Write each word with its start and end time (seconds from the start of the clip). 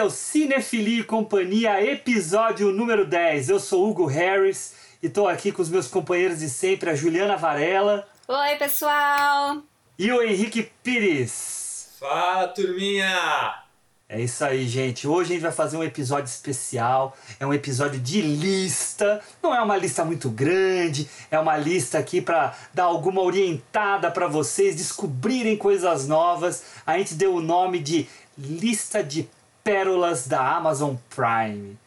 é 0.00 0.02
o 0.02 0.08
Cinefilia 0.08 1.00
e 1.00 1.04
Companhia, 1.04 1.84
episódio 1.84 2.72
número 2.72 3.04
10. 3.04 3.50
Eu 3.50 3.60
sou 3.60 3.86
Hugo 3.86 4.06
Harris 4.06 4.72
e 5.02 5.08
estou 5.08 5.28
aqui 5.28 5.52
com 5.52 5.60
os 5.60 5.68
meus 5.68 5.88
companheiros 5.88 6.38
de 6.38 6.48
sempre, 6.48 6.88
a 6.88 6.94
Juliana 6.94 7.36
Varela. 7.36 8.08
Oi, 8.26 8.56
pessoal! 8.56 9.62
E 9.98 10.10
o 10.10 10.22
Henrique 10.22 10.70
Pires. 10.82 11.90
Fala, 12.00 12.48
turminha! 12.48 13.62
É 14.08 14.18
isso 14.22 14.42
aí, 14.42 14.66
gente. 14.66 15.06
Hoje 15.06 15.32
a 15.32 15.34
gente 15.34 15.42
vai 15.42 15.52
fazer 15.52 15.76
um 15.76 15.84
episódio 15.84 16.30
especial. 16.30 17.14
É 17.38 17.46
um 17.46 17.52
episódio 17.52 18.00
de 18.00 18.22
lista. 18.22 19.20
Não 19.42 19.54
é 19.54 19.60
uma 19.60 19.76
lista 19.76 20.02
muito 20.02 20.30
grande, 20.30 21.10
é 21.30 21.38
uma 21.38 21.58
lista 21.58 21.98
aqui 21.98 22.22
para 22.22 22.56
dar 22.72 22.84
alguma 22.84 23.20
orientada 23.20 24.10
para 24.10 24.26
vocês 24.26 24.74
descobrirem 24.76 25.58
coisas 25.58 26.08
novas. 26.08 26.64
A 26.86 26.96
gente 26.96 27.12
deu 27.12 27.34
o 27.34 27.42
nome 27.42 27.78
de 27.80 28.08
Lista 28.38 29.04
de 29.04 29.28
Pérolas 29.70 30.26
da 30.26 30.56
Amazon 30.56 30.96
Prime, 31.14 31.78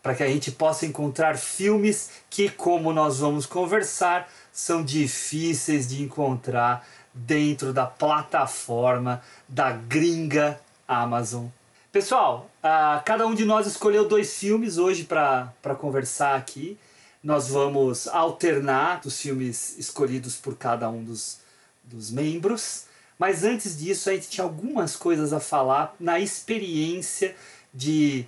para 0.00 0.14
que 0.14 0.22
a 0.22 0.28
gente 0.28 0.52
possa 0.52 0.86
encontrar 0.86 1.36
filmes 1.36 2.22
que, 2.30 2.48
como 2.48 2.92
nós 2.92 3.18
vamos 3.18 3.46
conversar, 3.46 4.30
são 4.52 4.84
difíceis 4.84 5.88
de 5.88 6.04
encontrar 6.04 6.86
dentro 7.12 7.72
da 7.72 7.84
plataforma 7.84 9.20
da 9.48 9.72
gringa 9.72 10.60
Amazon 10.86 11.46
Pessoal, 11.90 12.48
uh, 12.62 13.02
cada 13.04 13.26
um 13.26 13.34
de 13.34 13.44
nós 13.44 13.66
escolheu 13.66 14.06
dois 14.06 14.38
filmes 14.38 14.78
hoje 14.78 15.02
para 15.02 15.74
conversar 15.80 16.36
aqui. 16.36 16.78
Nós 17.24 17.48
vamos 17.48 18.06
alternar 18.06 19.00
os 19.04 19.20
filmes 19.20 19.76
escolhidos 19.78 20.36
por 20.36 20.56
cada 20.56 20.88
um 20.88 21.02
dos, 21.02 21.40
dos 21.82 22.08
membros. 22.08 22.84
Mas 23.22 23.44
antes 23.44 23.78
disso, 23.78 24.10
a 24.10 24.14
gente 24.14 24.28
tinha 24.28 24.42
algumas 24.42 24.96
coisas 24.96 25.32
a 25.32 25.38
falar 25.38 25.94
na 26.00 26.18
experiência 26.18 27.36
de 27.72 28.26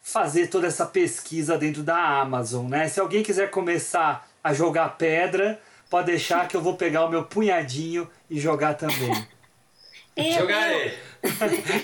fazer 0.00 0.46
toda 0.46 0.68
essa 0.68 0.86
pesquisa 0.86 1.58
dentro 1.58 1.82
da 1.82 2.20
Amazon, 2.20 2.68
né? 2.68 2.86
Se 2.86 3.00
alguém 3.00 3.24
quiser 3.24 3.50
começar 3.50 4.30
a 4.44 4.54
jogar 4.54 4.90
pedra, 4.90 5.60
pode 5.90 6.06
deixar 6.06 6.46
que 6.46 6.56
eu 6.56 6.62
vou 6.62 6.76
pegar 6.76 7.04
o 7.06 7.10
meu 7.10 7.24
punhadinho 7.24 8.08
e 8.30 8.38
jogar 8.38 8.74
também. 8.74 9.26
Jogarei. 10.16 10.96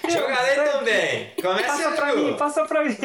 Jogarei 0.08 0.54
também. 0.70 1.32
Começa 1.42 1.66
passa 1.66 1.90
pra 1.90 2.14
mim, 2.14 2.36
passa 2.36 2.64
pra 2.66 2.84
mim. 2.84 2.96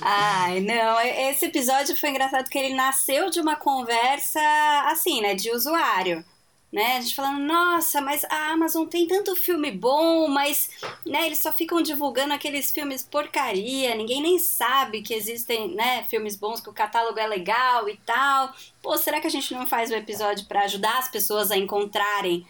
Ai, 0.00 0.60
não. 0.60 1.00
Esse 1.00 1.46
episódio 1.46 1.96
foi 1.96 2.10
engraçado 2.10 2.44
porque 2.44 2.58
ele 2.58 2.74
nasceu 2.74 3.30
de 3.30 3.40
uma 3.40 3.56
conversa 3.56 4.40
assim, 4.86 5.20
né? 5.20 5.34
De 5.34 5.50
usuário. 5.50 6.24
Né? 6.70 6.98
A 6.98 7.00
gente 7.00 7.14
falando, 7.14 7.40
nossa, 7.40 8.00
mas 8.00 8.24
a 8.24 8.52
Amazon 8.52 8.86
tem 8.86 9.06
tanto 9.06 9.34
filme 9.34 9.70
bom, 9.70 10.28
mas 10.28 10.68
né, 11.06 11.24
eles 11.24 11.38
só 11.38 11.50
ficam 11.50 11.80
divulgando 11.80 12.34
aqueles 12.34 12.70
filmes 12.70 13.02
porcaria, 13.02 13.94
ninguém 13.94 14.20
nem 14.20 14.38
sabe 14.38 15.00
que 15.00 15.14
existem 15.14 15.74
né, 15.74 16.04
filmes 16.10 16.36
bons, 16.36 16.60
que 16.60 16.68
o 16.68 16.74
catálogo 16.74 17.18
é 17.18 17.26
legal 17.26 17.88
e 17.88 17.96
tal. 18.04 18.52
Pô, 18.82 18.98
será 18.98 19.18
que 19.18 19.26
a 19.26 19.30
gente 19.30 19.54
não 19.54 19.66
faz 19.66 19.90
um 19.90 19.94
episódio 19.94 20.46
para 20.46 20.64
ajudar 20.64 20.98
as 20.98 21.08
pessoas 21.08 21.50
a 21.50 21.56
encontrarem 21.56 22.46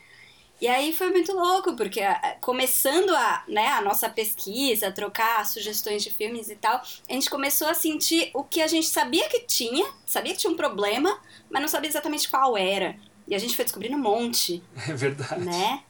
e 0.61 0.67
aí 0.67 0.93
foi 0.93 1.11
muito 1.11 1.33
louco, 1.33 1.77
porque 1.77 2.01
ah, 2.01 2.37
começando 2.41 3.15
a, 3.15 3.45
né, 3.47 3.69
a 3.69 3.81
nossa 3.81 4.09
pesquisa, 4.09 4.91
trocar 4.91 5.47
sugestões 5.47 6.03
de 6.03 6.11
filmes 6.11 6.51
e 6.51 6.57
tal, 6.57 6.83
a 7.09 7.13
gente 7.13 7.31
começou 7.31 7.69
a 7.69 7.75
sentir 7.75 8.31
o 8.35 8.43
que 8.43 8.61
a 8.61 8.67
gente 8.67 8.89
sabia 8.89 9.29
que 9.29 9.41
tinha, 9.41 9.89
sabia 10.05 10.33
que 10.33 10.41
tinha 10.41 10.53
um 10.53 10.57
problema, 10.57 11.17
mas 11.49 11.63
não 11.63 11.69
sabia 11.69 11.89
exatamente 11.89 12.29
qual 12.29 12.57
era. 12.57 12.97
E 13.29 13.35
a 13.35 13.39
gente 13.39 13.55
foi 13.55 13.65
descobrindo 13.65 13.97
um 13.97 14.01
monte. 14.01 14.63
É 14.89 14.95
verdade. 14.95 15.45
Né? 15.45 15.83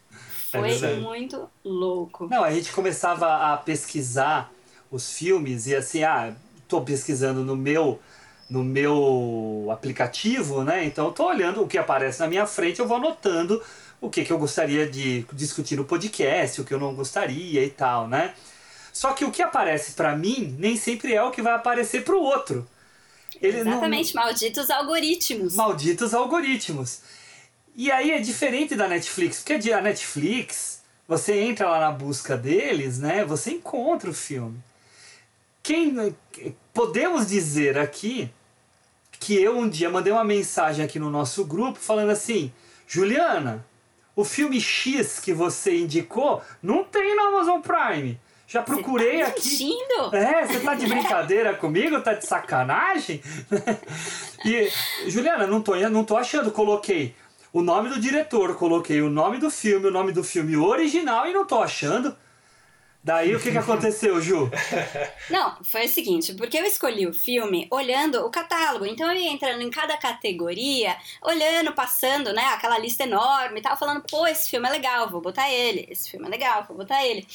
É 0.53 0.59
foi 0.59 0.91
é 0.91 0.97
muito 0.97 1.49
louco. 1.65 2.26
Não, 2.28 2.43
a 2.43 2.50
gente 2.50 2.72
começava 2.72 3.53
a 3.53 3.56
pesquisar 3.56 4.50
os 4.91 5.12
filmes 5.12 5.66
e 5.66 5.77
assim, 5.77 6.03
ah, 6.03 6.34
tô 6.66 6.81
pesquisando 6.81 7.44
no 7.44 7.56
meu 7.56 8.00
no 8.48 8.65
meu 8.65 9.69
aplicativo, 9.71 10.65
né? 10.65 10.82
Então 10.87 11.06
eu 11.06 11.12
tô 11.12 11.27
olhando 11.27 11.62
o 11.62 11.69
que 11.69 11.77
aparece 11.77 12.21
na 12.21 12.27
minha 12.27 12.47
frente, 12.47 12.81
eu 12.81 12.88
vou 12.88 12.97
anotando 12.97 13.62
o 14.00 14.09
que, 14.09 14.25
que 14.25 14.32
eu 14.32 14.38
gostaria 14.38 14.88
de 14.88 15.27
discutir 15.34 15.77
no 15.77 15.84
podcast, 15.84 16.59
o 16.60 16.65
que 16.65 16.72
eu 16.72 16.81
não 16.81 16.94
gostaria 16.94 17.62
e 17.62 17.69
tal, 17.69 18.09
né? 18.09 18.34
Só 18.91 19.12
que 19.12 19.22
o 19.22 19.31
que 19.31 19.43
aparece 19.43 19.93
para 19.93 20.16
mim 20.16 20.56
nem 20.59 20.78
sempre 20.78 21.12
é 21.15 21.22
o 21.22 21.31
que 21.31 21.43
vai 21.43 21.53
aparecer 21.53 22.03
para 22.04 22.16
o 22.16 22.22
outro. 22.22 22.66
Ele 23.41 23.59
Exatamente, 23.59 24.15
não... 24.15 24.22
malditos 24.22 24.71
algoritmos. 24.71 25.54
Malditos 25.54 26.15
algoritmos. 26.15 27.00
E 27.78 27.93
aí 27.93 28.11
é 28.11 28.19
diferente 28.19 28.75
da 28.75 28.89
Netflix, 28.89 29.41
porque 29.41 29.71
a 29.71 29.81
Netflix, 29.81 30.83
você 31.06 31.39
entra 31.39 31.71
lá 31.71 31.78
na 31.78 31.93
busca 31.93 32.37
deles, 32.37 32.99
né? 32.99 33.25
Você 33.25 33.53
encontra 33.53 34.11
o 34.11 34.12
filme. 34.12 34.59
Quem 35.62 36.12
podemos 36.75 37.28
dizer 37.28 37.78
aqui 37.78 38.28
que 39.21 39.41
eu 39.41 39.56
um 39.56 39.69
dia 39.69 39.89
mandei 39.89 40.12
uma 40.12 40.25
mensagem 40.25 40.84
aqui 40.84 40.99
no 40.99 41.09
nosso 41.09 41.44
grupo 41.44 41.78
falando 41.78 42.11
assim: 42.11 42.53
Juliana, 42.84 43.65
o 44.16 44.25
filme 44.25 44.60
X 44.60 45.21
que 45.21 45.33
você 45.33 45.78
indicou 45.78 46.43
não 46.60 46.83
tem 46.83 47.15
no 47.15 47.28
Amazon 47.28 47.60
Prime. 47.60 48.19
Já 48.49 48.60
procurei 48.60 49.19
você 49.19 49.22
tá 49.22 49.28
aqui. 49.28 49.49
Mentindo? 49.50 50.16
É, 50.16 50.47
você 50.47 50.60
tá 50.60 50.75
de 50.75 50.87
brincadeira 50.87 51.55
comigo? 51.55 52.00
Tá 52.00 52.15
de 52.15 52.27
sacanagem? 52.27 53.22
e, 54.45 54.69
Juliana, 55.06 55.47
não 55.47 55.62
tô, 55.62 55.77
não 55.77 56.03
tô 56.03 56.16
achando. 56.16 56.50
Coloquei 56.50 57.15
o 57.53 57.62
nome 57.62 57.88
do 57.88 58.00
diretor, 58.00 58.56
coloquei 58.56 59.00
o 59.00 59.10
nome 59.10 59.38
do 59.38 59.50
filme, 59.50 59.86
o 59.86 59.91
nome 59.91 60.12
do 60.12 60.22
filme 60.22 60.56
original 60.56 61.26
e 61.26 61.32
não 61.32 61.47
tô 61.47 61.60
achando. 61.60 62.16
Daí 63.03 63.34
o 63.34 63.41
que, 63.41 63.53
que 63.53 63.59
aconteceu, 63.59 64.20
Ju? 64.20 64.50
Não, 65.31 65.56
foi 65.62 65.86
o 65.86 65.88
seguinte, 65.88 66.34
porque 66.34 66.59
eu 66.59 66.64
escolhi 66.64 67.06
o 67.06 67.14
filme 67.14 67.66
olhando 67.70 68.26
o 68.26 68.31
catálogo, 68.31 68.84
então 68.84 69.10
eu 69.10 69.19
ia 69.19 69.31
entrando 69.31 69.62
em 69.62 69.70
cada 69.70 69.97
categoria, 69.97 70.97
olhando, 71.22 71.72
passando, 71.72 72.32
né, 72.32 72.42
aquela 72.47 72.76
lista 72.76 73.04
enorme 73.04 73.60
e 73.60 73.62
tal, 73.62 73.76
falando, 73.78 74.03
pô, 74.03 74.26
esse 74.26 74.50
filme 74.50 74.69
é 74.69 74.72
legal, 74.72 75.09
vou 75.09 75.20
botar 75.20 75.48
ele, 75.48 75.86
esse 75.88 76.10
filme 76.10 76.26
é 76.26 76.28
legal, 76.28 76.65
vou 76.66 76.76
botar 76.76 77.06
ele. 77.06 77.26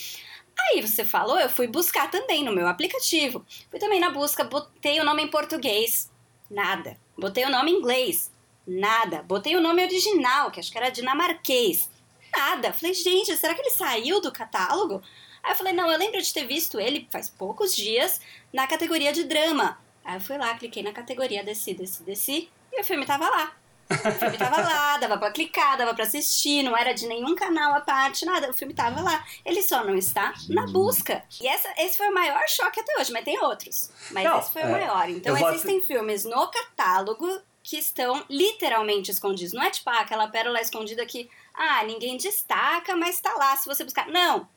Aí 0.59 0.81
você 0.81 1.03
falou, 1.03 1.39
eu 1.39 1.49
fui 1.49 1.65
buscar 1.65 2.11
também 2.11 2.43
no 2.43 2.53
meu 2.53 2.67
aplicativo. 2.67 3.43
Fui 3.71 3.79
também 3.79 3.99
na 3.99 4.11
busca, 4.11 4.43
botei 4.43 4.99
o 4.99 5.03
nome 5.03 5.23
em 5.23 5.27
português, 5.27 6.11
nada. 6.49 6.97
Botei 7.17 7.45
o 7.45 7.49
nome 7.49 7.71
em 7.71 7.77
inglês, 7.77 8.31
nada. 8.65 9.23
Botei 9.23 9.55
o 9.55 9.61
nome 9.61 9.83
original, 9.83 10.51
que 10.51 10.59
acho 10.59 10.71
que 10.71 10.77
era 10.77 10.89
dinamarquês, 10.89 11.89
nada. 12.35 12.73
Falei, 12.73 12.93
gente, 12.93 13.35
será 13.37 13.53
que 13.53 13.61
ele 13.61 13.71
saiu 13.71 14.21
do 14.21 14.31
catálogo? 14.31 15.01
Aí 15.43 15.51
eu 15.51 15.55
falei, 15.55 15.73
não, 15.73 15.91
eu 15.91 15.97
lembro 15.97 16.21
de 16.21 16.33
ter 16.33 16.47
visto 16.47 16.79
ele 16.79 17.07
faz 17.11 17.29
poucos 17.29 17.75
dias 17.75 18.21
na 18.51 18.65
categoria 18.65 19.11
de 19.11 19.25
drama. 19.25 19.77
Aí 20.03 20.15
eu 20.15 20.21
fui 20.21 20.37
lá, 20.37 20.53
cliquei 20.55 20.81
na 20.81 20.91
categoria, 20.91 21.43
desci, 21.43 21.73
desci, 21.73 22.03
desci, 22.03 22.49
e 22.71 22.81
o 22.81 22.83
filme 22.83 23.05
tava 23.05 23.29
lá. 23.29 23.53
O 23.89 24.11
filme 24.19 24.37
tava 24.37 24.61
lá, 24.61 24.97
dava 24.99 25.17
pra 25.17 25.31
clicar, 25.31 25.77
dava 25.77 25.93
pra 25.93 26.05
assistir, 26.05 26.63
não 26.63 26.75
era 26.75 26.93
de 26.93 27.05
nenhum 27.05 27.35
canal 27.35 27.75
à 27.75 27.81
parte, 27.81 28.25
nada. 28.25 28.49
O 28.49 28.53
filme 28.53 28.73
tava 28.73 29.01
lá. 29.01 29.23
Ele 29.45 29.61
só 29.61 29.83
não 29.83 29.95
está 29.95 30.33
na 30.49 30.65
busca. 30.65 31.23
E 31.41 31.47
essa, 31.47 31.69
esse 31.77 31.97
foi 31.97 32.09
o 32.09 32.13
maior 32.13 32.41
choque 32.47 32.79
até 32.79 32.99
hoje, 32.99 33.11
mas 33.11 33.25
tem 33.25 33.39
outros. 33.39 33.91
Mas 34.11 34.23
não, 34.23 34.39
esse 34.39 34.51
foi 34.51 34.61
é, 34.61 34.65
o 34.65 34.71
maior. 34.71 35.09
Então 35.09 35.37
existem 35.37 35.81
filmes 35.81 36.23
no 36.23 36.47
catálogo 36.49 37.27
que 37.63 37.77
estão 37.77 38.23
literalmente 38.29 39.09
escondidos. 39.09 39.53
Não 39.53 39.63
é 39.63 39.71
tipo 39.71 39.89
ah, 39.89 40.01
aquela 40.01 40.27
pérola 40.27 40.59
escondida 40.59 41.05
que, 41.05 41.29
ah, 41.53 41.83
ninguém 41.85 42.17
destaca, 42.17 42.95
mas 42.95 43.21
tá 43.21 43.33
lá 43.35 43.55
se 43.55 43.65
você 43.65 43.83
buscar. 43.83 44.07
Não. 44.07 44.47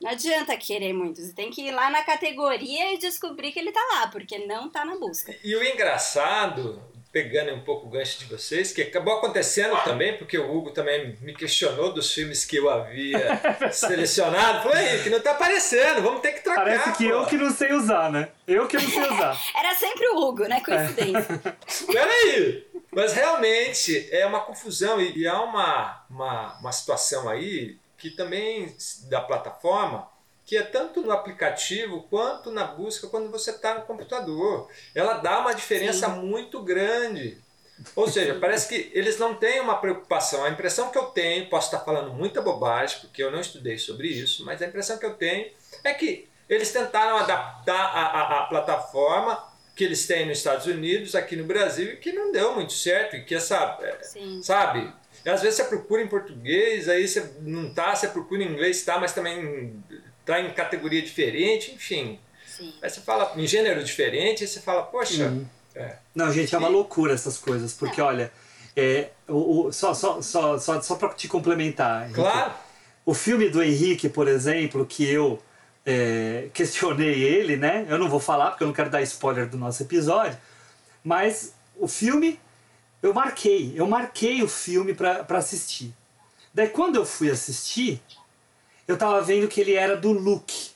Não 0.00 0.10
adianta 0.10 0.56
querer 0.56 0.92
muito, 0.92 1.20
você 1.20 1.32
tem 1.32 1.50
que 1.50 1.62
ir 1.62 1.72
lá 1.72 1.88
na 1.88 2.02
categoria 2.02 2.92
e 2.92 2.98
descobrir 2.98 3.52
que 3.52 3.58
ele 3.58 3.72
tá 3.72 3.80
lá, 3.92 4.08
porque 4.08 4.38
não 4.46 4.68
tá 4.68 4.84
na 4.84 4.96
busca. 4.96 5.34
E 5.42 5.54
o 5.54 5.64
engraçado, 5.64 6.82
pegando 7.14 7.54
um 7.54 7.60
pouco 7.60 7.86
o 7.86 7.90
gancho 7.90 8.18
de 8.18 8.24
vocês, 8.24 8.72
que 8.72 8.82
acabou 8.82 9.14
acontecendo 9.14 9.76
também, 9.84 10.18
porque 10.18 10.36
o 10.36 10.52
Hugo 10.52 10.72
também 10.72 11.16
me 11.20 11.32
questionou 11.32 11.92
dos 11.92 12.12
filmes 12.12 12.44
que 12.44 12.56
eu 12.56 12.68
havia 12.68 13.40
selecionado. 13.70 14.68
Falei, 14.68 15.00
que 15.00 15.08
não 15.08 15.20
tá 15.20 15.30
aparecendo, 15.30 16.02
vamos 16.02 16.20
ter 16.20 16.32
que 16.32 16.42
trocar. 16.42 16.64
Parece 16.64 16.92
que 16.94 17.08
pô. 17.08 17.14
eu 17.14 17.26
que 17.26 17.36
não 17.36 17.52
sei 17.52 17.72
usar, 17.72 18.10
né? 18.10 18.30
Eu 18.48 18.66
que 18.66 18.76
não 18.76 18.90
sei 18.90 19.04
usar. 19.04 19.40
Era 19.56 19.74
sempre 19.76 20.08
o 20.08 20.16
Hugo, 20.18 20.42
né? 20.48 20.60
Coincidência. 20.60 21.40
É. 21.44 21.86
Peraí! 21.92 22.66
Mas 22.90 23.12
realmente 23.12 24.08
é 24.10 24.26
uma 24.26 24.40
confusão 24.40 25.00
e 25.00 25.24
há 25.24 25.40
uma, 25.40 26.04
uma, 26.10 26.58
uma 26.58 26.72
situação 26.72 27.28
aí 27.28 27.78
que 27.96 28.10
também 28.10 28.74
da 29.08 29.20
plataforma, 29.20 30.08
que 30.46 30.56
é 30.56 30.62
tanto 30.62 31.00
no 31.00 31.10
aplicativo 31.10 32.06
quanto 32.10 32.50
na 32.50 32.64
busca 32.64 33.06
quando 33.06 33.30
você 33.30 33.50
está 33.50 33.74
no 33.74 33.82
computador. 33.82 34.68
Ela 34.94 35.14
dá 35.14 35.40
uma 35.40 35.54
diferença 35.54 36.08
Sim. 36.08 36.20
muito 36.20 36.62
grande. 36.62 37.38
Ou 37.96 38.08
seja, 38.08 38.36
parece 38.40 38.68
que 38.68 38.90
eles 38.96 39.18
não 39.18 39.34
têm 39.34 39.60
uma 39.60 39.76
preocupação. 39.78 40.44
A 40.44 40.50
impressão 40.50 40.90
que 40.90 40.98
eu 40.98 41.06
tenho, 41.06 41.48
posso 41.48 41.68
estar 41.68 41.80
falando 41.84 42.12
muita 42.12 42.42
bobagem, 42.42 43.00
porque 43.00 43.22
eu 43.22 43.30
não 43.30 43.40
estudei 43.40 43.78
sobre 43.78 44.08
isso, 44.08 44.44
mas 44.44 44.60
a 44.60 44.66
impressão 44.66 44.98
que 44.98 45.06
eu 45.06 45.14
tenho 45.14 45.50
é 45.82 45.94
que 45.94 46.28
eles 46.48 46.70
tentaram 46.70 47.16
adaptar 47.16 47.74
a, 47.74 48.02
a, 48.02 48.40
a 48.40 48.42
plataforma 48.46 49.54
que 49.74 49.82
eles 49.82 50.06
têm 50.06 50.26
nos 50.26 50.38
Estados 50.38 50.66
Unidos, 50.66 51.14
aqui 51.14 51.34
no 51.34 51.44
Brasil, 51.44 51.94
e 51.94 51.96
que 51.96 52.12
não 52.12 52.30
deu 52.30 52.54
muito 52.54 52.72
certo, 52.72 53.16
e 53.16 53.24
que 53.24 53.34
essa, 53.34 53.76
Sim. 54.02 54.40
sabe, 54.40 54.92
às 55.26 55.42
vezes 55.42 55.56
você 55.56 55.64
procura 55.64 56.02
em 56.02 56.06
português, 56.06 56.88
aí 56.88 57.08
você 57.08 57.32
não 57.40 57.72
tá, 57.72 57.94
você 57.94 58.06
procura 58.06 58.42
em 58.42 58.52
inglês, 58.52 58.84
tá, 58.84 58.98
mas 58.98 59.12
também 59.12 59.82
tá 60.24 60.40
em 60.40 60.52
categoria 60.52 61.02
diferente, 61.02 61.72
enfim. 61.72 62.18
Sim. 62.46 62.72
Aí 62.82 62.88
você 62.90 63.00
fala 63.00 63.32
em 63.36 63.46
gênero 63.46 63.82
diferente, 63.82 64.42
aí 64.44 64.48
você 64.48 64.60
fala, 64.60 64.82
poxa, 64.84 65.26
Uhum. 65.26 65.46
é, 65.74 65.96
Não, 66.14 66.32
gente, 66.32 66.54
é 66.54 66.58
uma 66.58 66.68
E- 66.68 66.72
loucura 66.72 67.12
essas 67.14 67.36
coisas, 67.36 67.72
porque 67.72 68.00
olha, 68.00 68.32
é, 68.76 69.08
o, 69.28 69.66
o- 69.66 69.72
só, 69.72 69.92
só, 69.94 70.22
só, 70.22 70.58
só, 70.58 70.80
só 70.80 70.94
pra 70.96 71.08
te 71.10 71.26
complementar. 71.28 72.02
Henrique. 72.04 72.20
claro, 72.20 72.52
O 73.06 73.12
filme 73.12 73.50
do 73.50 73.62
Henrique, 73.62 74.08
por 74.08 74.26
exemplo, 74.28 74.86
que 74.86 75.04
eu 75.04 75.42
é, 75.84 76.48
questionei 76.54 77.22
ele, 77.22 77.56
né? 77.56 77.84
Eu 77.90 77.98
não 77.98 78.08
vou 78.08 78.18
falar 78.18 78.50
porque 78.50 78.62
eu 78.64 78.66
não 78.68 78.72
quero 78.74 78.88
dar 78.88 79.02
spoiler 79.02 79.46
do 79.46 79.58
nosso 79.58 79.82
episódio, 79.82 80.38
mas 81.04 81.52
o 81.76 81.86
filme 81.86 82.40
eu 83.02 83.12
marquei, 83.12 83.74
eu 83.76 83.86
marquei 83.86 84.42
o 84.42 84.48
filme 84.48 84.94
pra 84.94 85.26
assistir. 85.36 85.92
Daí 86.54 86.68
quando 86.68 86.96
eu 86.96 87.04
fui 87.04 87.30
assistir, 87.30 88.00
eu 88.86 88.96
tava 88.96 89.20
vendo 89.22 89.48
que 89.48 89.60
ele 89.60 89.74
era 89.74 89.96
do 89.96 90.12
Luke. 90.12 90.70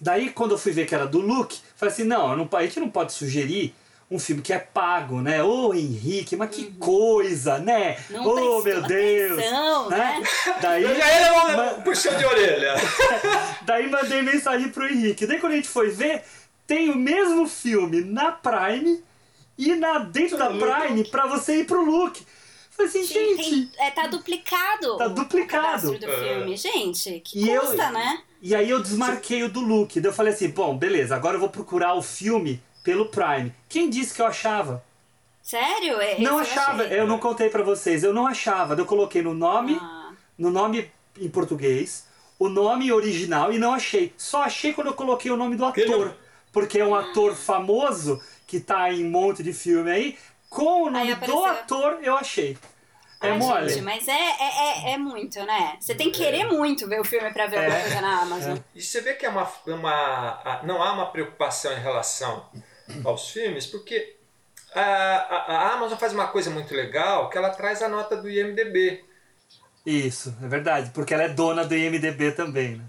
Daí 0.00 0.30
quando 0.30 0.52
eu 0.52 0.58
fui 0.58 0.72
ver 0.72 0.86
que 0.86 0.94
era 0.94 1.06
do 1.06 1.20
Luke, 1.20 1.58
falei 1.76 1.92
assim, 1.92 2.04
não, 2.04 2.36
não, 2.36 2.48
a 2.52 2.62
gente 2.62 2.80
não 2.80 2.90
pode 2.90 3.12
sugerir 3.12 3.74
um 4.10 4.18
filme 4.18 4.42
que 4.42 4.52
é 4.52 4.58
pago, 4.58 5.20
né? 5.20 5.42
Ô 5.42 5.72
Henrique, 5.72 6.36
mas 6.36 6.50
que 6.54 6.70
coisa, 6.72 7.58
né? 7.58 7.96
Uhum. 8.10 8.16
Não 8.16 8.26
oh 8.26 8.62
meu 8.62 8.82
Deus! 8.82 9.38
atenção, 9.38 9.88
né? 9.88 10.22
Daí, 10.60 10.82
eu 10.82 10.94
já 10.94 11.12
ia 11.12 11.20
dar 11.20 11.56
ma- 11.56 11.72
um 11.72 11.82
puxão 11.82 12.16
de 12.16 12.24
orelha. 12.24 12.74
daí 13.62 13.88
mandei 13.88 14.22
mensagem 14.22 14.68
pro 14.68 14.86
Henrique. 14.86 15.26
Daí 15.26 15.40
quando 15.40 15.52
a 15.54 15.56
gente 15.56 15.68
foi 15.68 15.90
ver, 15.90 16.22
tem 16.66 16.90
o 16.90 16.96
mesmo 16.96 17.48
filme 17.48 18.02
na 18.02 18.30
Prime 18.30 19.02
e 19.56 19.74
na, 19.74 19.98
dentro 20.00 20.36
da 20.36 20.48
Prime 20.48 21.04
pra 21.04 21.26
você 21.26 21.60
ir 21.60 21.64
pro 21.64 21.84
Look. 21.84 22.20
Falei 22.76 22.88
assim, 22.90 23.06
Sim, 23.06 23.36
gente. 23.36 23.66
tem- 23.66 23.70
é, 23.86 23.90
tá 23.90 24.06
duplicado. 24.06 24.96
Tá 24.96 25.06
duplicado. 25.08 25.92
O 25.92 25.98
do 25.98 26.10
É. 26.10 26.18
filme. 26.18 26.56
Gente, 26.56 27.20
que 27.20 27.38
E 27.38 27.50
eu- 27.50 27.60
custa, 27.62 27.90
né? 27.90 28.22
E 28.42 28.54
aí 28.54 28.68
eu 28.68 28.82
desmarquei 28.82 29.42
o 29.44 29.48
do 29.48 29.60
Look. 29.60 30.00
Daí 30.00 30.10
eu 30.10 30.14
falei 30.14 30.32
assim, 30.32 30.48
bom, 30.50 30.76
beleza, 30.76 31.14
agora 31.14 31.36
eu 31.36 31.40
vou 31.40 31.48
procurar 31.48 31.94
o 31.94 32.02
filme 32.02 32.60
pelo 32.82 33.06
Prime. 33.06 33.54
Quem 33.68 33.88
disse 33.88 34.12
que 34.14 34.20
eu 34.20 34.26
achava? 34.26 34.84
Sério? 35.42 36.00
É, 36.00 36.18
não 36.20 36.32
eu 36.32 36.38
achava, 36.38 36.82
achei. 36.84 36.98
eu 37.00 37.06
não 37.06 37.18
contei 37.18 37.48
pra 37.48 37.62
vocês, 37.62 38.02
eu 38.02 38.12
não 38.12 38.26
achava. 38.26 38.74
Daí 38.74 38.82
eu 38.82 38.88
coloquei 38.88 39.22
no 39.22 39.34
nome, 39.34 39.78
Ah, 39.80 40.10
no 40.38 40.50
nome 40.50 40.90
em 41.20 41.28
português, 41.28 42.06
o 42.38 42.48
nome 42.48 42.90
original 42.90 43.52
e 43.52 43.58
não 43.58 43.72
achei. 43.74 44.12
Só 44.16 44.42
achei 44.42 44.72
quando 44.72 44.88
eu 44.88 44.94
coloquei 44.94 45.30
o 45.30 45.36
nome 45.36 45.54
do 45.56 45.64
ator. 45.64 46.14
Porque 46.52 46.78
é 46.78 46.84
um 46.86 46.94
ator 46.94 47.34
famoso 47.34 48.20
que 48.46 48.58
tá 48.60 48.92
em 48.92 49.04
um 49.04 49.10
monte 49.10 49.42
de 49.42 49.52
filme 49.52 49.90
aí. 49.90 50.18
Com 50.54 50.84
o 50.84 50.90
nome 50.90 51.14
do 51.16 51.44
ator, 51.44 51.98
eu 52.02 52.16
achei. 52.16 52.56
É 53.20 53.30
ai, 53.30 53.38
mole. 53.38 53.68
Gente, 53.68 53.82
mas 53.82 54.06
é, 54.06 54.12
é, 54.12 54.90
é, 54.90 54.92
é 54.92 54.98
muito, 54.98 55.42
né? 55.44 55.76
Você 55.80 55.94
tem 55.94 56.10
que 56.10 56.18
querer 56.22 56.44
muito 56.44 56.86
ver 56.86 57.00
o 57.00 57.04
filme 57.04 57.32
pra 57.32 57.46
ver 57.46 57.56
alguma 57.58 57.76
É. 57.78 57.82
coisa 57.82 58.00
na 58.00 58.20
Amazon. 58.22 58.58
E 58.74 58.82
você 58.82 59.00
vê 59.00 59.14
que 59.14 59.24
é 59.24 59.28
uma, 59.28 59.50
uma, 59.66 59.92
a- 60.44 60.60
não 60.64 60.82
há 60.82 60.92
uma 60.92 61.06
preocupação 61.06 61.72
em 61.72 61.80
relação 61.80 62.46
aos 63.04 63.30
filmes, 63.30 63.66
porque 63.66 64.16
a, 64.74 64.80
a, 64.82 65.36
a 65.56 65.72
Amazon 65.74 65.96
faz 65.98 66.12
uma 66.12 66.28
coisa 66.28 66.50
muito 66.50 66.74
legal, 66.74 67.30
que 67.30 67.38
ela 67.38 67.50
traz 67.50 67.82
a 67.82 67.88
nota 67.88 68.14
do 68.16 68.28
IMDB. 68.28 69.02
Isso, 69.86 70.36
é 70.42 70.46
verdade. 70.48 70.90
Porque 70.94 71.14
ela 71.14 71.22
é 71.24 71.28
dona 71.28 71.64
do 71.64 71.74
IMDB 71.74 72.32
também, 72.32 72.76
né? 72.76 72.84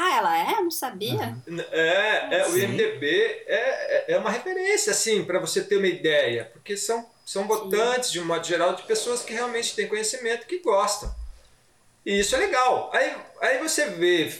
Ah, 0.00 0.16
ela 0.16 0.38
é? 0.38 0.60
Não 0.60 0.70
sabia. 0.70 1.36
É, 1.72 2.36
é, 2.36 2.48
o. 2.48 2.56
IMDB 2.56 3.06
é, 3.46 3.96
é 3.96 4.04
é 4.08 4.16
uma 4.16 4.30
referência, 4.30 4.92
assim, 4.92 5.24
para 5.24 5.38
você 5.38 5.62
ter 5.62 5.76
uma 5.76 5.86
ideia, 5.86 6.50
porque 6.52 6.76
são, 6.76 7.04
são 7.26 7.46
votantes, 7.46 8.10
de 8.10 8.20
um 8.20 8.24
modo 8.24 8.46
geral, 8.46 8.74
de 8.74 8.84
pessoas 8.84 9.22
que 9.22 9.34
realmente 9.34 9.74
têm 9.74 9.86
conhecimento, 9.86 10.46
que 10.46 10.60
gostam. 10.60 11.14
E 12.06 12.20
isso 12.20 12.34
é 12.34 12.38
legal. 12.38 12.90
Aí, 12.94 13.14
aí 13.40 13.58
você 13.58 13.90
vê 13.90 14.32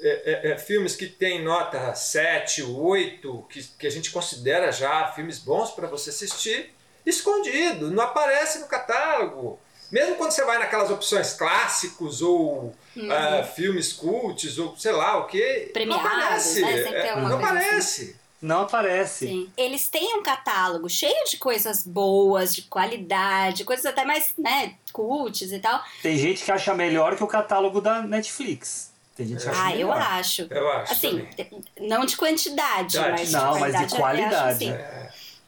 é, 0.00 0.08
é, 0.08 0.50
é, 0.52 0.58
filmes 0.58 0.96
que 0.96 1.06
têm 1.06 1.42
nota 1.42 1.94
7, 1.94 2.62
8, 2.62 3.46
que, 3.50 3.62
que 3.64 3.86
a 3.86 3.90
gente 3.90 4.10
considera 4.10 4.72
já 4.72 5.08
filmes 5.08 5.38
bons 5.38 5.72
para 5.72 5.88
você 5.88 6.10
assistir, 6.10 6.72
escondido, 7.04 7.90
não 7.90 8.04
aparece 8.04 8.60
no 8.60 8.66
catálogo. 8.66 9.60
Mesmo 9.92 10.16
quando 10.16 10.30
você 10.32 10.42
vai 10.44 10.58
naquelas 10.58 10.90
opções 10.90 11.34
clássicos 11.34 12.22
ou 12.22 12.74
ah, 13.10 13.42
filmes 13.44 13.92
cults 13.92 14.58
ou 14.58 14.74
sei 14.76 14.92
lá 14.92 15.18
o 15.18 15.26
que, 15.26 15.70
Premiados, 15.72 16.02
não 16.04 16.16
aparece. 16.16 16.60
né? 16.62 16.80
É, 17.08 17.14
não 17.16 17.22
coisa 17.22 17.36
assim. 17.36 17.44
aparece. 17.46 18.16
Não 18.40 18.60
aparece. 18.62 19.26
Sim. 19.28 19.52
Eles 19.56 19.88
têm 19.88 20.16
um 20.16 20.22
catálogo 20.22 20.88
cheio 20.88 21.24
de 21.30 21.36
coisas 21.36 21.86
boas, 21.86 22.54
de 22.54 22.62
qualidade, 22.62 23.62
coisas 23.64 23.86
até 23.86 24.04
mais, 24.04 24.32
né, 24.36 24.74
cults 24.92 25.52
e 25.52 25.58
tal. 25.60 25.80
Tem 26.02 26.16
gente 26.16 26.42
que 26.42 26.50
acha 26.50 26.74
melhor 26.74 27.14
que 27.14 27.22
o 27.22 27.26
catálogo 27.28 27.80
da 27.80 28.02
Netflix. 28.02 28.90
Tem 29.14 29.26
gente 29.28 29.42
que 29.42 29.48
acha 29.48 29.62
Ah, 29.62 29.70
eu 29.72 29.88
melhor. 29.88 29.98
acho. 30.00 30.46
Eu 30.50 30.68
acho. 30.72 30.92
Assim, 30.92 31.18
também. 31.36 31.62
não 31.82 32.04
de 32.06 32.16
quantidade, 32.16 32.98
mas 32.98 33.28
de 33.28 33.32
Não, 33.36 33.60
mas 33.60 33.78
de 33.78 33.94
qualidade. 33.94 33.94
eu 33.94 34.00
qualidade. 34.00 34.34
acho, 34.34 34.58
sim. 34.58 34.74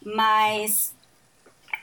Mas 0.04 0.93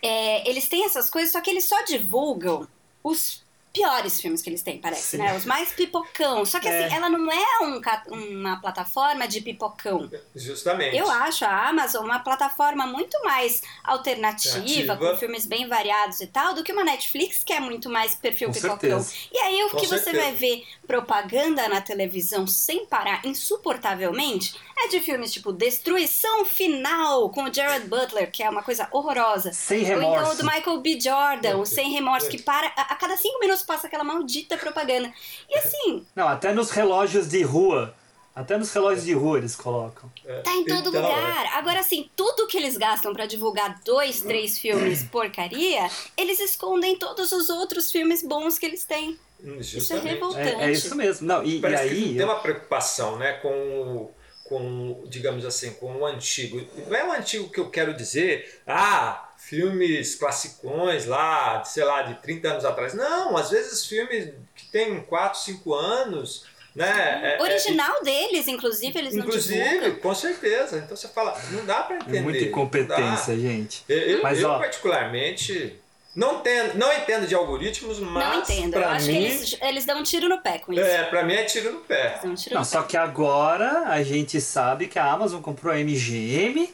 é, 0.02 0.50
eles 0.50 0.68
têm 0.68 0.86
essas 0.86 1.10
coisas, 1.10 1.32
só 1.32 1.42
que 1.42 1.50
eles 1.50 1.66
só 1.66 1.84
divulgam 1.84 2.68
os 3.04 3.41
piores 3.74 4.20
filmes 4.20 4.42
que 4.42 4.50
eles 4.50 4.62
têm, 4.62 4.80
parece, 4.80 5.12
Sim. 5.12 5.18
né? 5.18 5.36
Os 5.36 5.46
mais 5.46 5.72
pipocão. 5.72 6.46
Só 6.46 6.60
que 6.60 6.68
É. 6.68 6.86
assim, 6.86 6.96
ela 6.96 7.10
não 7.10 7.32
é 7.32 7.60
um 7.64 7.82
uma 8.10 8.60
plataforma 8.60 9.28
de 9.28 9.42
pipocão. 9.42 10.10
Justamente. 10.36 10.96
Eu 10.98 11.10
acho 11.10 11.46
a 11.46 11.70
Amazon 11.70 12.06
uma 12.06 12.20
plataforma 12.20 12.86
muito 12.86 13.18
mais 13.24 13.62
alternativa, 13.84 14.60
Ativa. 14.60 14.98
com 14.98 15.16
filmes 15.18 15.46
bem 15.46 15.68
variados 15.68 16.20
e 16.22 16.28
tal, 16.28 16.54
do 16.54 16.64
que 16.64 16.72
uma 16.74 16.84
Netflix 16.84 17.44
que 17.44 17.54
é 17.54 17.60
muito 17.60 17.90
mais 17.90 18.14
perfil 18.16 18.50
Com 18.50 18.54
pipocão. 18.54 18.80
certeza. 19.02 19.14
E 19.32 19.38
aí 19.38 19.64
o 19.64 19.70
Com 19.70 19.78
que 19.78 19.88
você 19.88 20.00
certeza. 20.00 20.24
vai 20.24 20.34
ver 20.34 20.64
propaganda 20.86 21.68
na 21.70 21.80
televisão 21.82 22.46
sem 22.46 22.86
parar, 22.86 23.26
insuportavelmente, 23.26 24.54
é 24.78 24.88
de 24.88 25.00
filmes 25.00 25.32
tipo 25.32 25.52
Destruição 25.54 26.44
Final, 26.46 27.30
com 27.30 27.44
o 27.46 27.54
Jared 27.54 27.88
Butler, 27.88 28.32
que 28.32 28.44
é 28.44 28.50
uma 28.50 28.64
coisa 28.64 28.88
horrorosa. 28.92 29.54
Sem 29.54 29.80
Ou 29.80 29.84
então 29.86 29.98
o 29.98 30.14
remorso. 30.16 30.38
do 30.38 30.44
Michael 30.46 30.80
B. 30.82 31.00
Jordan, 31.00 31.54
o 31.54 31.58
Muito, 31.58 31.70
Sem 31.70 31.92
Remorso, 31.92 32.26
muito. 32.28 32.38
que 32.38 32.44
para 32.44 32.68
a, 32.76 32.82
a 32.82 32.96
cada 32.96 33.16
cinco 33.18 33.40
minutos 33.40 33.61
passa 33.64 33.88
aquela 33.88 34.04
maldita 34.04 34.58
propaganda. 34.58 35.12
E 35.50 35.58
assim, 35.58 36.06
Não, 36.16 36.28
até 36.28 36.54
nos 36.54 36.72
relógios 36.72 37.28
de 37.30 37.42
rua. 37.44 37.94
Até 38.34 38.58
nos 38.58 38.72
relógios 38.72 39.04
de 39.06 39.14
rua 39.14 39.38
eles 39.40 39.58
colocam. 39.58 40.10
É. 40.26 40.40
Tá 40.40 40.54
em 40.54 40.64
todo 40.64 40.88
Então, 40.90 41.02
lugar. 41.02 41.46
Agora, 41.54 41.82
assim, 41.82 42.10
tudo 42.16 42.48
que 42.48 42.58
eles 42.58 42.78
gastam 42.78 43.14
pra 43.14 43.26
divulgar 43.26 43.82
dois, 43.84 44.22
três 44.22 44.58
filmes 44.58 45.04
porcaria, 45.12 45.90
eles 46.16 46.40
escondem 46.40 46.96
todos 46.98 47.32
os 47.34 47.50
outros 47.50 47.92
filmes 47.92 48.24
bons 48.24 48.58
que 48.58 48.66
eles 48.66 48.86
têm. 48.86 49.20
hum, 49.44 49.58
Isso 49.60 49.76
é 49.76 49.80
Justamente. 49.82 50.08
revoltante. 50.14 50.62
É, 50.62 50.64
é 50.64 50.72
isso 50.72 50.96
mesmo. 50.96 51.28
Não, 51.28 51.44
e, 51.44 51.58
e 51.58 51.60
Parece 51.62 51.90
que 51.90 51.94
aí. 52.06 52.16
tem 52.16 52.24
uma 52.26 52.40
preocupação, 52.40 53.18
né, 53.18 53.34
com, 53.34 53.50
o- 53.50 54.12
com, 54.46 55.04
digamos 55.08 55.44
assim, 55.46 55.72
com 55.74 55.94
o 55.98 56.06
antigo. 56.06 56.66
Não 56.88 56.96
é 56.96 57.06
o 57.06 57.12
antigo 57.12 57.50
que 57.50 57.60
eu 57.60 57.70
quero 57.70 57.94
dizer, 57.94 58.62
ah, 58.66 59.30
filmes 59.52 60.16
classicões 60.16 61.06
lá, 61.06 61.58
de, 61.58 61.68
sei 61.68 61.84
lá, 61.84 62.04
de 62.04 62.16
30 62.22 62.48
anos 62.48 62.64
atrás. 62.64 62.94
Não, 62.94 63.36
às 63.36 63.50
vezes 63.50 63.86
filmes 63.86 64.30
que 64.56 64.66
têm 64.72 65.02
4, 65.02 65.40
5 65.42 65.74
anos, 65.74 66.46
né? 66.74 66.88
é- 67.22 67.38
é- 67.38 67.42
Original 67.42 68.02
deles, 68.02 68.48
inclusive, 68.48 68.98
eles 68.98 69.14
não 69.14 69.26
Inclusive, 69.26 69.92
com 70.00 70.16
certeza. 70.16 70.78
Então 70.78 70.96
você 70.96 71.10
fala, 71.10 71.38
não 71.52 71.66
dá 71.66 71.82
para 71.84 71.98
entender. 71.98 72.20
É 72.20 72.22
muita 72.22 72.40
incompetência, 72.46 73.38
gente. 73.38 73.84
Eu, 73.90 74.24
Mas, 74.24 74.40
eu, 74.40 74.50
ó- 74.50 74.58
particularmente, 74.58 75.76
não 76.16 76.40
entendo, 76.40 76.76
não 76.78 76.94
entendo 76.94 77.28
de 77.28 77.36
algoritmos, 77.36 78.00
mas 78.00 78.24
Não 78.24 78.40
entendo. 78.40 78.76
Eu 78.76 78.82
pra 78.84 78.92
acho 78.92 79.08
mim, 79.08 79.18
que 79.18 79.24
eles, 79.26 79.58
eles 79.62 79.86
dão 79.86 80.00
um 80.00 80.04
tiro 80.04 80.30
no 80.30 80.42
pé 80.42 80.60
com 80.60 80.72
isso. 80.72 80.82
é, 80.82 81.04
pra 81.04 81.26
mim 81.26 81.34
é 81.34 81.44
tiro 81.44 81.74
no 81.74 81.80
pé. 81.82 82.12
Eles 82.12 82.22
dão 82.22 82.32
um 82.32 82.36
tiro 82.36 82.56
Não, 82.56 82.62
no 82.62 82.68
pé. 82.68 82.72
só 82.72 82.84
que 82.84 82.96
agora 82.96 83.84
a 83.90 84.02
gente 84.02 84.40
sabe 84.40 84.88
que 84.88 84.98
a 84.98 85.12
Amazon 85.12 85.42
comprou 85.42 85.74
a 85.74 85.78
MGM, 85.78 86.74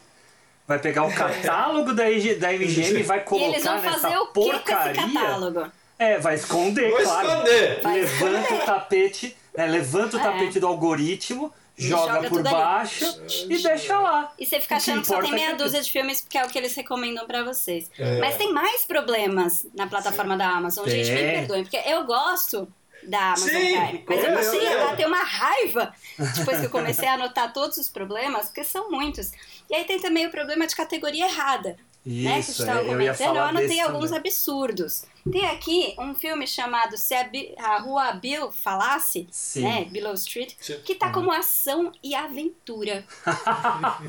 vai 0.68 0.80
pegar 0.80 1.06
o 1.06 1.14
catálogo 1.14 1.94
da, 1.94 2.10
IG 2.10 2.36
da 2.36 2.52
MGM 2.52 3.00
e 3.00 3.04
vai 3.04 3.20
E 3.20 3.22
colocar 3.22 3.48
eles 3.50 3.64
vão 3.64 3.80
fazer 3.82 4.08
nessa 4.08 4.22
o 4.22 4.28
que 4.28 4.34
com 4.34 4.42
esse 4.42 4.52
porcaria. 4.52 5.02
catálogo? 5.14 5.72
É, 6.00 6.20
vai 6.20 6.36
esconder, 6.36 6.92
Vou 6.92 7.02
claro. 7.02 7.28
esconder. 7.28 7.82
Vai 7.82 8.00
Levanta 8.02 8.40
esconder. 8.42 8.62
o 8.62 8.66
tapete, 8.66 9.38
né, 9.58 9.66
levanta 9.66 10.18
o 10.18 10.20
É. 10.20 10.24
tapete 10.24 10.60
do 10.60 10.68
algoritmo, 10.68 11.52
joga, 11.76 12.14
joga 12.16 12.30
por 12.30 12.38
tudo 12.38 12.48
ali. 12.48 12.56
baixo 12.56 13.22
e 13.50 13.58
deixa 13.62 14.00
lá. 14.00 14.32
E 14.38 14.46
você 14.46 14.60
fica 14.60 14.76
O 14.76 14.78
que 14.78 14.84
achando 14.92 15.02
que 15.02 15.08
só 15.08 15.22
tem 15.22 15.32
é 15.32 15.34
meia 15.34 15.56
dúzia 15.56 15.82
de 15.82 15.92
filmes, 15.92 16.22
porque 16.22 16.38
é 16.38 16.46
o 16.46 16.50
que 16.50 16.58
eles 16.58 16.76
recomendam 16.76 17.26
pra 17.26 17.44
vocês. 17.44 17.90
É. 17.98 18.20
Mas 18.20 18.36
tem 18.38 18.54
mais 18.54 18.84
problemas 18.86 19.66
na 19.74 19.88
plataforma 19.88 20.38
da 20.38 20.48
Amazon. 20.48 20.88
Gente, 20.88 21.10
me 21.12 21.18
Tem. 21.20 21.32
perdoem, 21.40 21.64
porque 21.64 21.78
eu 21.90 22.04
gosto 22.06 22.68
da 23.04 23.20
Amazon 23.34 23.50
Sim, 23.50 23.78
Prime. 23.78 24.06
Mas 24.08 24.24
eu 24.24 24.30
eu- 24.30 24.34
passei 24.36 24.68
eu- 24.74 24.88
a 24.90 24.96
ter 24.96 25.06
uma 25.06 25.24
raiva 25.24 25.94
depois 26.36 26.60
que 26.60 26.66
eu 26.66 26.70
comecei 26.70 27.08
a 27.08 27.14
anotar 27.14 27.54
todos 27.54 27.78
os 27.78 27.90
problemas, 27.90 28.46
porque 28.48 28.64
são 28.64 28.90
muitos. 28.92 29.32
E 29.70 29.76
aí 29.76 29.84
tem 29.86 30.00
também 30.00 30.26
o 30.26 30.32
problema 30.32 30.66
de 30.68 30.76
categoria 30.76 31.26
errada. 31.26 31.78
Né? 32.08 32.22
Que 32.24 32.28
a 32.28 32.40
Isso, 32.40 32.52
gente 32.54 32.66
tava 32.66 32.80
é, 32.80 32.82
eu 32.82 32.86
ia 32.86 32.92
comentando, 33.14 33.20
eu 33.28 33.34
falar 33.36 33.50
anotei 33.50 33.68
desse 33.68 33.80
alguns 33.82 34.10
também. 34.12 34.20
absurdos. 34.20 35.04
Tem 35.32 35.46
aqui 35.46 35.94
um 36.00 36.16
filme 36.16 36.48
chamado 36.48 36.96
Se 36.98 37.14
a, 37.14 37.24
Bi- 37.26 37.54
a 37.60 37.80
Rua 37.80 38.14
Bill 38.14 38.50
Falasse, 38.52 39.28
Sim. 39.30 39.62
né? 39.64 39.86
Below 39.86 40.14
Street, 40.14 40.54
Sim. 40.60 40.80
que 40.86 40.96
tá 40.96 41.12
como 41.12 41.32
ação 41.32 41.92
e 42.04 42.16
aventura. 42.16 43.04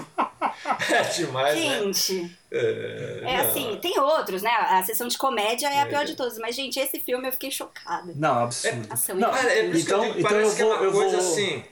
É 0.90 1.02
demais, 1.02 1.54
né? 1.54 1.60
Gente, 1.80 2.36
É, 2.50 3.20
é 3.24 3.36
não. 3.42 3.48
assim, 3.50 3.78
tem 3.80 3.98
outros, 3.98 4.42
né? 4.42 4.50
A 4.50 4.82
sessão 4.84 5.06
de 5.08 5.16
comédia 5.18 5.66
é 5.68 5.78
a 5.78 5.82
É. 5.82 5.86
pior 5.86 6.04
de 6.04 6.14
todas, 6.14 6.38
mas, 6.38 6.54
gente, 6.54 6.78
esse 6.78 6.98
filme 7.00 7.28
eu 7.28 7.32
fiquei 7.32 7.50
chocada. 7.50 8.12
Não, 8.14 8.44
absurdo. 8.44 8.86
Ação 8.90 9.16
e 9.16 9.20
Não, 9.20 9.34
é 9.34 9.66
isso 9.66 9.86
que 9.86 9.92
eu 9.92 9.98
então, 9.98 10.00
digo, 10.06 10.18
então 10.18 10.30
parece 10.30 10.50
eu 10.50 10.56
que 10.56 10.62
é 10.62 10.64
vou, 10.64 10.74
uma 10.74 10.84
eu 10.84 10.92
coisa 10.92 11.16
vou... 11.20 11.32
assim, 11.32 11.64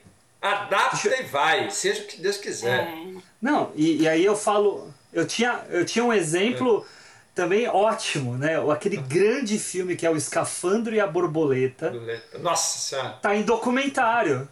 adapta 0.43 1.17
e 1.17 1.23
vai, 1.25 1.71
seja 1.71 2.03
o 2.03 2.07
que 2.07 2.21
Deus 2.21 2.37
quiser. 2.37 2.81
É. 2.89 3.15
Não, 3.41 3.71
e, 3.75 4.03
e 4.03 4.09
aí 4.09 4.25
eu 4.25 4.37
falo, 4.37 4.93
eu 5.17 5.27
tinha, 5.27 5.65
eu 5.71 5.85
tinha 5.85 6.05
um 6.05 6.13
exemplo 6.13 6.87
também 7.35 7.67
ótimo, 7.67 8.37
né? 8.37 8.57
Aquele 8.71 8.99
grande 9.09 9.59
filme 9.59 9.97
que 9.97 10.05
é 10.05 10.11
o 10.11 10.17
Escafandro 10.17 10.95
e 10.95 11.01
a 11.01 11.07
Borboleta, 11.07 11.91
Nossa 12.39 12.79
senhora. 12.79 13.15
tá 13.23 13.35
em 13.35 13.43
documentário. 13.43 14.47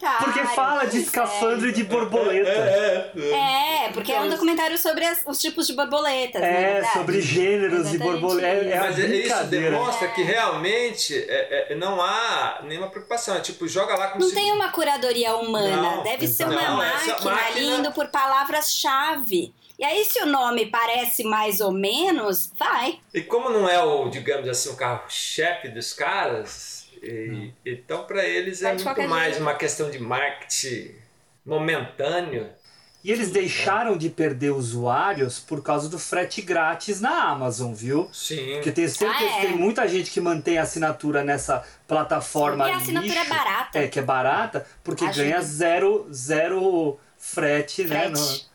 Tá. 0.00 0.18
Porque 0.20 0.44
fala 0.54 0.84
de 0.86 0.98
escafandro 0.98 1.68
e 1.68 1.72
de 1.72 1.84
borboleta. 1.84 2.48
É, 2.50 3.86
é 3.86 3.90
porque 3.92 4.12
é 4.12 4.16
um 4.16 4.18
Então, 4.26 4.30
documentário 4.36 4.78
sobre 4.78 5.04
as- 5.04 5.22
os 5.26 5.38
tipos 5.38 5.66
de 5.66 5.72
borboletas, 5.74 6.40
não 6.40 6.48
É, 6.48 6.84
sobre 6.92 7.20
gêneros 7.20 7.90
de 7.90 7.98
borboleta. 7.98 8.46
É, 8.46 8.70
é 8.72 8.80
Mas 8.80 8.98
isso 8.98 9.44
demonstra 9.44 10.08
que 10.08 10.22
realmente 10.22 11.14
é, 11.28 11.72
é, 11.72 11.74
não 11.74 12.00
há 12.00 12.60
nenhuma 12.64 12.88
preocupação. 12.88 13.36
É 13.36 13.40
tipo, 13.40 13.66
joga 13.66 13.96
lá 13.96 14.08
como 14.08 14.20
Não 14.22 14.28
se. 14.28 14.34
tem 14.34 14.52
uma 14.52 14.70
curadoria 14.70 15.34
humana, 15.36 15.76
Não, 15.96 16.02
deve 16.02 16.26
ser 16.28 16.44
uma 16.44 16.54
não, 16.54 16.82
essa 16.82 17.06
máquina, 17.12 17.30
máquina- 17.32 17.46
ali 17.46 17.66
indo 17.80 17.92
por 17.92 18.06
palavras-chave. 18.08 19.52
E 19.78 19.84
aí, 19.84 20.04
se 20.04 20.20
o 20.20 20.26
nome 20.26 20.66
parece 20.66 21.22
mais 21.22 21.60
ou 21.60 21.70
menos, 21.70 22.52
vai. 22.58 22.98
E 23.14 23.20
como 23.22 23.48
não 23.48 23.68
é 23.68 23.80
o, 23.80 24.08
digamos 24.08 24.48
assim, 24.48 24.70
o 24.70 24.76
carro-chefe 24.76 25.68
dos 25.68 25.92
caras, 25.92 26.77
e- 27.08 27.54
então 27.64 28.04
para 28.04 28.24
eles 28.24 28.62
é 28.62 28.72
muito 28.74 29.02
mais 29.08 29.30
jeito. 29.34 29.40
uma 29.42 29.54
questão 29.54 29.90
de 29.90 29.98
marketing 29.98 30.94
momentâneo. 31.44 32.48
E 33.04 33.12
eles 33.12 33.30
deixaram 33.30 33.96
de 33.96 34.10
perder 34.10 34.50
usuários 34.50 35.38
por 35.38 35.62
causa 35.62 35.88
do 35.88 35.98
frete 36.00 36.42
grátis 36.42 37.00
na 37.00 37.30
Amazon, 37.30 37.72
viu? 37.72 38.08
Sim. 38.12 38.54
Porque 38.54 38.72
tenho 38.72 38.88
certeza 38.88 39.30
Ah, 39.30 39.38
é. 39.38 39.40
que 39.40 39.46
tem 39.46 39.56
muita 39.56 39.86
gente 39.86 40.10
que 40.10 40.20
mantém 40.20 40.58
a 40.58 40.62
assinatura 40.62 41.22
nessa 41.22 41.64
plataforma 41.86 42.68
E 42.68 42.72
a 42.72 42.76
assinatura 42.76 43.14
lixo, 43.14 43.24
é 43.24 43.28
barata. 43.36 43.78
É, 43.78 43.86
que 43.88 43.98
é 44.00 44.02
barata, 44.02 44.66
porque 44.82 45.04
Ajuda. 45.04 45.22
ganha 45.24 45.40
zero, 45.40 46.08
zero 46.12 46.98
frete, 47.16 47.84
né? 47.84 48.10
Frete. 48.10 48.12
no- 48.12 48.48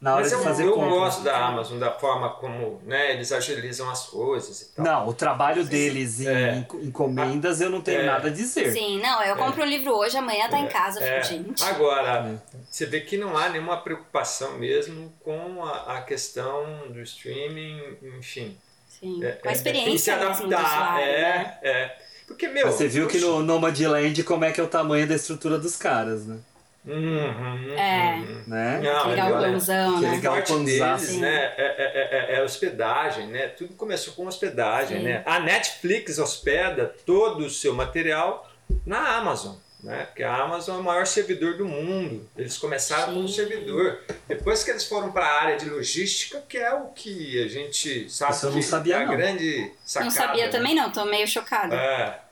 na 0.00 0.12
hora 0.12 0.20
Mas 0.22 0.30
de 0.30 0.36
eu, 0.36 0.42
fazer 0.42 0.64
eu 0.64 0.74
compra. 0.74 0.90
gosto 0.90 1.22
da 1.22 1.46
Amazon, 1.46 1.78
da 1.78 1.90
forma 1.90 2.28
como 2.34 2.80
né, 2.84 3.12
eles 3.14 3.32
agilizam 3.32 3.88
as 3.90 4.06
coisas 4.06 4.60
e 4.60 4.74
tal. 4.74 4.84
Não, 4.84 5.08
o 5.08 5.14
trabalho 5.14 5.64
deles 5.64 6.20
em 6.20 6.28
É. 6.28 6.56
enco- 6.56 6.78
encomendas 6.82 7.60
eu 7.62 7.70
não 7.70 7.80
tenho 7.80 8.00
É. 8.02 8.06
nada 8.06 8.28
a 8.28 8.30
dizer. 8.30 8.72
Sim, 8.72 9.00
não, 9.00 9.22
eu 9.22 9.34
compro 9.36 9.62
o 9.62 9.66
livro 9.66 9.92
hoje, 9.92 10.16
amanhã 10.18 10.48
tá 10.50 10.58
em 10.58 10.68
casa. 10.68 11.02
É, 11.02 11.22
Gente. 11.22 11.64
Agora, 11.64 12.42
você 12.70 12.84
vê 12.84 13.00
que 13.00 13.16
não 13.16 13.36
há 13.38 13.48
nenhuma 13.48 13.78
preocupação 13.78 14.58
mesmo 14.58 15.12
com 15.24 15.64
a, 15.64 15.96
a 15.96 16.00
questão 16.02 16.88
do 16.90 17.00
streaming, 17.00 17.80
enfim. 18.18 18.56
Sim. 18.88 19.24
É, 19.24 19.32
Com 19.32 19.48
a 19.48 19.50
é, 19.50 19.54
experiência 19.54 19.92
e 19.94 19.98
se 19.98 20.10
adaptar, 20.10 20.46
usuário, 20.46 21.04
é, 21.04 21.20
né? 21.38 21.58
é. 21.62 21.96
Porque, 22.26 22.48
meu. 22.48 22.66
Você 22.70 22.88
viu 22.88 23.06
que 23.06 23.18
no 23.18 23.42
Nomadland 23.42 24.22
como 24.24 24.44
é 24.44 24.52
que 24.52 24.60
é 24.60 24.64
o 24.64 24.66
tamanho 24.68 25.06
da 25.06 25.14
estrutura 25.14 25.58
dos 25.58 25.76
caras, 25.76 26.26
né? 26.26 26.38
Uhum, 26.86 27.74
É. 27.76 28.14
uhum. 28.16 28.42
né? 28.46 28.80
Não, 28.82 28.96
Aquele 29.00 29.20
olha, 29.20 29.30
galpãozão, 29.30 29.94
que 29.96 30.00
né? 30.02 30.08
forte 30.10 30.20
galpãozaço. 30.22 31.06
deles, 31.06 31.20
né, 31.20 31.34
é, 31.56 31.64
é, 31.78 32.34
é- 32.34 32.38
é 32.38 32.42
hospedagem, 32.44 33.26
né? 33.26 33.48
Tudo 33.48 33.74
começou 33.74 34.14
com 34.14 34.26
hospedagem, 34.26 34.98
Sim. 34.98 35.04
né? 35.04 35.22
A 35.26 35.40
Netflix 35.40 36.18
hospeda 36.18 36.94
todo 37.04 37.44
o 37.44 37.50
seu 37.50 37.74
material 37.74 38.48
na 38.86 39.16
Amazon, 39.16 39.56
né? 39.82 40.04
Porque 40.06 40.22
a 40.22 40.34
Amazon 40.36 40.76
é 40.76 40.80
o 40.80 40.84
maior 40.84 41.06
servidor 41.06 41.56
do 41.56 41.64
mundo. 41.66 42.28
Eles 42.36 42.56
começaram 42.56 43.14
como 43.14 43.28
Sim. 43.28 43.34
servidor. 43.34 44.00
Depois 44.28 44.62
que 44.62 44.70
eles 44.70 44.84
foram 44.86 45.10
para 45.10 45.26
a 45.26 45.40
área 45.42 45.56
de 45.56 45.68
logística, 45.68 46.40
que 46.48 46.56
é 46.56 46.72
o 46.72 46.86
que 46.88 47.42
a 47.42 47.48
gente 47.48 48.08
sabe 48.08 48.32
Isso 48.32 48.46
eu 48.46 48.50
não 48.52 48.58
que 48.58 48.64
sabia, 48.64 48.94
é 48.94 49.02
a 49.02 49.06
não. 49.06 49.16
grande 49.16 49.72
sacada. 49.84 50.04
Não 50.04 50.16
sabia 50.16 50.44
né? 50.46 50.50
também 50.52 50.74
não, 50.74 50.90
tô 50.90 51.04
meio 51.04 51.26
chocada. 51.26 51.74
É. 51.74 52.25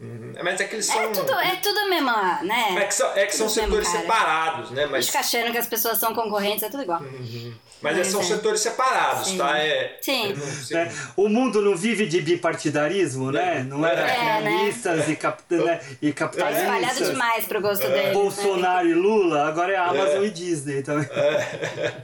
Uhum. 0.00 0.32
Mas 0.42 0.60
é 0.60 0.64
que 0.64 0.76
eles 0.76 0.86
são... 0.86 0.98
É 0.98 1.08
tudo, 1.08 1.32
é 1.34 1.56
tudo 1.56 1.88
mesmo, 1.90 2.10
né? 2.42 2.74
É 2.78 2.84
que 2.86 2.94
são, 2.94 3.12
é 3.14 3.26
que 3.26 3.36
são 3.36 3.48
setores 3.48 3.86
separados, 3.88 4.70
né? 4.70 4.86
Mas, 4.86 5.06
Fica 5.06 5.18
achando 5.20 5.52
que 5.52 5.58
as 5.58 5.66
pessoas 5.66 5.98
são 5.98 6.14
concorrentes, 6.14 6.62
é 6.62 6.70
tudo 6.70 6.82
igual. 6.82 7.00
Uhum. 7.02 7.54
Mas 7.82 7.96
Mas 7.96 8.06
são 8.08 8.20
é. 8.20 8.24
setores 8.24 8.60
separados, 8.60 9.28
Sim. 9.28 9.38
tá? 9.38 9.58
É, 9.58 9.98
Sim. 10.02 10.34
não 10.34 10.46
Né? 10.84 10.92
O 11.16 11.28
mundo 11.28 11.62
não 11.62 11.74
vive 11.76 12.06
de 12.06 12.20
bipartidarismo, 12.20 13.30
né? 13.32 13.62
Não 13.62 13.84
era 13.86 14.02
É, 14.02 14.40
né? 14.42 14.50
pianistas 14.50 15.08
e, 15.08 15.16
cap... 15.16 15.42
né? 15.50 15.80
e 16.02 16.12
Tá 16.12 16.26
espalhado 16.26 16.36
capitalistas. 16.36 17.10
demais 17.10 17.44
pro 17.46 17.60
gosto 17.60 17.84
É. 17.84 17.88
deles. 17.88 18.06
né? 18.08 18.12
Bolsonaro 18.12 18.88
e 18.88 18.94
Lula, 18.94 19.48
agora 19.48 19.72
é 19.72 19.76
Amazon 19.76 20.24
e 20.24 20.30
Disney 20.30 20.82
também. 20.82 21.08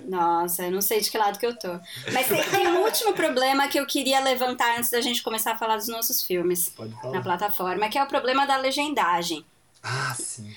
Nossa, 0.09 0.65
eu 0.65 0.71
não 0.71 0.81
sei 0.81 1.01
de 1.01 1.11
que 1.11 1.19
lado 1.19 1.39
que 1.39 1.47
eu 1.47 1.55
tô. 1.59 1.79
Mas 2.13 2.27
tem, 2.29 2.43
tem 2.43 2.69
um 2.69 2.83
último 2.83 3.13
problema 3.13 3.69
que 3.69 3.79
eu 3.79 3.87
queria 3.87 4.21
levantar 4.21 4.79
antes 4.79 4.91
da 4.91 5.01
gente 5.01 5.23
começar 5.23 5.53
a 5.53 5.57
falar 5.57 5.77
dos 5.77 5.89
nossos 5.89 6.23
filmes 6.23 6.71
Pode 6.71 6.91
na 6.95 7.01
falar. 7.01 7.23
plataforma, 7.23 7.89
que 7.89 7.99
é 7.99 8.03
o 8.03 8.07
problema 8.07 8.47
da 8.47 8.57
legendagem. 8.57 9.45
Ah, 9.83 10.15
sim. 10.19 10.51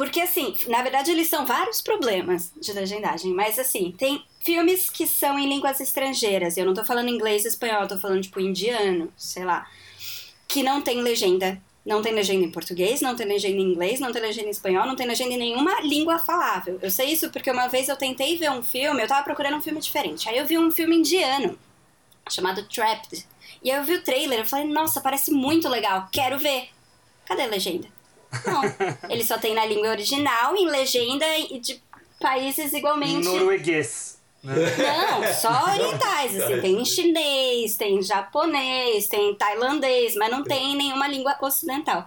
Porque, 0.00 0.22
assim, 0.22 0.56
na 0.66 0.80
verdade, 0.80 1.10
eles 1.10 1.28
são 1.28 1.44
vários 1.44 1.82
problemas 1.82 2.54
de 2.58 2.72
legendagem, 2.72 3.34
mas, 3.34 3.58
assim, 3.58 3.92
tem 3.98 4.24
filmes 4.42 4.88
que 4.88 5.06
são 5.06 5.38
em 5.38 5.46
línguas 5.46 5.78
estrangeiras. 5.78 6.56
Eu 6.56 6.64
não 6.64 6.72
tô 6.72 6.82
falando 6.86 7.10
inglês 7.10 7.44
e 7.44 7.48
espanhol, 7.48 7.82
eu 7.82 7.88
tô 7.88 7.98
falando, 7.98 8.22
tipo, 8.22 8.40
indiano, 8.40 9.12
sei 9.14 9.44
lá. 9.44 9.68
Que 10.48 10.62
não 10.62 10.80
tem 10.80 11.02
legenda. 11.02 11.60
Não 11.84 12.00
tem 12.00 12.14
legenda 12.14 12.42
em 12.42 12.50
português, 12.50 13.02
não 13.02 13.14
tem 13.14 13.26
legenda 13.26 13.58
em 13.58 13.72
inglês, 13.72 14.00
não 14.00 14.10
tem 14.10 14.22
legenda 14.22 14.46
em 14.46 14.52
espanhol, 14.52 14.86
não 14.86 14.96
tem 14.96 15.06
legenda 15.06 15.34
em 15.34 15.38
nenhuma 15.38 15.82
língua 15.82 16.18
falável. 16.18 16.78
Eu 16.80 16.90
sei 16.90 17.12
isso 17.12 17.28
porque 17.28 17.50
uma 17.50 17.68
vez 17.68 17.90
eu 17.90 17.96
tentei 17.96 18.38
ver 18.38 18.50
um 18.52 18.62
filme, 18.62 19.02
eu 19.02 19.06
tava 19.06 19.22
procurando 19.22 19.58
um 19.58 19.62
filme 19.62 19.80
diferente. 19.80 20.26
Aí 20.30 20.38
eu 20.38 20.46
vi 20.46 20.56
um 20.56 20.70
filme 20.70 20.96
indiano, 20.96 21.58
chamado 22.30 22.66
Trapped. 22.68 23.26
E 23.62 23.70
aí 23.70 23.76
eu 23.76 23.84
vi 23.84 23.96
o 23.96 24.02
trailer, 24.02 24.38
eu 24.38 24.46
falei, 24.46 24.64
nossa, 24.64 24.98
parece 24.98 25.30
muito 25.30 25.68
legal, 25.68 26.08
quero 26.10 26.38
ver. 26.38 26.70
Cadê 27.26 27.42
a 27.42 27.46
legenda? 27.46 27.99
Não. 28.46 28.62
Ele 29.10 29.24
só 29.24 29.38
tem 29.38 29.54
na 29.54 29.64
língua 29.66 29.90
original, 29.90 30.56
em 30.56 30.66
legenda 30.68 31.26
e 31.38 31.58
de 31.58 31.82
países 32.20 32.72
Em 32.72 32.78
igualmente. 32.78 33.26
norueguês. 33.26 34.18
Né? 34.42 34.54
Não, 34.54 35.32
só 35.34 35.64
orientais, 35.72 36.40
assim. 36.40 36.60
Tem 36.60 36.80
em 36.80 36.84
chinês, 36.84 37.76
tem 37.76 37.96
em 37.98 38.02
japonês, 38.02 39.08
tem 39.08 39.30
em 39.30 39.34
tailandês, 39.34 40.14
mas 40.16 40.30
não 40.30 40.42
tem 40.42 40.76
nenhuma 40.76 41.06
língua 41.08 41.36
ocidental. 41.42 42.06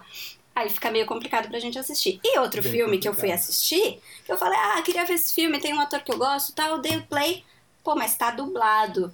Aí 0.54 0.68
fica 0.68 0.90
meio 0.90 1.06
complicado 1.06 1.48
pra 1.48 1.58
gente 1.58 1.78
assistir. 1.78 2.20
E 2.24 2.38
outro 2.38 2.62
Bem 2.62 2.70
filme 2.72 2.98
que 2.98 3.08
eu 3.08 3.12
fui 3.12 3.22
complicado. 3.22 3.40
assistir, 3.40 4.00
que 4.24 4.32
eu 4.32 4.36
falei, 4.38 4.58
ah, 4.58 4.82
queria 4.82 5.04
ver 5.04 5.14
esse 5.14 5.34
filme, 5.34 5.58
tem 5.60 5.74
um 5.74 5.80
ator 5.80 6.00
que 6.00 6.12
eu 6.12 6.18
gosto 6.18 6.50
e 6.50 6.54
tal, 6.54 6.78
dei 6.78 6.96
o 6.96 7.02
play. 7.06 7.44
Pô, 7.82 7.94
mas 7.94 8.16
tá 8.16 8.30
dublado. 8.30 9.12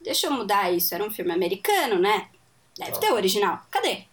Deixa 0.00 0.26
eu 0.26 0.32
mudar 0.32 0.70
isso. 0.72 0.94
Era 0.94 1.02
um 1.04 1.10
filme 1.10 1.32
americano, 1.32 1.98
né? 1.98 2.28
Deve 2.78 2.98
ter 2.98 3.10
o 3.10 3.14
original. 3.14 3.60
Cadê? 3.70 4.04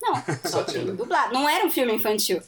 Não, 0.00 0.14
só 0.44 0.62
tinha. 0.64 0.84
dublado. 0.84 1.32
Não 1.34 1.48
era 1.48 1.64
um 1.66 1.70
filme 1.70 1.92
infantil. 1.94 2.40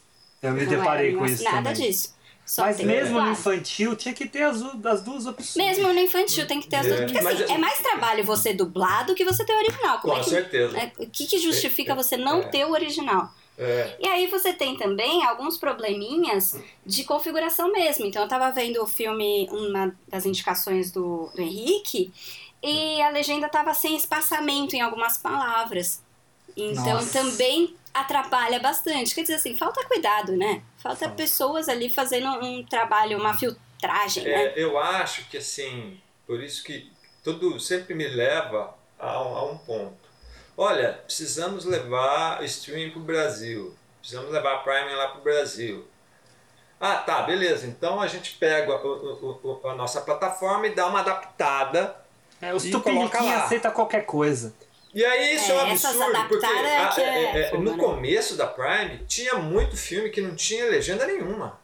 Eu 0.42 0.52
me 0.52 0.62
Não 0.64 0.70
deparei 0.70 1.08
era 1.10 1.18
com 1.18 1.26
isso 1.26 1.42
Nada 1.44 1.72
também. 1.72 1.88
disso. 1.90 2.16
Só 2.46 2.62
Mas 2.62 2.78
mesmo 2.80 3.14
no 3.14 3.20
dublado. 3.20 3.30
infantil 3.32 3.94
tinha 3.96 4.14
que 4.14 4.26
ter 4.26 4.42
as, 4.42 4.62
as 4.62 5.02
duas 5.02 5.26
opções. 5.26 5.56
Mesmo 5.56 5.92
no 5.92 5.98
infantil 6.00 6.46
tem 6.46 6.60
que 6.60 6.66
ter 6.68 6.76
as 6.76 6.86
É, 6.86 6.88
duas. 6.90 7.00
Porque 7.12 7.20
mas 7.20 7.42
assim, 7.42 7.52
é- 7.52 7.56
é 7.56 7.58
mais 7.58 7.78
trabalho 7.80 8.24
você 8.24 8.54
dublar 8.54 9.04
do 9.04 9.14
que 9.14 9.24
você 9.24 9.44
ter 9.44 9.52
o 9.52 9.56
original. 9.58 9.98
Como 10.00 10.14
Com 10.14 10.20
é 10.20 10.24
que, 10.24 10.30
certeza. 10.30 10.72
né, 10.72 10.92
O 10.98 11.06
que, 11.10 11.26
que 11.26 11.38
justifica 11.38 11.94
você 11.94 12.16
não 12.16 12.40
É. 12.40 12.44
ter 12.44 12.64
o 12.64 12.70
original? 12.70 13.30
É. 13.58 13.96
E 14.00 14.06
aí 14.08 14.28
você 14.28 14.52
tem 14.52 14.76
também 14.78 15.24
alguns 15.26 15.58
probleminhas 15.58 16.56
de 16.86 17.04
configuração 17.04 17.70
mesmo. 17.72 18.06
Então 18.06 18.22
eu 18.22 18.28
tava 18.28 18.50
vendo 18.50 18.82
o 18.82 18.86
filme, 18.86 19.46
uma 19.50 19.94
das 20.06 20.24
indicações 20.24 20.90
do, 20.90 21.30
do 21.34 21.42
Henrique, 21.42 22.12
e 22.62 23.02
a 23.02 23.10
legenda 23.10 23.48
tava 23.48 23.74
sem 23.74 23.94
espaçamento 23.96 24.74
em 24.74 24.80
algumas 24.80 25.18
palavras. 25.18 26.00
Então 26.58 26.94
Nossa. 26.94 27.12
também 27.20 27.76
atrapalha 27.94 28.58
bastante. 28.58 29.14
Quer 29.14 29.22
dizer 29.22 29.34
assim, 29.34 29.56
falta 29.56 29.84
cuidado, 29.86 30.36
né? 30.36 30.62
Falta 30.78 31.06
Falta. 31.06 31.14
pessoas 31.14 31.68
ali 31.68 31.88
fazendo 31.88 32.26
um 32.44 32.64
trabalho, 32.64 33.16
uma 33.18 33.32
filtragem, 33.34 34.24
né? 34.24 34.46
É, 34.46 34.54
eu 34.56 34.78
acho 34.78 35.28
que 35.28 35.36
assim, 35.38 36.00
por 36.26 36.42
isso 36.42 36.64
que 36.64 36.90
tudo 37.22 37.58
sempre 37.60 37.94
me 37.94 38.08
leva 38.08 38.74
a, 38.98 39.22
um- 39.22 39.36
a 39.36 39.44
um 39.44 39.58
ponto. 39.58 40.08
Olha, 40.56 40.92
precisamos 41.04 41.64
levar 41.64 42.40
o 42.40 42.44
streaming 42.44 42.90
para 42.90 43.00
o 43.00 43.04
Brasil. 43.04 43.74
Precisamos 44.00 44.32
levar 44.32 44.54
a 44.54 44.58
Prime 44.58 44.92
lá 44.94 45.08
para 45.08 45.20
o 45.20 45.22
Brasil. 45.22 45.86
Ah, 46.80 46.96
tá, 46.96 47.22
beleza. 47.22 47.66
Então 47.66 48.00
a 48.00 48.06
gente 48.08 48.32
pega 48.36 48.74
o- 48.74 49.40
o- 49.42 49.60
o- 49.62 49.68
a 49.68 49.74
nossa 49.74 50.00
plataforma 50.00 50.66
e 50.66 50.74
dá 50.74 50.86
uma 50.86 51.00
adaptada. 51.00 51.96
É, 52.40 52.54
os 52.54 52.64
E 52.64 52.70
tupiniquim 52.70 53.08
coloca 53.08 53.22
lá. 53.22 53.44
aceita 53.44 53.70
qualquer 53.70 54.04
coisa. 54.06 54.52
E 54.94 55.04
aí 55.04 55.34
isso 55.36 55.52
é, 55.52 55.54
um 55.54 55.66
É, 55.68 55.72
essas 55.72 56.00
absurdo, 56.00 56.28
porque 56.28 56.46
é 56.46 56.48
a- 56.78 56.94
é 56.98 57.02
é- 57.02 57.50
é- 57.52 57.58
no 57.58 57.76
né? 57.76 57.82
começo 57.82 58.36
da 58.36 58.46
Prime 58.46 59.00
tinha 59.06 59.34
muito 59.34 59.76
filme 59.76 60.08
que 60.10 60.20
não 60.20 60.34
tinha 60.34 60.64
legenda 60.66 61.06
nenhuma. 61.06 61.60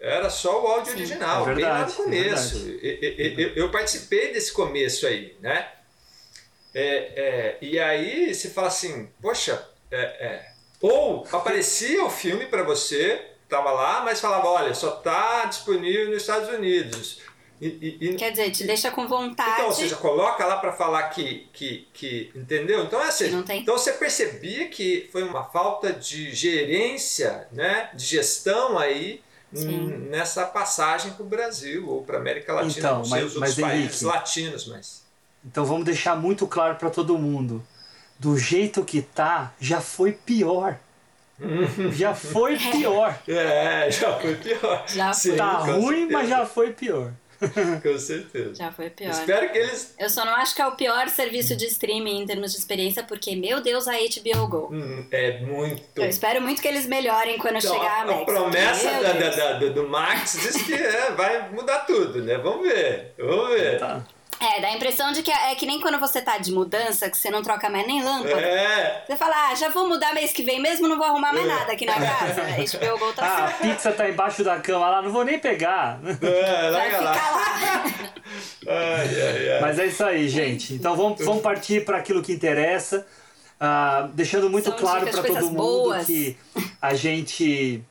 Era 0.00 0.30
só 0.30 0.62
o 0.62 0.66
áudio 0.68 0.92
Sim. 0.92 0.98
original, 0.98 1.48
É 1.50 1.54
bem 1.54 1.64
lá 1.64 1.80
no 1.84 1.90
é 1.90 1.94
começo. 1.94 2.68
E- 2.68 2.80
e- 3.02 3.22
e- 3.36 3.42
eu, 3.42 3.64
eu 3.64 3.70
participei 3.70 4.32
desse 4.32 4.52
começo 4.52 5.06
aí, 5.08 5.36
né? 5.40 5.68
É, 6.74 6.86
é, 7.16 7.58
e 7.60 7.80
aí 7.80 8.32
você 8.32 8.50
fala 8.50 8.68
assim, 8.68 9.10
poxa, 9.20 9.66
é, 9.90 9.98
é. 10.00 10.52
ou 10.80 11.26
aparecia 11.32 12.04
o 12.04 12.10
filme 12.10 12.46
para 12.46 12.62
você, 12.62 13.20
tava 13.48 13.72
lá, 13.72 14.02
mas 14.02 14.20
falava, 14.20 14.46
olha, 14.48 14.72
só 14.74 14.92
tá 14.92 15.46
disponível 15.46 16.10
nos 16.10 16.22
Estados 16.22 16.48
Unidos. 16.50 17.20
E, 17.60 17.66
e- 17.66 17.98
e- 18.10 18.14
Quer 18.16 18.30
dizer, 18.30 18.50
te 18.52 18.64
deixa 18.64 18.90
com 18.90 19.08
vontade. 19.08 19.50
então, 19.54 19.66
ou 19.66 19.72
seja, 19.72 19.96
coloca 19.96 20.44
lá 20.46 20.56
para 20.58 20.72
falar 20.72 21.04
que, 21.10 21.48
que, 21.52 21.88
que. 21.92 22.30
Entendeu? 22.34 22.84
Então, 22.84 23.02
é 23.02 23.08
assim, 23.08 23.30
Não 23.30 23.42
tem. 23.42 23.62
então 23.62 23.76
você 23.76 23.92
percebia 23.94 24.68
que 24.68 25.08
foi 25.10 25.22
uma 25.24 25.44
falta 25.44 25.92
de 25.92 26.32
gerência, 26.34 27.48
né? 27.52 27.90
de 27.94 28.04
gestão 28.04 28.78
aí 28.78 29.20
Sim. 29.52 29.68
hum, 29.68 30.06
nessa 30.10 30.46
passagem 30.46 31.12
para 31.14 31.22
o 31.24 31.26
Brasil 31.28 31.88
ou 31.88 32.02
para 32.04 32.18
América 32.18 32.52
Latina, 32.52 32.78
Então, 32.78 32.98
não 32.98 33.04
sei 33.04 33.10
mas- 33.10 33.24
os 33.26 33.34
outros 33.36 33.56
mas, 33.56 33.66
países 33.68 34.02
Henrique, 34.02 34.04
latinos, 34.16 34.66
mas. 34.68 35.02
Então 35.44 35.64
vamos 35.64 35.84
deixar 35.84 36.16
muito 36.16 36.46
claro 36.46 36.76
para 36.76 36.90
todo 36.90 37.16
mundo. 37.18 37.64
Do 38.18 38.36
jeito 38.36 38.84
que 38.84 39.02
tá, 39.02 39.52
já 39.60 39.80
foi 39.80 40.12
pior. 40.12 40.76
já 41.92 42.14
foi 42.14 42.56
pior. 42.72 43.16
É, 43.28 43.90
já 43.90 44.18
foi 44.18 44.34
pior. 44.34 44.84
Já 44.88 45.12
Sim, 45.12 45.28
foi. 45.30 45.38
Tá 45.38 45.56
com 45.64 45.72
ruim, 45.80 45.96
certeza, 45.96 46.12
mas 46.12 46.28
já 46.28 46.46
foi 46.46 46.72
pior. 46.72 47.12
Com 47.82 47.98
certeza. 47.98 48.54
Já 48.54 48.72
foi 48.72 48.90
pior. 48.90 49.10
Espero 49.10 49.50
que 49.52 49.58
eles. 49.58 49.94
Eu 49.98 50.10
só 50.10 50.24
não 50.24 50.34
acho 50.34 50.54
que 50.54 50.62
é 50.62 50.66
o 50.66 50.72
pior 50.72 51.08
serviço 51.08 51.54
de 51.56 51.66
streaming 51.66 52.22
em 52.22 52.26
termos 52.26 52.52
de 52.52 52.58
experiência, 52.58 53.02
porque, 53.02 53.36
meu 53.36 53.60
Deus, 53.60 53.86
a 53.86 53.92
HBO 53.92 54.46
Go. 54.48 54.68
hum, 54.72 55.06
É 55.10 55.38
muito. 55.40 55.82
Eu 55.96 56.08
espero 56.08 56.40
muito 56.42 56.60
que 56.60 56.68
eles 56.68 56.86
melhorem 56.86 57.38
quando 57.38 57.56
Então, 57.58 57.72
chegar 57.74 58.02
a 58.02 58.06
Max. 58.06 58.22
a 58.22 58.24
promessa 58.24 58.90
da- 59.00 59.12
da- 59.12 59.52
da- 59.58 59.68
do 59.68 59.88
Max 59.88 60.32
diz 60.42 60.62
que 60.62 60.74
é, 60.74 61.10
vai 61.12 61.48
mudar 61.50 61.80
tudo, 61.80 62.22
né? 62.22 62.36
Vamos 62.38 62.66
ver. 62.66 63.14
Vamos 63.18 63.48
ver. 63.50 63.78
Tá. 63.78 64.04
É, 64.40 64.60
dá 64.60 64.68
a 64.68 64.72
impressão 64.76 65.10
de 65.12 65.22
que 65.22 65.30
é, 65.32 65.50
é 65.52 65.54
que 65.56 65.66
nem 65.66 65.80
quando 65.80 65.98
você 65.98 66.22
tá 66.22 66.38
de 66.38 66.52
mudança, 66.52 67.10
que 67.10 67.16
você 67.18 67.28
não 67.30 67.42
troca 67.42 67.68
mais 67.68 67.86
nem 67.86 68.02
lâmpada. 68.04 68.40
É. 68.40 69.04
Você 69.06 69.16
fala, 69.16 69.34
ah, 69.50 69.54
já 69.54 69.68
vou 69.68 69.88
mudar 69.88 70.14
mês 70.14 70.32
que 70.32 70.42
vem 70.44 70.60
mesmo, 70.60 70.86
não 70.86 70.96
vou 70.96 71.06
arrumar 71.06 71.32
mais 71.32 71.44
É. 71.44 71.48
nada 71.48 71.72
aqui 71.72 71.84
na 71.84 71.94
casa. 71.98 72.42
HBO 72.42 72.98
Go 72.98 73.12
tá 73.14 73.26
Ah, 73.26 73.46
a 73.46 73.50
pizza 73.52 73.90
tá 73.92 74.08
embaixo 74.08 74.44
da 74.44 74.58
cama 74.60 74.88
lá, 74.88 75.02
não 75.02 75.10
vou 75.10 75.24
nem 75.24 75.38
pegar. 75.38 75.98
É, 76.22 76.70
Vai 76.70 76.90
ficar 76.90 77.00
lá. 77.02 77.84
Ai, 78.68 79.08
ai, 79.22 79.50
ai. 79.54 79.60
Mas 79.62 79.78
é 79.78 79.86
isso 79.86 80.04
aí, 80.04 80.28
gente. 80.28 80.74
Então 80.74 80.94
vamos, 80.94 81.24
vamos 81.24 81.42
partir 81.42 81.84
para 81.84 81.96
aquilo 81.96 82.22
que 82.22 82.32
interessa. 82.32 83.06
Ah, 83.58 84.08
deixando 84.12 84.50
muito 84.50 84.68
São 84.68 84.76
claro 84.78 85.06
dicas, 85.06 85.18
para 85.20 85.28
todo 85.34 85.46
mundo 85.46 85.56
boas. 85.56 86.06
que 86.06 86.36
a 86.80 86.94
gente 86.94 87.82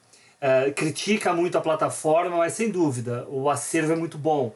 ah, 0.41 0.71
critica 0.75 1.33
muito 1.33 1.57
a 1.57 1.61
plataforma, 1.61 2.37
mas 2.37 2.53
sem 2.53 2.69
dúvida, 2.69 3.25
o 3.27 3.49
acervo 3.49 3.93
é 3.93 3.95
muito 3.95 4.17
bom. 4.17 4.53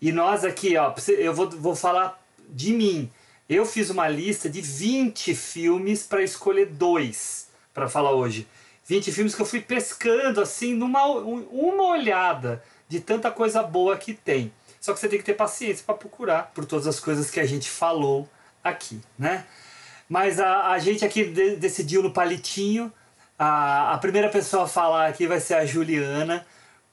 E 0.00 0.12
nós 0.12 0.44
aqui, 0.44 0.76
ó, 0.76 0.92
eu 1.08 1.34
vou, 1.34 1.48
vou 1.50 1.74
falar 1.76 2.22
de 2.48 2.72
mim. 2.72 3.10
Eu 3.48 3.64
fiz 3.64 3.90
uma 3.90 4.08
lista 4.08 4.48
de 4.50 4.60
20 4.60 5.34
filmes 5.34 6.02
para 6.02 6.22
escolher 6.22 6.66
dois 6.66 7.48
para 7.72 7.88
falar 7.88 8.12
hoje. 8.12 8.46
20 8.86 9.10
filmes 9.12 9.34
que 9.34 9.42
eu 9.42 9.46
fui 9.46 9.60
pescando 9.60 10.40
assim 10.40 10.74
numa 10.74 11.06
um- 11.08 11.46
uma 11.50 11.84
olhada 11.84 12.62
de 12.88 13.00
tanta 13.00 13.30
coisa 13.30 13.62
boa 13.62 13.96
que 13.96 14.14
tem. 14.14 14.52
Só 14.80 14.92
que 14.92 15.00
você 15.00 15.08
tem 15.08 15.18
que 15.18 15.24
ter 15.24 15.34
paciência 15.34 15.82
para 15.84 15.94
procurar 15.96 16.52
por 16.54 16.64
todas 16.64 16.86
as 16.86 17.00
coisas 17.00 17.30
que 17.30 17.40
a 17.40 17.46
gente 17.46 17.68
falou 17.68 18.28
aqui, 18.62 19.00
né? 19.18 19.44
Mas 20.08 20.38
a, 20.38 20.68
a 20.70 20.78
gente 20.78 21.04
aqui 21.04 21.24
de- 21.24 21.56
decidiu 21.56 22.02
no 22.02 22.12
palitinho. 22.12 22.92
A, 23.38 23.94
a 23.94 23.98
primeira 23.98 24.28
pessoa 24.28 24.64
a 24.64 24.68
falar 24.68 25.08
aqui 25.08 25.26
vai 25.26 25.40
ser 25.40 25.54
a 25.54 25.66
Juliana, 25.66 26.46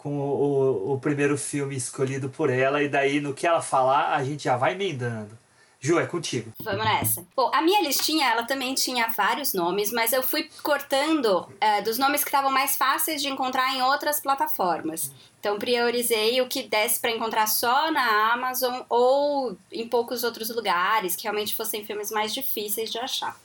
com 0.04 0.20
o, 0.20 0.92
o, 0.92 0.94
o 0.94 1.00
primeiro 1.00 1.38
filme 1.38 1.78
escolhido 1.78 2.30
por 2.30 2.50
ela. 2.50 2.84
E 2.84 2.89
daí, 2.89 3.22
no 3.22 3.34
que 3.34 3.48
ela 3.48 3.62
falar, 3.62 4.13
a 4.13 4.22
gente 4.22 4.44
já 4.44 4.58
vai 4.58 4.74
emendando. 4.74 5.42
Ju, 5.80 6.00
é 6.00 6.06
contigo. 6.06 6.52
Vamos 6.62 6.86
nessa. 6.86 7.26
Bom, 7.36 7.52
a 7.54 7.62
minha 7.62 7.82
listinha, 7.82 8.30
ela 8.30 8.44
também 8.44 8.74
tinha 8.74 9.08
vários 9.10 9.54
nomes, 9.54 9.92
mas 9.92 10.13
eu 10.13 10.24
fui 10.24 10.50
cortando 10.62 11.50
é, 11.60 11.82
dos 11.82 11.98
nomes 11.98 12.24
que 12.24 12.30
estavam 12.30 12.50
mais 12.50 12.78
fáceis 12.78 13.22
de 13.22 13.28
encontrar 13.28 13.76
em 13.76 13.82
outras 13.82 14.22
plataformas. 14.22 15.12
Então, 15.39 15.60
priorizei 15.60 16.39
o 16.42 16.48
que 16.48 16.63
desse 16.63 17.02
para 17.02 17.12
encontrar 17.12 17.48
só 17.48 17.92
na 17.92 18.32
Amazon 18.32 18.82
ou 18.89 19.58
em 19.70 19.88
poucos 19.88 20.24
outros 20.24 20.50
lugares, 20.50 21.18
que 21.18 21.24
realmente 21.24 21.54
fossem 21.54 21.86
filmes 21.86 22.12
mais 22.12 22.34
difíceis 22.34 22.89
de 22.89 22.98
achar. 22.98 23.38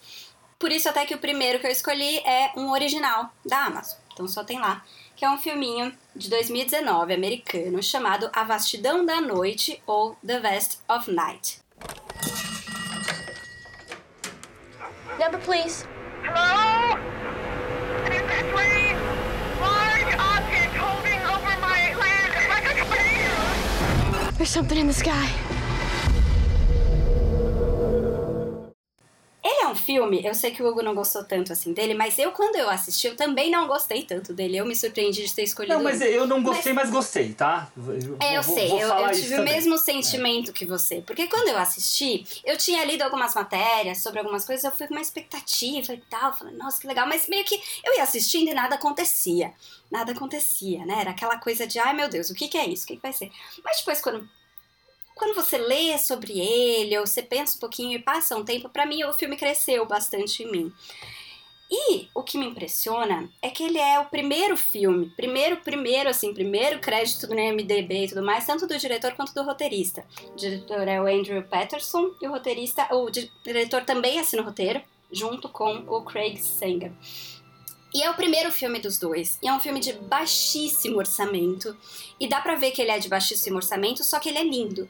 Por 0.60 0.70
isso, 0.70 0.88
até 0.88 1.04
que 1.04 1.14
o 1.14 1.18
primeiro 1.18 1.58
que 1.58 1.66
eu 1.66 1.72
escolhi 1.72 2.18
é 2.18 2.52
um 2.56 2.70
original 2.70 3.32
da 3.44 3.64
Amazon. 3.64 3.98
Então, 4.12 4.28
só 4.28 4.44
tem 4.44 4.60
lá. 4.60 4.84
Que 5.18 5.24
é 5.24 5.30
um 5.30 5.36
filminho 5.36 5.92
de 6.14 6.30
2019, 6.30 7.12
americano, 7.12 7.82
chamado 7.82 8.30
A 8.32 8.44
Vastidão 8.44 9.04
da 9.04 9.20
Noite 9.20 9.82
ou 9.84 10.16
The 10.24 10.38
Vast 10.38 10.78
of 10.88 11.10
Night. 11.10 11.58
Number, 15.18 15.40
please. 15.40 15.84
Hello? 16.22 16.96
Is 18.04 18.20
this? 18.22 18.54
Large 19.60 20.14
object 20.20 20.76
holding 20.76 21.20
over 21.26 21.58
my 21.58 21.94
land 21.96 22.32
like 22.48 22.66
a 22.70 22.74
tornado. 22.84 24.36
There's 24.36 24.50
something 24.50 24.78
in 24.78 24.86
the 24.86 24.92
sky. 24.92 25.47
Ele 29.50 29.62
é 29.62 29.68
um 29.68 29.74
filme, 29.74 30.20
eu 30.22 30.34
sei 30.34 30.50
que 30.50 30.62
o 30.62 30.68
Hugo 30.68 30.82
não 30.82 30.94
gostou 30.94 31.24
tanto 31.24 31.52
assim 31.54 31.72
dele, 31.72 31.94
mas 31.94 32.18
eu, 32.18 32.32
quando 32.32 32.56
eu 32.56 32.68
assisti, 32.68 33.06
eu 33.06 33.16
também 33.16 33.50
não 33.50 33.66
gostei 33.66 34.02
tanto 34.02 34.34
dele. 34.34 34.58
Eu 34.58 34.66
me 34.66 34.76
surpreendi 34.76 35.24
de 35.24 35.34
ter 35.34 35.44
escolhido. 35.44 35.74
Não, 35.74 35.82
mas 35.82 36.02
eu 36.02 36.26
não 36.26 36.42
gostei, 36.42 36.74
mas, 36.74 36.90
gostei, 36.90 37.32
tá? 37.32 37.72
É, 38.20 38.36
eu 38.36 38.42
vou- 38.42 38.54
sei, 38.54 38.68
vou 38.68 38.78
eu, 38.80 38.88
eu 38.88 39.10
tive 39.12 39.34
o 39.34 39.36
também. 39.38 39.54
mesmo 39.54 39.78
sentimento 39.78 40.52
que 40.52 40.66
você. 40.66 41.00
Porque 41.00 41.26
quando 41.28 41.48
eu 41.48 41.56
assisti, 41.56 42.26
eu 42.44 42.58
tinha 42.58 42.84
lido 42.84 43.00
algumas 43.02 43.34
matérias 43.34 44.02
sobre 44.02 44.18
algumas 44.18 44.44
coisas, 44.44 44.64
eu 44.64 44.70
fui 44.72 44.86
com 44.86 44.94
uma 44.94 45.00
expectativa 45.00 45.94
e 45.94 46.00
tal. 46.10 46.34
Falei, 46.34 46.54
nossa, 46.54 46.78
que 46.78 46.86
legal. 46.86 47.06
Mas 47.08 47.26
meio 47.26 47.44
que 47.44 47.54
eu 47.84 47.96
ia 47.96 48.02
assistindo 48.02 48.48
e 48.50 48.54
nada 48.54 48.74
acontecia. 48.74 49.54
Nada 49.90 50.12
acontecia, 50.12 50.84
né? 50.84 50.98
Era 51.00 51.10
aquela 51.12 51.38
coisa 51.38 51.66
de, 51.66 51.78
ai 51.78 51.94
meu 51.94 52.08
Deus, 52.10 52.28
o 52.28 52.34
que, 52.34 52.48
que 52.48 52.58
é 52.58 52.68
isso? 52.68 52.84
O 52.84 52.86
que, 52.88 52.96
que 52.96 53.02
vai 53.02 53.12
ser? 53.14 53.30
Mas 53.64 53.78
depois, 53.78 54.00
quando 54.02 54.28
quando 55.18 55.34
você 55.34 55.58
lê 55.58 55.98
sobre 55.98 56.38
ele, 56.38 56.96
ou 56.98 57.06
você 57.06 57.22
pensa 57.22 57.56
um 57.56 57.60
pouquinho 57.60 57.92
e 57.98 58.02
passa 58.02 58.36
um 58.36 58.44
tempo, 58.44 58.68
pra 58.68 58.86
mim 58.86 59.04
o 59.04 59.12
filme 59.12 59.36
cresceu 59.36 59.84
bastante 59.84 60.42
em 60.42 60.50
mim. 60.50 60.72
E 61.70 62.08
o 62.14 62.22
que 62.22 62.38
me 62.38 62.46
impressiona 62.46 63.28
é 63.42 63.50
que 63.50 63.62
ele 63.62 63.76
é 63.76 64.00
o 64.00 64.06
primeiro 64.06 64.56
filme, 64.56 65.12
primeiro, 65.14 65.58
primeiro, 65.58 66.08
assim, 66.08 66.32
primeiro 66.32 66.78
crédito 66.80 67.26
no 67.26 67.38
IMDB 67.38 68.04
e 68.04 68.08
tudo 68.08 68.22
mais, 68.22 68.46
tanto 68.46 68.66
do 68.66 68.78
diretor 68.78 69.12
quanto 69.12 69.34
do 69.34 69.42
roteirista. 69.42 70.06
O 70.32 70.36
diretor 70.36 70.88
é 70.88 70.98
o 70.98 71.06
Andrew 71.06 71.42
Patterson 71.42 72.14
e 72.22 72.26
o 72.26 72.30
roteirista, 72.30 72.88
o 72.94 73.10
di- 73.10 73.30
diretor 73.44 73.84
também 73.84 74.18
assina 74.18 74.40
o 74.40 74.46
roteiro, 74.46 74.80
junto 75.12 75.46
com 75.50 75.84
o 75.88 76.00
Craig 76.02 76.38
Sanger. 76.38 76.90
E 77.92 78.02
é 78.02 78.10
o 78.10 78.14
primeiro 78.14 78.50
filme 78.50 78.78
dos 78.78 78.98
dois. 78.98 79.38
E 79.42 79.48
é 79.48 79.52
um 79.52 79.60
filme 79.60 79.80
de 79.80 79.92
baixíssimo 79.94 80.98
orçamento. 80.98 81.74
E 82.20 82.28
dá 82.28 82.40
pra 82.40 82.54
ver 82.54 82.70
que 82.70 82.82
ele 82.82 82.90
é 82.90 82.98
de 82.98 83.08
baixíssimo 83.08 83.56
orçamento, 83.56 84.04
só 84.04 84.18
que 84.18 84.28
ele 84.28 84.38
é 84.38 84.44
lindo. 84.44 84.88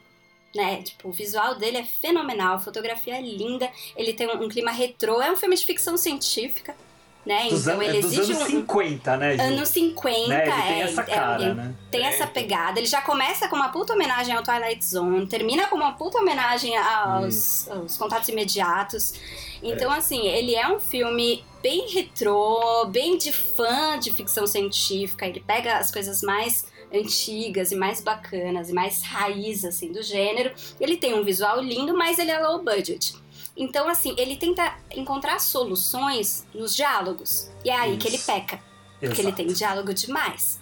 Né? 0.55 0.81
Tipo, 0.81 1.09
o 1.09 1.11
visual 1.11 1.55
dele 1.55 1.77
é 1.77 1.83
fenomenal, 1.83 2.55
a 2.55 2.59
fotografia 2.59 3.17
é 3.17 3.21
linda, 3.21 3.69
ele 3.95 4.13
tem 4.13 4.27
um, 4.27 4.45
um 4.45 4.49
clima 4.49 4.71
retrô, 4.71 5.21
é 5.21 5.31
um 5.31 5.35
filme 5.35 5.55
de 5.55 5.63
ficção 5.63 5.95
científica, 5.95 6.75
né? 7.23 7.49
Dos, 7.49 7.67
então 7.67 7.79
an- 7.79 7.83
ele 7.83 7.97
é 7.97 8.01
dos 8.01 8.13
exige 8.13 8.31
anos 8.33 8.47
um, 8.47 8.51
50, 8.61 9.17
né, 9.17 9.35
Ju? 9.37 9.41
anos 9.43 9.69
50, 9.69 10.27
né? 10.27 10.41
Ele 10.41 10.51
tem 10.51 10.81
é, 10.81 10.81
essa 10.81 11.01
é, 11.01 11.05
cara, 11.05 11.43
ele 11.43 11.53
né? 11.53 11.75
tem 11.91 12.03
essa 12.03 12.25
pegada. 12.25 12.79
Ele 12.79 12.87
já 12.87 13.01
começa 13.01 13.47
com 13.47 13.55
uma 13.57 13.69
puta 13.69 13.93
homenagem 13.93 14.35
ao 14.35 14.41
Twilight 14.41 14.83
Zone, 14.83 15.27
termina 15.27 15.67
com 15.67 15.75
uma 15.75 15.91
puta 15.91 16.17
homenagem 16.17 16.75
aos, 16.75 17.69
aos 17.69 17.95
contatos 17.97 18.27
imediatos. 18.29 19.13
Então, 19.61 19.91
assim, 19.91 20.27
ele 20.29 20.55
é 20.55 20.67
um 20.67 20.79
filme 20.79 21.43
bem 21.61 21.87
retrô, 21.89 22.85
bem 22.85 23.17
de 23.17 23.31
fã 23.31 23.99
de 23.99 24.11
ficção 24.11 24.47
científica. 24.47 25.27
Ele 25.27 25.43
pega 25.45 25.77
as 25.77 25.91
coisas 25.91 26.23
mais 26.23 26.65
antigas 26.93 27.71
e 27.71 27.75
mais 27.75 28.01
bacanas 28.01 28.69
e 28.69 28.73
mais 28.73 29.01
raiz, 29.03 29.63
assim, 29.65 29.91
do 29.91 30.01
gênero. 30.01 30.51
Ele 30.79 30.97
tem 30.97 31.13
um 31.13 31.23
visual 31.23 31.59
lindo, 31.61 31.95
mas 31.95 32.17
ele 32.19 32.31
é 32.31 32.39
low 32.39 32.63
budget. 32.63 33.13
Então, 33.55 33.87
assim, 33.89 34.15
ele 34.17 34.37
tenta 34.37 34.75
encontrar 34.95 35.39
soluções 35.39 36.45
nos 36.53 36.75
diálogos. 36.75 37.49
E 37.63 37.69
é 37.69 37.75
aí 37.75 37.97
que 37.97 38.07
ele 38.07 38.15
Isso. 38.15 38.25
peca. 38.25 38.59
Porque 38.99 39.21
ele 39.21 39.31
tem 39.31 39.47
diálogo 39.47 39.93
demais. 39.93 40.59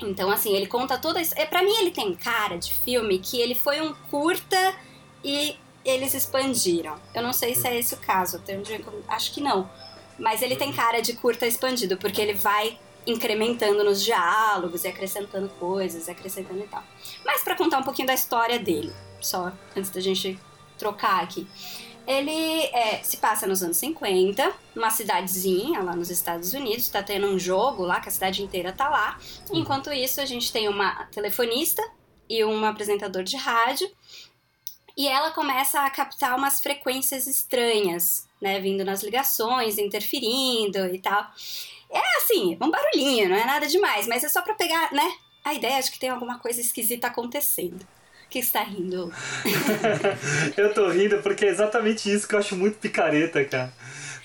Então, 0.00 0.30
assim, 0.30 0.54
ele 0.54 0.66
conta 0.66 0.96
toda 0.98 1.20
isso. 1.20 1.34
É, 1.36 1.44
pra 1.44 1.62
mim, 1.62 1.74
ele 1.76 1.90
tem 1.90 2.14
cara 2.14 2.56
de 2.56 2.72
filme 2.72 3.18
que 3.18 3.40
ele 3.40 3.54
foi 3.54 3.80
um 3.80 3.92
curta 4.10 4.74
e 5.24 5.56
eles 5.84 6.14
expandiram. 6.14 6.96
Eu 7.14 7.22
não 7.22 7.32
sei 7.32 7.54
se 7.54 7.66
é 7.66 7.78
esse 7.78 7.94
o 7.94 7.98
caso, 7.98 8.36
até 8.36 8.56
onde 8.56 8.72
eu- 8.74 9.04
acho 9.08 9.32
que 9.32 9.40
não. 9.40 9.68
Mas 10.18 10.42
ele 10.42 10.56
tem 10.56 10.72
cara 10.72 11.00
de 11.00 11.14
curta 11.14 11.46
expandido, 11.46 11.96
porque 11.96 12.20
ele 12.20 12.34
vai 12.34 12.78
incrementando 13.08 13.82
nos 13.82 14.04
diálogos 14.04 14.84
e 14.84 14.88
acrescentando 14.88 15.48
coisas, 15.58 16.08
acrescentando 16.08 16.60
e 16.60 16.68
tal. 16.68 16.84
Mas 17.24 17.42
pra 17.42 17.56
contar 17.56 17.78
um 17.78 17.82
pouquinho 17.82 18.06
da 18.06 18.14
história 18.14 18.58
dele, 18.58 18.92
só 19.20 19.50
antes 19.74 19.90
da 19.90 20.00
gente 20.00 20.38
trocar 20.76 21.22
aqui. 21.22 21.46
Ele 22.06 22.64
é, 22.72 23.02
se 23.02 23.16
passa 23.18 23.46
nos 23.46 23.62
anos 23.62 23.76
50, 23.78 24.52
numa 24.74 24.90
cidadezinha 24.90 25.82
lá 25.82 25.94
nos 25.94 26.10
Estados 26.10 26.52
Unidos, 26.54 26.88
tá 26.88 27.02
tendo 27.02 27.26
um 27.26 27.38
jogo 27.38 27.82
lá, 27.82 28.00
que 28.00 28.08
a 28.08 28.12
cidade 28.12 28.42
inteira 28.42 28.72
tá 28.72 28.88
lá. 28.88 29.18
Enquanto 29.52 29.92
isso, 29.92 30.20
a 30.20 30.24
gente 30.24 30.50
tem 30.52 30.68
uma 30.68 31.04
telefonista 31.06 31.82
e 32.28 32.44
um 32.44 32.64
apresentador 32.64 33.22
de 33.22 33.36
rádio. 33.36 33.90
E 34.96 35.06
ela 35.06 35.30
começa 35.30 35.80
a 35.80 35.90
captar 35.90 36.36
umas 36.36 36.60
frequências 36.60 37.26
estranhas, 37.26 38.26
né? 38.40 38.58
Vindo 38.58 38.84
nas 38.84 39.02
ligações, 39.02 39.78
interferindo 39.78 40.86
e 40.86 40.98
tal. 40.98 41.26
É 41.90 42.16
assim, 42.18 42.56
um 42.60 42.70
barulhinho, 42.70 43.28
não 43.28 43.36
é 43.36 43.44
nada 43.44 43.66
demais, 43.66 44.06
mas 44.06 44.22
é 44.24 44.28
só 44.28 44.42
pra 44.42 44.54
pegar, 44.54 44.92
né? 44.92 45.10
A 45.44 45.54
ideia 45.54 45.80
de 45.82 45.90
que 45.90 45.98
tem 45.98 46.10
alguma 46.10 46.38
coisa 46.38 46.60
esquisita 46.60 47.06
acontecendo. 47.06 47.86
Que 48.28 48.42
você 48.42 48.52
tá 48.52 48.62
rindo? 48.62 49.10
Eu 50.56 50.74
tô 50.74 50.88
rindo 50.90 51.18
porque 51.22 51.46
é 51.46 51.48
exatamente 51.48 52.12
isso 52.12 52.28
que 52.28 52.34
eu 52.34 52.38
acho 52.38 52.54
muito 52.56 52.76
picareta, 52.78 53.42
cara. 53.44 53.72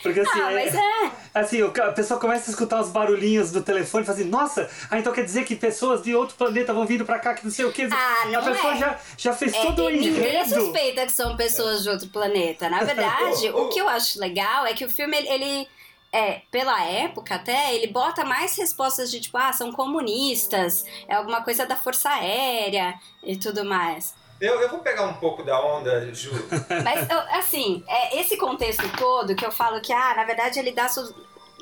Porque 0.02 0.20
assim, 0.20 0.42
ah, 0.42 0.52
mas 0.52 0.76
é. 0.76 1.12
assim, 1.34 1.62
a 1.62 1.92
pessoa 1.94 2.20
começa 2.20 2.50
a 2.50 2.52
escutar 2.52 2.82
os 2.82 2.90
barulhinhos 2.90 3.52
do 3.54 3.64
telefone 3.64 4.04
e 4.04 4.06
fala 4.06 4.20
assim, 4.20 4.30
nossa, 4.30 4.70
ah, 4.92 5.00
então 5.00 5.14
quer 5.14 5.24
dizer 5.24 5.46
que 5.46 5.56
pessoas 5.56 6.04
de 6.04 6.14
outro 6.14 6.36
planeta 6.36 6.74
vão 6.74 6.86
vindo 6.86 7.06
pra 7.06 7.18
cá, 7.20 7.34
que 7.34 7.46
não 7.46 7.52
sei 7.52 7.64
o 7.64 7.72
que. 7.72 7.84
Ah, 7.84 8.26
não 8.30 8.42
a 8.42 8.44
pessoa 8.44 8.74
é. 8.74 8.78
já, 8.78 9.00
já 9.18 9.34
fez 9.34 9.54
É, 9.54 9.62
todo 9.62 9.86
o 9.86 9.90
ninguém 9.90 10.10
enredo. 10.10 10.50
suspeita 10.50 11.06
que 11.06 11.12
são 11.14 11.38
pessoas 11.38 11.84
de 11.84 11.90
outro 11.90 12.10
planeta. 12.10 12.70
Na 12.70 12.84
verdade, 12.84 13.48
o 13.56 13.70
que 13.70 13.80
eu 13.80 13.88
acho 13.88 14.20
legal 14.20 14.66
é 14.66 14.74
que 14.74 14.84
o 14.84 14.90
filme, 14.90 15.16
ele, 15.16 15.66
é, 16.14 16.44
pela 16.52 16.86
época 16.86 17.34
até, 17.34 17.74
ele 17.74 17.88
bota 17.88 18.24
mais 18.24 18.56
respostas 18.56 19.10
de 19.10 19.20
tipo, 19.20 19.36
ah, 19.36 19.52
são 19.52 19.72
comunistas, 19.72 20.86
é 21.08 21.16
alguma 21.16 21.42
coisa 21.42 21.66
da 21.66 21.76
Força 21.76 22.08
Aérea 22.08 22.94
e 23.24 23.36
tudo 23.36 23.66
mais. 23.66 24.14
Eu, 24.40 24.62
eu 24.62 24.70
vou 24.70 24.80
pegar 24.80 25.08
um 25.08 25.16
pouco 25.16 25.42
da 25.42 25.60
onda, 25.60 26.14
Ju. 26.14 26.32
Mas, 26.84 27.10
assim, 27.32 27.84
é 27.88 28.20
esse 28.20 28.38
contexto 28.38 28.84
todo 28.96 29.36
que 29.36 29.44
eu 29.44 29.52
falo 29.52 29.82
que, 29.82 29.92
ah, 29.92 30.14
na 30.16 30.24
verdade, 30.24 30.60
ele 30.60 30.72
dá, 30.72 30.88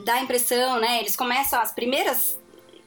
dá 0.03 0.15
a 0.15 0.21
impressão, 0.21 0.81
né? 0.81 0.99
Eles 0.99 1.15
começam, 1.15 1.61
as 1.61 1.71
primeiras 1.71 2.37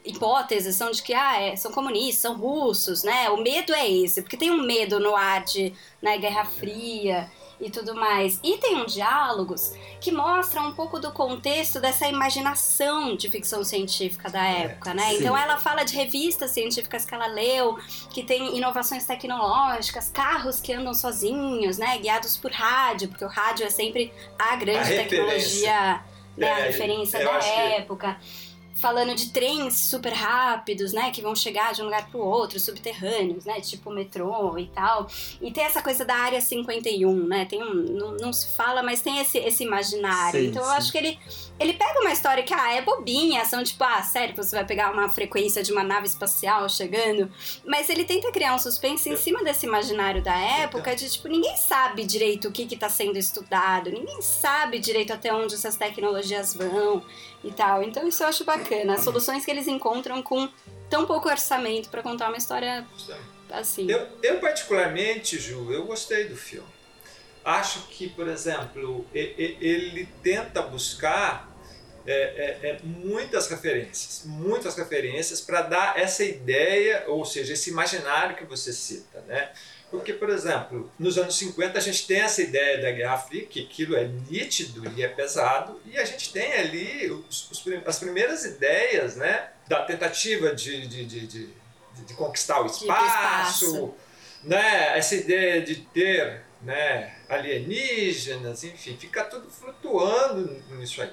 hipóteses 0.05 0.77
são 0.77 0.91
de 0.91 1.03
que, 1.03 1.15
ah, 1.15 1.41
é, 1.41 1.57
são 1.57 1.73
comunistas, 1.73 2.21
são 2.21 2.37
russos, 2.37 3.03
né? 3.03 3.31
O 3.31 3.39
medo 3.39 3.73
é 3.73 3.91
esse, 3.91 4.21
porque 4.21 4.37
tem 4.37 4.51
um 4.51 4.63
medo 4.63 5.01
no 5.01 5.17
ar 5.17 5.43
de, 5.45 5.73
na 6.03 6.15
Guerra 6.19 6.45
Fria 6.45 7.31
e 7.61 7.71
tudo 7.71 7.95
mais. 7.95 8.39
E 8.43 8.59
tem 8.59 8.77
um 8.77 8.85
diálogos 8.87 9.73
que 10.01 10.11
mostram 10.13 10.69
um 10.69 10.75
pouco 10.75 10.99
do 10.99 11.13
contexto 11.13 11.81
dessa 11.81 12.07
imaginação 12.09 13.17
de 13.17 13.31
ficção 13.31 13.65
científica 13.65 14.29
da 14.31 14.45
época, 14.45 14.93
né? 14.93 15.11
sim. 15.11 15.17
Então 15.21 15.37
ela 15.37 15.57
fala 15.59 15.85
de 15.85 15.95
revistas 15.97 16.51
científicas 16.51 17.05
que 17.05 17.15
ela 17.15 17.27
leu, 17.27 17.79
que 18.11 18.23
tem 18.23 18.57
inovações 18.57 19.05
tecnológicas, 19.05 20.09
carros 20.11 20.61
que 20.61 20.73
andam 20.73 20.93
sozinhos, 20.95 21.79
né? 21.79 21.99
Guiados 21.99 22.37
por 22.37 22.51
rádio, 22.51 23.09
porque 23.09 23.25
o 23.25 23.29
rádio 23.29 23.65
é 23.67 23.71
sempre 23.71 24.13
a 24.39 24.57
grande 24.57 24.79
A 24.79 24.83
referência. 24.83 25.09
tecnologia, 25.09 26.01
né? 26.37 26.53
a 26.53 26.59
É, 26.61 26.63
referência 26.67 27.19
eu 27.19 27.25
da 27.25 27.37
acho 27.37 27.53
que- 27.53 27.61
época. 27.61 28.17
Falando 28.75 29.15
de 29.15 29.31
trens 29.31 29.79
super 29.79 30.13
rápidos, 30.13 30.93
né? 30.93 31.11
Que 31.11 31.23
vão 31.23 31.35
chegar 31.35 31.73
de 31.73 31.81
um 31.83 31.85
lugar 31.85 32.09
pro 32.09 32.19
outro, 32.19 32.59
subterrâneos, 32.59 33.45
né? 33.45 33.61
Tipo 33.61 33.91
metrô 33.91 34.59
e 34.59 34.67
tal. 34.67 35.09
E 35.41 35.53
tem 35.53 35.65
essa 35.65 35.83
coisa 35.83 36.05
da 36.05 36.15
área 36.15 36.41
51, 36.41 37.27
né? 37.27 37.45
Tem 37.45 37.63
um, 37.63 37.75
não, 37.75 38.13
não 38.17 38.33
se 38.33 38.55
fala, 38.57 38.83
mas 38.83 39.01
tem 39.01 39.19
esse, 39.19 39.39
esse 39.39 39.65
imaginário. 39.65 40.41
Sim, 40.41 40.49
então 40.49 40.63
eu 40.63 40.71
sim. 40.71 40.77
acho 40.77 40.93
que 40.93 40.99
ele, 40.99 41.19
ele 41.59 41.73
pega 41.75 42.01
uma 42.01 42.13
história 42.13 42.43
que, 42.43 42.53
ah, 42.53 42.75
é 42.75 42.83
bobinha, 42.83 43.45
são 43.45 43.63
tipo, 43.63 43.83
ah, 43.85 44.03
sério 44.03 44.35
você 44.35 44.57
vai 44.57 44.65
pegar 44.65 44.93
uma 44.93 45.09
frequência 45.09 45.63
de 45.63 45.73
uma 45.73 45.83
nave 45.83 46.07
espacial 46.07 46.69
chegando? 46.69 47.31
Mas 47.65 47.89
ele 47.89 48.05
tenta 48.05 48.31
criar 48.33 48.55
um 48.55 48.59
suspense 48.59 49.09
em 49.09 49.17
cima 49.17 49.43
desse 49.45 49.67
imaginário 49.67 50.23
da 50.23 50.35
época, 50.35 50.95
de 50.95 51.11
tipo, 51.11 51.29
ninguém 51.29 51.57
sabe 51.57 52.05
direito 52.05 52.49
o 52.49 52.53
que 52.53 52.67
que 52.67 52.77
tá 52.77 52.89
sendo 52.89 53.19
estudado, 53.19 53.91
ninguém 53.91 54.21
sabe 54.21 54.79
direito 54.79 55.13
até 55.13 55.33
onde 55.33 55.55
essas 55.55 55.77
tecnologias 55.77 56.55
vão 56.55 57.03
e 57.45 57.53
tal. 57.53 57.83
Então 57.83 58.07
isso 58.09 58.23
eu 58.23 58.29
acho 58.29 58.45
bacana. 58.45 58.95
As 58.95 59.05
soluções 59.05 59.45
que 59.45 59.51
eles 59.51 59.69
encontram 59.69 60.23
com 60.23 60.49
tão 60.89 61.07
pouco 61.07 61.29
orçamento 61.29 61.89
pra 61.89 62.03
contar 62.03 62.29
uma 62.29 62.37
história 62.37 62.87
assim. 63.51 63.91
Eu, 63.91 64.07
eu, 64.23 64.41
particularmente, 64.41 65.39
Ju, 65.39 65.73
eu 65.73 65.85
gostei 65.85 66.25
do 66.29 66.37
filme. 66.37 66.69
Acho 67.45 67.87
que, 67.89 68.09
por 68.09 68.27
exemplo, 68.27 69.05
ele 69.13 70.09
tenta 70.23 70.63
buscar 70.63 71.55
é, 72.07 72.13
é, 72.13 72.69
é, 72.69 72.79
muitas 72.83 73.49
referências, 73.49 74.23
muitas 74.27 74.77
referências 74.77 75.41
para 75.41 75.63
dar 75.63 75.99
essa 75.99 76.23
ideia, 76.23 77.05
ou 77.07 77.25
seja, 77.25 77.55
esse 77.55 77.71
imaginário 77.71 78.37
que 78.37 78.45
você 78.45 78.73
cita, 78.73 79.23
né? 79.23 79.51
Porque, 79.91 80.13
por 80.13 80.29
exemplo, 80.29 80.91
nos 80.99 81.17
anos 81.19 81.37
50 81.39 81.79
a 81.79 81.81
gente 81.81 82.07
tem 82.07 82.21
essa 82.21 82.43
ideia 82.43 82.83
da 82.83 82.91
Guerra 82.91 83.17
Fria, 83.19 83.47
que 83.47 83.65
aquilo 83.65 83.95
é 83.97 84.05
nítido 84.29 84.91
e 84.97 85.03
é 85.05 85.09
pesado, 85.09 85.81
e 85.87 85.97
a 85.99 86.05
gente 86.05 86.33
tem 86.33 86.53
ali 86.55 87.11
os- 87.11 87.49
os 87.51 87.63
as 87.87 87.99
primeiras 87.99 88.45
ideias, 88.45 89.15
né? 89.17 89.51
Da 89.69 89.85
tentativa 89.85 90.55
de, 90.55 90.87
de, 90.89 91.05
de, 91.05 91.27
de, 91.27 91.49
de 92.07 92.15
conquistar 92.15 92.61
o 92.61 92.67
espaço, 92.67 93.05
espaço. 93.65 93.95
né? 94.43 94.99
Essa 94.99 95.15
ideia 95.15 95.63
de 95.63 95.77
ter 95.77 96.43
né, 96.61 97.15
alienígenas, 97.29 98.65
enfim, 98.65 98.97
fica 98.99 99.23
tudo 99.25 99.51
flutuando 99.51 100.51
nisso 100.71 101.03
aí. 101.03 101.11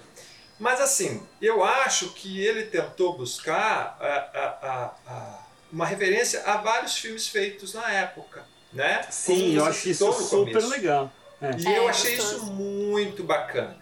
Mas 0.58 0.80
assim, 0.80 1.22
eu 1.42 1.64
acho 1.64 2.14
que 2.14 2.44
ele 2.44 2.64
tentou 2.66 3.18
buscar 3.18 3.98
a- 4.00 4.30
a- 4.34 4.68
a- 4.68 4.96
a- 5.12 5.48
uma 5.72 5.86
referência 5.86 6.42
a 6.44 6.58
vários 6.58 6.96
filmes 6.98 7.28
feitos 7.28 7.74
na 7.74 7.92
época, 7.92 8.46
né? 8.74 9.02
Sim, 9.10 9.56
eu 9.56 9.66
acho 9.66 9.90
isso 9.90 10.12
super 10.14 10.52
começo. 10.52 10.70
legal. 10.70 11.12
É. 11.42 11.52
E 11.58 11.68
É, 11.68 11.78
eu 11.80 11.88
achei 11.88 12.16
gostoso. 12.16 12.36
isso 12.44 12.46
muito 12.54 13.24
bacana. 13.24 13.78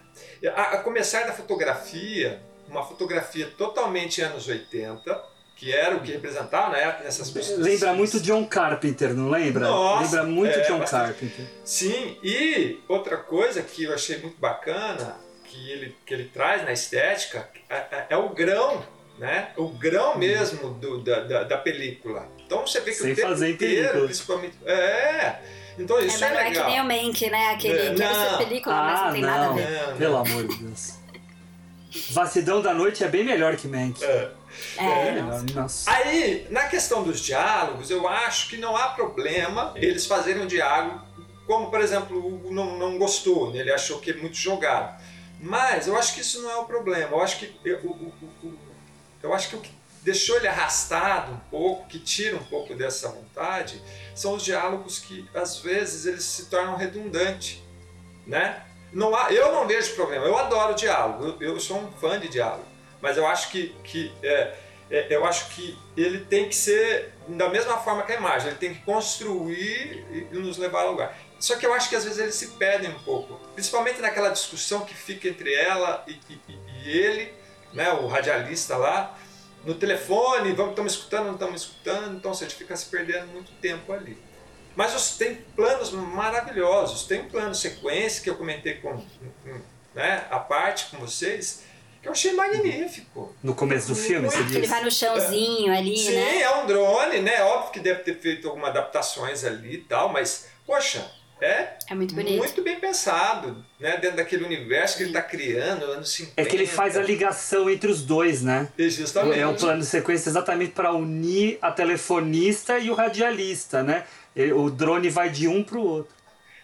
A, 0.56 0.62
a 0.62 0.78
começar 0.78 1.26
da 1.26 1.34
fotografia, 1.34 2.42
uma 2.68 2.86
fotografia 2.86 3.48
totalmente 3.58 4.22
anos 4.22 4.48
80, 4.48 5.22
que 5.56 5.74
era 5.74 5.96
o 5.98 6.00
que 6.00 6.12
representava 6.14 6.70
na 6.70 6.78
época 6.78 7.04
nessas 7.04 7.34
Lembra 7.58 7.94
muito 7.94 8.20
John 8.22 8.46
Carpenter, 8.46 9.14
não 9.14 9.30
lembra? 9.30 9.68
Nossa, 9.68 10.04
lembra 10.04 10.24
muito 10.24 10.58
é, 10.58 10.62
John 10.62 10.80
bastante. 10.80 11.08
Carpenter. 11.08 11.46
Sim, 11.66 12.18
e 12.24 12.80
outra 12.88 13.18
coisa 13.18 13.62
que 13.62 13.84
eu 13.84 13.94
achei 13.94 14.18
muito 14.20 14.40
bacana, 14.40 15.18
que 15.44 15.70
ele, 15.72 15.96
que 16.06 16.14
ele 16.14 16.26
traz 16.34 16.64
na 16.64 16.72
estética, 16.72 17.50
é, 17.70 17.76
é- 17.76 18.06
é 18.12 18.16
o 18.18 18.30
grão, 18.30 18.82
né? 19.20 19.50
O 19.58 19.68
grão 19.68 20.18
mesmo 20.18 20.74
do, 20.76 21.00
da, 21.04 21.20
da, 21.22 21.44
da 21.44 21.58
película. 21.58 22.28
Então 22.46 22.66
você 22.66 22.80
vê 22.80 22.92
que 22.92 22.98
Sem 22.98 23.12
o 23.12 23.16
tempo 23.16 23.28
fazer 23.28 23.50
inteiro, 23.52 23.82
película. 23.82 24.06
principalmente... 24.06 24.54
É, 24.66 25.36
então 25.78 26.00
É, 26.00 26.06
isso 26.06 26.20
mas 26.20 26.32
é, 26.32 26.34
não 26.34 26.40
é 26.40 26.44
que 26.46 26.50
legal. 26.52 26.68
nem 26.70 26.82
o 26.82 26.86
Mank, 26.86 27.30
né? 27.30 27.50
Aquele 27.52 27.78
É, 27.80 27.96
ser 27.98 28.32
não. 28.32 28.38
película, 28.38 28.76
mas 28.76 29.02
não 29.02 29.12
tem 29.12 29.22
nada 29.22 29.44
a 29.44 29.48
não. 29.50 29.56
ver. 29.56 29.88
Não, 29.88 29.98
Pelo 29.98 30.14
não. 30.14 30.22
amor 30.22 30.48
de 30.48 30.56
Deus. 30.64 30.94
Vacilão 32.12 32.62
da 32.62 32.74
Noite 32.74 33.04
é 33.04 33.08
bem 33.08 33.24
melhor 33.24 33.56
que 33.56 33.68
Mank. 33.68 34.04
É. 34.04 34.32
É, 34.78 35.12
melhor, 35.12 35.44
nossa. 35.56 35.90
Aí, 35.92 36.48
na 36.50 36.68
questão 36.68 37.04
dos 37.04 37.20
diálogos, 37.20 37.90
eu 37.90 38.08
acho 38.08 38.50
que 38.50 38.58
não 38.58 38.76
há 38.76 38.90
problema 38.90 39.74
eles 39.76 40.06
fazerem 40.06 40.42
um 40.42 40.48
diálogo, 40.48 41.02
como 41.48 41.70
por 41.70 41.80
exemplo, 41.82 42.18
o 42.18 42.28
Hugo 42.36 42.54
não, 42.54 42.78
não 42.78 42.98
gostou, 42.98 43.52
né? 43.52 43.60
ele 43.60 43.72
achou 43.72 44.00
que 44.00 44.12
é 44.12 44.14
muito 44.16 44.36
jogado. 44.36 45.02
Mas 45.42 45.88
eu 45.88 45.96
acho 45.98 46.14
que 46.14 46.22
isso 46.22 46.42
não 46.42 46.52
é 46.52 46.56
o 46.58 46.66
problema. 46.66 47.12
Eu 47.12 47.22
acho 47.22 47.38
que 47.40 47.56
eu, 47.64 47.78
o- 47.80 48.14
o- 48.44 48.48
o- 48.48 48.60
eu 49.22 49.34
acho 49.34 49.50
que 49.50 49.56
o 49.56 49.62
que 49.62 49.72
deixou 50.02 50.38
ele 50.38 50.48
arrastado 50.48 51.34
um 51.34 51.38
pouco, 51.52 51.88
que 51.88 52.00
tira 52.00 52.36
um 52.38 52.44
pouco 52.46 52.74
dessa 52.74 53.10
vontade, 53.10 53.82
são 54.16 54.34
os 54.34 54.44
diálogos 54.44 55.00
que 55.00 55.28
às 55.34 55.58
vezes 55.60 56.06
eles 56.06 56.24
se 56.24 56.46
tornam 56.46 56.76
redundantes, 56.78 57.62
né? 58.26 58.64
Não 58.92 59.16
há, 59.16 59.32
eu 59.32 59.52
não 59.54 59.68
vejo 59.68 59.94
problema. 59.96 60.26
Eu 60.26 60.38
adoro 60.38 60.74
diálogo. 60.74 61.38
Eu, 61.40 61.54
eu 61.54 61.60
sou 61.60 61.78
um 61.80 61.92
fã 61.92 62.20
de 62.20 62.28
diálogo. 62.28 62.66
Mas 63.02 63.18
eu 63.18 63.28
acho 63.28 63.52
que, 63.52 63.68
que 63.84 64.12
é, 64.24 64.56
é, 64.90 65.08
eu 65.16 65.26
acho 65.26 65.50
que 65.50 65.78
ele 65.96 66.22
tem 66.26 66.50
que 66.50 66.56
ser 66.56 67.14
da 67.28 67.50
mesma 67.50 67.78
forma 67.78 68.02
que 68.04 68.14
a 68.14 68.16
imagem. 68.16 68.48
Ele 68.50 68.58
tem 68.58 68.74
que 68.74 68.82
construir 68.82 70.04
e 70.32 70.36
nos 70.36 70.58
levar 70.58 70.82
a 70.82 70.90
lugar. 70.90 71.16
Só 71.40 71.56
que 71.56 71.66
eu 71.66 71.74
acho 71.74 71.88
que 71.88 71.96
às 71.96 72.04
vezes 72.04 72.18
eles 72.20 72.36
se 72.36 72.48
perdem 72.58 72.90
um 72.90 73.00
pouco, 73.00 73.36
principalmente 73.54 74.02
naquela 74.02 74.30
discussão 74.30 74.84
que 74.84 74.94
fica 74.96 75.28
entre 75.30 75.54
ela 75.54 76.04
e- 76.08 76.20
e- 76.30 76.60
e 76.84 76.90
ele, 76.90 77.32
né, 77.74 77.92
o 77.94 78.08
radialista 78.08 78.76
lá, 78.78 79.18
no 79.64 79.74
telefone, 79.76 80.54
vamos, 80.54 80.72
estamos 80.72 80.94
escutando, 80.94 81.26
não 81.28 81.34
estamos 81.34 81.62
escutando, 81.62 82.16
então 82.18 82.34
você 82.34 82.48
fica 82.48 82.76
se 82.76 82.86
perdendo 82.86 83.28
muito 83.28 83.52
tempo 83.62 83.92
ali. 83.92 84.18
Mas 84.76 84.96
os- 84.96 85.18
tem 85.18 85.36
planos 85.56 85.92
maravilhosos, 85.92 87.04
tem 87.06 87.22
um 87.22 87.30
plano 87.30 87.54
sequência 87.54 88.24
que 88.24 88.30
eu 88.30 88.36
comentei 88.36 88.76
com, 88.76 88.94
com, 88.98 89.62
né, 89.94 90.26
a 90.30 90.40
parte 90.40 90.86
com 90.92 90.98
vocês, 90.98 91.64
que 92.02 92.08
eu 92.08 92.14
achei 92.14 92.32
magnífico. 92.32 93.36
No 93.44 93.54
começo 93.54 93.90
do 93.90 93.96
filme, 93.96 94.30
você 94.30 94.42
Que 94.46 94.56
ele 94.56 94.68
vai 94.68 94.82
no 94.84 94.90
chãozinho 94.92 95.74
ali, 95.74 95.98
Sim, 95.98 96.16
né? 96.16 96.42
é 96.44 96.56
um 96.56 96.66
drone, 96.66 97.20
né? 97.20 97.42
Óbvio 97.44 97.72
que 97.74 97.80
deve 97.82 98.04
ter 98.04 98.18
feito 98.20 98.48
algumas 98.48 98.70
adaptações 98.70 99.44
ali 99.44 99.74
e 99.76 99.82
tal, 99.82 100.08
mas, 100.08 100.48
poxa, 100.66 101.06
é 101.42 101.70
É 101.90 101.96
muito 101.96 102.14
bonito. 102.16 102.38
muito 102.38 102.62
bem 102.62 102.80
pensado, 102.80 103.64
né? 103.80 103.98
Dentro 103.98 104.18
daquele 104.18 104.44
universo 104.44 104.98
que 104.98 105.04
ele 105.04 105.10
está 105.12 105.22
criando, 105.22 105.84
anos 105.86 106.12
50. 106.12 106.42
É 106.42 106.46
que 106.46 106.56
ele 106.56 106.68
faz 106.68 106.98
a 106.98 107.02
ligação 107.02 107.70
entre 107.70 107.90
os 107.90 108.04
dois, 108.04 108.42
né? 108.42 108.70
E 108.78 108.90
Justamente. 108.90 109.40
É 109.40 109.48
um 109.48 109.56
plano 109.56 109.80
de 109.80 109.86
sequência 109.86 110.30
exatamente 110.30 110.72
para 110.72 110.92
unir 110.94 111.58
a 111.62 111.72
telefonista 111.72 112.78
e 112.80 112.90
o 112.90 112.94
radialista, 112.94 113.84
né? 113.84 114.04
O 114.56 114.70
drone 114.70 115.10
vai 115.10 115.30
de 115.30 115.48
um 115.48 115.64
pro 115.64 115.82
outro. 115.82 116.19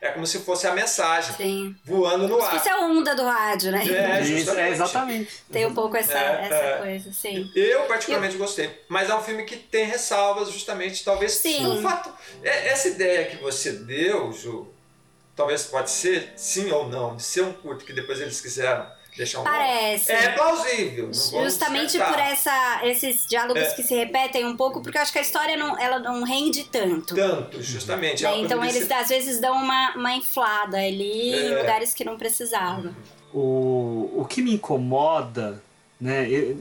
É 0.06 0.12
como 0.12 0.28
se 0.28 0.38
fosse 0.40 0.68
a 0.68 0.72
mensagem 0.72 1.36
Sim. 1.36 1.76
voando 1.84 2.28
no 2.28 2.36
Como 2.36 2.42
se 2.48 2.56
ar. 2.56 2.60
fosse 2.60 2.70
a 2.70 2.78
onda 2.78 3.16
do 3.16 3.24
rádio, 3.24 3.72
né? 3.72 3.84
É, 3.88 4.22
Isso, 4.24 4.38
justamente. 4.38 4.62
é 4.68 4.70
exatamente. 4.72 5.32
Tem 5.52 5.66
um 5.66 5.74
pouco 5.74 5.98
essa, 5.98 6.14
É, 6.18 6.46
essa 6.46 6.56
é. 6.56 6.78
coisa, 6.78 7.12
sim. 7.12 7.52
Eu 7.56 7.84
particularmente 7.86 8.38
gostei, 8.38 8.70
mas 8.88 9.10
é 9.10 9.16
um 9.16 9.24
filme 9.24 9.44
que 9.46 9.56
tem 9.58 9.86
ressalvas, 9.86 10.52
justamente, 10.52 11.04
talvez 11.04 11.32
Sim. 11.34 11.58
pelo 11.64 11.82
fato. 11.82 12.14
é- 12.44 12.68
Essa 12.68 12.90
ideia 12.90 13.26
que 13.26 13.38
você 13.38 13.72
deu, 13.72 14.32
Ju, 14.32 14.68
talvez 15.36 15.64
pode 15.64 15.90
ser 15.90 16.32
sim 16.36 16.72
ou 16.72 16.88
não, 16.88 17.16
de 17.16 17.24
ser 17.24 17.42
um 17.42 17.52
curto 17.54 17.84
que 17.84 17.92
depois 17.92 18.22
eles 18.22 18.40
quiseram 18.40 18.86
deixar 19.18 19.40
um 19.40 19.44
nome. 19.44 19.56
Parece. 19.58 20.12
É 20.12 20.30
plausível. 20.30 21.10
Justamente 21.14 21.98
por 21.98 22.20
essa, 22.20 22.82
esses 22.84 23.26
diálogos 23.28 23.62
É. 23.64 23.74
que 23.74 23.84
se 23.84 23.96
repetem 23.96 24.46
um 24.46 24.56
pouco, 24.58 24.82
porque 24.82 24.98
eu 24.98 25.02
acho 25.02 25.12
que 25.12 25.20
a 25.20 25.22
história 25.22 25.56
não, 25.58 25.80
ela 25.80 26.00
não 26.00 26.24
rende 26.24 26.64
tanto. 26.66 27.16
Tanto, 27.16 27.62
justamente. 27.62 28.24
né? 28.24 28.30
ela 28.30 28.38
Então 28.40 28.64
eles 28.64 28.90
às 28.92 29.10
vezes 29.10 29.40
dão 29.40 29.56
uma, 29.56 29.96
uma 29.96 30.14
inflada 30.16 30.78
ali 30.78 31.32
em 31.34 31.54
É. 31.54 31.58
lugares 31.60 31.94
que 31.94 32.04
não 32.04 32.18
precisavam. 32.18 32.96
O, 33.34 34.22
o 34.22 34.26
que 34.30 34.42
me 34.42 34.54
incomoda, 34.54 35.62
né? 36.00 36.28
Eu, 36.30 36.58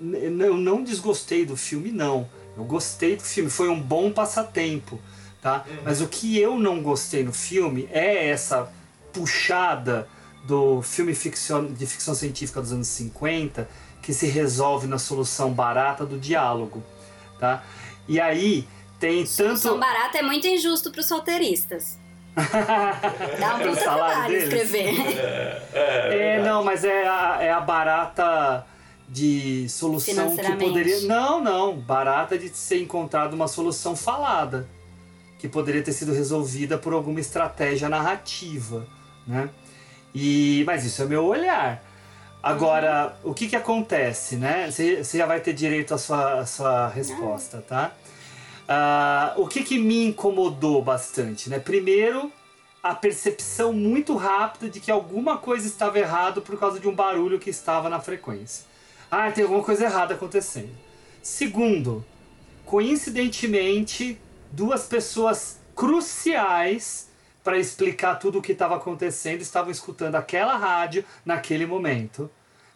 eu 0.00 0.56
não 0.56 0.82
desgostei 0.82 1.44
do 1.44 1.56
filme, 1.56 1.90
não. 1.90 2.28
Eu 2.56 2.64
gostei 2.64 3.16
do 3.16 3.22
filme, 3.22 3.50
foi 3.50 3.68
um 3.68 3.78
bom 3.80 4.10
passatempo, 4.10 4.98
tá? 5.42 5.64
Mas 5.84 6.00
o 6.00 6.08
que 6.08 6.38
eu 6.38 6.58
não 6.58 6.82
gostei 6.82 7.22
no 7.22 7.32
filme 7.32 7.86
é 7.92 8.28
essa 8.28 8.70
puxada 9.12 10.08
do 10.46 10.82
filme 10.82 11.14
ficcion, 11.14 11.66
de 11.66 11.86
ficção 11.86 12.14
científica 12.14 12.60
dos 12.60 12.72
anos 12.72 12.88
50 12.88 13.68
que 14.02 14.12
se 14.12 14.26
resolve 14.26 14.86
na 14.86 14.98
solução 14.98 15.52
barata 15.52 16.06
do 16.06 16.18
diálogo, 16.18 16.82
tá? 17.40 17.64
E 18.06 18.20
aí 18.20 18.66
tem 19.00 19.26
Solução 19.26 19.72
tanto 19.72 19.80
barata 19.80 20.18
é 20.18 20.22
muito 20.22 20.46
injusto 20.46 20.90
para 20.90 21.00
os 21.00 21.06
solteiristas. 21.06 21.98
Dá 22.36 23.56
um 23.56 23.58
puta 23.60 23.82
trabalho 23.82 24.36
escrever. 24.36 24.94
É, 25.72 26.42
não, 26.42 26.62
mas 26.62 26.84
é 26.84 27.06
a, 27.06 27.38
é 27.40 27.50
a 27.50 27.60
barata 27.60 28.64
de 29.08 29.68
solução 29.68 30.36
que 30.36 30.56
poderia. 30.56 31.00
Não, 31.02 31.42
não. 31.42 31.76
Barata 31.76 32.38
de 32.38 32.48
ser 32.50 32.82
encontrada 32.82 33.34
uma 33.34 33.48
solução 33.48 33.96
falada. 33.96 34.68
Que 35.38 35.48
poderia 35.48 35.82
ter 35.82 35.92
sido 35.92 36.12
resolvida 36.12 36.78
por 36.78 36.92
alguma 36.92 37.20
estratégia 37.20 37.88
narrativa. 37.88 38.86
Né? 39.26 39.48
E, 40.18 40.64
mas 40.64 40.82
isso 40.82 41.02
é 41.02 41.04
meu 41.04 41.26
olhar. 41.26 41.84
Agora, 42.42 43.14
o 43.22 43.34
que 43.34 43.48
que 43.48 43.54
acontece, 43.54 44.36
né? 44.36 44.70
Você 44.70 45.04
já 45.18 45.26
vai 45.26 45.40
ter 45.40 45.52
direito 45.52 45.92
à 45.92 45.98
sua, 45.98 46.40
à 46.40 46.46
sua 46.46 46.88
resposta, 46.88 47.62
tá? 47.68 47.92
Ah, 48.66 49.34
o 49.36 49.46
que 49.46 49.62
que 49.62 49.78
me 49.78 50.06
incomodou 50.06 50.80
bastante, 50.80 51.50
né? 51.50 51.58
Primeiro, 51.58 52.32
a 52.82 52.94
percepção 52.94 53.74
muito 53.74 54.16
rápida 54.16 54.70
de 54.70 54.80
que 54.80 54.90
alguma 54.90 55.36
coisa 55.36 55.66
estava 55.66 55.98
errado 55.98 56.40
por 56.40 56.58
causa 56.58 56.80
de 56.80 56.88
um 56.88 56.94
barulho 56.94 57.38
que 57.38 57.50
estava 57.50 57.90
na 57.90 58.00
frequência. 58.00 58.64
Ah, 59.10 59.30
tem 59.30 59.44
alguma 59.44 59.62
coisa 59.62 59.84
errada 59.84 60.14
acontecendo. 60.14 60.72
Segundo, 61.22 62.02
coincidentemente, 62.64 64.18
duas 64.50 64.86
pessoas 64.86 65.58
cruciais 65.74 67.05
para 67.46 67.58
explicar 67.58 68.16
tudo 68.16 68.40
o 68.40 68.42
que 68.42 68.50
estava 68.50 68.74
acontecendo 68.74 69.40
estavam 69.40 69.70
escutando 69.70 70.16
aquela 70.16 70.56
rádio 70.56 71.04
naquele 71.24 71.64
momento 71.64 72.28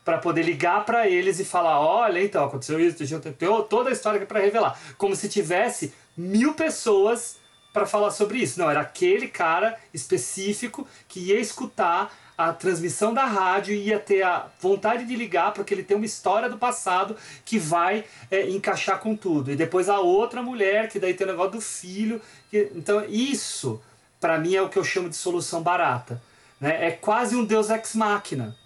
para 0.05 0.17
poder 0.19 0.43
ligar 0.43 0.85
para 0.85 1.09
eles 1.09 1.41
e 1.41 1.45
falar 1.45 1.81
olha 1.81 2.23
então 2.23 2.45
aconteceu 2.45 2.79
isso 2.79 2.97
deixa 2.97 3.17
eu 3.17 3.21
ter 3.21 3.33
tem 3.33 3.49
toda 3.69 3.91
a 3.91 3.93
história 3.93 4.25
para 4.25 4.39
revelar. 4.39 4.79
Como 4.97 5.17
se 5.17 5.29
tivesse 5.29 5.93
mil 6.17 6.55
pessoas 6.55 7.37
para 7.73 7.85
falar 7.85 8.13
sobre 8.13 8.39
isso. 8.39 8.61
Não 8.61 8.71
era 8.71 8.81
aquele 8.81 9.27
cara 9.27 9.77
específico 9.93 10.87
que 11.09 11.19
ia 11.19 11.41
escutar 11.41 12.15
a 12.39 12.53
transmissão 12.53 13.13
da 13.13 13.25
rádio 13.25 13.75
e 13.75 13.89
ia 13.89 13.99
ter 13.99 14.23
a 14.23 14.47
vontade 14.61 15.05
de 15.05 15.17
ligar 15.17 15.53
porque 15.53 15.75
ele 15.75 15.83
tem 15.83 15.97
uma 15.97 16.07
história 16.07 16.49
do 16.49 16.59
passado 16.59 17.17
que 17.45 17.59
vai 17.59 18.05
é, 18.31 18.49
encaixar 18.49 19.01
com 19.01 19.17
tudo. 19.17 19.51
E 19.51 19.57
depois 19.57 19.89
a 19.89 19.99
outra 19.99 20.41
mulher 20.43 20.89
que 20.89 21.01
daí 21.01 21.13
tem 21.13 21.27
o 21.27 21.31
negócio 21.31 21.53
do 21.53 21.61
filho 21.61 22.21
que- 22.51 22.71
então 22.75 23.05
isso 23.09 23.83
para 24.21 24.39
mim 24.39 24.55
é 24.55 24.63
o 24.63 24.69
que 24.69 24.79
eu 24.79 24.85
chamo 24.85 25.09
de 25.09 25.17
solução 25.17 25.63
barata. 25.63 26.23
Né? 26.61 26.89
É 26.89 26.91
quase 26.91 27.35
um 27.35 27.45
Deus 27.45 27.71
ex 27.71 27.95
machina. 27.95 28.57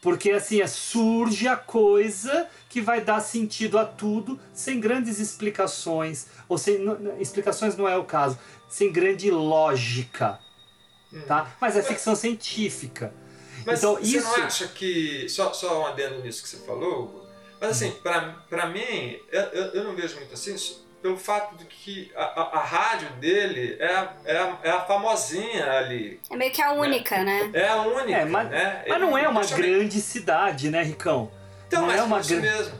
Porque 0.00 0.30
assim, 0.30 0.62
é, 0.62 0.66
surge 0.66 1.46
a 1.46 1.56
coisa 1.56 2.48
que 2.70 2.80
vai 2.80 3.02
dar 3.02 3.20
sentido 3.20 3.78
a 3.78 3.84
tudo 3.84 4.40
sem 4.54 4.80
grandes 4.80 5.18
explicações. 5.18 6.26
Ou 6.48 6.56
sem. 6.56 6.78
explicações 7.18 7.76
não 7.76 7.86
é 7.86 7.96
o 7.96 8.04
caso. 8.04 8.38
Sem 8.68 8.90
grande 8.90 9.30
lógica. 9.30 10.38
Tá? 11.26 11.52
Mas 11.60 11.76
é 11.76 11.82
ficção 11.82 12.14
científica. 12.14 13.12
Mas 13.66 13.80
então, 13.80 13.96
você 13.96 14.16
isso. 14.16 14.26
não 14.26 14.44
acha 14.44 14.68
que. 14.68 15.28
Só, 15.28 15.52
só 15.52 15.82
um 15.82 15.86
adendo 15.86 16.22
nisso 16.22 16.42
que 16.42 16.48
você 16.48 16.58
falou, 16.58 17.02
Hugo, 17.02 17.26
mas 17.60 17.70
assim, 17.72 17.90
pra, 18.02 18.42
pra 18.48 18.66
mim, 18.66 19.18
eu, 19.30 19.42
eu, 19.42 19.84
não 19.84 19.94
vejo 19.94 20.16
muito 20.16 20.32
assim, 20.32 20.56
pelo 21.02 21.16
fato 21.16 21.56
de 21.56 21.64
que 21.64 22.12
a, 22.14 22.22
a, 22.22 22.58
a 22.58 22.62
rádio 22.62 23.08
dele 23.20 23.76
é 23.80 23.86
a, 23.94 24.12
é, 24.24 24.36
a, 24.38 24.58
é 24.64 24.70
a 24.70 24.80
famosinha 24.82 25.70
ali. 25.78 26.20
É 26.30 26.36
meio 26.36 26.52
que 26.52 26.60
a 26.62 26.72
única, 26.72 27.22
né? 27.24 27.50
É 27.54 27.68
a 27.68 27.76
única. 27.82 28.18
É, 28.18 28.24
mas, 28.24 28.50
né? 28.50 28.84
mas 28.88 29.00
não 29.00 29.16
é 29.16 29.26
uma 29.28 29.42
eu- 29.42 29.56
grande 29.56 30.00
cidade, 30.00 30.70
né, 30.70 30.82
Ricão? 30.82 31.30
Então, 31.66 31.80
não 31.82 31.88
mas 31.88 31.98
é 31.98 32.02
uma 32.02 32.16
por 32.16 32.22
isso 32.22 32.30
gran- 32.36 32.42
mesmo. 32.42 32.74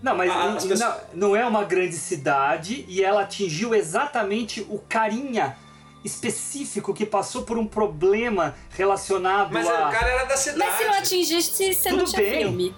Não, 0.00 0.16
mas 0.16 0.30
Ah, 0.30 0.52
as 0.54 0.64
pessoas- 0.64 0.80
não, 1.12 1.28
não 1.30 1.36
é 1.36 1.44
uma 1.44 1.64
grande 1.64 1.96
cidade 1.96 2.84
e 2.88 3.02
ela 3.04 3.22
atingiu 3.22 3.74
exatamente 3.74 4.60
o 4.70 4.78
carinha 4.78 5.56
específico 6.04 6.94
que 6.94 7.04
passou 7.04 7.42
por 7.42 7.58
um 7.58 7.66
problema 7.66 8.54
relacionado 8.76 9.52
Mas 9.52 9.68
a. 9.68 9.88
o 9.88 9.92
cara 9.92 10.08
era 10.08 10.24
da 10.24 10.36
cidade. 10.36 10.58
Mas 10.58 10.74
se 10.78 10.84
não 10.84 10.94
atingisse, 10.94 11.74
você 11.74 11.90
não 11.90 11.98
Tudo 11.98 12.10
tinha 12.12 12.22
bem. 12.22 12.38
filme. 12.38 12.74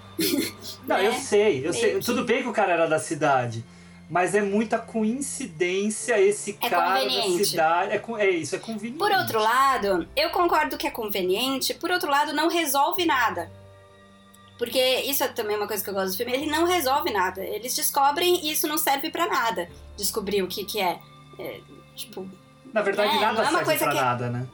Não, 0.87 0.98
eu 0.98 1.12
né? 1.12 1.18
sei, 1.18 1.66
eu 1.66 1.72
sei. 1.72 1.94
Que- 1.94 2.00
Tudo 2.05 2.24
bem 2.24 2.42
que 2.42 2.48
o 2.48 2.53
cara 2.53 2.72
era 2.72 2.87
da 2.88 2.98
cidade. 2.98 3.64
Mas 4.11 4.35
é 4.35 4.42
muita 4.42 4.77
coincidência 4.79 6.20
esse 6.20 6.59
É 6.61 6.68
cara 6.68 6.94
da 6.94 7.01
conveniente. 7.01 7.44
cidade. 7.46 7.92
É, 7.92 8.03
é 8.18 8.31
isso, 8.31 8.57
é 8.57 8.59
conveniente. 8.59 8.99
Por 8.99 9.12
outro 9.12 9.38
lado, 9.40 10.09
eu 10.16 10.31
concordo 10.31 10.77
que 10.77 10.87
é 10.87 10.90
conveniente, 10.90 11.73
por 11.75 11.90
outro 11.92 12.11
lado, 12.11 12.33
não 12.33 12.49
resolve 12.49 13.05
nada. 13.07 13.51
Porque 14.59 14.79
isso 15.07 15.23
é 15.25 15.29
também 15.29 15.57
uma 15.57 15.66
coisa 15.66 15.83
que 15.83 15.88
eu 15.88 15.94
gosto 15.94 16.11
do 16.11 16.16
filme, 16.16 16.33
ele 16.33 16.46
não 16.51 16.66
resolve 16.66 17.11
nada. 17.12 17.40
Eles 17.42 17.75
descobrem 17.75 18.44
e 18.44 18.51
isso 18.53 18.66
não 18.66 18.77
serve 18.77 19.11
pra 19.11 19.27
nada. 19.27 19.68
Descobrir 19.96 20.42
o 20.42 20.49
que 20.49 20.64
que 20.64 20.81
é. 20.81 20.99
É, 21.38 21.61
tipo, 21.96 22.29
Na 22.73 22.83
verdade, 22.83 23.16
É, 23.16 23.20
nada 23.20 23.33
não 23.33 23.40
é 23.40 23.42
uma 23.42 23.51
serve 23.51 23.64
coisa 23.64 23.85
pra 23.85 23.92
que- 23.92 24.01
nada, 24.01 24.29
né? 24.31 24.46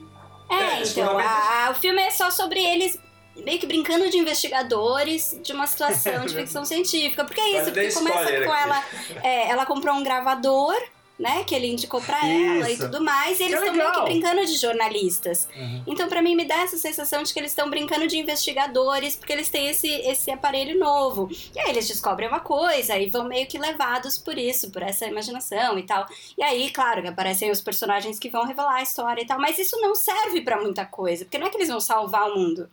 É, 0.48 0.54
É, 0.54 0.82
então, 0.82 1.18
a- 1.18 1.66
a- 1.66 1.70
o 1.70 1.74
filme 1.74 2.00
é 2.00 2.10
só 2.10 2.30
sobre 2.30 2.62
eles 2.62 2.98
meio 3.42 3.58
que 3.58 3.66
brincando 3.66 4.08
de 4.10 4.18
investigadores 4.18 5.38
de 5.42 5.52
uma 5.52 5.66
situação 5.66 6.26
de 6.26 6.34
ficção 6.36 6.64
científica. 6.64 7.24
Porque 7.24 7.40
é 7.40 7.60
isso, 7.60 7.72
porque 7.72 7.92
começa 7.92 8.44
com 8.44 8.52
aqui. 8.52 8.62
ela. 8.62 8.84
é, 9.22 9.48
ela 9.48 9.66
comprou 9.66 9.94
um 9.94 10.02
gravador, 10.02 10.76
né? 11.18 11.44
Que 11.44 11.54
ele 11.54 11.68
indicou 11.68 12.00
pra 12.00 12.26
ela 12.26 12.70
e 12.70 12.76
tudo 12.76 13.00
mais. 13.00 13.40
E 13.40 13.44
eles 13.44 13.58
estão 13.58 13.74
meio 13.74 13.92
que 13.92 14.00
brincando 14.02 14.44
de 14.44 14.56
jornalistas. 14.56 15.48
Uhum. 15.56 15.82
Então, 15.86 16.08
pra 16.08 16.20
mim, 16.20 16.34
me 16.34 16.44
dá 16.44 16.62
essa 16.62 16.76
sensação 16.76 17.22
de 17.22 17.32
que 17.32 17.38
eles 17.38 17.52
estão 17.52 17.70
brincando 17.70 18.06
de 18.06 18.18
investigadores, 18.18 19.16
porque 19.16 19.32
eles 19.32 19.48
têm 19.48 19.68
esse, 19.68 19.88
esse 19.88 20.30
aparelho 20.30 20.78
novo. 20.78 21.28
E 21.54 21.58
aí 21.58 21.70
eles 21.70 21.88
descobrem 21.88 22.28
uma 22.28 22.40
coisa 22.40 22.98
e 22.98 23.08
vão 23.08 23.24
meio 23.24 23.46
que 23.46 23.58
levados 23.58 24.18
por 24.18 24.36
isso, 24.36 24.70
por 24.70 24.82
essa 24.82 25.06
imaginação 25.06 25.78
e 25.78 25.82
tal. 25.84 26.06
E 26.36 26.42
aí, 26.42 26.70
claro, 26.70 27.02
que 27.02 27.08
aparecem 27.08 27.50
os 27.50 27.60
personagens 27.60 28.18
que 28.18 28.28
vão 28.28 28.44
revelar 28.44 28.76
a 28.76 28.82
história 28.82 29.22
e 29.22 29.26
tal, 29.26 29.38
mas 29.38 29.58
isso 29.58 29.80
não 29.80 29.94
serve 29.94 30.42
pra 30.42 30.60
muita 30.60 30.84
coisa, 30.84 31.24
porque 31.24 31.38
não 31.38 31.46
é 31.46 31.50
que 31.50 31.56
eles 31.56 31.68
vão 31.68 31.80
salvar 31.80 32.30
o 32.30 32.38
mundo. 32.38 32.68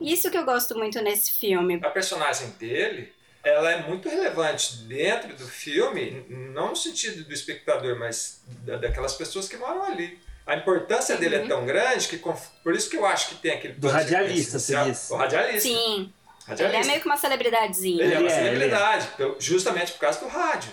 Isso 0.00 0.30
que 0.30 0.38
eu 0.38 0.44
gosto 0.44 0.76
muito 0.76 1.00
nesse 1.02 1.32
filme. 1.38 1.80
A 1.82 1.90
personagem 1.90 2.48
dele, 2.58 3.12
ela 3.42 3.70
é 3.72 3.82
muito 3.82 4.08
relevante 4.08 4.76
dentro 4.84 5.34
do 5.36 5.46
filme, 5.46 6.24
não 6.28 6.68
no 6.70 6.76
sentido 6.76 7.24
do 7.24 7.32
espectador, 7.32 7.98
mas 7.98 8.42
da- 8.64 8.76
daquelas 8.76 9.14
pessoas 9.14 9.48
que 9.48 9.56
moram 9.56 9.82
ali. 9.84 10.18
A 10.46 10.56
importância 10.56 11.16
dele 11.16 11.36
é 11.36 11.46
tão 11.46 11.66
grande 11.66 12.08
que, 12.08 12.16
por 12.16 12.74
isso 12.74 12.88
que 12.88 12.96
eu 12.96 13.04
acho 13.04 13.28
que 13.30 13.34
tem 13.36 13.52
aquele 13.52 13.74
Do 13.74 13.88
radialista, 13.88 14.58
você 14.58 14.76
disse. 14.84 15.14
Radialista. 15.14 15.60
Sim, 15.60 15.94
ele 16.00 16.12
radialista. 16.46 16.80
é 16.82 16.86
meio 16.86 17.00
que 17.00 17.06
uma 17.06 17.16
celebridadezinha. 17.18 18.02
Ele 18.04 18.14
é 18.14 18.18
uma 18.18 18.30
Ele 18.30 18.32
é, 18.32 18.44
celebridade, 18.44 19.06
pelo- 19.16 19.36
justamente 19.38 19.92
por 19.92 19.98
causa 20.00 20.20
do 20.20 20.28
rádio. 20.28 20.70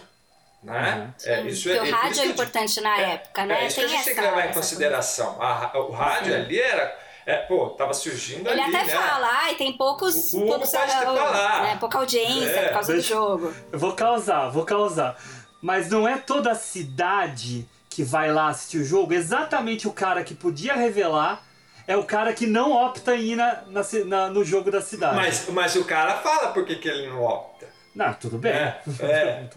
Né? 0.63 1.13
É, 1.25 1.41
isso 1.41 1.63
Porque 1.69 1.77
é, 1.77 1.81
o 1.81 1.85
por 1.85 1.93
rádio 1.93 2.21
é 2.21 2.25
eu 2.25 2.29
importante 2.31 2.81
na 2.81 2.99
É, 3.01 3.11
época, 3.15 3.45
né? 3.45 3.63
É 3.63 3.67
isso 3.67 3.75
que 3.75 3.85
a 3.85 3.87
gente 3.87 4.03
tem 4.05 4.15
que 4.15 4.21
levar 4.21 4.49
em 4.49 4.53
consideração. 4.53 5.41
A 5.41 5.77
o 5.77 5.91
rádio 5.91 6.33
ali 6.33 6.59
era. 6.59 7.04
É, 7.25 7.37
pô, 7.37 7.69
tava 7.71 7.93
surgindo 7.93 8.47
Ele 8.49 8.61
ali, 8.61 8.75
até 8.75 8.85
né? 8.85 8.91
fala, 8.93 9.27
ai, 9.31 9.55
tem 9.55 9.73
poucos, 9.75 10.33
O 10.33 10.45
poucos 10.45 10.69
pode 10.69 10.91
ah, 10.91 11.01
falar. 11.01 11.61
né, 11.63 11.77
pouca 11.79 11.97
audiência 11.97 12.49
É, 12.59 12.65
por 12.67 12.73
causa 12.73 12.93
deixa- 12.93 13.13
do 13.15 13.19
jogo. 13.19 13.53
Eu 13.71 13.79
vou 13.79 13.93
causar, 13.93 14.49
vou 14.49 14.63
causar. 14.63 15.17
Mas 15.61 15.89
não 15.89 16.07
é 16.07 16.17
toda 16.17 16.51
a 16.51 16.55
cidade 16.55 17.67
que 17.89 18.03
vai 18.03 18.31
lá 18.31 18.49
assistir 18.49 18.77
o 18.77 18.85
jogo. 18.85 19.13
Exatamente 19.13 19.87
o 19.87 19.91
cara 19.93 20.23
que 20.23 20.35
podia 20.35 20.75
revelar 20.75 21.41
é 21.87 21.97
o 21.97 22.03
cara 22.03 22.33
que 22.33 22.45
não 22.45 22.71
opta 22.71 23.15
em 23.15 23.21
ir 23.31 23.35
na, 23.35 23.61
na 23.67 23.81
na- 24.05 24.29
no 24.29 24.43
jogo 24.43 24.69
da 24.69 24.81
cidade. 24.81 25.15
Mas, 25.15 25.49
mas 25.49 25.75
o 25.75 25.83
cara 25.85 26.13
fala 26.17 26.49
por 26.49 26.65
que, 26.65 26.75
que 26.75 26.87
ele 26.87 27.07
não 27.09 27.23
opta. 27.23 27.67
Não, 27.95 28.13
tudo 28.15 28.37
bem. 28.37 28.51
É, 28.51 28.81
é, 29.01 29.49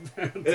é, 0.44 0.53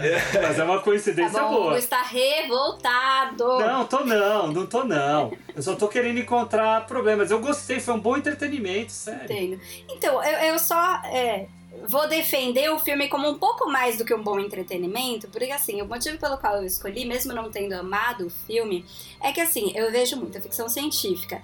é, 0.00 0.36
é, 0.36 0.42
Mas 0.42 0.58
é 0.58 0.64
uma 0.64 0.76
Tá 0.76 0.82
coincidência 0.82 1.40
bom, 1.40 1.48
o 1.48 1.52
boa. 1.52 1.66
Hugo 1.68 1.76
está 1.76 2.02
revoltado. 2.02 3.58
Não, 3.58 3.86
tô 3.86 4.04
não, 4.04 4.52
não 4.52 4.66
tô 4.66 4.84
não. 4.84 5.32
Eu 5.56 5.62
só 5.62 5.74
tô 5.74 5.88
querendo 5.88 6.18
encontrar 6.18 6.86
problemas. 6.86 7.30
Eu 7.30 7.40
gostei, 7.40 7.80
foi 7.80 7.94
um 7.94 8.00
bom 8.00 8.18
entretenimento, 8.18 8.92
sério. 8.92 9.24
Entendo. 9.24 9.60
Então, 9.88 10.22
eu, 10.22 10.52
eu 10.52 10.58
só 10.58 10.96
é, 11.06 11.46
vou 11.88 12.06
defender 12.06 12.70
o 12.70 12.78
filme 12.78 13.08
como 13.08 13.30
um 13.30 13.38
pouco 13.38 13.70
mais 13.70 13.96
do 13.96 14.04
que 14.04 14.14
um 14.14 14.22
bom 14.22 14.38
entretenimento, 14.38 15.26
porque 15.28 15.50
assim, 15.50 15.80
o 15.80 15.86
motivo 15.86 16.18
pelo 16.18 16.36
qual 16.36 16.56
eu 16.56 16.64
escolhi, 16.64 17.06
mesmo 17.06 17.32
não 17.32 17.50
tendo 17.50 17.72
amado 17.72 18.26
o 18.26 18.30
filme, 18.30 18.84
é 19.22 19.32
que 19.32 19.40
assim, 19.40 19.72
eu 19.74 19.90
vejo 19.90 20.16
muita 20.16 20.38
ficção 20.38 20.68
científica 20.68 21.42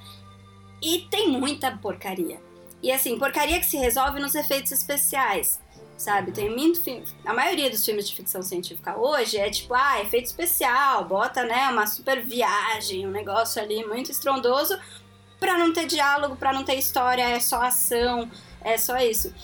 e 0.82 1.06
tem 1.10 1.28
muita 1.28 1.70
porcaria. 1.78 2.49
E 2.82 2.90
assim, 2.90 3.18
porcaria 3.18 3.58
que 3.58 3.66
se 3.66 3.76
resolve 3.76 4.20
nos 4.20 4.34
efeitos 4.34 4.72
especiais. 4.72 5.60
Sabe, 5.96 6.32
tem 6.32 6.48
muito 6.48 6.82
filme. 6.82 7.04
A 7.26 7.34
maioria 7.34 7.68
dos 7.68 7.84
filmes 7.84 8.08
de 8.08 8.16
ficção 8.16 8.42
científica 8.42 8.96
hoje 8.98 9.36
é 9.36 9.50
tipo, 9.50 9.74
ah, 9.74 10.00
efeito 10.00 10.24
especial, 10.24 11.04
bota, 11.04 11.44
né, 11.44 11.68
uma 11.68 11.86
super 11.86 12.24
viagem, 12.24 13.06
um 13.06 13.10
negócio 13.10 13.60
ali 13.60 13.84
muito 13.84 14.10
estrondoso, 14.10 14.78
pra 15.38 15.58
não 15.58 15.74
ter 15.74 15.84
diálogo, 15.84 16.36
pra 16.36 16.54
não 16.54 16.64
ter 16.64 16.76
história, 16.76 17.22
é 17.22 17.38
só 17.38 17.60
ação, 17.60 18.30
é 18.62 18.78
só 18.78 18.96
isso. 18.96 19.34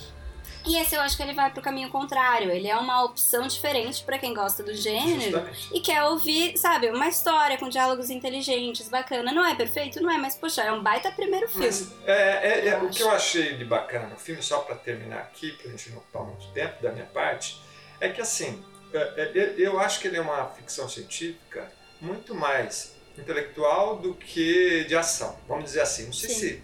E 0.66 0.76
esse 0.76 0.94
eu 0.94 1.00
acho 1.00 1.16
que 1.16 1.22
ele 1.22 1.32
vai 1.32 1.50
pro 1.52 1.62
caminho 1.62 1.88
contrário. 1.90 2.50
Ele 2.50 2.66
é 2.68 2.76
uma 2.76 3.04
opção 3.04 3.46
diferente 3.46 4.02
pra 4.02 4.18
quem 4.18 4.34
gosta 4.34 4.62
do 4.62 4.74
gênero 4.74 5.20
justamente. 5.20 5.68
e 5.72 5.80
quer 5.80 6.02
ouvir, 6.04 6.56
sabe, 6.58 6.90
uma 6.90 7.06
história 7.08 7.56
com 7.56 7.68
diálogos 7.68 8.10
inteligentes, 8.10 8.88
bacana. 8.88 9.32
Não 9.32 9.44
é 9.44 9.54
perfeito? 9.54 10.02
Não 10.02 10.10
é, 10.10 10.18
mas 10.18 10.34
poxa, 10.34 10.62
é 10.62 10.72
um 10.72 10.82
baita 10.82 11.10
primeiro 11.12 11.48
filme. 11.48 11.66
Mas 11.66 11.92
é, 12.04 12.48
é- 12.66 12.68
é- 12.68 12.78
o 12.78 12.90
que 12.90 13.02
eu 13.02 13.10
achei 13.10 13.56
de 13.56 13.64
bacana 13.64 14.08
no 14.08 14.16
filme, 14.16 14.42
só 14.42 14.58
para 14.60 14.74
terminar 14.74 15.18
aqui, 15.20 15.52
pra 15.52 15.70
gente 15.70 15.90
não 15.90 15.98
ocupar 15.98 16.24
muito 16.24 16.46
tempo 16.52 16.82
da 16.82 16.90
minha 16.90 17.06
parte, 17.06 17.60
é 18.00 18.08
que 18.08 18.20
assim, 18.20 18.62
é- 18.92 18.98
é- 18.98 19.32
eu- 19.34 19.58
eu 19.58 19.80
acho 19.80 20.00
que 20.00 20.08
ele 20.08 20.16
é 20.16 20.20
uma 20.20 20.46
ficção 20.48 20.88
científica 20.88 21.70
muito 22.00 22.34
mais 22.34 22.94
intelectual 23.16 23.96
do 23.98 24.14
que 24.14 24.84
de 24.84 24.96
ação. 24.96 25.38
Vamos 25.48 25.64
dizer 25.64 25.80
assim. 25.82 26.06
Não 26.06 26.12
sei 26.12 26.28
Sim. 26.30 26.38
se. 26.40 26.62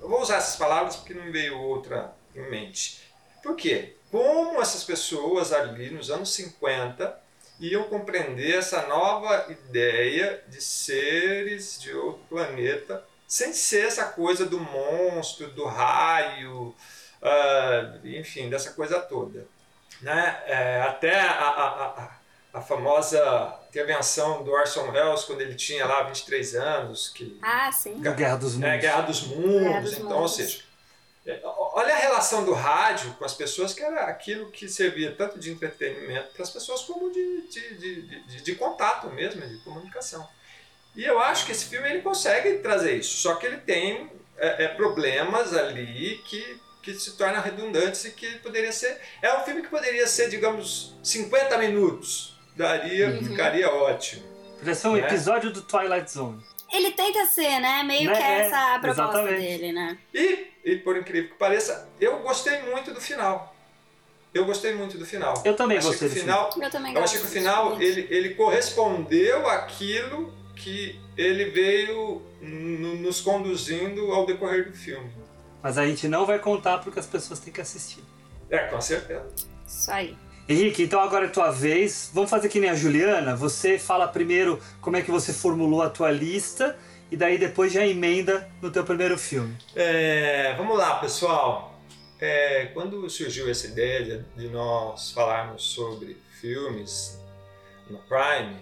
Eu 0.00 0.08
vou 0.08 0.20
usar 0.20 0.36
essas 0.36 0.56
palavras 0.56 0.96
porque 0.96 1.14
não 1.14 1.24
me 1.24 1.30
veio 1.30 1.58
outra 1.58 2.12
em 2.34 2.48
mente. 2.50 3.00
Por 3.42 3.56
quê? 3.56 3.94
Como 4.10 4.60
essas 4.60 4.84
pessoas 4.84 5.52
ali 5.52 5.90
nos 5.90 6.10
anos 6.10 6.32
50 6.34 7.18
iam 7.60 7.84
compreender 7.84 8.56
essa 8.56 8.86
nova 8.86 9.46
ideia 9.50 10.42
de 10.48 10.60
seres 10.62 11.78
de 11.80 11.92
outro 11.94 12.22
planeta, 12.28 13.04
sem 13.28 13.52
ser 13.52 13.86
essa 13.86 14.06
coisa 14.06 14.44
do 14.46 14.58
monstro, 14.58 15.48
do 15.48 15.64
raio, 15.66 16.74
ah, 17.22 17.98
enfim, 18.02 18.48
dessa 18.48 18.72
coisa 18.72 18.98
toda. 19.00 19.46
Né? 20.00 20.42
É, 20.46 20.80
até 20.80 21.20
a, 21.20 21.30
a, 21.30 21.86
a, 21.86 22.10
a 22.54 22.62
famosa 22.62 23.54
intervenção 23.68 24.42
do 24.42 24.50
Orson 24.50 24.90
Welles, 24.90 25.24
quando 25.24 25.42
ele 25.42 25.54
tinha 25.54 25.84
lá 25.86 26.02
23 26.04 26.54
anos, 26.56 27.08
que 27.10 27.38
Ah, 27.42 27.70
sim. 27.70 28.00
Guerra 28.00 28.36
dos 28.36 28.54
Mundos. 28.54 28.68
é, 28.70 28.78
Guerra 28.78 29.00
dos 29.02 29.22
Mundos. 29.26 29.60
Guerra 29.62 29.80
dos 29.82 29.92
então, 29.92 30.04
Mundos. 30.06 30.20
ou 30.22 30.28
seja, 30.28 30.62
olha 31.44 31.94
a 31.94 31.98
relação 31.98 32.44
do 32.44 32.52
rádio 32.52 33.12
com 33.14 33.24
as 33.24 33.34
pessoas, 33.34 33.72
que 33.74 33.82
era 33.82 34.06
aquilo 34.06 34.50
que 34.50 34.68
servia 34.68 35.14
tanto 35.16 35.38
de 35.38 35.50
entretenimento 35.50 36.28
para 36.32 36.42
as 36.42 36.50
pessoas 36.50 36.82
como 36.82 37.10
de, 37.12 37.42
de, 37.48 37.74
de, 37.76 38.02
de, 38.22 38.42
de 38.42 38.54
contato 38.54 39.08
mesmo, 39.10 39.40
de 39.46 39.58
comunicação. 39.58 40.26
E 40.96 41.04
eu 41.04 41.18
acho 41.20 41.46
que 41.46 41.52
esse 41.52 41.66
filme 41.66 41.88
ele 41.88 42.02
consegue 42.02 42.58
trazer 42.58 42.96
isso, 42.96 43.16
só 43.18 43.34
que 43.36 43.46
ele 43.46 43.58
tem 43.58 44.10
é, 44.36 44.64
é, 44.64 44.68
problemas 44.68 45.54
ali 45.54 46.20
que, 46.26 46.60
que 46.82 46.94
se 46.94 47.16
tornam 47.16 47.40
redundantes 47.40 48.04
e 48.06 48.10
que 48.10 48.38
poderia 48.38 48.72
ser. 48.72 49.00
É 49.22 49.32
um 49.38 49.44
filme 49.44 49.62
que 49.62 49.68
poderia 49.68 50.06
ser, 50.06 50.28
digamos, 50.28 50.94
50 51.02 51.56
minutos. 51.58 52.36
Daria, 52.56 53.08
Uhum. 53.10 53.24
ficaria 53.24 53.70
ótimo. 53.70 54.22
Podia 54.58 54.74
ser 54.74 54.88
um 54.88 54.96
Né? 54.96 55.06
episódio 55.06 55.50
do 55.50 55.62
Twilight 55.62 56.10
Zone. 56.10 56.44
Ele 56.72 56.92
tenta 56.92 57.24
ser, 57.26 57.60
né? 57.60 57.82
Meio 57.82 58.10
Né, 58.10 58.16
que 58.16 58.22
é, 58.22 58.38
essa 58.46 58.74
a 58.74 58.78
proposta 58.78 59.02
exatamente. 59.20 59.40
dele, 59.40 59.72
né? 59.72 59.98
E, 60.14 60.46
e 60.64 60.76
por 60.76 60.96
incrível 60.96 61.30
que 61.30 61.36
pareça, 61.36 61.88
eu 62.00 62.18
gostei 62.20 62.62
muito 62.62 62.92
do 62.92 63.00
final. 63.00 63.54
Eu 64.32 64.44
gostei 64.44 64.74
muito 64.74 64.96
do 64.96 65.04
final. 65.04 65.34
Eu 65.44 65.56
também 65.56 65.78
achei 65.78 65.90
gostei 65.90 66.08
que 66.08 66.14
do 66.14 66.18
o 66.18 66.20
final. 66.20 66.50
Eu 66.60 66.70
também 66.70 66.94
Eu 66.94 67.02
achei 67.02 67.18
que 67.18 67.26
o 67.26 67.28
final 67.28 67.80
ele, 67.82 68.06
ele 68.10 68.34
correspondeu 68.34 69.48
àquilo 69.48 70.32
que 70.54 71.00
ele 71.16 71.46
veio 71.46 72.22
nos 72.40 73.20
conduzindo 73.20 74.12
ao 74.12 74.24
decorrer 74.26 74.70
do 74.70 74.76
filme. 74.76 75.10
Mas 75.62 75.76
a 75.76 75.86
gente 75.86 76.06
não 76.06 76.24
vai 76.24 76.38
contar 76.38 76.78
porque 76.78 77.00
as 77.00 77.06
pessoas 77.06 77.40
têm 77.40 77.52
que 77.52 77.60
assistir. 77.60 78.02
É, 78.48 78.58
com 78.68 78.80
certeza. 78.80 79.26
Isso 79.66 79.90
aí. 79.90 80.16
Henrique, 80.50 80.82
então 80.82 81.00
agora 81.00 81.26
é 81.26 81.28
tua 81.28 81.50
vez. 81.50 82.10
Vamos 82.12 82.30
fazer 82.30 82.48
que 82.48 82.58
nem 82.58 82.70
a 82.70 82.74
Juliana. 82.74 83.36
Você 83.36 83.78
fala 83.78 84.08
primeiro 84.08 84.60
como 84.80 84.96
é 84.96 85.02
que 85.02 85.10
você 85.10 85.32
formulou 85.32 85.82
a 85.82 85.90
tua 85.90 86.10
lista 86.10 86.76
e 87.10 87.16
daí 87.16 87.38
depois 87.38 87.72
já 87.72 87.86
emenda 87.86 88.48
no 88.62 88.70
teu 88.70 88.84
primeiro 88.84 89.18
filme. 89.18 89.56
É, 89.74 90.54
vamos 90.56 90.78
lá, 90.78 90.98
pessoal. 90.98 91.80
É, 92.20 92.66
quando 92.74 93.08
surgiu 93.08 93.50
essa 93.50 93.66
ideia 93.66 94.24
de, 94.36 94.48
nós 94.48 95.10
falarmos 95.10 95.64
sobre 95.64 96.16
filmes 96.40 97.18
no 97.88 97.98
Prime, 97.98 98.56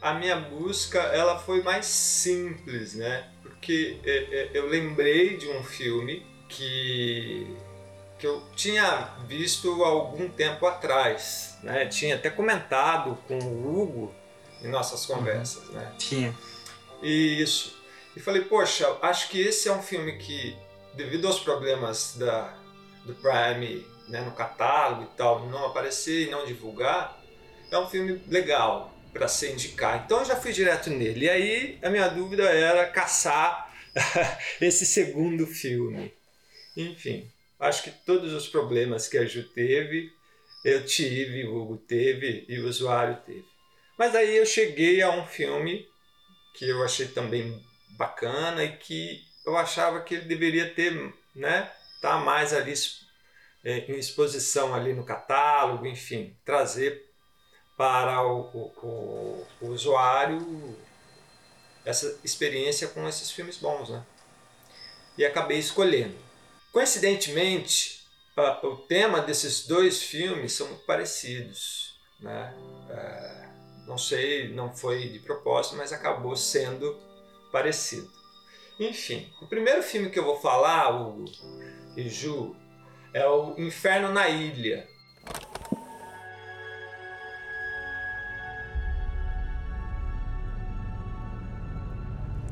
a 0.00 0.14
minha 0.14 0.36
busca 0.36 0.98
ela 0.98 1.38
foi 1.38 1.62
mais 1.62 1.86
simples, 1.86 2.94
né? 2.94 3.28
Porque 3.42 3.98
é, 4.04 4.10
é, 4.10 4.50
eu 4.54 4.68
lembrei 4.68 5.36
de 5.36 5.48
um 5.48 5.62
filme 5.62 6.26
que, 6.48 7.46
que 8.22 8.26
eu 8.28 8.40
tinha 8.54 9.16
visto 9.26 9.82
algum 9.82 10.28
tempo 10.28 10.64
atrás, 10.64 11.58
né? 11.60 11.86
Tinha 11.86 12.14
até 12.14 12.30
comentado 12.30 13.18
com 13.26 13.36
o 13.36 13.82
Hugo 13.82 14.14
em 14.62 14.68
nossas 14.68 15.04
conversas, 15.04 15.68
né? 15.70 15.92
Tinha. 15.98 16.32
Isso. 17.02 17.76
E 18.14 18.20
falei, 18.20 18.42
poxa, 18.42 18.96
acho 19.02 19.28
que 19.28 19.40
esse 19.40 19.68
é 19.68 19.72
um 19.72 19.82
filme 19.82 20.18
que, 20.18 20.56
devido 20.94 21.26
aos 21.26 21.40
problemas 21.40 22.14
da, 22.16 22.56
do 23.04 23.12
Prime 23.12 23.84
né, 24.06 24.20
no 24.20 24.30
catálogo 24.30 25.02
e 25.02 25.16
tal, 25.16 25.44
não 25.48 25.66
aparecer 25.66 26.28
e 26.28 26.30
não 26.30 26.46
divulgar, 26.46 27.20
é 27.72 27.76
um 27.76 27.88
filme 27.88 28.22
legal 28.28 28.94
para 29.12 29.26
se 29.26 29.50
indicar. 29.50 30.04
Então 30.04 30.20
eu 30.20 30.26
já 30.26 30.36
fui 30.36 30.52
direto 30.52 30.90
nele. 30.90 31.24
E 31.24 31.28
aí 31.28 31.78
a 31.82 31.90
minha 31.90 32.06
dúvida 32.06 32.44
era 32.44 32.86
caçar 32.86 33.68
esse 34.60 34.86
segundo 34.86 35.44
filme. 35.44 36.14
Enfim, 36.76 37.28
acho 37.62 37.84
que 37.84 37.90
todos 37.90 38.32
os 38.32 38.48
problemas 38.48 39.08
que 39.08 39.16
a 39.16 39.24
Ju 39.24 39.44
teve, 39.44 40.12
eu 40.64 40.84
tive, 40.84 41.46
o 41.46 41.56
Hugo 41.56 41.76
teve 41.76 42.44
e 42.48 42.58
o 42.58 42.68
usuário 42.68 43.16
teve. 43.24 43.46
Mas 43.96 44.14
aí 44.14 44.36
eu 44.36 44.44
cheguei 44.44 45.00
a 45.00 45.10
um 45.10 45.24
filme 45.26 45.88
que 46.54 46.68
eu 46.68 46.82
achei 46.82 47.06
também 47.06 47.64
bacana 47.90 48.64
e 48.64 48.76
que 48.76 49.22
eu 49.46 49.56
achava 49.56 50.00
que 50.00 50.14
ele 50.14 50.24
deveria 50.24 50.74
ter, 50.74 50.92
né, 51.34 51.70
tá 52.00 52.16
mais 52.18 52.52
ali 52.52 52.74
é, 53.64 53.78
em 53.78 53.98
exposição 53.98 54.74
ali 54.74 54.92
no 54.92 55.04
catálogo, 55.04 55.86
enfim, 55.86 56.36
trazer 56.44 57.08
para 57.76 58.22
o, 58.22 58.40
o, 58.52 58.86
o, 58.86 59.46
o 59.60 59.66
usuário 59.68 60.76
essa 61.84 62.18
experiência 62.22 62.88
com 62.88 63.08
esses 63.08 63.30
filmes 63.30 63.56
bons, 63.56 63.88
né? 63.88 64.04
E 65.16 65.24
acabei 65.24 65.58
escolhendo. 65.58 66.16
Coincidentemente, 66.72 68.02
o 68.62 68.76
tema 68.76 69.20
desses 69.20 69.66
dois 69.66 70.02
filmes 70.02 70.54
são 70.54 70.66
muito 70.68 70.86
parecidos, 70.86 72.00
né? 72.18 72.54
É, 72.88 73.48
não 73.86 73.98
sei, 73.98 74.48
não 74.54 74.74
foi 74.74 75.06
de 75.10 75.18
propósito, 75.18 75.76
mas 75.76 75.92
acabou 75.92 76.34
sendo 76.34 76.98
parecido. 77.52 78.10
Enfim, 78.80 79.30
o 79.42 79.46
primeiro 79.46 79.82
filme 79.82 80.08
que 80.08 80.18
eu 80.18 80.24
vou 80.24 80.40
falar, 80.40 80.88
Hugo 80.88 81.26
e 81.94 82.08
Ju, 82.08 82.56
é 83.12 83.26
o 83.26 83.54
Inferno 83.58 84.10
na 84.10 84.30
Ilha. 84.30 84.88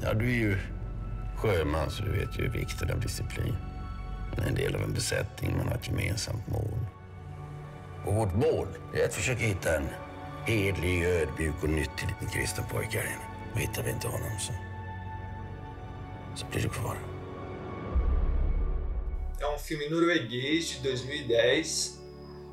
Ja, 0.02 0.14
du 0.14 0.24
är 0.24 0.34
ju 0.34 0.58
sjöman 1.36 1.90
så 1.90 2.02
du 2.02 2.10
vet 2.10 2.38
ju 2.38 2.48
vikten 2.48 2.90
av 2.90 3.00
disciplin. 3.00 3.69
Man 4.36 4.44
är 4.44 4.48
en 4.48 4.54
del 4.54 4.74
av 4.74 4.82
en 4.82 4.92
besättning, 4.92 5.56
man 5.56 5.68
har 5.68 5.74
ett 5.74 5.86
gemensamt 5.86 6.48
mål. 6.48 6.78
Och 8.06 8.14
vårt 8.14 8.34
mål 8.34 8.68
är 8.94 9.04
att 9.04 9.14
försöka 9.14 9.40
hitta 9.40 9.76
en 9.76 9.88
hedlig, 10.46 11.04
ödmjuk 11.04 11.62
och 11.62 11.68
nyttig 11.68 12.08
liten 12.08 12.28
kristen 12.28 12.64
pojke 12.70 12.98
här 12.98 13.06
inne. 13.06 13.52
Och 13.52 13.60
hittar 13.60 13.82
vi 13.82 13.90
inte 13.90 14.08
honom 14.08 14.38
så, 14.38 14.52
så 16.36 16.46
blir 16.46 16.62
du 16.62 16.68
kvar. 16.68 16.96
É 19.40 19.46
um 19.46 19.58
filme 19.58 19.88
norueguês 19.88 20.78
de 20.82 20.82
2010. 20.82 21.98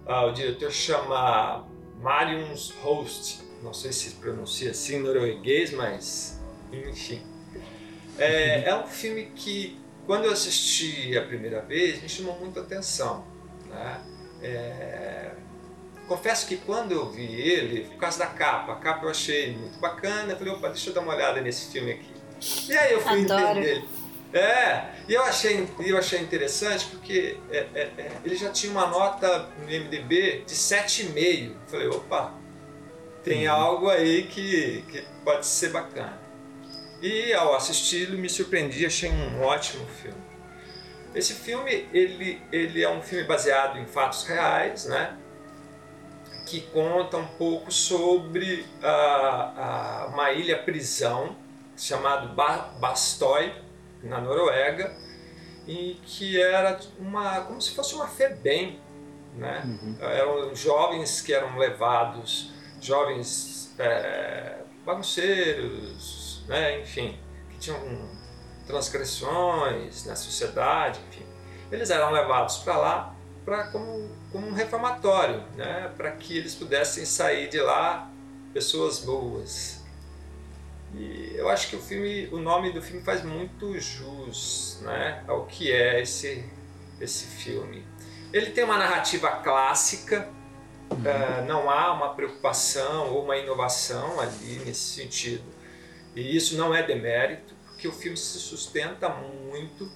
Ah, 0.06 0.26
o 0.26 0.32
diretor 0.32 0.72
chama 0.72 1.66
Marius 2.02 2.74
Host. 2.82 3.44
Não 3.62 3.74
sei 3.74 3.92
se 3.92 4.16
pronuncia 4.16 4.72
assim 4.72 5.00
norueguês, 5.00 5.74
mas 5.74 6.40
enfim. 6.72 7.22
É, 8.18 8.70
é 8.70 8.76
um 8.76 8.88
filme 8.88 9.26
que, 9.36 9.78
quando 10.08 10.26
eu 10.26 10.32
assisti 10.32 11.16
a 11.16 11.22
primeira 11.22 11.62
vez, 11.62 12.02
me 12.02 12.10
chamou 12.10 12.40
muita 12.40 12.62
atenção. 12.62 13.24
Né? 13.70 14.02
É, 14.42 15.32
Confesso 16.08 16.48
que 16.48 16.56
quando 16.56 16.94
eu 16.94 17.10
vi 17.10 17.26
ele, 17.26 17.82
por 17.82 17.98
causa 17.98 18.20
da 18.20 18.28
capa, 18.28 18.72
a 18.72 18.76
capa 18.78 19.06
eu 19.06 19.10
achei 19.10 19.54
muito 19.54 19.78
bacana, 19.78 20.32
eu 20.32 20.38
falei, 20.38 20.54
opa, 20.54 20.70
deixa 20.70 20.90
eu 20.90 20.94
dar 20.94 21.02
uma 21.02 21.14
olhada 21.14 21.42
nesse 21.42 21.70
filme 21.70 21.92
aqui. 21.92 22.14
E 22.70 22.78
aí 22.78 22.94
eu 22.94 23.02
fui 23.02 23.26
Adoro. 23.26 23.60
entender. 23.60 23.84
É, 24.34 24.86
e 25.08 25.14
eu 25.14 25.24
achei, 25.24 25.68
eu 25.80 25.98
achei 25.98 26.20
interessante 26.20 26.86
porque 26.88 27.38
é, 27.50 27.58
é, 27.74 27.82
é, 27.98 28.12
ele 28.24 28.36
já 28.36 28.50
tinha 28.52 28.72
uma 28.72 28.88
nota 28.88 29.50
no 29.62 29.70
IMDB 29.70 30.44
de 30.46 30.56
7,5. 30.56 31.50
Eu 31.50 31.56
Falei, 31.68 31.88
opa, 31.88 32.34
tem 33.24 33.48
algo 33.48 33.90
aí 33.90 34.24
que, 34.24 34.84
que 34.90 35.04
pode 35.26 35.46
ser 35.46 35.72
bacana. 35.72 36.18
E 37.02 37.34
ao 37.34 37.56
assisti-lo 37.56 38.18
me 38.18 38.30
surpreendi, 38.30 38.86
achei 38.86 39.10
um 39.10 39.42
ótimo 39.44 39.86
filme. 39.88 40.28
Esse 41.14 41.34
filme, 41.34 41.88
ele, 41.94 42.42
ele 42.52 42.84
é 42.84 42.90
um 42.90 43.02
filme 43.02 43.24
baseado 43.24 43.78
em 43.78 43.86
fatos 43.86 44.24
reais, 44.26 44.86
né? 44.86 45.18
Que 46.46 46.62
conta 46.62 47.18
um 47.18 47.28
pouco 47.28 47.72
sobre 47.72 48.66
a, 48.82 50.04
a, 50.06 50.08
uma 50.08 50.32
ilha 50.32 50.58
prisão 50.58 51.36
chamada 51.76 52.28
ba 52.28 52.74
Bastoy, 52.80 53.54
na 54.04 54.20
Noruega, 54.20 54.96
e 55.68 56.00
que 56.06 56.42
era 56.42 56.80
uma 56.98 57.42
como 57.42 57.62
se 57.62 57.76
fosse 57.76 57.94
uma 57.94 58.08
FEBEM, 58.08 58.80
né? 59.36 59.64
Eram 60.00 60.56
jovens 60.56 61.22
que 61.22 61.34
eram 61.34 61.58
levados, 61.58 62.52
jovens 62.82 63.74
é, 63.78 64.60
bagunceiros, 64.86 66.17
né? 66.48 66.82
enfim, 66.82 67.20
que 67.50 67.58
tinham 67.58 67.80
transgressões 68.66 70.06
na 70.06 70.16
sociedade, 70.16 71.00
enfim. 71.10 71.26
Eles 71.72 71.90
eram 71.90 72.12
levados 72.12 72.58
para 72.58 72.78
lá 72.78 73.16
para 73.46 73.68
como, 73.68 74.10
como 74.32 74.48
um 74.48 74.54
reformatório, 74.54 75.44
né? 75.56 75.92
para 75.96 76.12
que 76.12 76.38
eles 76.38 76.54
pudessem 76.54 77.06
sair 77.06 77.50
de 77.50 77.60
lá 77.60 78.12
pessoas 78.54 79.00
boas. 79.00 79.86
E 80.94 81.34
eu 81.36 81.50
acho 81.50 81.70
que 81.70 81.76
o 81.76 81.82
filme, 81.82 82.28
o 82.32 82.38
nome 82.38 82.72
do 82.72 82.82
filme 82.82 83.04
faz 83.04 83.24
muito 83.24 83.78
jus, 83.80 84.80
né, 84.82 85.24
ao 85.28 85.46
que 85.46 85.72
é 85.72 86.02
esse 86.02 86.44
esse 87.00 87.26
filme. 87.26 87.86
Ele 88.34 88.50
tem 88.52 88.64
uma 88.64 88.78
narrativa 88.78 89.30
clássica, 89.30 90.28
eh, 91.06 91.46
não 91.48 91.70
há 91.70 91.94
uma 91.94 92.16
preocupação 92.16 93.14
ou 93.14 93.24
uma 93.24 93.38
inovação 93.38 94.20
ali 94.20 94.60
nesse 94.66 94.96
sentido. 94.96 95.44
E 96.18 96.36
isso 96.36 96.58
não 96.58 96.74
é 96.74 96.82
demérito, 96.82 97.54
porque 97.68 97.88
o 97.88 97.92
filme 97.92 98.18
se 98.18 98.40
sustenta 98.40 99.08
muito 99.10 99.90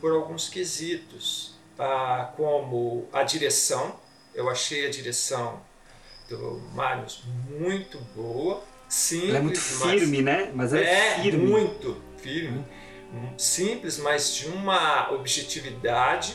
por 0.00 0.12
alguns 0.12 0.48
quesitos, 0.48 1.54
ah, 1.78 2.32
como 2.36 3.06
a 3.12 3.22
direção. 3.22 3.94
Eu 4.34 4.48
achei 4.50 4.86
a 4.86 4.90
direção 4.90 5.60
do 6.28 6.58
Marius 6.74 7.22
muito 7.50 7.98
boa, 8.16 8.62
simples, 8.88 9.28
Ela 9.30 9.38
é 9.38 9.42
muito 9.42 9.60
mas- 9.60 9.90
firme, 10.00 10.22
né? 10.22 10.50
Mas 10.54 10.72
ela 10.72 10.84
é, 10.84 11.18
é 11.18 11.22
firme. 11.22 11.46
muito 11.46 12.02
firme, 12.18 12.64
Hum, 13.14 13.34
simples, 13.38 13.98
mas 13.98 14.34
de 14.34 14.48
uma 14.48 15.12
objetividade. 15.12 16.34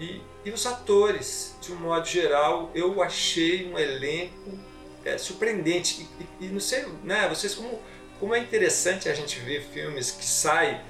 E, 0.00 0.20
e 0.44 0.50
os 0.50 0.66
atores, 0.66 1.54
de 1.62 1.72
um 1.72 1.76
modo 1.76 2.06
geral, 2.06 2.70
eu 2.74 3.00
achei 3.02 3.70
um 3.72 3.78
elenco 3.78 4.58
é, 5.04 5.16
surpreendente. 5.16 6.08
E, 6.40 6.44
e- 6.44 6.46
e 6.46 6.48
não 6.48 6.58
sei, 6.58 6.84
né, 7.04 7.28
vocês, 7.28 7.54
como, 7.54 7.78
como 8.18 8.34
é 8.34 8.38
interessante 8.38 9.08
a 9.08 9.14
gente 9.14 9.38
ver 9.40 9.62
filmes 9.62 10.10
que 10.10 10.24
saem 10.24 10.80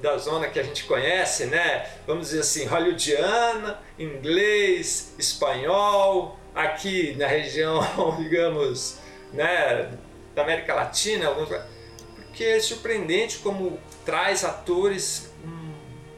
da 0.00 0.18
zona 0.18 0.48
que 0.48 0.58
a 0.58 0.62
gente 0.62 0.84
conhece, 0.84 1.46
né? 1.46 1.88
Vamos 2.06 2.28
dizer 2.28 2.40
assim, 2.40 2.66
hollywoodiana, 2.66 3.78
inglês, 3.98 5.14
espanhol, 5.18 6.38
aqui 6.54 7.14
na 7.16 7.26
região, 7.26 7.80
digamos, 8.18 8.98
né, 9.32 9.96
da 10.34 10.42
América 10.42 10.74
Latina, 10.74 11.28
alguns 11.28 11.48
porque 12.32 12.44
é 12.44 12.60
surpreendente 12.60 13.38
como 13.38 13.78
traz 14.06 14.42
atores 14.42 15.30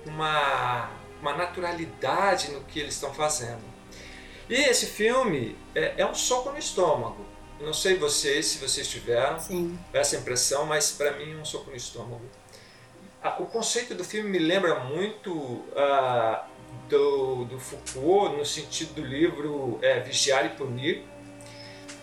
uma, 0.07 0.89
uma 1.21 1.37
naturalidade 1.37 2.53
no 2.53 2.61
que 2.63 2.79
eles 2.79 2.95
estão 2.95 3.13
fazendo. 3.13 3.63
E 4.49 4.55
esse 4.55 4.87
filme 4.87 5.57
é, 5.75 5.95
é 5.99 6.07
um 6.07 6.15
soco 6.15 6.51
no 6.51 6.59
estômago. 6.59 7.34
Não 7.61 7.73
sei 7.73 7.97
vocês, 7.97 8.47
se 8.47 8.59
vocês 8.59 8.89
tiveram 8.89 9.39
Sim. 9.39 9.79
essa 9.93 10.17
impressão, 10.17 10.67
mas 10.67 10.91
para 10.91 11.13
mim 11.13 11.33
é 11.33 11.37
um 11.37 11.45
soco 11.45 11.71
no 11.71 11.77
estômago. 11.77 12.25
Ah, 13.23 13.37
O 13.39 13.47
conceito 13.47 13.95
do 13.95 14.05
filme 14.05 14.29
me 14.29 14.39
lembra 14.39 14.81
muito 14.81 15.65
ah, 15.77 16.47
do, 16.89 17.45
do 17.45 17.59
Foucault, 17.59 18.37
no 18.37 18.45
sentido 18.45 18.95
do 18.95 19.07
livro 19.07 19.79
é, 19.83 20.01
Vigiar 20.01 20.45
e 20.47 20.51
Punir, 20.51 21.05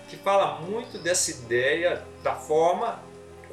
que 0.10 0.18
fala 0.18 0.60
muito 0.62 0.98
dessa 0.98 1.32
ideia 1.32 2.06
da 2.24 2.36
forma 2.36 3.00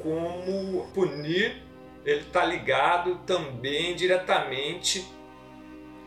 como 0.01 0.87
punir 0.93 1.61
ele 2.05 2.21
está 2.21 2.45
ligado 2.45 3.15
também 3.25 3.95
diretamente 3.95 5.05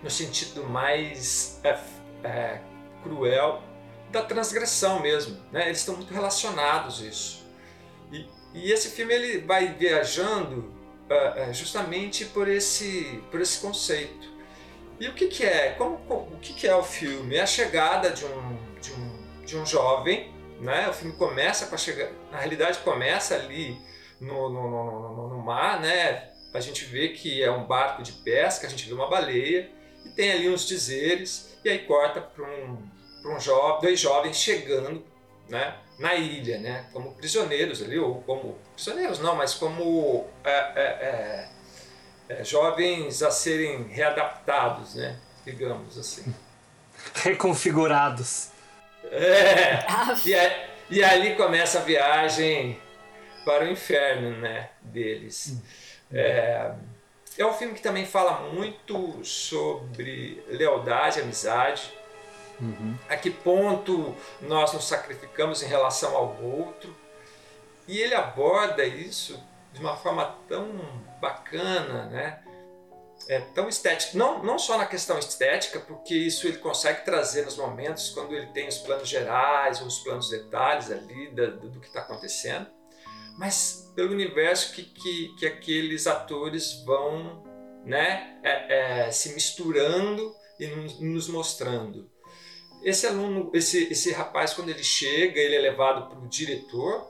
no 0.02 0.10
sentido 0.10 0.64
mais 0.64 1.60
é, 1.62 1.78
é, 2.24 2.60
cruel 3.02 3.62
da 4.12 4.22
transgressão 4.22 5.00
mesmo. 5.00 5.36
Né? 5.50 5.66
Eles 5.66 5.78
estão 5.78 5.96
muito 5.96 6.12
relacionados 6.12 7.00
isso. 7.00 7.44
E, 8.12 8.26
e 8.54 8.70
esse 8.70 8.90
filme 8.90 9.12
ele 9.12 9.38
vai 9.38 9.74
viajando 9.74 10.72
é, 11.08 11.52
justamente 11.52 12.26
por 12.26 12.48
esse, 12.48 13.22
por 13.30 13.40
esse 13.40 13.58
conceito. 13.58 14.30
E 15.00 15.08
o 15.08 15.14
que, 15.14 15.26
que 15.26 15.44
é? 15.44 15.70
Como, 15.70 15.96
o 16.08 16.38
que, 16.40 16.52
que 16.52 16.66
é 16.66 16.76
o 16.76 16.82
filme? 16.82 17.36
É 17.36 17.42
a 17.42 17.46
chegada 17.46 18.10
de 18.10 18.24
um, 18.24 18.58
de 18.80 18.92
um, 18.92 19.44
de 19.44 19.56
um 19.56 19.66
jovem, 19.66 20.32
né? 20.60 20.88
O 20.88 20.92
filme 20.92 21.16
começa 21.16 21.66
com 21.66 21.74
a 21.74 21.78
chegada, 21.78 22.12
na 22.30 22.38
realidade 22.38 22.78
começa 22.78 23.34
ali 23.34 23.76
no, 24.20 24.48
no, 24.48 24.70
no, 24.70 25.16
no, 25.16 25.28
no 25.28 25.38
mar, 25.42 25.80
né? 25.80 26.30
A 26.54 26.60
gente 26.60 26.84
vê 26.84 27.08
que 27.08 27.42
é 27.42 27.50
um 27.50 27.64
barco 27.64 28.02
de 28.02 28.12
pesca, 28.12 28.66
a 28.66 28.70
gente 28.70 28.86
vê 28.86 28.92
uma 28.92 29.08
baleia 29.08 29.70
e 30.04 30.10
tem 30.10 30.30
ali 30.30 30.48
uns 30.48 30.66
dizeres 30.66 31.58
e 31.64 31.68
aí 31.68 31.80
corta 31.80 32.20
para 32.20 32.44
um, 32.44 32.78
pra 33.22 33.32
um 33.34 33.40
jovem, 33.40 33.80
dois 33.82 34.00
jovens 34.00 34.36
chegando, 34.36 35.04
né? 35.48 35.76
Na 35.98 36.14
ilha, 36.14 36.58
né? 36.58 36.86
Como 36.92 37.14
prisioneiros 37.14 37.82
ali 37.82 37.98
ou 37.98 38.22
como 38.22 38.58
prisioneiros 38.74 39.18
não, 39.20 39.36
mas 39.36 39.54
como 39.54 40.26
é, 40.42 40.50
é, 40.50 41.48
é, 42.28 42.34
é, 42.40 42.44
jovens 42.44 43.22
a 43.22 43.30
serem 43.30 43.84
readaptados, 43.84 44.94
né? 44.94 45.18
Digamos 45.44 45.96
assim. 45.98 46.34
Reconfigurados. 47.22 48.48
É. 49.10 49.84
E, 50.24 50.34
a- 50.34 50.68
e 50.90 51.04
ali 51.04 51.34
começa 51.36 51.78
a 51.78 51.82
viagem 51.82 52.80
para 53.44 53.64
o 53.64 53.68
inferno 53.68 54.38
né, 54.38 54.70
deles. 54.80 55.56
É, 56.12 56.72
é 57.38 57.46
um 57.46 57.52
filme 57.52 57.74
que 57.74 57.82
também 57.82 58.06
fala 58.06 58.40
muito 58.50 59.24
sobre 59.24 60.42
lealdade, 60.48 61.20
amizade, 61.20 61.92
a 63.08 63.16
que 63.16 63.30
ponto 63.30 64.14
nós 64.40 64.72
nos 64.72 64.86
sacrificamos 64.86 65.62
em 65.62 65.66
relação 65.66 66.16
ao 66.16 66.40
outro. 66.42 66.94
E 67.86 67.98
ele 67.98 68.14
aborda 68.14 68.84
isso 68.84 69.42
de 69.72 69.80
uma 69.80 69.96
forma 69.96 70.36
tão 70.48 70.68
bacana, 71.20 72.06
né? 72.06 72.42
É 73.28 73.38
tão 73.38 73.68
estética, 73.68 74.18
não, 74.18 74.42
não 74.42 74.58
só 74.58 74.76
na 74.76 74.84
questão 74.84 75.16
estética, 75.16 75.78
porque 75.78 76.14
isso 76.14 76.46
ele 76.46 76.58
consegue 76.58 77.04
trazer 77.04 77.44
nos 77.44 77.56
momentos 77.56 78.10
quando 78.10 78.34
ele 78.34 78.46
tem 78.46 78.66
os 78.66 78.78
planos 78.78 79.08
gerais, 79.08 79.80
os 79.80 80.00
planos 80.00 80.28
detalhes 80.28 80.90
ali 80.90 81.30
do, 81.30 81.70
do 81.70 81.80
que 81.80 81.86
está 81.86 82.00
acontecendo, 82.00 82.66
mas 83.38 83.92
pelo 83.94 84.10
universo 84.10 84.74
que, 84.74 84.82
que, 84.82 85.36
que 85.38 85.46
aqueles 85.46 86.08
atores 86.08 86.82
vão 86.84 87.44
né, 87.84 88.40
é, 88.42 89.06
é, 89.06 89.10
se 89.12 89.34
misturando 89.34 90.34
e 90.58 90.66
nos 91.04 91.28
mostrando. 91.28 92.10
Esse 92.82 93.06
aluno, 93.06 93.50
esse, 93.54 93.84
esse 93.92 94.12
rapaz, 94.12 94.52
quando 94.52 94.68
ele 94.70 94.82
chega, 94.82 95.40
ele 95.40 95.54
é 95.54 95.60
levado 95.60 96.08
para 96.08 96.18
o 96.18 96.28
diretor 96.28 97.06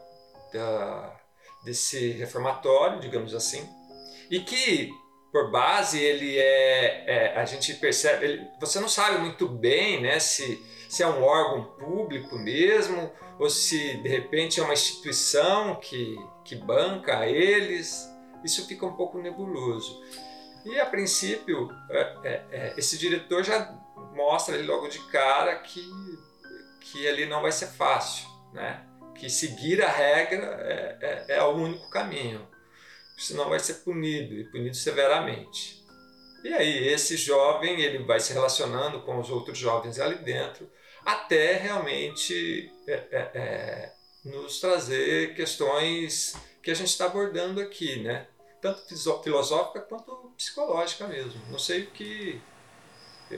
da, 0.52 1.20
desse 1.64 2.10
reformatório, 2.12 3.00
digamos 3.00 3.34
assim, 3.34 3.66
e 4.30 4.40
que 4.40 4.90
por 5.32 5.50
base 5.50 5.98
ele 5.98 6.38
é, 6.38 7.04
é, 7.06 7.36
a 7.36 7.44
gente 7.46 7.72
percebe 7.74 8.24
ele, 8.24 8.48
você 8.60 8.78
não 8.78 8.88
sabe 8.88 9.16
muito 9.16 9.48
bem 9.48 10.02
né 10.02 10.20
se, 10.20 10.62
se 10.90 11.02
é 11.02 11.06
um 11.06 11.22
órgão 11.22 11.64
público 11.78 12.36
mesmo 12.36 13.10
ou 13.38 13.48
se 13.50 13.96
de 13.96 14.08
repente 14.08 14.60
é 14.60 14.62
uma 14.62 14.72
instituição 14.72 15.74
que, 15.76 16.16
que 16.44 16.54
banca 16.54 17.26
eles. 17.26 18.08
Isso 18.44 18.66
fica 18.66 18.86
um 18.86 18.94
pouco 18.94 19.18
nebuloso. 19.18 20.00
E 20.64 20.78
a 20.78 20.86
princípio 20.86 21.68
é, 21.90 22.00
é, 22.22 22.44
é, 22.52 22.74
esse 22.76 22.96
diretor 22.96 23.42
já 23.42 23.74
mostra 24.14 24.54
ali 24.54 24.64
logo 24.64 24.88
de 24.88 24.98
cara 25.10 25.56
que 25.56 25.82
que 26.80 27.08
ali 27.08 27.26
não 27.26 27.42
vai 27.42 27.52
ser 27.52 27.68
fácil 27.68 28.28
né 28.52 28.84
que 29.14 29.30
seguir 29.30 29.82
a 29.82 29.88
regra 29.88 30.44
é, 30.62 30.98
é, 31.00 31.36
é 31.36 31.42
o 31.42 31.54
único 31.54 31.88
caminho 31.90 32.46
senão 33.16 33.48
vai 33.48 33.60
ser 33.60 33.74
punido 33.74 34.34
e 34.34 34.44
punido 34.44 34.76
severamente. 34.76 35.82
E 36.44 36.52
aí 36.52 36.88
esse 36.88 37.16
jovem 37.16 37.80
ele 37.80 37.98
vai 37.98 38.18
se 38.18 38.32
relacionando 38.32 39.00
com 39.02 39.18
os 39.18 39.30
outros 39.30 39.56
jovens 39.56 40.00
ali 40.00 40.16
dentro, 40.16 40.68
até 41.04 41.54
realmente 41.54 42.70
é, 42.86 42.92
é, 42.92 43.30
é, 43.34 43.92
nos 44.24 44.60
trazer 44.60 45.34
questões 45.34 46.34
que 46.62 46.70
a 46.70 46.74
gente 46.74 46.88
está 46.88 47.06
abordando 47.06 47.60
aqui, 47.60 48.02
né? 48.02 48.26
Tanto 48.60 48.82
filosófica 49.22 49.80
quanto 49.80 50.32
psicológica 50.36 51.06
mesmo. 51.06 51.40
Não 51.48 51.58
sei 51.58 51.82
o 51.82 51.90
que, 51.90 52.40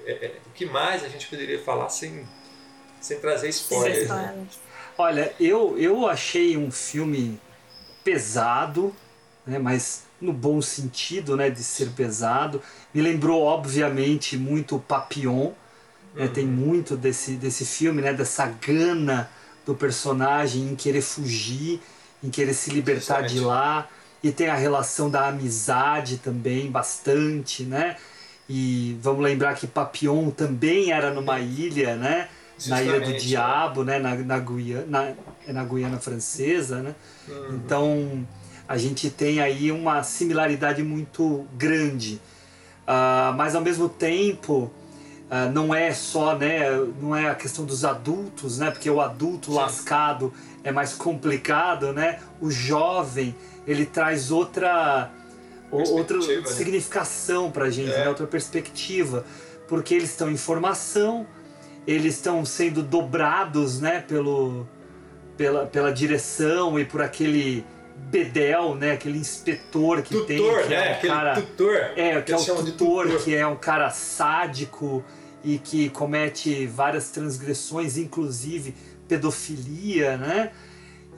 é, 0.07 0.27
é, 0.27 0.37
o 0.47 0.51
que 0.51 0.67
mais 0.67 1.05
a 1.05 1.09
gente 1.09 1.27
poderia 1.27 1.63
falar 1.63 1.89
sem, 1.89 2.27
sem 3.01 3.19
trazer 3.21 3.49
spoilers. 3.49 4.09
né? 4.09 4.25
Spoilers. 4.25 4.59
Olha, 4.97 5.35
eu, 5.41 5.77
eu 5.79 6.07
achei 6.07 6.57
um 6.57 6.71
filme 6.71 7.41
pesado, 8.05 8.95
né, 9.47 9.59
mas 9.59 10.05
no 10.21 10.33
bom 10.33 10.63
sentido 10.63 11.37
né, 11.37 11.51
de 11.51 11.63
ser 11.63 11.91
pesado. 11.91 12.63
Me 12.93 13.03
lembrou, 13.03 13.43
obviamente, 13.43 14.37
muito 14.37 14.77
o 14.77 14.81
Papillon. 14.81 15.53
né, 16.15 16.29
tem 16.29 16.47
muito 16.47 16.97
desse, 16.97 17.33
desse 17.33 17.65
filme, 17.65 18.01
né, 18.01 18.13
dessa 18.13 18.47
gana 18.47 19.29
do 19.67 19.75
personagem 19.75 20.63
em 20.63 20.77
querer 20.77 21.03
fugir, 21.03 21.81
em 22.23 22.31
querer 22.31 22.55
se 22.55 22.71
libertar 22.71 23.23
de 23.23 23.41
lá. 23.41 23.89
E 24.23 24.31
tem 24.31 24.49
a 24.49 24.55
relação 24.55 25.11
da 25.11 25.27
amizade 25.29 26.19
também, 26.19 26.71
bastante, 26.71 27.65
né? 27.65 27.97
E 28.49 28.99
vamos 29.01 29.23
lembrar 29.23 29.55
que 29.55 29.67
Papillon 29.67 30.31
também 30.31 30.93
era 30.93 31.13
numa 31.13 31.41
ilha, 31.41 31.97
né? 31.97 32.29
Na 32.67 32.83
Ilha 32.83 32.93
do 32.93 32.99
Justamente, 32.99 33.27
Diabo, 33.27 33.85
né? 33.85 33.99
Na, 33.99 34.15
na, 34.15 34.39
Guiana, 34.39 34.87
na, 34.87 35.13
é 35.47 35.53
na 35.53 35.65
Guiana 35.65 35.99
Francesa, 35.99 36.83
né? 36.83 36.95
Uhum. 37.29 37.55
Então 37.57 38.29
a 38.69 38.77
gente 38.77 39.11
tem 39.11 39.41
aí 39.41 39.73
uma 39.73 40.03
similaridade 40.03 40.83
muito 40.83 41.47
grande. 41.57 42.21
Ah, 42.87 43.35
mas 43.37 43.55
ao 43.55 43.63
mesmo 43.63 43.89
tempo 43.89 44.71
ah, 45.31 45.47
não 45.47 45.75
é 45.75 45.93
só, 45.93 46.37
né? 46.37 46.71
Não 47.01 47.17
é 47.17 47.29
a 47.29 47.35
questão 47.35 47.65
dos 47.65 47.85
adultos, 47.85 48.59
né? 48.59 48.71
Porque 48.71 48.89
o 48.89 49.01
adulto 49.01 49.51
Sim. 49.51 49.57
lascado 49.57 50.33
é 50.63 50.71
mais 50.71 50.95
complicado, 50.95 51.93
né? 51.93 52.21
O 52.41 52.51
jovem 52.51 53.35
ele 53.67 53.87
traz 53.87 54.31
outra 54.31 55.11
outra 55.83 56.19
né? 56.19 56.43
significação 56.47 57.51
pra 57.51 57.71
gente, 57.71 57.93
É. 57.93 58.01
né? 58.01 58.09
outra 58.09 58.27
perspectiva, 58.27 59.25
porque 59.69 59.95
eles 59.95 60.11
estão 60.11 60.31
em 60.31 60.37
formação, 60.37 61.27
eles 61.87 62.15
estão 62.15 62.45
sendo 62.45 62.83
dobrados, 62.83 63.81
né, 63.81 64.01
pelo 64.07 64.67
pela, 65.37 65.67
pela 65.67 65.93
direção 65.93 66.79
e 66.79 66.85
por 66.85 67.03
aquele 67.03 67.65
bedel, 67.97 68.75
né, 68.77 68.93
aquele 68.93 69.19
inspetor 69.19 70.01
que 70.03 70.15
tem, 70.25 70.39
Tutor, 70.39 70.63
que 70.63 70.69
né? 70.69 70.93
é 70.93 70.99
um 71.05 71.09
cara 71.09 71.35
tutor. 71.41 71.75
é, 71.97 72.23
que 72.23 72.33
é 72.33 72.37
o 72.37 72.63
de 72.63 72.73
tutor, 72.73 73.17
que 73.19 73.35
é 73.35 73.47
um 73.47 73.57
cara 73.57 73.91
sádico 73.91 75.05
e 75.43 75.59
que 75.59 75.89
comete 75.91 76.67
várias 76.67 77.11
transgressões, 77.11 77.99
inclusive 77.99 78.75
pedofilia, 79.09 80.17
né? 80.17 80.53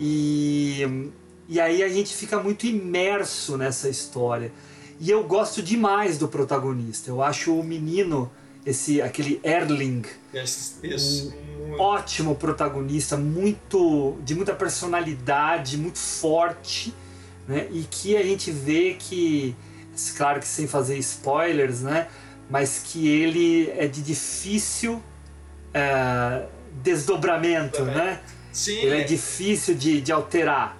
E, 0.00 1.10
e 1.48 1.60
aí 1.60 1.82
a 1.82 1.88
gente 1.88 2.14
fica 2.14 2.40
muito 2.42 2.66
imerso 2.66 3.56
nessa 3.56 3.88
história. 3.88 4.52
E 4.98 5.10
eu 5.10 5.22
gosto 5.24 5.62
demais 5.62 6.16
do 6.18 6.26
protagonista. 6.26 7.10
Eu 7.10 7.22
acho 7.22 7.54
o 7.54 7.62
menino, 7.62 8.30
esse 8.64 9.00
aquele 9.02 9.40
Erling, 9.44 10.02
Isso, 10.32 10.78
isso. 10.82 11.34
muito. 11.68 11.80
ótimo 11.80 12.34
protagonista, 12.34 13.16
muito 13.16 14.16
de 14.24 14.34
muita 14.34 14.54
personalidade, 14.54 15.76
muito 15.76 15.98
forte, 15.98 16.94
né? 17.46 17.68
E 17.70 17.82
que 17.90 18.16
a 18.16 18.22
gente 18.22 18.50
vê 18.50 18.96
que, 18.98 19.54
claro 20.16 20.40
que 20.40 20.48
sem 20.48 20.66
fazer 20.66 20.96
spoilers, 20.98 21.82
né? 21.82 22.08
Mas 22.48 22.80
que 22.84 23.06
ele 23.08 23.70
é 23.76 23.86
de 23.86 24.00
difícil 24.02 25.02
eh, 25.74 26.46
desdobramento, 26.82 27.78
Também. 27.78 27.94
né? 27.94 28.20
Sim, 28.52 28.78
Ele 28.78 29.00
é 29.02 29.04
difícil 29.04 29.74
de, 29.74 30.00
de 30.00 30.10
alterar, 30.12 30.78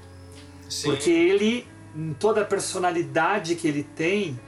sim. 0.68 0.90
porque 0.90 1.10
ele, 1.10 1.66
em 1.94 2.12
toda 2.14 2.42
a 2.42 2.44
personalidade 2.44 3.54
que 3.56 3.66
ele 3.66 3.82
tem, 3.82 4.38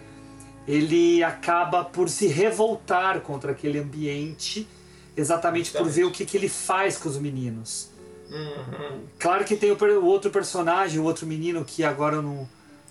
ele 0.66 1.24
acaba 1.24 1.82
por 1.84 2.08
se 2.08 2.26
revoltar 2.26 3.20
contra 3.20 3.52
aquele 3.52 3.78
ambiente, 3.78 4.68
exatamente 5.16 5.72
por 5.72 5.88
ver 5.88 6.04
o 6.04 6.10
que, 6.10 6.26
que 6.26 6.36
ele 6.36 6.48
faz 6.48 6.98
com 6.98 7.08
os 7.08 7.16
meninos. 7.16 7.90
Uhum. 8.30 9.00
Claro 9.18 9.44
que 9.44 9.56
tem 9.56 9.70
o, 9.72 10.04
outro 10.04 10.30
personagem, 10.30 11.00
o 11.00 11.04
outro 11.04 11.26
menino 11.26 11.64
que 11.64 11.82
agora 11.82 12.16
eu 12.16 12.22
não. 12.22 12.48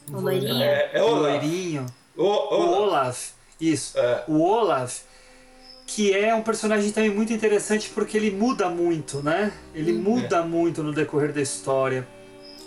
não 0.09 0.19
O 0.19 0.21
loirinho. 0.23 0.63
É, 0.63 0.89
é 0.93 1.03
O 1.03 1.07
Olaf. 1.07 1.21
loirinho. 1.21 1.85
O, 2.15 2.23
O 2.23 2.61
o, 2.61 2.71
Olaf. 2.81 3.29
Isso. 3.61 3.97
É. 3.97 4.23
O 4.27 4.41
Olaf, 4.41 5.01
que 5.85 6.13
é 6.13 6.33
um 6.33 6.41
personagem 6.41 6.91
também 6.91 7.11
muito 7.11 7.31
interessante 7.31 7.89
porque 7.93 8.17
ele 8.17 8.31
muda 8.31 8.69
muito, 8.69 9.21
né? 9.21 9.53
Ele 9.75 9.93
muda 9.93 10.41
muito 10.41 10.81
no 10.81 10.91
decorrer 10.91 11.31
da 11.31 11.41
história. 11.41 12.07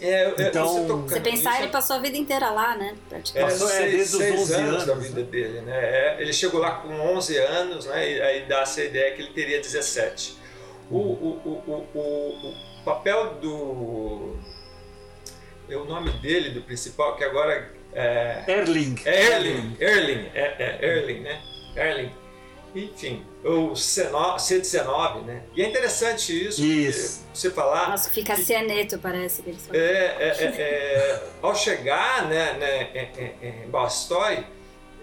É, 0.00 0.22
é, 0.24 0.48
Então- 0.48 0.66
você 0.68 0.80
tocando 0.86 1.08
Você 1.08 1.20
pensar, 1.20 1.50
nisso, 1.50 1.62
ele 1.62 1.72
passou 1.72 1.96
a 1.96 1.98
vida 1.98 2.16
inteira 2.16 2.50
lá, 2.50 2.76
né? 2.76 2.94
É, 2.94 3.08
Praticamente. 3.08 3.52
Passou, 3.52 3.68
é, 3.68 3.76
seis, 3.76 3.92
desde 3.92 4.16
os 4.16 4.22
seis 4.22 4.40
11 4.40 4.54
anos, 4.54 4.84
da 4.86 4.92
anos, 4.92 5.06
vida 5.06 5.22
dele, 5.22 5.60
né? 5.60 5.76
É, 5.78 6.16
ele 6.20 6.32
chegou 6.32 6.60
lá 6.60 6.72
com 6.72 6.88
11 6.88 7.36
anos, 7.36 7.86
né? 7.86 8.10
E 8.10 8.20
aí 8.22 8.46
dá-se 8.46 8.80
a 8.80 8.84
ideia 8.84 9.14
que 9.14 9.22
ele 9.22 9.32
teria 9.32 9.60
17. 9.60 10.38
O, 10.90 10.96
o, 10.96 11.40
o, 11.44 11.70
o, 11.70 11.98
o, 11.98 12.50
o 12.80 12.84
papel 12.84 13.34
do... 13.34 14.36
É 15.68 15.76
o 15.76 15.84
nome 15.84 16.10
dele, 16.18 16.50
do 16.50 16.62
principal, 16.62 17.16
que 17.16 17.22
agora 17.22 17.70
é... 17.92 18.42
Erling. 18.48 18.96
É 19.04 19.26
Erling, 19.26 19.76
Erling, 19.78 20.30
é, 20.34 20.78
é 20.80 20.86
Erling, 20.86 21.20
né? 21.20 21.40
Erling. 21.76 22.10
Enfim, 22.74 23.26
o 23.44 23.72
C9, 23.72 24.36
C19, 24.36 25.22
né? 25.24 25.42
E 25.56 25.62
é 25.62 25.68
interessante 25.68 26.46
isso, 26.46 26.62
Isso. 26.64 27.26
você 27.34 27.50
falar... 27.50 27.88
Nossa, 27.90 28.08
fica 28.10 28.36
cianeto, 28.36 28.98
parece 28.98 29.42
que 29.42 29.50
eles 29.50 29.66
falam. 29.66 29.80
É, 29.82 29.86
é, 29.88 30.36
é, 30.38 30.44
é, 30.44 31.22
ao 31.42 31.54
chegar 31.54 32.26
né, 32.28 32.52
né, 32.54 33.10
em- 33.42 33.46
em- 33.46 33.64
em 33.64 33.70
Bastoy, 33.70 34.46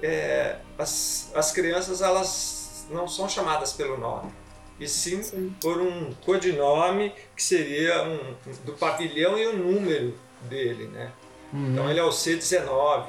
é, 0.01 0.55
as, 0.77 1.31
as 1.35 1.51
crianças 1.51 2.01
elas 2.01 2.85
não 2.89 3.07
são 3.07 3.27
chamadas 3.27 3.73
pelo 3.73 3.97
nome, 3.97 4.31
e 4.79 4.87
sim, 4.87 5.21
Sim. 5.23 5.53
por 5.59 5.81
um 5.81 6.13
codinome 6.25 7.11
que 7.35 7.43
seria 7.43 8.03
um, 8.03 8.35
do 8.63 8.73
pavilhão 8.73 9.37
e 9.37 9.45
o 9.47 9.57
número 9.57 10.17
dele. 10.43 10.85
Né? 10.87 11.11
Então 11.53 11.89
ele 11.89 11.99
é 11.99 12.03
o 12.03 12.09
C19. 12.09 13.07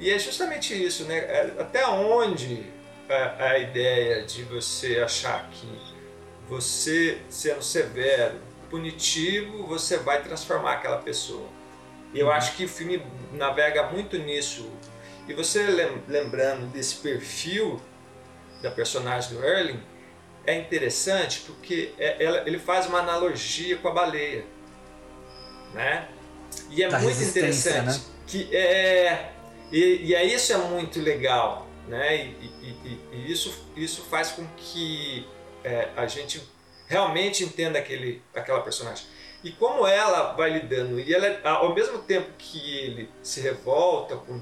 E 0.00 0.10
é 0.10 0.18
justamente 0.18 0.72
isso, 0.80 1.04
né? 1.04 1.18
É, 1.18 1.54
Até 1.58 1.86
onde 1.86 2.64
a, 3.08 3.44
a 3.44 3.58
ideia 3.58 4.22
de 4.24 4.42
você 4.44 4.98
achar 5.00 5.48
que 5.50 5.68
você 6.48 7.18
sendo 7.28 7.62
severo, 7.62 8.36
punitivo, 8.70 9.66
você 9.66 9.98
vai 9.98 10.22
transformar 10.22 10.74
aquela 10.74 10.98
pessoa. 10.98 11.48
E 12.14 12.18
eu 12.18 12.30
acho 12.32 12.56
que 12.56 12.64
o 12.64 12.68
filme 12.68 13.02
navega 13.32 13.84
muito 13.90 14.16
nisso. 14.18 14.70
E 15.26 15.34
você 15.34 15.62
lem- 15.64 16.02
lembrando 16.08 16.66
desse 16.72 16.96
perfil 16.96 17.80
da 18.62 18.70
personagem 18.70 19.34
do 19.36 19.44
Erling, 19.44 19.82
é 20.46 20.54
interessante 20.54 21.40
porque 21.46 21.92
é- 21.98 22.24
ela- 22.24 22.42
ele 22.46 22.58
faz 22.58 22.86
uma 22.86 23.00
analogia 23.00 23.76
com 23.76 23.88
a 23.88 23.92
baleia, 23.92 24.44
né? 25.74 26.08
E 26.70 26.82
é 26.82 26.88
Da 26.88 26.98
muito 26.98 27.22
interessante 27.22 27.98
né? 27.98 28.00
que 28.26 28.56
é 28.56 29.32
e, 29.70 30.06
e 30.06 30.16
aí 30.16 30.32
isso 30.32 30.50
é 30.52 30.56
muito 30.56 30.98
legal, 30.98 31.67
né? 31.88 32.16
E, 32.16 32.30
e- 32.62 33.00
e- 33.12 33.32
isso 33.32 33.52
isso 33.76 34.02
faz 34.02 34.32
com 34.32 34.46
que 34.56 35.26
é, 35.64 35.88
a 35.96 36.06
gente 36.06 36.40
realmente 36.86 37.44
entenda 37.44 37.78
aquele 37.78 38.22
aquela 38.34 38.60
personagem. 38.60 39.06
E 39.42 39.52
como 39.52 39.86
ela 39.86 40.32
vai 40.34 40.50
lidando 40.50 40.98
e 40.98 41.14
ela 41.14 41.26
é- 41.26 41.40
ao 41.44 41.74
mesmo 41.74 41.98
tempo 42.00 42.30
que 42.38 42.78
ele 42.78 43.08
se 43.22 43.40
revolta 43.40 44.16
com 44.16 44.40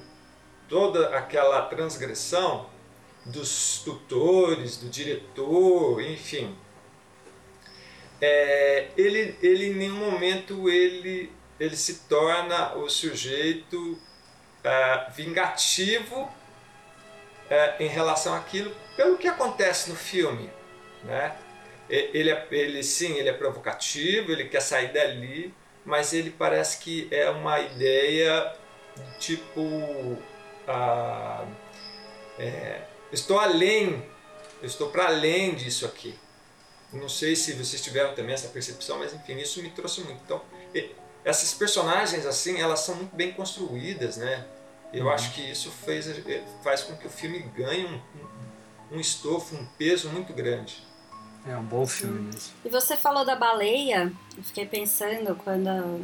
toda 0.68 1.16
aquela 1.16 1.62
transgressão 1.62 2.68
dos 3.24 3.82
tutores, 3.84 4.76
do 4.76 4.88
diretor, 4.88 6.00
enfim, 6.00 6.56
é, 8.20 8.88
ele, 8.96 9.36
ele 9.42 9.66
em 9.66 9.74
nenhum 9.74 9.96
momento 10.10 10.68
ele, 10.70 11.30
ele 11.60 11.76
se 11.76 12.00
torna 12.08 12.74
o 12.76 12.88
sujeito 12.88 13.98
ah, 14.64 15.12
vingativo 15.14 16.28
ah, 17.50 17.76
em 17.78 17.88
relação 17.88 18.34
àquilo, 18.34 18.74
pelo 18.96 19.16
que 19.18 19.28
acontece 19.28 19.90
no 19.90 19.96
filme, 19.96 20.50
né? 21.04 21.36
Ele, 21.88 22.30
é, 22.30 22.46
ele 22.50 22.82
sim, 22.82 23.14
ele 23.14 23.28
é 23.28 23.32
provocativo, 23.32 24.32
ele 24.32 24.46
quer 24.46 24.60
sair 24.60 24.92
dali, 24.92 25.54
mas 25.84 26.12
ele 26.12 26.30
parece 26.30 26.78
que 26.78 27.06
é 27.12 27.30
uma 27.30 27.60
ideia 27.60 28.52
tipo 29.20 30.18
ah, 30.66 31.46
é, 32.38 32.82
estou 33.12 33.38
além, 33.38 34.04
estou 34.62 34.90
para 34.90 35.06
além 35.06 35.54
disso 35.54 35.86
aqui. 35.86 36.18
Não 36.92 37.08
sei 37.08 37.36
se 37.36 37.52
vocês 37.52 37.80
tiveram 37.82 38.14
também 38.14 38.34
essa 38.34 38.48
percepção, 38.48 38.98
mas 38.98 39.12
enfim, 39.12 39.36
isso 39.38 39.62
me 39.62 39.70
trouxe 39.70 40.00
muito. 40.00 40.20
Então, 40.24 40.42
essas 41.24 41.52
personagens 41.54 42.24
assim, 42.26 42.60
elas 42.60 42.80
são 42.80 42.94
muito 42.94 43.14
bem 43.14 43.32
construídas, 43.32 44.16
né? 44.16 44.44
Eu 44.96 45.10
acho 45.10 45.34
que 45.34 45.42
isso 45.42 45.70
fez, 45.70 46.06
faz 46.64 46.82
com 46.82 46.96
que 46.96 47.06
o 47.06 47.10
filme 47.10 47.40
ganhe 47.54 47.84
um, 47.84 47.96
um, 48.92 48.96
um 48.96 49.00
estofo, 49.00 49.54
um 49.54 49.66
peso 49.78 50.08
muito 50.08 50.32
grande. 50.32 50.82
É 51.46 51.54
um 51.54 51.62
bom 51.62 51.86
filme 51.86 52.18
mesmo. 52.18 52.54
E 52.64 52.68
você 52.70 52.96
falou 52.96 53.22
da 53.22 53.36
baleia, 53.36 54.10
eu 54.36 54.42
fiquei 54.42 54.64
pensando 54.64 55.36
quando 55.36 55.68
a 55.68 55.98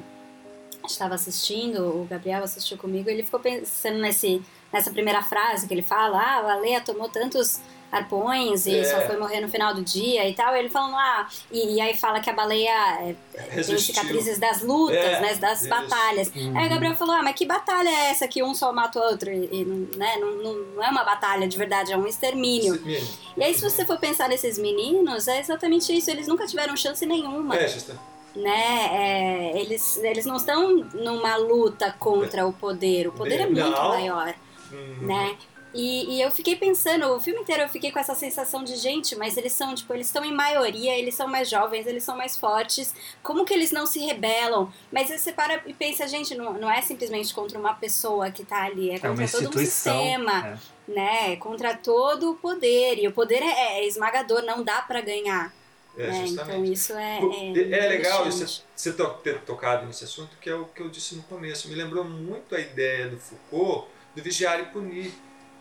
gente 0.74 0.90
estava 0.90 1.14
assistindo, 1.14 2.03
o 2.03 2.05
Gabriel 2.05 2.45
assistiu 2.45 2.76
comigo, 2.76 3.09
ele 3.09 3.22
ficou 3.22 3.40
pensando 3.40 3.99
nesse, 3.99 4.43
nessa 4.70 4.90
primeira 4.90 5.22
frase 5.22 5.66
que 5.66 5.72
ele 5.72 5.82
fala, 5.82 6.20
ah, 6.20 6.38
a 6.40 6.43
baleia 6.43 6.80
tomou 6.82 7.09
tantos 7.09 7.61
arpões 7.93 8.66
e 8.66 8.78
É. 8.78 8.84
só 8.84 9.01
foi 9.03 9.18
morrer 9.18 9.40
no 9.40 9.49
final 9.51 9.74
do 9.74 9.82
dia 9.82 10.26
e 10.26 10.34
tal. 10.34 10.57
Ele 10.57 10.70
falando, 10.70 10.97
ah, 10.97 11.28
e, 11.51 11.74
e 11.74 11.80
aí 11.80 11.95
fala 11.97 12.20
que 12.20 12.30
a 12.30 12.32
baleia 12.32 12.70
é, 13.01 13.14
tem 13.34 13.51
Resistiu. 13.57 13.95
cicatrizes 13.95 14.38
das 14.38 14.62
lutas, 14.62 14.97
É, 14.97 15.20
né, 15.20 15.34
das 15.34 15.61
isso. 15.61 15.68
batalhas. 15.68 16.32
Aí 16.34 16.66
o 16.66 16.70
Gabriel 16.70 16.95
falou, 16.97 17.14
ah, 17.14 17.22
mas 17.22 17.34
que 17.34 17.45
batalha 17.45 17.88
é 17.90 18.11
essa 18.11 18.26
que 18.26 18.43
um 18.43 18.55
só 18.55 18.72
mata 18.72 18.99
o 18.99 19.03
outro? 19.03 19.30
E, 19.30 19.49
e 19.53 19.64
não- 19.64 19.99
né, 19.99 20.16
não, 20.18 20.32
não, 20.36 20.82
é 20.82 20.88
uma 20.88 21.05
batalha 21.05 21.47
de 21.47 21.57
verdade, 21.59 21.93
é 21.93 21.97
um 21.97 22.07
extermínio. 22.07 22.80
Menino. 22.82 23.07
E 23.36 23.45
aí, 23.45 23.55
se 23.55 23.61
você 23.62 23.84
for 23.84 23.99
pensar 23.99 24.28
nesses 24.28 24.57
meninos, 24.59 25.28
é 25.28 25.38
exatamente 25.38 25.95
isso. 25.97 26.11
Eles 26.11 26.26
nunca 26.26 26.47
tiveram 26.47 26.74
chance 26.76 27.05
nenhuma, 27.05 27.57
É, 27.57 27.68
justa. 27.68 27.99
né? 28.34 28.88
É, 28.93 29.61
eles, 29.61 29.99
eles 29.99 30.24
não 30.24 30.36
estão 30.36 30.70
numa 30.95 31.36
luta 31.36 31.95
contra 31.99 32.47
o 32.47 32.53
poder. 32.55 33.07
O 33.09 33.12
poder 33.12 33.40
é 33.40 33.47
muito 33.47 33.59
Não. 33.70 33.88
maior, 33.90 34.34
Hum, 34.72 34.97
né? 35.07 35.36
E, 35.75 36.16
e 36.16 36.20
eu 36.20 36.31
fiquei 36.31 36.55
pensando, 36.55 37.07
o 37.14 37.20
filme 37.20 37.41
inteiro 37.41 37.62
eu 37.62 37.68
fiquei 37.68 37.91
com 37.91 37.99
essa 37.99 38.14
sensação 38.14 38.62
de 38.62 38.77
gente, 38.77 39.16
mas 39.16 39.37
eles 39.37 39.53
são, 39.53 39.75
tipo, 39.75 39.93
eles 39.95 40.07
estão 40.07 40.25
em 40.25 40.33
maioria, 40.33 40.97
eles 40.99 41.14
são 41.14 41.27
mais 41.27 41.49
jovens, 41.49 41.87
eles 41.87 42.05
são 42.05 42.16
mais 42.16 42.37
fortes. 42.37 42.95
Como 43.23 43.45
que 43.45 43.55
eles 43.55 43.70
não 43.73 43.87
se 43.87 43.99
rebelam? 44.01 44.70
Mas 44.93 45.09
você 45.09 45.33
para 45.33 45.62
e 45.66 45.73
pensa, 45.73 46.07
gente, 46.07 46.35
não, 46.35 46.53
não 46.55 46.70
é 46.70 46.83
simplesmente 46.83 47.33
contra 47.33 47.59
uma 47.59 47.75
pessoa 47.75 48.31
que 48.31 48.45
tá 48.45 48.64
ali, 48.64 48.91
é 48.91 48.95
É 48.97 48.99
contra 48.99 49.25
uma 49.25 49.29
todo 49.29 49.49
um 49.57 49.59
sistema 49.59 50.47
é. 50.47 50.59
né, 50.93 51.37
contra 51.37 51.75
todo 51.75 52.33
o 52.33 52.35
poder. 52.37 52.99
E 52.99 53.09
o 53.09 53.12
poder 53.12 53.43
é, 53.43 53.79
é 53.79 53.87
esmagador, 53.87 54.43
não 54.43 54.62
dá 54.62 54.83
pra 54.83 55.01
ganhar. 55.01 55.55
É, 55.97 56.07
né? 56.07 56.25
Então 56.27 56.27
justamente. 56.27 56.73
isso 56.73 56.93
é. 56.95 57.18
É, 57.18 57.85
É, 57.85 57.89
legal 57.89 58.27
isso, 58.27 58.64
você 58.75 58.93
to- 58.93 59.14
ter 59.23 59.41
tocado 59.41 59.87
nesse 59.87 60.05
assunto, 60.05 60.37
que 60.41 60.49
é 60.49 60.55
o 60.55 60.64
que 60.66 60.81
eu 60.83 60.89
disse 60.89 61.14
no 61.14 61.23
começo. 61.25 61.68
Me 61.68 61.75
lembrou 61.75 62.05
muito 62.05 62.55
a 62.55 62.61
ideia 62.61 63.09
do 63.09 63.18
Foucault, 63.18 63.89
do 64.14 64.23
vigiar 64.23 64.59
e 64.61 64.64
punir. 64.64 65.12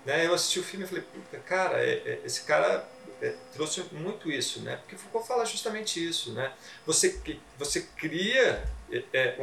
Né? 0.05 0.25
Eu 0.25 0.33
assisti 0.33 0.59
o 0.59 0.63
filme 0.63 0.85
e 0.85 0.87
falei, 0.87 1.03
puta, 1.03 1.37
cara, 1.39 1.77
é- 1.79 2.01
é- 2.05 2.21
esse 2.25 2.41
cara 2.43 2.87
é, 3.21 3.35
trouxe 3.53 3.83
muito 3.91 4.31
isso, 4.31 4.61
né? 4.61 4.77
Porque 4.77 4.95
Foucault 4.95 5.27
fala 5.27 5.45
justamente 5.45 6.03
isso, 6.03 6.31
né? 6.33 6.51
Você, 6.87 7.21
você 7.57 7.81
cria 7.95 8.63
é, 8.91 9.03
é, 9.13 9.35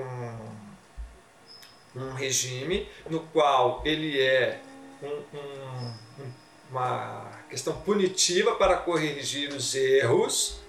um, 1.95 2.01
um 2.03 2.13
regime 2.13 2.89
no 3.09 3.21
qual 3.29 3.81
ele 3.85 4.21
é 4.21 4.61
um- 5.01 5.23
um- 5.39 5.95
uma 6.71 7.31
questão 7.49 7.81
punitiva 7.83 8.57
para 8.57 8.77
corrigir 8.77 9.51
os 9.55 9.75
erros, 9.77 10.61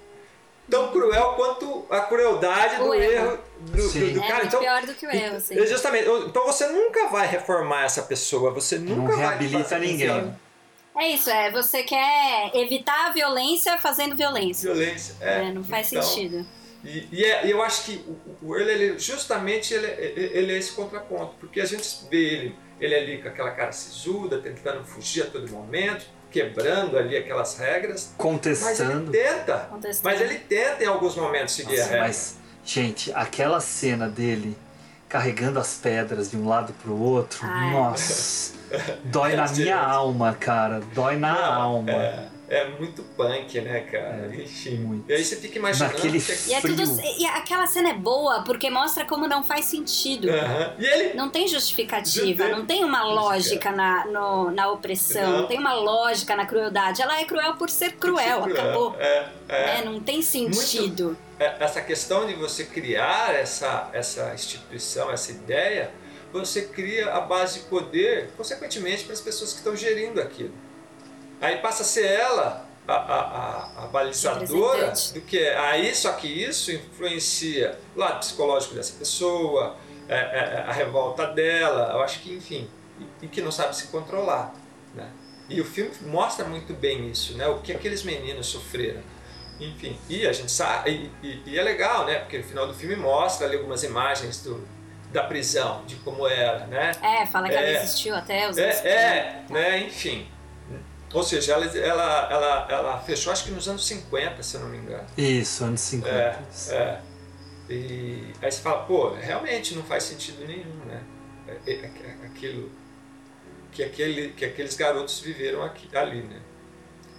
tão 0.70 0.91
cruel 0.91 1.34
quanto 1.36 1.86
a 1.89 2.01
crueldade 2.01 2.78
do 2.78 2.86
O 2.89 2.93
erro. 2.93 3.26
erro 3.32 3.39
do, 3.59 3.82
Sim. 3.82 3.99
do- 3.99 4.13
do 4.13 4.24
É 4.24 4.28
cara. 4.28 4.45
Então, 4.45 4.59
pior 4.59 4.86
do 4.86 4.93
que 4.93 5.05
o 5.07 5.11
erro, 5.11 5.38
assim. 5.38 5.59
é 5.59 5.65
Justamente. 5.65 6.07
Então 6.28 6.45
você 6.45 6.67
nunca 6.67 7.07
vai 7.09 7.28
reformar 7.28 7.84
essa 7.86 8.03
pessoa, 8.03 8.51
você 8.51 8.78
nunca 8.78 9.13
vai 9.15 9.26
reabilita 9.26 9.78
ninguém. 9.80 10.36
É 10.97 11.07
isso, 11.09 11.30
é. 11.30 11.49
Você 11.51 11.84
quer 11.84 12.51
evitar 12.55 13.07
a 13.07 13.11
violência 13.11 13.78
fazendo 13.78 14.15
violência. 14.15 14.74
Violência. 14.74 15.15
É, 15.22 15.45
É, 15.47 15.51
não 15.53 15.63
faz 15.63 15.91
então, 15.91 16.03
sentido. 16.03 16.45
E, 16.84 17.07
e 17.11 17.26
é- 17.26 17.45
eu 17.51 17.61
acho 17.61 17.84
que 17.86 18.03
o, 18.41 18.55
Earl, 18.55 18.70
ele, 18.70 18.97
justamente, 18.99 19.74
ele, 19.74 19.88
ele 19.88 20.38
ele 20.38 20.53
é 20.53 20.57
esse 20.57 20.72
contraponto, 20.74 21.36
porque 21.39 21.59
a 21.59 21.65
gente 21.65 21.88
vê 22.09 22.17
ele, 22.17 22.55
ele 22.80 22.95
ali 22.95 23.22
com 23.22 23.28
aquela 23.28 23.51
cara 23.51 23.72
sisuda, 23.72 24.39
tentando 24.39 24.84
fugir 24.86 25.24
a 25.24 25.26
todo 25.26 25.49
momento, 25.51 26.05
quebrando 26.32 26.98
ali 26.98 27.18
aquelas 27.18 27.58
regras, 27.58 28.12
mas 28.18 28.18
ele 28.18 28.18
Contestando. 28.18 29.12
tenta, 29.12 29.58
Contestando. 29.70 30.02
mas 30.16 30.22
ele 30.22 30.40
tenta 30.40 30.84
em 30.84 30.88
alguns 30.88 31.16
momentos 31.16 31.54
seguir 31.54 31.76
a 31.76 31.78
Nossa, 31.80 31.90
regra. 31.90 32.08
mas, 32.08 32.38
gente, 32.64 33.12
aquela 33.14 33.60
cena 33.60 34.08
dele 34.08 34.58
carregando 35.08 35.58
as 35.60 35.74
pedras 35.76 36.30
de 36.30 36.38
um 36.38 36.48
lado 36.48 36.72
pro 36.84 36.96
outro, 36.96 37.40
Ai. 37.44 37.72
nossa, 37.72 38.54
dói 39.06 39.36
na 39.36 39.46
É, 39.50 39.52
minha 39.54 39.78
alma, 39.80 40.38
cara, 40.40 40.82
dói 40.94 41.18
na 41.18 41.34
Não, 41.34 41.62
alma. 41.62 41.92
É, 41.92 42.28
é 42.50 42.68
muito 42.70 43.04
punk, 43.16 43.62
né, 43.62 43.82
cara? 43.82 44.30
É, 44.34 44.41
Enfim. 44.41 44.78
muito. 44.78 45.10
E 45.10 45.14
aí 45.14 45.24
você 45.24 45.36
fica 45.36 45.58
imaginando. 45.60 45.93
Naquele 45.93 46.20
que- 46.20 46.50
E, 46.50 46.54
é 46.54 46.62
tudo, 46.62 46.84
e 47.18 47.26
aquela 47.26 47.68
cena 47.68 47.89
é 47.89 47.93
boa 47.93 48.43
porque 48.43 48.70
mostra 48.70 49.06
como 49.06 49.28
não 49.28 49.43
faz 49.43 49.66
sentido. 49.66 50.30
Aham. 50.30 50.74
E 50.80 50.86
ele 50.86 51.14
Não 51.14 51.30
tem 51.30 51.47
justificativa, 51.47 52.43
Não 52.45 52.50
tem 52.50 52.60
não 52.60 52.66
tem 52.66 52.84
uma 52.84 53.04
lógica 53.04 53.72
na, 53.72 54.06
no- 54.06 54.52
na 54.52 54.70
opressão, 54.72 55.22
Não. 55.32 55.38
não 55.41 55.47
tem 55.47 55.60
uma 55.60 55.74
lógica 55.74 56.36
na 56.36 56.45
crueldade. 56.45 57.02
Ela 57.02 57.20
é 57.20 57.26
cruel 57.26 57.54
por 57.56 57.70
ser 57.70 57.93
cruel, 57.93 58.41
Cruel. 58.41 58.56
acabou. 58.62 58.95
É, 59.00 59.26
é. 59.47 59.80
É, 59.80 59.86
não 59.86 60.00
tem 60.00 60.22
sentido. 60.22 61.18
É, 61.39 61.56
essa 61.64 61.82
questão 61.82 62.26
de 62.26 62.34
você 62.34 62.64
criar 62.66 63.34
essa, 63.36 63.89
essa 63.93 64.34
instituição, 64.34 65.10
essa 65.12 65.32
ideia, 65.32 65.91
você 66.34 66.64
cria 66.64 67.14
a 67.14 67.22
base 67.22 67.60
de 67.60 67.66
poder, 67.66 68.30
consequentemente, 68.36 69.04
para 69.04 69.14
as 69.14 69.22
pessoas 69.22 69.52
que 69.52 69.60
estão 69.60 69.76
gerindo 69.76 70.22
aquilo. 70.22 70.54
Aí 71.42 71.58
passa 71.58 71.84
a 71.84 71.86
ser 71.86 72.06
ela 72.06 72.66
a, 72.88 72.94
a, 72.94 73.20
a, 73.22 73.84
a 73.84 73.88
balizadora 73.88 74.92
do 75.14 75.22
que 75.22 75.38
é. 75.40 75.58
Aí, 75.58 75.94
só 75.96 76.12
que 76.14 76.28
isso 76.28 76.72
influencia 76.72 77.78
o 77.96 78.00
lado 78.00 78.20
psicológico 78.20 78.76
dessa 78.76 78.94
pessoa, 78.98 79.76
é, 80.08 80.16
é, 80.16 80.66
a 80.68 80.72
revolta 80.72 81.28
dela, 81.28 81.92
eu 81.94 82.02
acho 82.02 82.20
que, 82.22 82.34
enfim, 82.34 82.68
e, 83.00 83.26
e 83.26 83.28
que 83.28 83.42
não 83.42 83.52
sabe 83.52 83.76
se 83.76 83.88
controlar. 83.88 84.54
Né? 84.94 85.08
E 85.48 85.62
o 85.62 85.66
filme 85.66 85.92
mostra 86.08 86.46
muito 86.46 86.74
bem 86.74 87.10
isso, 87.10 87.38
né? 87.38 87.48
o 87.48 87.60
que 87.60 87.72
aqueles 87.72 88.04
meninos 88.04 88.48
sofreram. 88.48 89.02
Enfim, 89.60 89.98
e 90.10 90.26
a 90.26 90.32
gente 90.32 90.52
sabe, 90.52 91.12
e, 91.22 91.28
e- 91.28 91.44
e 91.48 91.60
é 91.60 91.62
legal, 91.62 92.06
né? 92.06 92.20
Porque 92.20 92.38
no 92.38 92.44
final 92.46 92.66
do 92.66 92.74
filme 92.74 92.96
mostra 92.96 93.46
ali 93.46 93.58
algumas 93.58 93.84
imagens 93.84 94.42
do, 94.42 94.66
da 95.12 95.24
prisão, 95.24 95.84
de 95.86 95.98
como 95.98 96.26
era, 96.26 96.66
né? 96.68 96.92
É, 97.04 97.26
fala 97.26 97.50
que 97.50 97.56
ela 97.56 97.68
É. 97.68 97.84
existiu 97.84 98.16
até 98.16 98.50
os 98.50 98.58
É, 98.58 98.70
é 98.70 99.44
50. 99.50 99.54
né? 99.54 99.80
Enfim. 99.80 100.26
Ou 101.14 101.24
seja, 101.24 101.53
ela, 101.53 101.66
ela, 101.66 102.28
ela, 102.32 102.68
ela 102.70 102.99
fechou 102.99 103.34
acho 103.34 103.45
que 103.45 103.51
nos 103.51 103.68
anos 103.68 103.86
50, 103.88 104.43
se 104.43 104.55
eu 104.55 104.62
não 104.62 104.70
me 104.70 104.78
engano. 104.78 105.07
Isso, 105.18 105.64
anos 105.64 105.82
50. 105.82 106.16
É, 106.70 106.74
é. 106.74 107.01
E 107.70 108.32
aí 108.41 108.51
você 108.51 108.62
fala, 108.62 108.84
pô, 108.84 109.10
realmente 109.14 109.76
não 109.76 109.84
faz 109.84 110.03
sentido 110.03 110.45
nenhum, 110.45 110.86
né? 110.86 111.01
É- 111.47 111.72
é- 111.72 111.76
é- 111.86 112.26
Aquilo 112.28 112.72
que, 113.72 113.84
aquele, 113.84 114.30
que 114.30 114.45
aqueles 114.45 114.76
garotos 114.76 115.20
viveram 115.20 115.64
aqui, 115.64 115.88
ali, 115.95 116.22
né? 116.22 116.41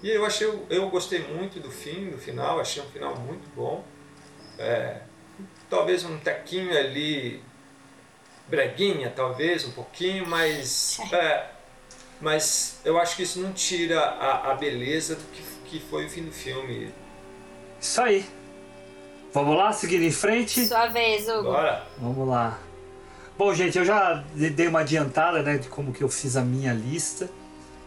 E 0.03 0.11
eu 0.11 0.25
achei, 0.25 0.49
eu 0.71 0.89
gostei 0.89 1.21
muito 1.21 1.61
do 1.61 1.71
fim, 1.71 2.11
do 2.11 2.19
final, 2.19 2.59
achei 2.61 2.83
um 2.83 2.87
final 2.87 3.15
muito 3.17 3.49
bom. 3.55 3.85
É, 4.59 5.03
talvez 5.69 6.05
um 6.05 6.19
tequinho 6.19 6.77
ali, 6.77 7.43
breguinha, 8.49 9.11
talvez, 9.15 9.65
um 9.65 9.73
pouquinho, 9.73 10.27
mas. 10.27 10.99
É, 11.13 11.60
mas 12.21 12.79
eu 12.85 12.99
acho 12.99 13.17
que 13.17 13.23
isso 13.23 13.41
não 13.41 13.53
tira 13.53 13.99
a, 14.01 14.53
a 14.53 14.55
beleza 14.55 15.15
do 15.15 15.23
que, 15.33 15.43
que 15.65 15.81
foi 15.81 16.07
o 16.07 16.11
fim 16.11 16.25
do 16.25 16.33
filme. 16.33 16.93
Isso 17.81 18.01
aí. 18.01 18.25
Vamos 19.33 19.57
lá, 19.57 19.73
seguindo 19.73 20.03
em 20.03 20.11
frente? 20.11 20.67
Sua 20.67 20.89
vez, 20.89 21.29
Hugo. 21.29 21.45
Bora! 21.45 21.87
Vamos 21.99 22.29
lá. 22.29 22.59
Bom, 23.39 23.55
gente, 23.55 23.79
eu 23.79 23.85
já 23.85 24.23
dei 24.35 24.67
uma 24.67 24.81
adiantada, 24.81 25.43
né, 25.43 25.57
de 25.57 25.69
como 25.69 25.93
que 25.93 26.03
eu 26.03 26.09
fiz 26.09 26.37
a 26.37 26.43
minha 26.43 26.75
lista. 26.75 27.31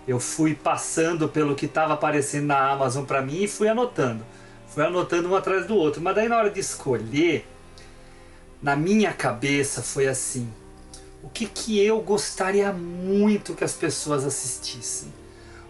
Eu 0.07 0.19
fui 0.19 0.55
passando 0.55 1.29
pelo 1.29 1.53
que 1.53 1.65
estava 1.65 1.93
aparecendo 1.93 2.47
na 2.47 2.71
Amazon 2.71 3.05
para 3.05 3.21
mim 3.21 3.43
e 3.43 3.47
fui 3.47 3.67
anotando. 3.67 4.25
Fui 4.67 4.83
anotando 4.83 5.29
um 5.29 5.35
atrás 5.35 5.67
do 5.67 5.75
outro. 5.75 6.01
Mas 6.01 6.15
daí 6.15 6.27
na 6.27 6.37
hora 6.37 6.49
de 6.49 6.59
escolher, 6.59 7.47
na 8.61 8.75
minha 8.75 9.13
cabeça 9.13 9.83
foi 9.83 10.07
assim: 10.07 10.51
o 11.23 11.29
que 11.29 11.45
que 11.45 11.79
eu 11.79 12.01
gostaria 12.01 12.73
muito 12.73 13.55
que 13.55 13.63
as 13.63 13.73
pessoas 13.73 14.25
assistissem? 14.25 15.11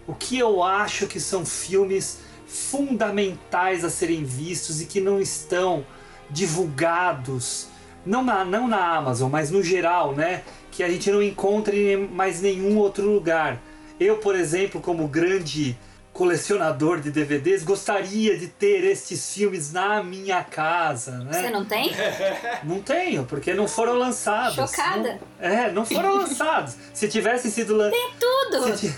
O 0.04 0.12
que 0.12 0.36
eu 0.36 0.62
acho 0.62 1.06
que 1.06 1.20
são 1.20 1.46
filmes 1.46 2.18
fundamentais 2.46 3.84
a 3.84 3.90
serem 3.90 4.24
vistos 4.24 4.82
e 4.82 4.86
que 4.86 5.00
não 5.00 5.20
estão 5.20 5.86
divulgados, 6.28 7.68
não 8.04 8.22
na, 8.22 8.44
não 8.44 8.66
na 8.66 8.96
Amazon, 8.96 9.30
mas 9.30 9.50
no 9.50 9.62
geral, 9.62 10.12
né? 10.12 10.42
Que 10.72 10.82
a 10.82 10.88
gente 10.88 11.10
não 11.10 11.22
encontra 11.22 11.74
em 11.74 12.08
mais 12.08 12.42
nenhum 12.42 12.76
outro 12.76 13.08
lugar. 13.08 13.62
Eu, 13.98 14.18
por 14.18 14.34
exemplo, 14.34 14.80
como 14.80 15.06
grande 15.06 15.78
colecionador 16.14 17.00
de 17.00 17.10
DVDs, 17.10 17.62
gostaria 17.64 18.38
de 18.38 18.46
ter 18.46 18.84
estes 18.84 19.34
filmes 19.34 19.72
na 19.72 20.02
minha 20.02 20.42
casa, 20.44 21.18
né? 21.18 21.32
Você 21.42 21.50
não 21.50 21.64
tem? 21.66 21.90
Não 22.64 22.80
tenho, 22.80 23.24
porque 23.24 23.52
não 23.52 23.68
foram 23.68 23.98
lançados. 23.98 24.54
Chocada. 24.54 25.20
Não- 25.38 25.46
é, 25.46 25.70
não 25.70 25.84
foram 25.84 26.14
lançados. 26.14 26.76
Se 26.94 27.08
tivessem 27.08 27.50
sido 27.50 27.76
lançados. 27.76 28.14
Tudo! 28.18 28.76
Se, 28.76 28.88
ti- 28.88 28.94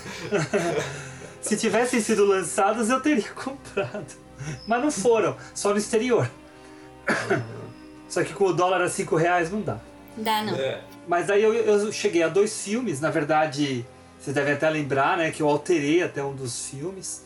Se 1.41 1.57
tivessem 1.57 1.99
sido 1.99 2.23
lançados, 2.25 2.89
eu 2.89 3.01
teria 3.01 3.27
comprado. 3.33 4.05
Mas 4.67 4.81
não 4.81 4.91
foram, 4.91 5.35
só 5.53 5.71
no 5.71 5.77
exterior. 5.77 6.29
Só 8.07 8.23
que 8.23 8.33
com 8.33 8.45
o 8.45 8.53
dólar 8.53 8.81
a 8.81 8.89
5 8.89 9.15
reais 9.17 9.51
não 9.51 9.61
dá. 9.61 9.77
Dá 10.15 10.41
não. 10.43 10.55
É. 10.55 10.81
mas 11.07 11.29
aí 11.29 11.43
eu, 11.43 11.53
eu 11.53 11.91
cheguei 11.91 12.23
a 12.23 12.27
dois 12.29 12.61
filmes, 12.63 13.01
na 13.01 13.09
verdade, 13.09 13.85
vocês 14.19 14.35
devem 14.35 14.53
até 14.53 14.69
lembrar, 14.69 15.17
né, 15.17 15.31
que 15.31 15.41
eu 15.41 15.47
alterei 15.47 16.03
até 16.03 16.23
um 16.23 16.35
dos 16.35 16.67
filmes, 16.67 17.23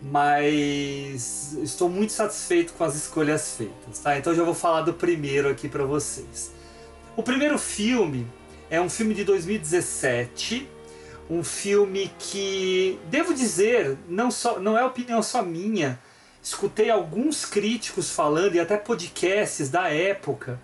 mas 0.00 1.54
estou 1.62 1.88
muito 1.88 2.12
satisfeito 2.12 2.72
com 2.74 2.84
as 2.84 2.94
escolhas 2.94 3.56
feitas, 3.56 3.98
tá? 4.00 4.18
Então 4.18 4.34
já 4.34 4.42
vou 4.42 4.54
falar 4.54 4.82
do 4.82 4.92
primeiro 4.92 5.48
aqui 5.48 5.68
para 5.68 5.84
vocês. 5.84 6.52
O 7.16 7.22
primeiro 7.22 7.58
filme 7.58 8.26
é 8.70 8.80
um 8.80 8.90
filme 8.90 9.14
de 9.14 9.24
2017, 9.24 10.68
um 11.30 11.42
filme 11.42 12.12
que 12.18 12.98
devo 13.10 13.32
dizer, 13.32 13.96
não 14.08 14.30
só 14.30 14.58
não 14.60 14.76
é 14.76 14.84
opinião 14.84 15.22
só 15.22 15.42
minha. 15.42 15.98
Escutei 16.42 16.90
alguns 16.90 17.46
críticos 17.46 18.10
falando 18.10 18.56
e 18.56 18.60
até 18.60 18.76
podcasts 18.76 19.70
da 19.70 19.88
época 19.88 20.60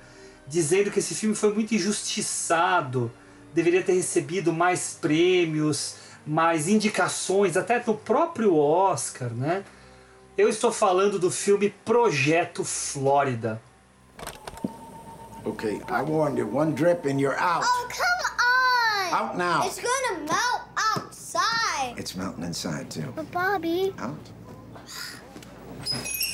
dizendo 0.47 0.91
que 0.91 0.99
esse 0.99 1.15
filme 1.15 1.35
foi 1.35 1.55
muito 1.55 1.75
injustiçado, 1.75 3.11
deveria 3.55 3.83
ter 3.83 3.95
recebido 3.95 4.53
mais 4.53 4.97
prêmios, 5.01 5.97
mais 6.27 6.69
indicações, 6.69 7.57
até 7.57 7.83
no 7.87 7.95
próprio 7.95 8.57
Oscar, 8.57 9.31
né? 9.31 9.65
Eu 10.37 10.49
estou 10.49 10.73
falando 10.73 11.19
do 11.19 11.31
filme 11.31 11.71
Projeto 11.85 12.65
Flórida. 12.65 13.61
Okay, 15.45 15.81
I 15.89 16.03
warned 16.03 16.39
you. 16.39 16.47
One 16.47 16.73
drip 16.73 17.07
and 17.07 17.19
you're 17.19 17.39
out. 17.39 17.65
Oh, 17.67 17.89
come 17.89 19.13
on! 19.13 19.15
Out 19.15 19.37
now. 19.39 19.67
It's 19.67 19.81
gonna 19.81 20.21
melt 20.21 20.63
outside. 20.95 21.99
It's 21.99 22.15
melting 22.15 22.45
inside, 22.45 22.91
too. 22.91 23.13
But 23.17 23.31
Bobby, 23.33 23.95
Out? 23.99 24.17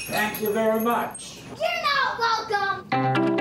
Thank 0.08 0.40
you 0.42 0.52
very 0.52 0.80
much. 0.80 1.40
you're 1.56 1.82
not 1.82 2.18
welcome! 2.18 3.35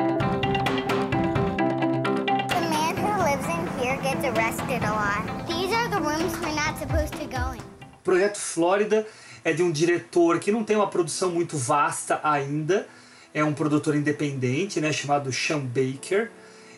Here 3.96 4.16
gets 4.16 4.26
arrested 4.26 4.84
a 4.84 4.92
lot. 4.92 5.48
These 5.48 5.74
are 5.74 5.88
the 5.90 6.00
rooms 6.00 6.34
we're 6.42 6.56
not 6.56 6.78
supposed 6.80 7.14
to 7.14 7.26
go 7.28 7.54
in. 7.54 7.62
Projeto 8.04 8.38
Flórida 8.38 9.06
é 9.44 9.54
de 9.54 9.64
um 9.64 9.72
diretor 9.72 10.40
que 10.40 10.52
não 10.52 10.64
tem 10.64 10.76
uma 10.76 10.88
produção 10.88 11.32
muito 11.32 11.58
vasta 11.58 12.20
ainda. 12.24 12.88
É 13.34 13.44
um 13.44 13.54
produtor 13.54 13.96
independente, 13.96 14.80
né, 14.80 14.92
chamado 14.92 15.32
Sean 15.32 15.60
Baker. 15.60 16.32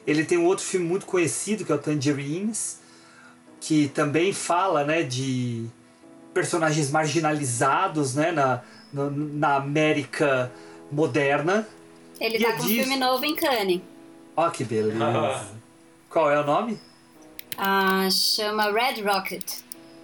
Ele 0.05 0.23
tem 0.25 0.37
um 0.37 0.45
outro 0.45 0.63
filme 0.65 0.85
muito 0.85 1.05
conhecido 1.05 1.65
que 1.65 1.71
é 1.71 1.75
o 1.75 1.77
Tangerines, 1.77 2.79
que 3.59 3.89
também 3.89 4.31
fala, 4.33 4.83
né, 4.83 5.03
de 5.03 5.65
personagens 6.33 6.89
marginalizados, 6.91 8.15
né, 8.15 8.31
na, 8.31 8.61
na, 8.93 9.09
na 9.11 9.55
América 9.57 10.51
moderna. 10.91 11.67
Ele 12.19 12.37
E 12.37 12.43
tá 12.43 12.53
com 12.53 12.63
um 12.63 12.65
disso- 12.65 12.83
filme 12.83 12.97
novo 12.97 13.23
em 13.25 13.35
Cannes. 13.35 13.81
Ó 14.35 14.49
que 14.49 14.63
beleza. 14.63 15.45
Qual 16.09 16.31
é 16.31 16.39
o 16.39 16.45
nome? 16.45 16.79
Ah, 17.57 18.07
chama 18.11 18.71
Red 18.71 19.01
Rocket. 19.01 19.43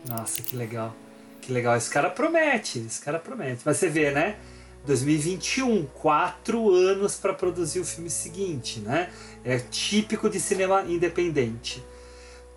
Nossa, 0.07 0.41
que 0.41 0.55
legal. 0.55 0.95
Que 1.39 1.51
legal. 1.51 1.77
Esse 1.77 1.89
cara 1.89 2.09
promete, 2.09 2.79
esse 2.79 2.99
cara 2.99 3.19
promete. 3.19 3.61
Mas 3.63 3.77
você 3.77 3.89
vê, 3.89 4.11
né? 4.11 4.37
2021, 4.85 5.85
quatro 5.85 6.73
anos 6.73 7.15
para 7.15 7.33
produzir 7.33 7.79
o 7.79 7.85
filme 7.85 8.09
seguinte, 8.09 8.79
né? 8.79 9.11
É 9.45 9.59
típico 9.59 10.29
de 10.29 10.39
cinema 10.39 10.83
independente. 10.87 11.83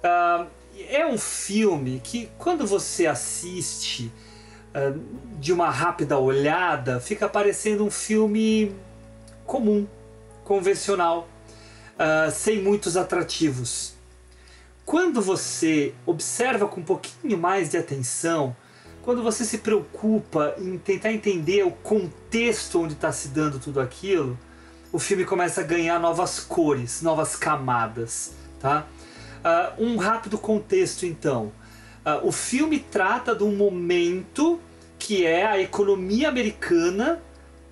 Ah, 0.02 0.46
é 0.88 1.06
um 1.06 1.18
filme 1.18 2.00
que, 2.02 2.28
quando 2.38 2.66
você 2.66 3.06
assiste 3.06 4.10
ah, 4.74 4.94
de 5.38 5.52
uma 5.52 5.68
rápida 5.68 6.18
olhada, 6.18 7.00
fica 7.00 7.28
parecendo 7.28 7.84
um 7.84 7.90
filme 7.90 8.74
comum, 9.44 9.86
convencional, 10.42 11.28
ah, 11.98 12.30
sem 12.30 12.62
muitos 12.62 12.96
atrativos. 12.96 13.95
Quando 14.86 15.20
você 15.20 15.92
observa 16.06 16.68
com 16.68 16.80
um 16.80 16.84
pouquinho 16.84 17.36
mais 17.36 17.68
de 17.68 17.76
atenção, 17.76 18.54
quando 19.02 19.20
você 19.20 19.44
se 19.44 19.58
preocupa 19.58 20.54
em 20.58 20.78
tentar 20.78 21.12
entender 21.12 21.64
o 21.64 21.72
contexto 21.72 22.80
onde 22.80 22.92
está 22.92 23.10
se 23.10 23.28
dando 23.28 23.58
tudo 23.58 23.80
aquilo, 23.80 24.38
o 24.92 25.00
filme 25.00 25.24
começa 25.24 25.60
a 25.60 25.64
ganhar 25.64 25.98
novas 25.98 26.38
cores, 26.38 27.02
novas 27.02 27.34
camadas, 27.34 28.34
tá? 28.60 28.86
Ah, 29.42 29.72
um 29.76 29.96
rápido 29.96 30.38
contexto 30.38 31.04
então. 31.04 31.50
Ah, 32.04 32.20
o 32.22 32.30
filme 32.30 32.78
trata 32.78 33.34
de 33.34 33.42
um 33.42 33.56
momento 33.56 34.60
que 35.00 35.26
é 35.26 35.44
a 35.44 35.60
economia 35.60 36.28
americana 36.28 37.20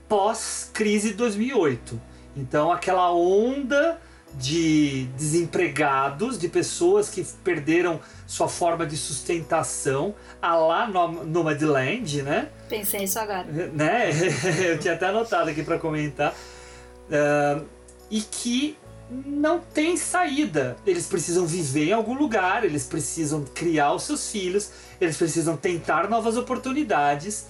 pós-crise 0.09 1.11
de 1.11 1.15
2008. 1.15 2.01
Então 2.37 2.73
aquela 2.73 3.13
onda 3.15 4.01
de 4.39 5.05
desempregados, 5.17 6.39
de 6.39 6.49
pessoas 6.49 7.09
que 7.09 7.25
perderam 7.45 8.01
sua 8.27 8.49
forma 8.49 8.85
de 8.87 8.97
sustentação, 8.97 10.15
a 10.43 10.57
lá 10.57 10.89
no- 10.89 11.25
Nomadland, 11.25 12.23
né? 12.23 12.49
Pensei 12.69 13.05
isso 13.05 13.19
agora. 13.19 13.45
né? 13.45 14.11
Eu 14.69 14.79
tinha 14.79 14.95
até 14.95 15.07
anotado 15.07 15.51
aqui 15.51 15.63
para 15.63 15.79
comentar. 15.79 16.35
Ah, 17.13 17.61
e 18.11 18.21
que 18.21 18.77
não 19.11 19.61
tem 19.61 19.97
saída. 19.97 20.77
Eles 20.87 21.07
precisam 21.07 21.47
viver 21.47 21.89
em 21.89 21.93
algum 21.93 22.15
lugar, 22.15 22.65
eles 22.65 22.85
precisam 22.85 23.45
criar 23.55 23.93
os 23.93 24.03
seus 24.05 24.31
filhos, 24.31 24.71
eles 25.01 25.17
precisam 25.17 25.57
tentar 25.57 26.09
novas 26.09 26.37
oportunidades. 26.37 27.47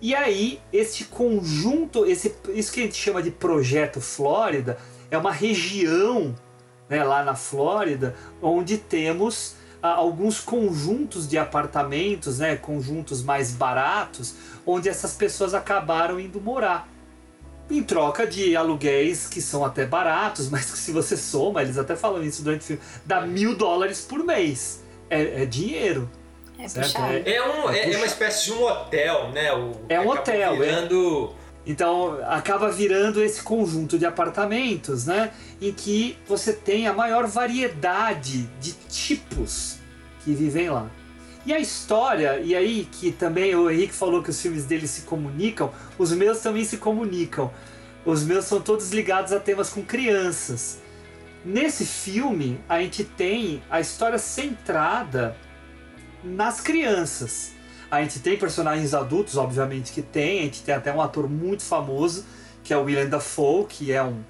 E 0.00 0.14
aí, 0.14 0.58
este 0.72 1.04
conjunto, 1.04 2.04
esse, 2.06 2.34
isso 2.54 2.72
que 2.72 2.80
a 2.80 2.82
gente 2.84 2.96
chama 2.96 3.22
de 3.22 3.30
Projeto 3.30 4.00
Flórida, 4.00 4.76
é 5.12 5.18
uma 5.18 5.30
região 5.30 6.34
né, 6.88 7.04
lá 7.04 7.22
na 7.22 7.34
Flórida 7.34 8.16
onde 8.40 8.78
temos 8.78 9.54
ah, 9.82 9.90
alguns 9.92 10.40
conjuntos 10.40 11.28
de 11.28 11.36
apartamentos, 11.36 12.38
né, 12.38 12.56
conjuntos 12.56 13.22
mais 13.22 13.52
baratos, 13.52 14.34
onde 14.66 14.88
essas 14.88 15.12
pessoas 15.14 15.52
acabaram 15.52 16.18
indo 16.18 16.40
morar. 16.40 16.88
Em 17.70 17.82
troca 17.82 18.26
de 18.26 18.56
aluguéis 18.56 19.26
que 19.28 19.40
são 19.42 19.64
até 19.64 19.84
baratos, 19.84 20.48
mas 20.50 20.70
que 20.70 20.78
se 20.78 20.92
você 20.92 21.16
soma, 21.16 21.60
eles 21.62 21.76
até 21.76 21.94
falam 21.94 22.22
isso 22.22 22.42
durante 22.42 22.62
o 22.62 22.64
filme, 22.64 22.82
dá 23.04 23.20
mil 23.20 23.54
dólares 23.54 24.00
por 24.00 24.24
mês. 24.24 24.82
É, 25.10 25.42
é 25.42 25.46
dinheiro. 25.46 26.10
É 26.58 26.64
é- 26.64 27.34
É, 27.34 27.46
um, 27.46 27.68
é, 27.70 27.92
é 27.92 27.96
uma 27.96 28.06
espécie 28.06 28.46
de 28.46 28.52
um 28.52 28.62
hotel, 28.64 29.30
né? 29.30 29.52
O, 29.52 29.72
É 29.90 30.00
um 30.00 30.08
hotel, 30.08 30.62
é. 30.62 30.86
Então 31.64 32.18
acaba 32.24 32.70
virando 32.70 33.22
esse 33.22 33.42
conjunto 33.42 33.98
de 33.98 34.04
apartamentos, 34.04 35.06
né? 35.06 35.32
Em 35.60 35.72
que 35.72 36.18
você 36.26 36.52
tem 36.52 36.88
a 36.88 36.92
maior 36.92 37.26
variedade 37.26 38.48
de 38.60 38.72
tipos 38.88 39.78
que 40.24 40.32
vivem 40.34 40.70
lá. 40.70 40.90
E 41.44 41.52
a 41.52 41.58
história, 41.58 42.38
e 42.40 42.54
aí 42.54 42.88
que 42.90 43.10
também 43.10 43.54
o 43.54 43.70
Henrique 43.70 43.94
falou 43.94 44.22
que 44.22 44.30
os 44.30 44.40
filmes 44.40 44.64
dele 44.64 44.86
se 44.86 45.02
comunicam, 45.02 45.72
os 45.98 46.12
meus 46.12 46.38
também 46.38 46.64
se 46.64 46.76
comunicam. 46.76 47.52
Os 48.04 48.24
meus 48.24 48.44
são 48.44 48.60
todos 48.60 48.90
ligados 48.90 49.32
a 49.32 49.38
temas 49.38 49.70
com 49.70 49.82
crianças. 49.82 50.80
Nesse 51.44 51.84
filme, 51.84 52.60
a 52.68 52.80
gente 52.80 53.04
tem 53.04 53.62
a 53.70 53.80
história 53.80 54.18
centrada 54.18 55.36
nas 56.22 56.60
crianças. 56.60 57.52
A 57.92 58.00
gente 58.00 58.20
tem 58.20 58.38
personagens 58.38 58.94
adultos, 58.94 59.36
obviamente 59.36 59.92
que 59.92 60.00
tem. 60.00 60.38
A 60.38 60.42
gente 60.44 60.62
tem 60.62 60.74
até 60.74 60.90
um 60.90 61.02
ator 61.02 61.28
muito 61.28 61.62
famoso, 61.62 62.24
que 62.64 62.72
é 62.72 62.76
o 62.78 62.84
William 62.84 63.06
Dafoe, 63.06 63.66
que 63.66 63.92
é 63.92 64.02
um 64.02 64.22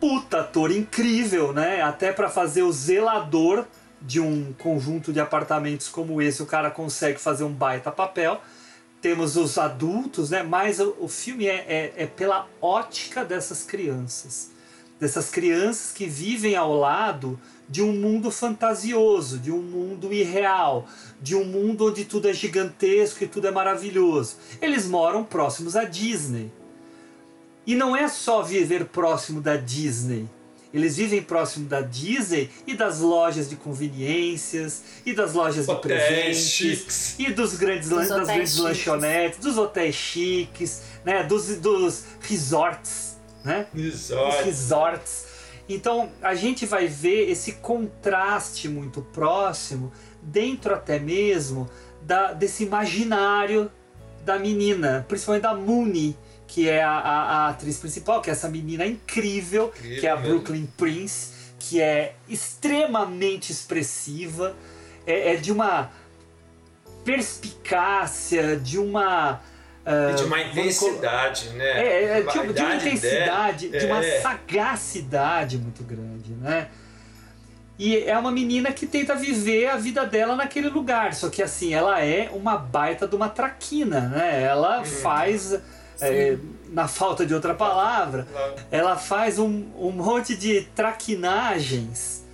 puta 0.00 0.40
ator 0.40 0.72
incrível, 0.72 1.52
né? 1.52 1.80
Até 1.80 2.12
para 2.12 2.28
fazer 2.28 2.64
o 2.64 2.72
zelador 2.72 3.66
de 4.00 4.18
um 4.18 4.52
conjunto 4.54 5.12
de 5.12 5.20
apartamentos 5.20 5.88
como 5.88 6.20
esse, 6.20 6.42
o 6.42 6.46
cara 6.46 6.72
consegue 6.72 7.20
fazer 7.20 7.44
um 7.44 7.52
baita 7.52 7.92
papel. 7.92 8.40
Temos 9.00 9.36
os 9.36 9.58
adultos, 9.58 10.30
né? 10.30 10.42
Mas 10.42 10.80
o, 10.80 10.96
o 10.98 11.06
filme 11.06 11.46
é, 11.46 11.64
é, 11.68 11.92
é 11.98 12.06
pela 12.08 12.48
ótica 12.60 13.24
dessas 13.24 13.62
crianças. 13.62 14.50
Dessas 14.98 15.30
crianças 15.30 15.92
que 15.92 16.06
vivem 16.06 16.56
ao 16.56 16.74
lado 16.74 17.38
de 17.68 17.80
um 17.80 17.92
mundo 17.92 18.30
fantasioso, 18.30 19.38
de 19.38 19.50
um 19.50 19.62
mundo 19.62 20.12
irreal, 20.12 20.86
de 21.22 21.34
um 21.36 21.44
mundo 21.44 21.86
onde 21.88 22.04
tudo 22.04 22.28
é 22.28 22.32
gigantesco 22.34 23.22
e 23.24 23.26
tudo 23.28 23.46
é 23.46 23.50
maravilhoso. 23.50 24.36
Eles 24.60 24.86
moram 24.86 25.22
próximos 25.24 25.76
à 25.76 25.84
Disney. 25.84 26.50
E 27.66 27.74
não 27.76 27.96
é 27.96 28.08
só 28.08 28.42
viver 28.42 28.86
próximo 28.86 29.40
da 29.40 29.56
Disney. 29.56 30.28
Eles 30.74 30.96
vivem 30.96 31.22
próximo 31.22 31.68
da 31.68 31.80
Disney 31.82 32.50
e 32.66 32.74
das 32.74 32.98
lojas 33.00 33.48
de 33.48 33.56
conveniências, 33.56 34.82
e 35.04 35.12
das 35.12 35.34
lojas 35.34 35.66
de 35.66 35.74
presentes, 35.76 36.48
chiques. 36.50 37.14
e 37.18 37.30
dos 37.30 37.54
grandes, 37.56 37.88
Dos 37.90 38.08
das 38.08 38.10
hotéis 38.10 38.26
grandes 38.26 38.50
chiques. 38.52 38.62
lanchonetes, 38.64 39.38
dos 39.38 39.58
hotéis 39.58 39.94
chiques, 39.94 40.82
né? 41.04 41.22
dos, 41.24 41.46
dos 41.58 42.04
resorts, 42.22 43.16
né? 43.44 43.66
os 43.74 43.80
Resort. 43.82 44.44
resorts. 44.44 45.24
Então 45.68 46.10
a 46.22 46.34
gente 46.34 46.64
vai 46.66 46.86
ver 46.88 47.30
esse 47.30 47.52
contraste 47.52 48.66
muito 48.68 49.02
próximo, 49.02 49.92
dentro 50.22 50.72
até 50.74 50.98
mesmo 50.98 51.68
da, 52.00 52.32
desse 52.32 52.64
imaginário 52.64 53.70
da 54.24 54.38
menina, 54.38 55.04
principalmente 55.08 55.42
da 55.42 55.54
Mooney, 55.54 56.16
que 56.46 56.68
é 56.68 56.82
a, 56.82 56.90
a- 56.90 57.22
a 57.46 57.48
atriz 57.48 57.78
principal, 57.78 58.20
que 58.22 58.30
é 58.30 58.32
essa 58.32 58.48
menina 58.48 58.86
incrível, 58.86 59.72
Incrível 59.76 60.00
que 60.00 60.06
é 60.06 60.10
a 60.10 60.16
mesmo. 60.16 60.28
Brooklyn 60.34 60.66
Prince, 60.76 61.32
que 61.58 61.80
é 61.80 62.14
extremamente 62.28 63.50
expressiva, 63.52 64.54
é, 65.06 65.32
é 65.32 65.36
de 65.36 65.50
uma 65.50 65.90
perspicácia, 67.04 68.56
de 68.56 68.78
uma. 68.78 69.40
E 70.12 70.14
de 70.14 70.22
uma 70.24 70.38
colo- 70.38 70.50
intensidade, 70.50 71.48
né? 71.50 71.64
é, 71.64 72.04
é, 72.04 72.22
de, 72.22 72.52
de 72.52 72.60
uma 72.62 72.74
intensidade, 72.76 73.68
dela, 73.68 73.80
de 73.80 73.86
uma 73.90 74.04
é. 74.04 74.20
sagacidade 74.20 75.58
muito 75.58 75.82
grande, 75.82 76.32
né? 76.34 76.68
E 77.84 77.98
é 78.04 78.16
uma 78.16 78.30
menina 78.30 78.70
que 78.70 78.86
tenta 78.86 79.12
viver 79.16 79.66
a 79.68 79.76
vida 79.76 80.06
dela 80.06 80.36
naquele 80.36 80.68
lugar, 80.68 81.14
só 81.14 81.28
que 81.28 81.42
assim, 81.42 81.74
ela 81.74 82.00
é 82.00 82.30
uma 82.32 82.56
baita 82.56 83.08
de 83.08 83.16
uma 83.16 83.28
traquina, 83.28 84.02
né? 84.02 84.40
Ela 84.40 84.78
Uhum. 84.78 84.84
faz, 84.84 85.58
é, 86.00 86.36
na 86.68 86.86
falta 86.86 87.26
de 87.26 87.34
outra 87.34 87.54
palavra, 87.54 88.24
ela 88.70 88.94
faz 88.94 89.36
um, 89.40 89.64
um 89.76 89.90
monte 89.90 90.36
de 90.36 90.60
traquinagens 90.76 92.24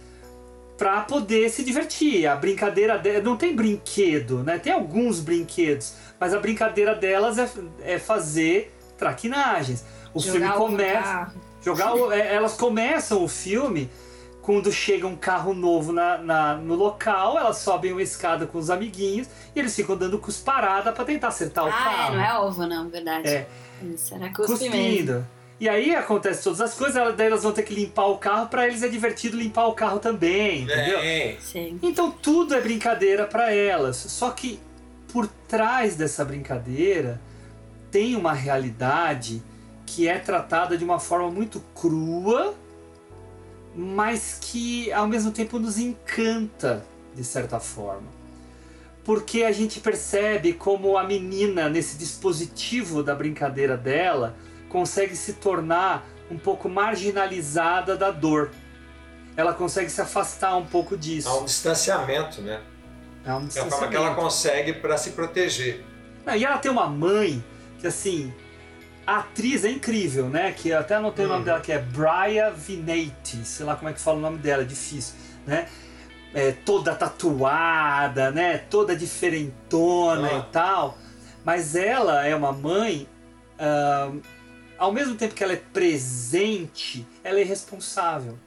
para 0.77 1.01
poder 1.01 1.49
se 1.49 1.65
divertir. 1.65 2.27
A 2.27 2.37
brincadeira 2.37 2.99
dela 2.99 3.23
não 3.23 3.35
tem 3.35 3.57
brinquedo, 3.57 4.45
né? 4.45 4.59
Tem 4.59 4.75
alguns 4.75 5.19
brinquedos, 5.19 5.95
mas 6.21 6.35
a 6.35 6.39
brincadeira 6.39 6.95
delas 6.95 7.39
é, 7.39 7.49
é 7.95 7.99
fazer 7.99 8.71
traquinagens. 8.99 9.83
O 10.13 10.21
Jogar 10.21 10.53
filme 10.53 10.53
começa 10.59 11.33
jogar 11.65 11.97
é, 12.13 12.35
elas 12.35 12.53
começam 12.53 13.25
o 13.25 13.29
filme 13.29 13.89
quando 14.49 14.73
chega 14.73 15.07
um 15.07 15.15
carro 15.15 15.53
novo 15.53 15.93
na, 15.93 16.17
na- 16.17 16.55
no 16.57 16.75
local, 16.75 17.37
elas 17.37 17.59
sobem 17.59 17.93
uma 17.93 18.01
escada 18.03 18.47
com 18.47 18.57
os 18.57 18.71
amiguinhos 18.71 19.29
e 19.55 19.59
eles 19.59 19.77
ficam 19.77 19.95
dando 19.95 20.19
cusparada 20.19 20.91
para 20.91 21.05
tentar 21.05 21.29
acertar 21.29 21.67
o 21.67 21.69
Ah, 21.69 21.73
carro. 21.73 22.15
é, 22.15 22.17
não 22.17 22.25
é 22.25 22.39
ovo, 22.39 22.67
não, 22.67 22.89
verdade. 22.89 23.29
É. 23.29 23.47
Isso, 23.83 24.15
era 24.15 24.31
cuspe 24.33 24.71
mesmo. 24.71 24.71
cuspindo. 24.75 25.27
E 25.61 25.69
aí 25.69 25.95
acontece 25.95 26.45
todas 26.45 26.63
as 26.63 26.73
coisas, 26.73 26.97
elas, 26.97 27.15
daí 27.15 27.27
elas 27.27 27.43
vão 27.43 27.53
ter 27.53 27.63
que 27.63 27.75
limpar 27.75 28.07
o 28.07 28.17
carro, 28.17 28.47
para 28.49 28.67
eles 28.67 28.83
é 28.83 28.89
divertido 28.89 29.37
limpar 29.37 29.67
o 29.67 29.75
carro 29.75 29.99
também, 29.99 30.63
entendeu? 30.63 30.99
É. 30.99 31.37
Sim. 31.43 31.79
Então 31.83 32.11
tudo 32.11 32.55
é 32.55 32.61
brincadeira 32.63 33.27
para 33.27 33.53
elas. 33.53 33.97
Só 33.99 34.31
que 34.31 34.59
por 35.13 35.27
trás 35.47 35.95
dessa 35.95 36.25
brincadeira 36.25 37.21
tem 37.91 38.17
uma 38.17 38.33
realidade 38.33 39.43
que 39.85 40.09
é 40.09 40.19
tratada 40.19 40.75
de 40.79 40.85
uma 40.85 40.99
forma 40.99 41.31
muito 41.31 41.61
crua, 41.75 42.55
mas 43.81 44.37
que 44.41 44.91
ao 44.91 45.07
mesmo 45.07 45.31
tempo 45.31 45.57
nos 45.57 45.79
encanta 45.79 46.85
de 47.15 47.23
certa 47.23 47.61
forma. 47.61 48.09
Porque 49.05 49.45
a 49.45 49.53
gente 49.53 49.79
percebe 49.79 50.53
como 50.53 50.99
a 50.99 51.05
menina, 51.05 51.69
nesse 51.69 51.97
dispositivo 51.97 53.05
da 53.05 53.15
brincadeira 53.15 53.77
dela, 53.77 54.35
consegue 54.69 55.15
se 55.15 55.35
tornar 55.35 56.05
um 56.29 56.37
pouco 56.37 56.69
marginalizada 56.69 57.97
da 57.97 58.11
dor. 58.11 58.51
Ela 59.37 59.55
consegue 59.55 59.89
se 59.89 60.01
afastar 60.01 60.57
um 60.57 60.67
pouco 60.67 60.97
disso. 60.97 61.29
Há 61.29 61.39
um 61.39 61.45
distanciamento, 61.45 62.43
né? 62.43 62.61
É 63.25 63.33
um 63.33 63.49
É 63.55 63.61
a 63.61 63.67
forma 63.67 63.87
que 63.87 63.95
ela 63.95 64.13
consegue 64.17 64.73
para 64.73 64.99
se 64.99 65.11
proteger. 65.11 65.85
E 66.37 66.45
ela 66.45 66.59
tem 66.59 66.69
uma 66.71 66.89
mãe 66.89 67.43
que, 67.79 67.87
assim, 67.87 68.35
a 69.11 69.19
atriz 69.21 69.65
é 69.65 69.71
incrível, 69.71 70.29
né? 70.29 70.53
Que 70.53 70.69
eu 70.69 70.79
até 70.79 70.97
anotei 70.97 71.25
o 71.25 71.29
nome 71.29 71.41
Uhum. 71.41 71.45
dela, 71.47 71.61
que 71.61 71.73
é 71.73 71.79
Brian 71.79 72.51
Vinati, 72.53 73.39
sei 73.45 73.65
lá 73.65 73.75
como 73.75 73.89
é 73.89 73.93
que 73.95 74.01
fala 74.01 74.19
o 74.19 74.21
nome 74.21 74.37
dela, 74.39 74.63
é 74.63 74.67
difícil, 74.67 75.15
né? 75.47 75.67
É, 76.35 76.53
toda 76.53 76.95
tatuada, 76.95 78.31
né? 78.31 78.59
Toda 78.59 78.95
diferentona 78.95 80.29
Ah. 80.29 80.39
e 80.39 80.53
tal. 80.53 80.99
Mas 81.43 81.75
ela 81.75 82.27
é 82.27 82.35
uma 82.37 82.53
mãe, 82.53 83.09
ah, 83.59 84.13
ao 84.77 84.93
mesmo 84.93 85.15
tempo 85.15 85.35
que 85.35 85.43
ela 85.43 85.55
é 85.55 85.63
presente, 85.73 87.07
ela 87.25 87.39
é 87.39 87.43
irresponsável. 87.43 88.39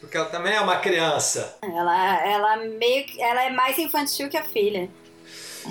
Porque 0.00 0.16
ela 0.16 0.26
também 0.26 0.54
é 0.54 0.60
uma 0.60 0.76
criança. 0.78 1.56
Ela, 1.62 2.24
ela 2.26 2.56
meio. 2.56 3.04
Ela 3.18 3.44
é 3.44 3.50
mais 3.50 3.78
infantil 3.78 4.28
que 4.28 4.36
a 4.36 4.44
filha. 4.44 4.88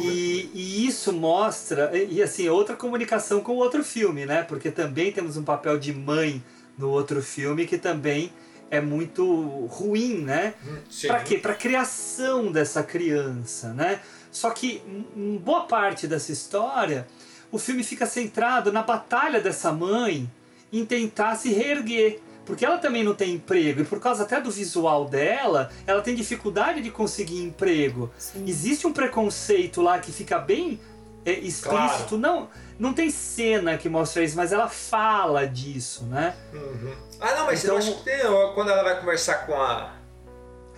E, 0.02 0.50
e 0.54 0.88
isso 0.88 1.14
mostra, 1.14 1.92
e, 1.96 2.22
assim, 2.22 2.48
outra 2.50 2.76
comunicação 2.76 3.42
com 3.42 3.54
o 3.54 3.58
outro 3.58 3.84
filme, 3.84 4.26
né? 4.26 4.44
Porque 4.44 4.72
também 4.72 5.12
temos 5.12 5.38
um 5.38 5.44
papel 5.44 5.78
de 5.78 5.94
mãe 5.94 6.44
no 6.78 6.90
outro 6.90 7.22
filme 7.22 7.66
que 7.66 7.78
também 7.78 8.32
é 8.70 8.82
muito 8.82 9.26
ruim, 9.68 10.20
né? 10.20 10.54
Sim. 10.90 11.08
Pra 11.08 11.20
quê? 11.22 11.38
Pra 11.38 11.56
criação 11.56 12.52
dessa 12.52 12.84
criança, 12.84 13.74
né? 13.74 14.00
Só 14.32 14.50
que 14.52 14.82
em 15.16 15.38
boa 15.38 15.64
parte 15.64 16.08
dessa 16.08 16.32
história, 16.32 17.08
o 17.52 17.58
filme 17.58 17.84
fica 17.84 18.06
centrado 18.06 18.72
na 18.72 18.84
batalha 18.84 19.40
dessa 19.40 19.72
mãe 19.72 20.30
em 20.72 20.86
tentar 20.86 21.36
se 21.36 21.50
reerguer. 21.50 22.20
Porque 22.48 22.66
ela 22.66 22.78
também 22.78 23.04
não 23.04 23.14
tem 23.14 23.34
emprego, 23.34 23.82
e 23.82 23.86
por 23.86 24.00
causa 24.00 24.24
até 24.24 24.40
do 24.40 24.50
visual 24.50 25.04
dela, 25.06 25.70
ela 25.86 26.02
tem 26.02 26.16
dificuldade 26.16 26.82
de 26.82 26.90
conseguir 26.90 27.44
emprego. 27.44 28.10
Existe 28.48 28.88
um 28.88 28.94
preconceito 28.94 29.82
lá 29.82 30.00
que 30.00 30.12
fica 30.14 30.40
bem 30.40 30.80
é, 31.26 31.32
explícito. 31.34 32.18
Não, 32.18 32.48
não 32.80 32.94
tem 32.94 33.10
cena 33.12 33.78
que 33.78 33.90
mostra 33.90 34.24
isso, 34.24 34.38
mas 34.38 34.54
ela 34.54 34.70
fala 34.70 35.46
disso, 35.46 36.06
né? 36.06 36.34
Uhum. 36.54 36.96
Ah, 37.20 37.36
não, 37.36 37.46
mas 37.48 37.62
Então- 37.64 37.76
eu 37.76 37.80
acho 37.80 37.96
que 37.98 38.04
tem 38.06 38.20
quando 38.56 38.72
ela 38.72 38.82
vai 38.82 38.98
conversar 38.98 39.46
com 39.46 39.54
a. 39.54 39.92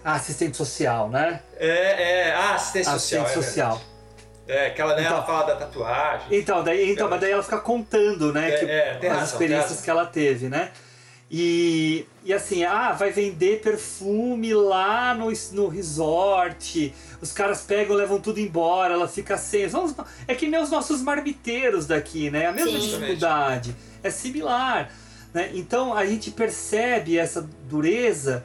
A 0.03 0.13
assistente 0.13 0.57
social, 0.57 1.07
né? 1.09 1.41
É, 1.57 2.29
é, 2.29 2.33
a 2.33 2.55
assistência 2.55 2.91
social. 2.93 3.21
assistente 3.25 3.45
é 3.45 3.47
social. 3.47 3.75
verdade. 3.75 3.89
É, 4.47 4.69
que 4.71 4.81
ela, 4.81 4.95
né, 4.95 5.03
ela 5.03 5.17
Então- 5.17 5.25
fala 5.27 5.45
da 5.45 5.55
tatuagem. 5.57 6.27
Então, 6.31 6.63
daí, 6.63 6.91
então, 6.91 7.07
mas 7.07 7.21
daí 7.21 7.31
ela 7.31 7.43
fica 7.43 7.59
contando, 7.59 8.33
né, 8.33 8.49
É, 8.49 8.57
que- 8.57 8.65
é, 8.65 8.93
tem 8.95 9.09
as 9.11 9.17
razão, 9.19 9.33
experiências 9.33 9.81
que 9.81 9.89
ela 9.91 10.07
teve, 10.07 10.49
né? 10.49 10.71
E, 11.31 12.07
e 12.23 12.33
assim, 12.33 12.63
ah, 12.63 12.91
vai 12.93 13.11
vender 13.11 13.61
perfume 13.61 14.51
lá 14.53 15.13
no, 15.13 15.31
no 15.51 15.67
resort. 15.67 16.93
Os 17.21 17.31
caras 17.31 17.61
pegam, 17.61 17.95
levam 17.95 18.19
tudo 18.19 18.39
embora, 18.39 18.95
ela 18.95 19.07
fica 19.07 19.37
sem. 19.37 19.67
Vamos- 19.67 19.93
É 20.27 20.33
que 20.33 20.47
nem 20.47 20.59
os 20.59 20.71
nossos 20.71 21.01
marmiteiros 21.01 21.85
daqui, 21.85 22.31
né? 22.31 22.47
A 22.47 22.51
mesma 22.51 22.79
Sim. 22.79 22.89
dificuldade. 22.89 23.75
É 24.01 24.09
similar. 24.09 24.91
Né? 25.31 25.51
Então 25.53 25.93
a 25.95 26.03
gente 26.05 26.31
percebe 26.31 27.17
essa 27.17 27.47
dureza 27.69 28.43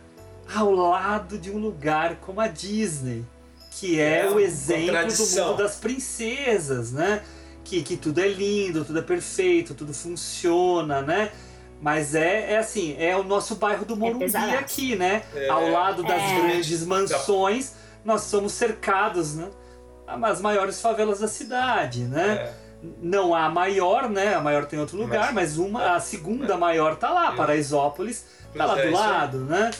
ao 0.54 0.70
lado 0.70 1.38
de 1.38 1.50
um 1.50 1.56
lugar 1.56 2.16
como 2.16 2.38
a 2.40 2.48
Disney, 2.48 3.24
que 3.70 3.98
é, 3.98 4.26
É 4.26 4.30
o 4.30 4.38
exemplo 4.38 4.92
do 5.06 5.26
mundo 5.42 5.56
das 5.56 5.76
princesas, 5.76 6.92
né? 6.92 7.22
Que, 7.64 7.82
que 7.82 7.96
tudo 7.96 8.18
é 8.20 8.28
lindo, 8.28 8.84
tudo 8.84 8.98
é 8.98 9.02
perfeito, 9.02 9.72
tudo 9.72 9.94
funciona, 9.94 11.00
né? 11.00 11.32
Mas 11.80 12.14
é, 12.14 12.52
é 12.52 12.58
assim, 12.58 12.96
é 12.98 13.14
o 13.16 13.22
nosso 13.22 13.56
bairro 13.56 13.84
do 13.84 13.96
Morumbi 13.96 14.24
pesadaço. 14.24 14.54
aqui, 14.56 14.96
né? 14.96 15.22
É. 15.34 15.48
Ao 15.48 15.68
lado 15.68 16.02
das 16.02 16.22
É. 16.22 16.40
grandes 16.40 16.84
mansões, 16.86 17.72
nós 18.04 18.22
somos 18.22 18.52
cercados, 18.52 19.34
né? 19.34 19.48
As 20.06 20.40
maiores 20.40 20.80
favelas 20.80 21.20
da 21.20 21.28
cidade, 21.28 22.04
né? 22.04 22.32
É. 22.32 22.64
Não 23.02 23.34
há 23.34 23.46
a 23.46 23.50
maior, 23.50 24.08
né? 24.10 24.34
A 24.34 24.40
maior 24.40 24.66
tem 24.66 24.78
em 24.78 24.80
outro 24.82 24.96
lugar, 24.98 25.32
mas, 25.32 25.56
uma, 25.56 25.94
a 25.96 26.00
segunda 26.00 26.56
maior 26.56 26.96
tá 26.96 27.10
lá, 27.10 27.32
É. 27.32 27.36
Paraisópolis, 27.36 28.26
tá 28.54 28.66
lá 28.66 28.78
é, 28.78 28.86
do 28.86 28.92
lado, 28.92 29.38
né? 29.40 29.70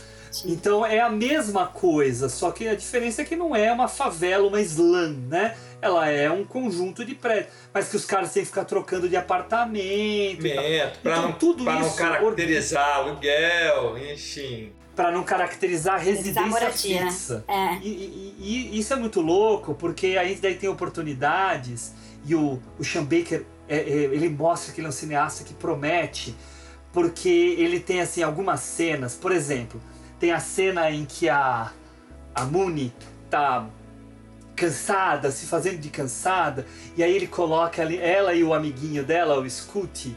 Então 0.47 0.84
é 0.84 0.99
a 1.01 1.09
mesma 1.11 1.66
coisa, 1.66 2.28
só 2.28 2.51
que 2.51 2.66
a 2.66 2.74
diferença 2.74 3.22
é 3.22 3.24
que 3.24 3.36
não 3.36 3.55
é 3.55 3.70
uma 3.70 3.86
favela, 3.86 4.49
uma 4.49 4.61
slum, 4.62 5.26
né? 5.28 5.55
Ela 5.85 6.09
é 6.11 6.30
um 6.30 6.45
conjunto 6.45 7.05
de 7.05 7.14
prédios, 7.14 7.53
mas 7.72 7.89
que 7.89 7.97
os 7.97 8.05
caras 8.05 8.32
têm 8.32 8.43
que 8.43 8.49
ficar 8.49 8.64
trocando 8.64 9.09
de 9.09 9.16
apartamento. 9.16 10.43
Mento, 10.43 10.99
pra, 11.01 11.12
Então, 11.12 11.22
não, 11.22 11.32
tudo 11.32 11.64
pra 11.64 11.74
não 11.74 11.87
isso 11.87 11.97
caracterizar 11.97 12.97
aluguel, 12.97 13.99
enfim. 14.12 14.72
Pra 14.97 15.11
não 15.11 15.24
caracterizar 15.24 15.95
a 15.97 15.99
residência 15.99 16.43
moradia. 16.47 17.03
fixa. 17.07 17.45
É. 17.49 17.74
E, 17.82 17.89
e- 17.89 18.35
e 18.74 18.78
isso 18.78 18.93
é 18.93 18.97
muito 18.97 19.20
louco, 19.20 19.74
porque 19.74 20.16
a 20.18 20.24
gente 20.24 20.41
daí 20.41 20.55
tem 20.55 20.68
oportunidades 20.68 21.93
e 22.24 22.35
o, 22.35 22.61
o 22.78 22.85
Sean 22.85 23.03
Baker, 23.05 23.45
é, 23.68 23.76
é, 23.76 23.80
ele 23.80 24.28
mostra 24.28 24.72
que 24.72 24.80
ele 24.80 24.87
é 24.87 24.89
um 24.89 24.93
cineasta 24.93 25.45
que 25.45 25.53
promete, 25.53 26.35
porque 26.93 27.28
ele 27.59 27.80
tem 27.80 28.01
assim 28.01 28.22
algumas 28.22 28.61
cenas, 28.61 29.14
por 29.14 29.32
exemplo, 29.32 29.80
tem 30.20 30.30
a 30.32 30.39
cena 30.41 30.91
em 30.91 31.05
que 31.05 31.28
a, 31.28 31.72
a 32.35 32.45
Mooney 32.45 32.93
tá 33.28 33.66
cansada, 34.55 35.31
se 35.31 35.47
fazendo 35.47 35.79
de 35.79 35.89
cansada, 35.91 36.67
e 36.97 37.03
aí 37.03 37.15
ele 37.15 37.27
coloca 37.27 37.83
ali, 37.83 37.99
ela 37.99 38.35
e 38.35 38.43
o 38.45 38.55
amiguinho 38.55 39.05
dela, 39.05 39.39
o 39.39 39.49
Scooty, 39.49 40.17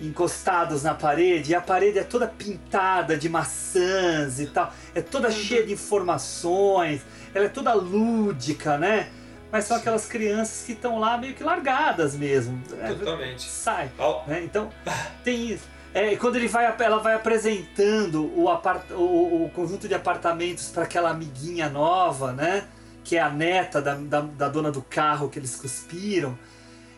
encostados 0.00 0.82
na 0.82 0.94
parede, 0.94 1.52
e 1.52 1.54
a 1.54 1.60
parede 1.60 1.98
é 1.98 2.04
toda 2.04 2.26
pintada 2.26 3.16
de 3.16 3.28
maçãs 3.28 4.40
e 4.40 4.46
tal, 4.46 4.72
é 4.94 5.02
toda 5.02 5.30
cheia 5.30 5.64
de 5.66 5.72
informações, 5.72 7.02
ela 7.34 7.46
é 7.46 7.48
toda 7.48 7.72
lúdica, 7.74 8.78
né? 8.78 9.10
Mas 9.52 9.64
são 9.64 9.76
aquelas 9.76 10.06
crianças 10.06 10.64
que 10.64 10.72
estão 10.72 10.98
lá 10.98 11.18
meio 11.18 11.34
que 11.34 11.42
largadas 11.42 12.14
mesmo. 12.14 12.62
né? 12.70 12.94
Totalmente. 12.94 13.42
Sai. 13.42 13.90
Ó, 13.98 14.22
né? 14.26 14.42
Então, 14.44 14.70
tem 15.24 15.50
isso. 15.50 15.64
É, 15.92 16.14
quando 16.14 16.36
ele 16.36 16.46
vai, 16.46 16.72
ela 16.78 16.98
vai 16.98 17.14
apresentando 17.14 18.32
o, 18.38 18.48
apart, 18.48 18.88
o, 18.92 19.44
o 19.44 19.50
conjunto 19.52 19.88
de 19.88 19.94
apartamentos 19.94 20.68
para 20.68 20.84
aquela 20.84 21.10
amiguinha 21.10 21.68
nova, 21.68 22.32
né? 22.32 22.64
Que 23.04 23.16
é 23.16 23.20
a 23.20 23.30
neta 23.30 23.80
da, 23.80 23.94
da, 23.94 24.20
da 24.20 24.48
dona 24.48 24.70
do 24.70 24.82
carro 24.82 25.28
que 25.28 25.38
eles 25.38 25.56
cuspiram. 25.56 26.38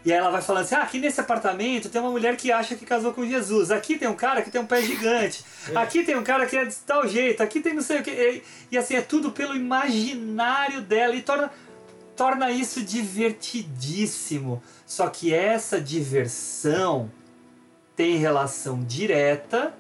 E 0.05 0.13
aí 0.13 0.19
ela 0.19 0.31
vai 0.31 0.43
falando 0.43 0.65
assim: 0.65 0.75
ah, 0.75 0.83
aqui 0.83 0.99
nesse 0.99 1.21
apartamento 1.21 1.89
tem 1.89 2.01
uma 2.01 2.11
mulher 2.11 2.37
que 2.37 2.51
acha 2.51 2.75
que 2.75 2.85
casou 2.85 3.13
com 3.13 3.25
Jesus. 3.25 3.71
Aqui 3.71 3.97
tem 3.97 4.09
um 4.09 4.17
cara 4.17 4.43
que 4.43 4.51
tem 4.51 4.61
um 4.61 4.67
pé 4.67 4.83
gigante. 4.83 5.45
Aqui 5.75 6.03
tem 6.03 6.17
um 6.17 6.25
cara 6.25 6.47
que 6.47 6.57
é 6.57 6.65
de 6.65 6.75
tal 6.77 7.07
jeito. 7.07 7.43
Aqui 7.43 7.61
tem 7.61 7.75
não 7.75 7.83
sei 7.83 8.01
o 8.01 8.03
que. 8.03 8.11
E, 8.11 8.43
e 8.73 8.79
assim, 8.79 8.97
é 8.97 9.01
tudo 9.01 9.31
pelo 9.31 9.55
imaginário 9.55 10.81
dela. 10.81 11.15
E 11.15 11.23
torna, 11.23 11.51
torna 12.17 12.51
isso 12.51 12.83
divertidíssimo. 12.83 14.63
Só 14.85 15.09
que 15.09 15.33
essa 15.33 15.81
diversão 15.81 17.11
tem 17.95 18.17
relação 18.17 18.83
direta 18.83 19.73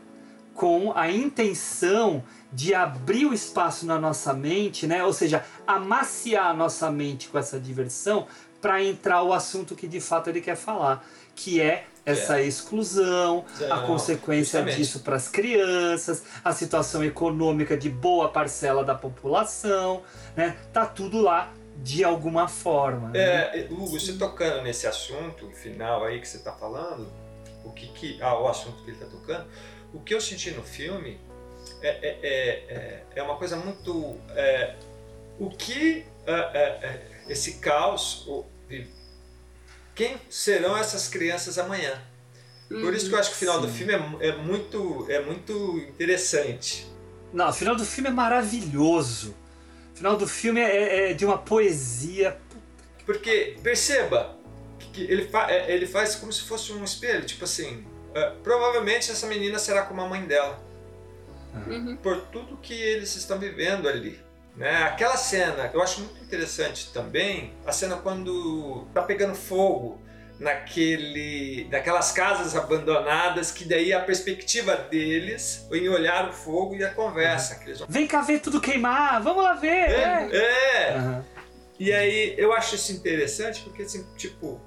com 0.54 0.92
a 0.94 1.10
intenção 1.10 2.22
de 2.52 2.74
abrir 2.74 3.26
o 3.26 3.32
espaço 3.32 3.86
na 3.86 3.98
nossa 3.98 4.32
mente, 4.34 4.86
né? 4.86 5.02
Ou 5.04 5.12
seja, 5.12 5.44
amaciar 5.66 6.46
a 6.46 6.54
nossa 6.54 6.90
mente 6.90 7.28
com 7.28 7.38
essa 7.38 7.58
diversão 7.58 8.26
para 8.60 8.82
entrar 8.82 9.22
o 9.22 9.32
assunto 9.32 9.74
que 9.74 9.88
de 9.88 10.00
fato 10.00 10.28
ele 10.30 10.40
quer 10.40 10.56
falar, 10.56 11.04
que 11.34 11.60
é 11.60 11.86
essa 12.04 12.40
exclusão, 12.40 13.44
a 13.70 13.76
Não, 13.76 13.86
consequência 13.86 14.58
justamente. 14.60 14.76
disso 14.76 15.00
para 15.00 15.16
as 15.16 15.28
crianças, 15.28 16.24
a 16.44 16.52
situação 16.52 17.02
econômica 17.04 17.76
de 17.76 17.88
boa 17.88 18.28
parcela 18.28 18.84
da 18.84 18.94
população, 18.94 20.02
né? 20.36 20.56
Tá 20.72 20.84
tudo 20.84 21.20
lá 21.20 21.52
de 21.78 22.04
alguma 22.04 22.48
forma. 22.48 23.08
né? 23.10 23.18
É, 23.20 23.68
Hugo, 23.70 23.86
você 23.98 24.12
tocando 24.14 24.62
nesse 24.62 24.86
assunto 24.86 25.50
final 25.50 26.04
aí 26.04 26.20
que 26.20 26.28
você 26.28 26.36
está 26.36 26.52
falando, 26.52 27.08
o 27.64 27.70
que, 27.70 27.86
que 27.88 28.22
ah, 28.22 28.38
o 28.38 28.46
assunto 28.48 28.82
que 28.84 28.90
ele 28.90 28.96
está 28.98 29.06
tocando, 29.06 29.46
o 29.94 30.00
que 30.00 30.12
eu 30.14 30.20
senti 30.20 30.50
no 30.50 30.62
filme 30.62 31.18
é, 31.82 31.88
é, 31.88 32.18
é, 32.22 32.28
é- 32.74 33.02
é 33.16 33.22
uma 33.22 33.36
coisa 33.36 33.56
muito 33.56 34.16
é, 34.36 34.74
o 35.38 35.50
que 35.50 36.04
é, 36.26 37.00
esse 37.28 37.54
caos 37.54 38.26
quem 39.94 40.16
serão 40.30 40.76
essas 40.76 41.08
crianças 41.08 41.58
amanhã? 41.58 42.00
Por 42.68 42.94
isso 42.94 43.08
que 43.08 43.14
eu 43.14 43.18
acho 43.18 43.30
que 43.30 43.36
o 43.36 43.38
final 43.38 43.60
do 43.60 43.66
Sim. 43.68 43.74
filme 43.74 43.92
é, 43.92 43.98
mu- 43.98 44.42
muito 44.42 45.06
é 45.10 45.20
muito 45.20 45.76
interessante. 45.78 46.86
Não, 47.32 47.50
o 47.50 47.52
final 47.52 47.76
do 47.76 47.84
filme 47.84 48.08
é 48.08 48.12
maravilhoso. 48.12 49.34
O 49.92 49.96
final 49.96 50.16
do 50.16 50.26
filme 50.26 50.60
é, 50.60 51.12
de 51.12 51.26
uma 51.26 51.36
poesia. 51.36 52.38
Porque, 53.04 53.58
perceba, 53.62 54.38
que 54.92 55.02
ele, 55.02 55.28
fa 55.28 55.52
ele 55.52 55.86
faz 55.86 56.14
como 56.14 56.32
se 56.32 56.42
fosse 56.42 56.72
um 56.72 56.82
espelho. 56.82 57.26
Tipo 57.26 57.44
assim, 57.44 57.84
provavelmente 58.42 59.10
essa 59.10 59.26
menina 59.26 59.58
será 59.58 59.82
como 59.82 60.00
a 60.00 60.08
mãe 60.08 60.24
dela. 60.24 60.58
Uhum. 61.66 61.96
Por 61.96 62.22
tudo 62.26 62.56
que 62.56 62.74
eles 62.74 63.14
estão 63.16 63.38
vivendo 63.38 63.88
ali. 63.88 64.18
Né? 64.56 64.82
Aquela 64.82 65.16
cena, 65.16 65.70
eu 65.72 65.82
acho 65.82 66.00
muito 66.00 66.22
interessante 66.22 66.90
também, 66.92 67.54
a 67.66 67.72
cena 67.72 67.96
quando 67.96 68.86
tá 68.92 69.00
pegando 69.02 69.34
fogo 69.34 70.00
naquele, 70.38 71.66
naquelas 71.70 72.12
casas 72.12 72.54
abandonadas, 72.56 73.50
que 73.50 73.64
daí 73.64 73.92
a 73.92 74.00
perspectiva 74.00 74.74
deles 74.76 75.66
em 75.72 75.88
olhar 75.88 76.28
o 76.28 76.32
fogo 76.32 76.74
e 76.74 76.84
a 76.84 76.90
conversa. 76.92 77.54
que 77.56 77.64
eles 77.66 77.78
vão- 77.78 77.88
Vem 77.88 78.06
cá 78.06 78.20
ver 78.22 78.40
tudo 78.40 78.60
queimar, 78.60 79.22
vamos 79.22 79.42
lá 79.42 79.54
ver! 79.54 79.68
É, 79.90 80.28
é. 80.30 80.36
é. 80.36 80.94
Aham. 80.96 81.24
E 81.78 81.92
aí 81.92 82.34
eu 82.38 82.52
acho 82.52 82.74
isso 82.76 82.92
interessante 82.92 83.62
porque 83.62 83.82
assim, 83.82 84.06
tipo, 84.16 84.60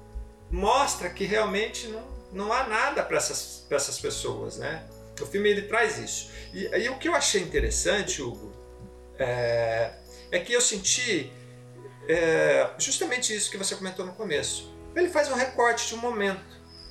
mostra 0.50 1.08
que 1.08 1.24
realmente 1.24 1.86
não, 1.88 2.02
não 2.32 2.52
há 2.52 2.64
nada 2.66 3.02
para 3.02 3.16
essas, 3.16 3.64
pra 3.68 3.76
essas 3.76 3.98
pessoas, 3.98 4.58
né? 4.58 4.82
O 5.20 5.26
filme 5.26 5.48
ele 5.48 5.62
traz 5.62 5.98
isso. 5.98 6.30
E 6.52 6.66
aí 6.74 6.88
o 6.88 6.98
que 6.98 7.08
eu 7.08 7.14
achei 7.14 7.42
interessante, 7.42 8.22
Hugo, 8.22 8.52
é, 9.18 9.92
é 10.30 10.38
que 10.38 10.52
eu 10.52 10.60
senti 10.60 11.32
é, 12.08 12.70
justamente 12.78 13.34
isso 13.34 13.50
que 13.50 13.56
você 13.56 13.74
comentou 13.74 14.04
no 14.04 14.12
começo. 14.12 14.74
Ele 14.94 15.08
faz 15.08 15.30
um 15.30 15.34
recorte 15.34 15.88
de 15.88 15.94
um 15.94 15.98
momento, 15.98 16.44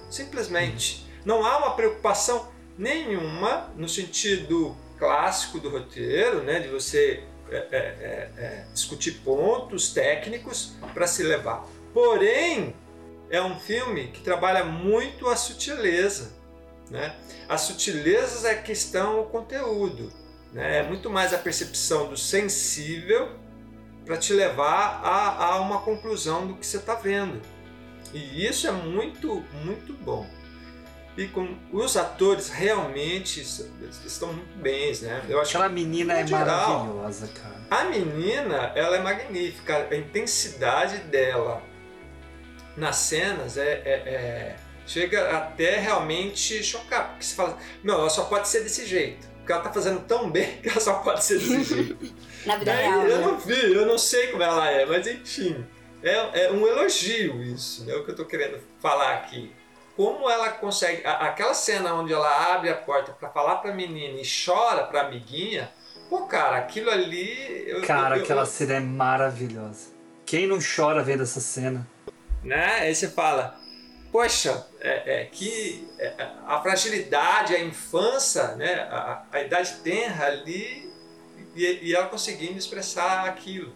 simplesmente. 0.09 1.05
Não 1.23 1.45
há 1.45 1.57
uma 1.57 1.75
preocupação 1.75 2.51
nenhuma 2.77 3.73
no 3.75 3.87
sentido 3.87 4.75
clássico 4.97 5.59
do 5.59 5.69
roteiro, 5.69 6.43
né, 6.43 6.59
de 6.59 6.67
você 6.67 7.23
é, 7.49 7.57
é, 7.57 7.77
é, 7.77 8.31
é, 8.37 8.65
discutir 8.73 9.19
pontos 9.23 9.93
técnicos 9.93 10.73
para 10.93 11.05
se 11.05 11.23
levar. 11.23 11.65
Porém, 11.93 12.75
é 13.29 13.41
um 13.41 13.59
filme 13.59 14.07
que 14.07 14.21
trabalha 14.21 14.63
muito 14.63 15.27
a 15.27 15.35
sutileza. 15.35 16.33
Né? 16.89 17.15
As 17.49 17.61
sutilezas 17.61 18.45
é 18.45 18.55
que 18.55 18.71
estão 18.71 19.21
o 19.21 19.25
conteúdo. 19.25 20.11
Né? 20.53 20.79
É 20.79 20.83
muito 20.83 21.09
mais 21.09 21.33
a 21.33 21.37
percepção 21.37 22.07
do 22.07 22.15
sensível 22.17 23.29
para 24.05 24.17
te 24.17 24.33
levar 24.33 25.01
a, 25.03 25.45
a 25.45 25.59
uma 25.61 25.81
conclusão 25.81 26.45
do 26.47 26.53
que 26.55 26.65
você 26.65 26.77
está 26.77 26.93
vendo. 26.95 27.41
E 28.13 28.45
isso 28.45 28.67
é 28.67 28.71
muito, 28.71 29.43
muito 29.63 29.93
bom. 29.93 30.29
E 31.17 31.27
com 31.27 31.57
os 31.71 31.95
atores 31.97 32.49
realmente 32.49 33.41
estão 33.41 34.33
muito 34.33 34.57
bens, 34.57 35.01
né? 35.01 35.23
Eu 35.29 35.39
acho 35.39 35.51
Aquela 35.57 35.69
menina 35.69 36.13
é 36.19 36.27
geral, 36.27 36.85
maravilhosa, 36.85 37.27
cara. 37.29 37.55
a 37.71 37.83
menina, 37.85 38.71
ela 38.75 38.97
é 38.97 39.01
magnífica. 39.01 39.87
A 39.89 39.95
intensidade 39.95 40.97
dela 41.07 41.63
nas 42.75 42.97
cenas 42.97 43.57
é, 43.57 43.81
é- 43.85 44.03
é- 44.05 44.55
chega 44.85 45.37
até 45.37 45.77
realmente 45.79 46.63
chocar. 46.63 47.09
Porque 47.09 47.23
você 47.25 47.35
fala, 47.35 47.57
não, 47.83 47.99
ela 47.99 48.09
só 48.09 48.25
pode 48.25 48.47
ser 48.47 48.61
desse 48.61 48.85
jeito. 48.85 49.27
Porque 49.37 49.51
ela 49.51 49.61
tá 49.61 49.71
fazendo 49.71 50.01
tão 50.01 50.29
bem 50.29 50.57
que 50.61 50.69
ela 50.69 50.79
só 50.79 50.95
pode 50.95 51.23
ser 51.23 51.39
desse 51.39 51.63
jeito. 51.75 52.13
Na 52.45 52.57
vida 52.57 52.71
Daí, 52.71 52.85
real. 52.85 53.01
eu 53.07 53.17
né? 53.19 53.25
não 53.25 53.37
vi, 53.39 53.73
eu 53.73 53.85
não 53.85 53.97
sei 53.97 54.27
como 54.27 54.43
ela 54.43 54.69
é, 54.69 54.85
mas 54.85 55.05
enfim. 55.07 55.65
É, 56.03 56.45
é 56.45 56.51
um 56.51 56.67
elogio 56.67 57.41
isso, 57.43 57.89
é 57.89 57.95
o 57.95 58.03
que 58.05 58.11
eu 58.11 58.15
tô 58.15 58.25
querendo 58.25 58.59
falar 58.79 59.13
aqui. 59.15 59.51
Como 59.95 60.29
ela 60.29 60.49
consegue. 60.49 61.05
a- 61.05 61.27
aquela 61.29 61.53
cena 61.53 61.93
onde 61.95 62.11
ela 62.13 62.53
abre 62.53 62.69
a 62.69 62.75
porta 62.75 63.11
para 63.13 63.29
falar 63.29 63.55
pra 63.57 63.73
menina 63.73 64.19
e 64.19 64.23
chora 64.45 64.83
pra 64.83 65.01
amiguinha. 65.01 65.71
Pô, 66.09 66.27
cara, 66.27 66.57
aquilo 66.57 66.91
ali. 66.91 67.63
eu- 67.65 67.81
Cara, 67.81 68.17
eu- 68.17 68.23
aquela 68.23 68.41
eu- 68.41 68.45
cena 68.45 68.73
é 68.75 68.79
maravilhosa. 68.79 69.87
Quem 70.25 70.45
não 70.47 70.59
chora 70.59 71.01
vendo 71.01 71.23
essa 71.23 71.39
cena? 71.39 71.87
né? 72.43 72.79
Aí 72.81 72.93
você 72.93 73.07
fala, 73.07 73.57
poxa, 74.11 74.67
é, 74.85 75.21
é 75.21 75.25
que 75.25 75.87
é, 75.97 76.13
a 76.45 76.61
fragilidade, 76.61 77.55
a 77.55 77.63
infância, 77.63 78.55
né? 78.55 78.73
A, 78.91 79.23
a 79.31 79.41
idade 79.41 79.73
tenra 79.83 80.27
ali 80.27 80.91
e, 81.55 81.79
e 81.81 81.95
ela 81.95 82.07
conseguindo 82.07 82.57
expressar 82.57 83.25
aquilo. 83.25 83.71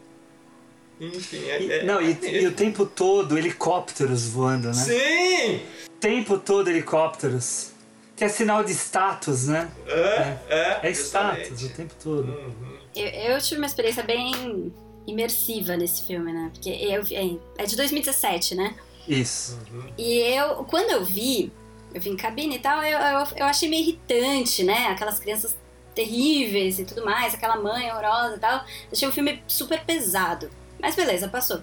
Enfim, 1.00 1.44
é, 1.50 1.62
E- 1.62 1.72
é- 1.72 1.84
não, 1.84 2.02
e, 2.02 2.18
e 2.42 2.46
o 2.46 2.52
tempo 2.54 2.86
todo 2.86 3.38
helicópteros 3.38 4.28
voando, 4.28 4.68
né? 4.68 4.74
Sim! 4.74 5.62
O 5.88 6.00
tempo 6.00 6.38
todo 6.38 6.70
helicópteros. 6.70 7.72
Que 8.16 8.26
é 8.26 8.30
sinal 8.30 8.66
de 8.66 8.74
status, 8.74 9.48
né? 9.48 9.72
É, 9.88 10.38
é, 10.50 10.80
É 10.84 10.92
status 10.92 11.64
o 11.64 11.70
tempo 11.70 11.94
todo. 12.04 12.30
Uhum. 12.30 12.78
Eu, 12.94 13.08
eu 13.08 13.42
tive 13.42 13.62
uma 13.62 13.66
experiência 13.66 14.04
bem 14.04 14.74
imersiva 15.08 15.78
nesse 15.78 16.06
filme, 16.06 16.34
né? 16.34 16.50
Porque 16.54 16.70
eu, 16.70 17.02
é, 17.02 17.64
é 17.64 17.66
de 17.66 17.78
2017, 17.78 18.56
né? 18.56 18.76
Isso. 19.10 19.60
E 19.98 20.20
eu, 20.20 20.64
quando 20.66 20.92
eu 20.92 21.04
vi, 21.04 21.52
eu 21.94 22.00
vi 22.00 22.12
em 22.12 22.16
cabine 22.16 22.58
e 22.58 22.60
tal, 22.60 22.84
eu, 22.84 23.00
eu, 23.00 23.28
eu 23.38 23.46
achei 23.46 23.68
meio 23.68 23.82
irritante, 23.82 24.64
né? 24.64 24.88
Aquelas 24.88 25.20
crianças 25.20 25.58
terríveis 25.96 26.78
e 26.80 26.86
tudo 26.86 27.04
mais, 27.04 27.34
aquela 27.34 27.58
mãe 27.58 27.92
horrorosa 27.92 28.36
e 28.36 28.40
tal. 28.40 28.64
Achei 28.92 29.08
o 29.08 29.12
filme 29.12 29.42
super 29.48 29.84
pesado. 29.84 30.50
Mas 30.80 30.96
beleza, 30.96 31.28
passou. 31.28 31.62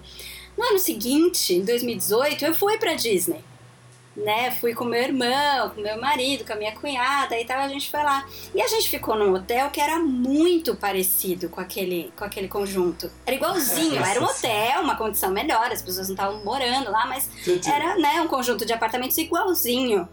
No 0.57 0.63
ano 0.63 0.79
seguinte, 0.79 1.53
em 1.53 1.63
2018, 1.63 2.43
eu 2.43 2.53
fui 2.53 2.77
pra 2.77 2.95
Disney. 2.95 3.43
Né, 4.17 4.49
fui 4.49 4.73
com 4.73 4.83
meu 4.83 4.99
irmão, 4.99 5.69
com 5.69 5.79
meu 5.79 6.01
marido, 6.01 6.43
com 6.43 6.51
a 6.51 6.55
minha 6.55 6.71
cunhada 6.71 7.39
e 7.39 7.45
tal, 7.45 7.59
a 7.59 7.67
gente 7.67 7.91
foi 7.91 8.01
lá. 8.01 8.27
E 8.53 8.59
a 8.59 8.67
gente 8.67 8.89
ficou 8.89 9.15
num 9.15 9.31
hotel 9.31 9.69
que 9.69 9.79
era 9.79 9.99
muito 9.99 10.75
parecido 10.75 11.49
com 11.49 11.61
aquele, 11.61 12.11
com 12.17 12.25
aquele 12.25 12.47
conjunto. 12.47 13.11
Era 13.27 13.35
igualzinho, 13.35 14.03
era 14.03 14.19
um 14.19 14.25
hotel, 14.25 14.81
uma 14.81 14.95
condição 14.95 15.29
melhor, 15.29 15.71
as 15.71 15.83
pessoas 15.83 16.07
não 16.07 16.15
estavam 16.15 16.43
morando 16.43 16.89
lá, 16.89 17.05
mas 17.05 17.29
era 17.67 17.95
né, 17.97 18.19
um 18.19 18.27
conjunto 18.27 18.65
de 18.65 18.73
apartamentos 18.73 19.15
igualzinho. 19.19 20.09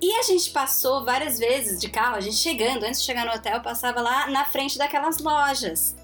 E 0.00 0.12
a 0.12 0.22
gente 0.22 0.50
passou 0.50 1.04
várias 1.04 1.38
vezes 1.38 1.80
de 1.80 1.88
carro, 1.88 2.14
a 2.14 2.20
gente 2.20 2.36
chegando, 2.36 2.84
antes 2.84 3.00
de 3.00 3.06
chegar 3.06 3.26
no 3.26 3.32
hotel, 3.32 3.60
passava 3.62 4.00
lá 4.00 4.28
na 4.28 4.44
frente 4.44 4.78
daquelas 4.78 5.18
lojas. 5.18 5.96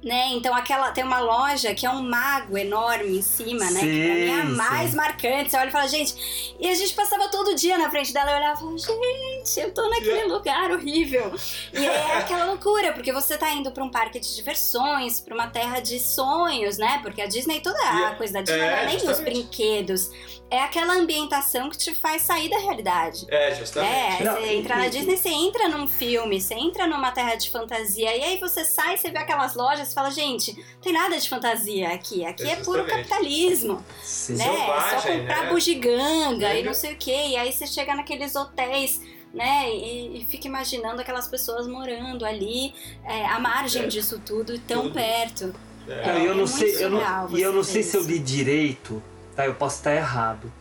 Né? 0.00 0.28
Então 0.28 0.54
aquela 0.54 0.92
tem 0.92 1.02
uma 1.02 1.18
loja 1.18 1.74
que 1.74 1.84
é 1.84 1.90
um 1.90 2.00
mago 2.02 2.56
enorme 2.56 3.18
em 3.18 3.22
cima, 3.22 3.68
né? 3.68 3.80
Que 3.80 4.04
pra 4.06 4.14
mim 4.14 4.28
é 4.30 4.40
a 4.42 4.46
Sim, 4.46 4.52
mais 4.52 4.90
sim. 4.90 4.96
marcante. 4.96 5.50
Você 5.50 5.56
olha 5.56 5.68
e 5.68 5.72
fala, 5.72 5.88
gente. 5.88 6.54
E 6.60 6.68
a 6.70 6.74
gente 6.74 6.94
passava 6.94 7.28
todo 7.28 7.52
dia 7.56 7.76
na 7.76 7.90
frente 7.90 8.12
dela 8.12 8.30
e 8.30 8.34
olhava 8.36 8.54
e 8.54 8.60
falava, 8.60 8.78
gente, 9.04 9.60
eu 9.60 9.74
tô 9.74 9.88
naquele 9.90 10.24
lugar 10.32 10.70
horrível. 10.70 11.32
E 11.72 11.84
é 11.84 12.16
aquela 12.18 12.44
loucura, 12.44 12.92
porque 12.92 13.12
você 13.12 13.36
tá 13.36 13.50
indo 13.52 13.72
pra 13.72 13.82
um 13.82 13.90
parque 13.90 14.20
de 14.20 14.36
diversões, 14.36 15.20
pra 15.20 15.34
uma 15.34 15.48
terra 15.48 15.80
de 15.80 15.98
sonhos, 15.98 16.78
né? 16.78 17.00
Porque 17.02 17.20
a 17.20 17.26
Disney, 17.26 17.60
toda 17.60 17.78
a 17.82 18.12
é- 18.12 18.14
coisa 18.14 18.34
da 18.34 18.42
Disney, 18.42 18.60
é, 18.60 18.70
não 18.70 18.78
é 18.78 18.86
nem 18.86 18.96
os 19.10 19.18
brinquedos. 19.20 20.10
É 20.50 20.60
aquela 20.62 20.94
ambientação 20.94 21.68
que 21.68 21.76
te 21.76 21.94
faz 21.94 22.22
sair 22.22 22.48
da 22.48 22.58
realidade. 22.58 23.26
É, 23.28 23.50
É, 23.50 23.54
justamente. 23.54 23.92
aí 24.22 24.24
Não, 24.24 24.34
você 24.36 24.46
entra 24.54 24.76
na 24.76 24.88
Disney, 24.88 25.16
você 25.16 25.28
entra 25.28 25.68
num 25.68 25.86
filme, 25.88 26.40
você 26.40 26.54
entra 26.54 26.86
numa 26.86 27.10
terra 27.10 27.34
de 27.34 27.50
fantasia, 27.50 28.16
e 28.16 28.22
aí 28.24 28.38
você 28.38 28.64
sai, 28.64 28.96
você 28.96 29.10
vê 29.10 29.18
aquelas 29.18 29.54
lojas, 29.54 29.87
você 29.88 29.94
fala, 29.94 30.10
gente, 30.10 30.52
não 30.54 30.80
tem 30.82 30.92
nada 30.92 31.18
de 31.18 31.28
fantasia 31.28 31.88
aqui. 31.92 32.24
Aqui 32.24 32.44
é, 32.44 32.52
É 32.52 32.56
puro 32.56 32.84
capitalismo. 32.84 33.84
Sim. 34.02 34.34
né? 34.36 34.44
é 34.44 34.48
só 34.48 34.54
Selvagem, 35.00 35.18
comprar 35.20 35.42
né? 35.44 35.50
bugiganga 35.50 36.54
e 36.54 36.58
Uhum. 36.60 36.64
não 36.66 36.74
sei 36.74 36.92
o 36.94 36.96
que. 36.96 37.10
E 37.10 37.36
aí 37.36 37.52
você 37.52 37.66
chega 37.66 37.94
naqueles 37.94 38.34
hotéis, 38.36 39.00
né? 39.34 39.70
E, 39.70 40.22
e 40.22 40.26
fica 40.26 40.46
imaginando 40.46 41.00
aquelas 41.00 41.26
pessoas 41.28 41.66
morando 41.66 42.24
ali, 42.24 42.74
é, 43.04 43.26
à 43.26 43.38
margem 43.38 43.82
É. 43.84 43.86
disso 43.86 44.20
tudo, 44.24 44.58
tão 44.60 44.82
Tudo. 44.84 44.94
perto. 44.94 45.54
É. 45.88 46.20
E 46.20 46.26
eu 46.26 46.32
é 46.32 46.34
não 46.34 46.46
sei, 46.46 46.84
eu 46.84 46.90
não, 46.90 47.00
e 47.36 47.40
eu 47.40 47.52
não 47.52 47.62
sei 47.64 47.82
se 47.82 47.96
eu 47.96 48.02
isso. 48.02 48.10
li 48.10 48.18
direito, 48.18 49.02
tá? 49.34 49.46
Eu 49.46 49.54
posso 49.54 49.76
estar 49.78 49.94
errado. 49.94 50.52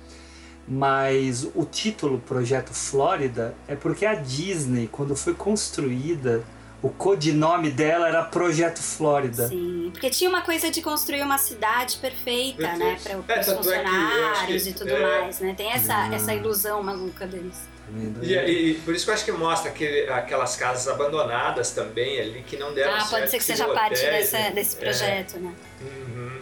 Mas 0.68 1.48
o 1.56 1.64
título 1.64 2.20
Projeto 2.20 2.74
Flórida 2.74 3.56
é 3.68 3.76
porque 3.76 4.06
a 4.06 4.16
Disney, 4.16 4.88
quando 4.92 5.16
foi 5.16 5.34
construída, 5.34 6.44
o 6.82 6.90
codinome 6.90 7.72
dela 7.72 8.08
era 8.08 8.24
Projeto 8.24 8.82
Flórida. 8.82 9.48
Sim, 9.48 9.90
porque 9.92 10.10
tinha 10.10 10.30
uma 10.30 10.42
coisa 10.42 10.70
de 10.70 10.82
construir 10.82 11.22
uma 11.24 11.38
cidade 11.38 11.98
perfeita, 11.98 12.72
né? 12.76 12.98
Para 13.02 13.14
É, 13.14 13.18
os 13.18 13.24
é 13.24 13.24
que 13.26 13.32
acho 13.40 13.56
funcionários 13.56 14.64
que- 14.64 14.70
e 14.70 14.74
tudo 14.74 14.90
é. 14.92 15.00
mais, 15.22 15.40
né? 15.40 15.54
Tem 15.58 15.72
essa, 15.72 15.96
Ah. 15.96 16.14
essa 16.14 16.34
ilusão 16.34 16.84
maluca 16.84 17.26
deles. 17.26 17.56
Tá? 17.56 18.22
E, 18.22 18.34
e- 18.34 18.72
e 18.72 18.74
por 18.82 18.94
isso 18.94 19.06
que 19.06 19.12
eu 19.12 19.16
acho 19.16 19.26
que 19.26 19.32
mostra 19.32 19.72
aquele- 19.72 20.10
aquelas 20.12 20.56
casas 20.58 20.88
abandonadas 20.88 21.72
também 21.72 22.20
ali 22.20 22.44
que 22.44 22.58
não 22.58 22.74
deram 22.74 22.94
Ah, 22.94 23.00
certo. 23.00 23.10
pode 23.12 23.32
ser 23.32 23.38
que 23.38 23.44
seja 23.46 23.68
parte 23.70 24.02
dessa, 24.02 24.38
né? 24.38 24.52
desse 24.52 24.76
É. 24.76 24.80
projeto, 24.80 25.38
né? 25.40 25.54
Uhum. 25.82 26.42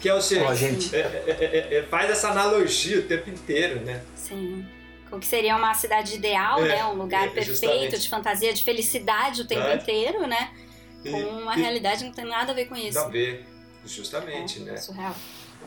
Que 0.00 0.08
é 0.08 0.14
o 0.14 0.20
seguinte, 0.20 0.94
é- 0.94 0.98
é- 0.98 1.68
é- 1.72 1.78
é- 1.78 1.82
faz 1.90 2.10
essa 2.10 2.28
analogia 2.28 2.98
o 3.00 3.02
tempo 3.02 3.28
inteiro, 3.28 3.80
né? 3.80 4.00
Sim. 4.14 4.64
Com 5.10 5.20
que 5.20 5.26
seria 5.26 5.56
uma 5.56 5.72
cidade 5.74 6.14
ideal, 6.16 6.60
É, 6.64 6.68
né? 6.68 6.84
Um 6.86 6.94
lugar 6.94 7.26
é, 7.26 7.30
perfeito, 7.30 7.50
justamente. 7.52 7.98
de 8.00 8.08
fantasia, 8.08 8.52
de 8.52 8.64
felicidade 8.64 9.42
o 9.42 9.46
tempo 9.46 9.66
É. 9.66 9.76
inteiro, 9.76 10.26
né? 10.26 10.50
E- 11.04 11.10
Com 11.10 11.18
uma 11.42 11.56
e- 11.56 11.60
realidade 11.60 11.98
que 11.98 12.04
não 12.06 12.12
tem 12.14 12.24
nada 12.24 12.52
a 12.52 12.54
ver 12.54 12.64
com 12.66 12.74
isso. 12.74 12.98
Não 12.98 13.10
vê, 13.10 13.42
justamente, 13.86 14.58
É, 14.60 14.62
né? 14.62 14.76
Surreal. 14.76 15.14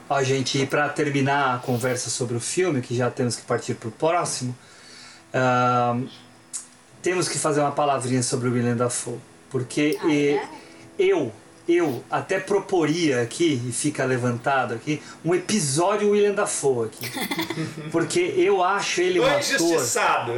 Ó, 0.10 0.24
gente, 0.24 0.58
e 0.62 0.66
pra 0.66 0.90
terminar 0.90 1.56
a 1.56 1.60
conversa 1.60 2.10
sobre 2.10 2.36
o 2.36 2.40
filme, 2.40 2.82
que 2.82 2.96
já 2.96 3.10
temos 3.12 3.36
que 3.36 3.42
partir 3.44 3.76
pro 3.76 3.92
próximo, 3.92 4.56
ahn, 5.34 6.08
temos 7.02 7.28
que 7.30 7.38
fazer 7.38 7.62
uma 7.62 7.72
palavrinha 7.72 8.24
sobre 8.24 8.50
o 8.50 8.54
William 8.54 8.76
Dafoe. 8.76 9.20
Porque 9.50 9.98
Ah, 10.02 10.08
e- 10.08 10.30
é? 10.36 10.48
eu, 11.00 11.32
eu 11.68 12.04
até 12.10 12.40
proporia 12.40 13.22
aqui, 13.22 13.62
e 13.68 13.72
fica 13.72 14.06
levantado 14.06 14.74
aqui, 14.74 15.02
um 15.24 15.36
episódio 15.36 16.12
William 16.12 16.34
Dafoe 16.34 16.88
aqui. 16.88 17.12
Porque 17.92 18.20
eu 18.20 18.64
acho 18.64 19.02
ele 19.02 19.20
um 19.20 19.26
ator. 19.26 19.40
injustiçado. 19.40 20.32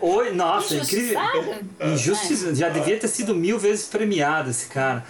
Oi, 0.00 0.32
nossa, 0.32 0.76
incrível. 0.76 1.20
Injustiçado? 1.80 2.54
Já 2.54 2.68
devia 2.70 2.98
ter 2.98 3.08
sido 3.08 3.34
mil 3.34 3.58
vezes 3.58 3.86
premiado 3.86 4.50
esse 4.50 4.66
cara. 4.66 5.04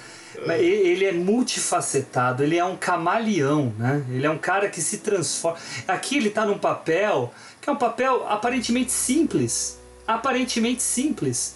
Mas 0.47 0.61
ele 0.61 1.05
é 1.05 1.13
multifacetado, 1.13 2.43
ele 2.43 2.57
é 2.57 2.65
um 2.65 2.77
camaleão, 2.77 3.73
né? 3.79 4.05
Ele 4.11 4.27
é 4.27 4.31
um 4.31 4.39
cara 4.39 4.69
que 4.69 4.81
se 4.81 4.99
transforma. 4.99 5.59
Aqui 5.87 6.17
ele 6.17 6.31
tá 6.31 6.45
num 6.45 6.59
papel 6.59 7.33
que 7.61 7.71
é 7.71 7.73
um 7.73 7.77
papel 7.77 8.27
aparentemente 8.29 8.91
simples. 8.91 9.79
Aparentemente 10.07 10.83
simples. 10.83 11.55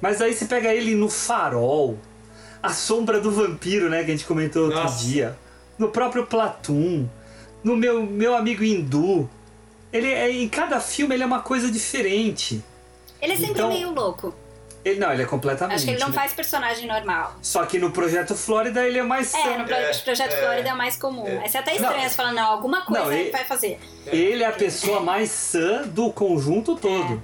Mas 0.00 0.20
aí 0.20 0.34
você 0.34 0.44
pega 0.44 0.72
ele 0.74 0.94
no 0.94 1.08
farol, 1.08 1.98
a 2.62 2.70
sombra 2.70 3.20
do 3.20 3.30
vampiro, 3.30 3.88
né? 3.88 4.04
Que 4.04 4.10
a 4.10 4.14
gente 4.14 4.24
comentou 4.24 4.64
outro 4.66 4.80
Nossa. 4.82 5.04
dia. 5.04 5.36
No 5.78 5.88
próprio 5.88 6.26
Platum, 6.26 7.08
no 7.62 7.76
meu, 7.76 8.02
meu 8.04 8.34
amigo 8.36 8.64
hindu. 8.64 9.28
Ele 9.92 10.12
é, 10.12 10.30
em 10.30 10.48
cada 10.48 10.80
filme 10.80 11.14
ele 11.14 11.22
é 11.22 11.26
uma 11.26 11.40
coisa 11.40 11.70
diferente. 11.70 12.62
Ele 13.22 13.32
é 13.32 13.36
sempre 13.36 13.52
Então, 13.52 13.68
meio 13.68 13.90
louco. 13.92 14.34
Ele 14.84 15.00
não, 15.00 15.12
ele 15.12 15.22
é 15.22 15.26
completamente. 15.26 15.76
Acho 15.76 15.84
que 15.86 15.90
ele 15.92 16.00
não 16.00 16.08
né? 16.08 16.14
faz 16.14 16.32
personagem 16.32 16.86
normal. 16.86 17.36
Só 17.42 17.64
que 17.66 17.78
no 17.78 17.90
Projeto 17.90 18.34
Flórida 18.34 18.86
ele 18.86 18.98
é 18.98 19.02
mais. 19.02 19.34
É, 19.34 19.58
no 19.58 19.64
pro- 19.64 19.74
É, 19.74 19.92
Projeto 19.98 20.32
é. 20.32 20.36
Flórida 20.40 20.68
é 20.68 20.74
mais 20.74 20.96
comum. 20.96 21.26
Aí 21.26 21.48
você 21.48 21.58
até 21.58 21.72
estranha, 21.74 22.02
Não. 22.02 22.08
você 22.08 22.14
fala, 22.14 22.32
não, 22.32 22.44
alguma 22.46 22.82
coisa 22.82 23.02
Não, 23.04 23.12
ele 23.12 23.22
ele- 23.22 23.30
vai 23.32 23.44
fazer. 23.44 23.80
Ele 24.06 24.42
é 24.42 24.46
a 24.46 24.52
pessoa 24.52 25.00
mais 25.00 25.30
sã 25.30 25.82
do 25.82 26.12
conjunto 26.12 26.76
todo. 26.76 27.20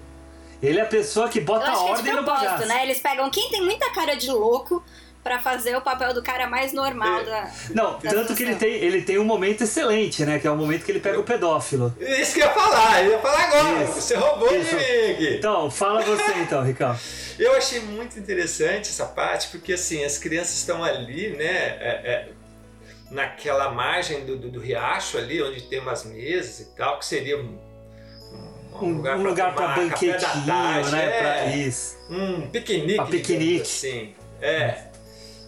Ele 0.62 0.78
é 0.78 0.82
a 0.82 0.86
pessoa 0.86 1.28
que 1.28 1.38
Eu 1.40 1.44
bota 1.44 1.70
acho 1.70 1.84
que 1.84 1.90
é 1.90 1.92
de 1.92 1.98
ordem 1.98 2.12
no 2.16 2.24
propósito, 2.24 2.50
bagaço. 2.50 2.68
né? 2.68 2.82
Eles 2.84 2.98
pegam 3.00 3.30
quem 3.30 3.50
tem 3.50 3.62
muita 3.62 3.90
cara 3.90 4.14
de 4.16 4.30
louco 4.30 4.82
pra 5.24 5.38
fazer 5.40 5.74
o 5.74 5.80
papel 5.80 6.12
do 6.12 6.22
cara 6.22 6.46
mais 6.46 6.72
normal 6.74 7.20
É. 7.20 7.24
da. 7.24 7.50
Não, 7.74 7.98
da 7.98 8.10
tanto 8.10 8.34
que 8.34 8.42
ele 8.42 8.54
tem, 8.56 8.74
ele 8.74 9.00
tem 9.02 9.18
um 9.18 9.24
momento 9.24 9.64
excelente, 9.64 10.24
né? 10.24 10.38
Que 10.38 10.46
é 10.46 10.50
o 10.50 10.56
momento 10.56 10.84
que 10.84 10.92
ele 10.92 11.00
pega 11.00 11.18
o 11.18 11.24
pedófilo. 11.24 11.92
Isso 11.98 12.34
que 12.34 12.40
eu 12.40 12.46
ia 12.46 12.52
falar, 12.52 13.02
eu 13.02 13.12
ia 13.12 13.18
falar 13.18 13.44
agora. 13.44 13.84
Isso. 13.84 13.92
Você 13.94 14.14
roubou 14.14 14.54
Isso. 14.54 14.68
de 14.70 14.76
mim 14.76 15.12
aqui. 15.12 15.34
Então, 15.38 15.70
fala 15.70 16.02
você 16.02 16.30
então, 16.42 16.62
Ricardo. 16.62 17.00
Eu 17.38 17.56
achei 17.56 17.80
muito 17.80 18.18
interessante 18.18 18.90
essa 18.90 19.06
parte, 19.06 19.48
porque 19.48 19.72
assim, 19.72 20.04
as 20.04 20.18
crianças 20.18 20.54
estão 20.56 20.84
ali, 20.84 21.30
né? 21.30 21.44
é- 21.46 22.00
é, 22.04 22.28
naquela 23.10 23.70
margem 23.70 24.24
do, 24.26 24.36
do, 24.36 24.50
do 24.50 24.60
riacho 24.60 25.16
ali, 25.18 25.42
onde 25.42 25.62
tem 25.62 25.78
umas 25.80 26.04
mesas 26.04 26.60
e 26.60 26.76
tal, 26.76 26.98
que 26.98 27.06
seria 27.06 27.38
um, 27.38 27.58
Um, 28.82 28.86
um 28.86 29.22
lugar 29.22 29.54
da 29.54 29.68
banquetinho, 29.68 30.18
tarde, 30.18 30.90
né? 30.90 31.04
é. 31.04 31.20
Pra 31.20 31.56
isso. 31.56 31.96
um 32.10 32.48
piquenique, 32.50 32.96
Pra 32.96 33.06
piquenique. 33.06 33.62
assim. 33.62 34.14
É. 34.42 34.93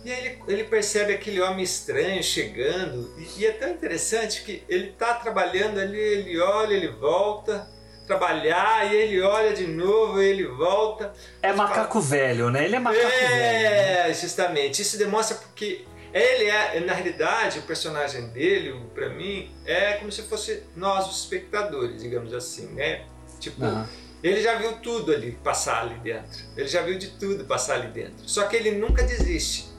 E 0.06 0.12
aí 0.12 0.24
ele, 0.24 0.42
ele 0.46 0.64
percebe 0.64 1.12
aquele 1.12 1.40
homem 1.40 1.64
estranho 1.64 2.22
chegando, 2.22 3.12
e, 3.18 3.40
e 3.40 3.46
é 3.46 3.50
tão 3.50 3.68
interessante 3.70 4.44
que 4.44 4.62
ele 4.68 4.92
tá 4.92 5.14
trabalhando 5.14 5.80
ali, 5.80 5.98
ele 5.98 6.38
olha, 6.38 6.74
ele 6.74 6.86
volta, 6.86 7.68
trabalhar, 8.06 8.86
e 8.86 8.94
ele 8.94 9.20
olha 9.20 9.52
de 9.52 9.66
novo, 9.66 10.22
ele 10.22 10.46
volta. 10.46 11.12
É 11.42 11.52
macaco 11.52 12.00
velho, 12.00 12.50
né? 12.50 12.66
Ele 12.66 12.76
é 12.76 12.78
macaco 12.78 13.04
velho. 13.04 13.30
né? 13.30 14.08
É, 14.08 14.14
justamente. 14.14 14.80
Isso 14.80 14.96
demonstra 14.96 15.38
porque 15.38 15.84
ele 16.14 16.44
é, 16.50 16.78
na 16.86 16.92
realidade, 16.92 17.58
o 17.58 17.62
personagem 17.62 18.28
dele, 18.28 18.80
pra 18.94 19.08
mim, 19.08 19.50
é 19.64 19.94
como 19.94 20.12
se 20.12 20.22
fosse 20.22 20.62
nós, 20.76 21.08
os 21.10 21.18
espectadores, 21.22 22.00
digamos 22.00 22.32
assim, 22.32 22.66
né? 22.74 23.06
Tipo, 23.40 23.64
Aham. 23.64 23.88
ele 24.22 24.40
já 24.40 24.54
viu 24.54 24.74
tudo 24.74 25.12
ali 25.12 25.32
passar 25.42 25.82
ali 25.82 25.96
dentro. 25.96 26.44
Ele 26.56 26.68
já 26.68 26.82
viu 26.82 26.96
de 26.96 27.08
tudo 27.18 27.44
passar 27.44 27.74
ali 27.74 27.88
dentro. 27.88 28.28
Só 28.28 28.44
que 28.44 28.54
ele 28.54 28.70
nunca 28.70 29.02
desiste. 29.02 29.74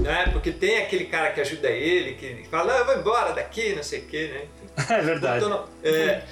Né? 0.00 0.30
Porque 0.32 0.50
tem 0.50 0.78
aquele 0.78 1.04
cara 1.06 1.30
que 1.30 1.40
ajuda 1.40 1.68
ele, 1.68 2.14
que 2.14 2.48
fala, 2.50 2.74
ah, 2.74 2.78
eu 2.78 2.84
vou 2.86 2.96
embora 2.96 3.32
daqui, 3.32 3.74
não 3.74 3.82
sei 3.82 4.00
o 4.00 4.06
quê, 4.06 4.30
né? 4.32 4.86
É 4.96 5.02
verdade. 5.02 5.44
Então, 5.44 5.68
é, 5.84 6.22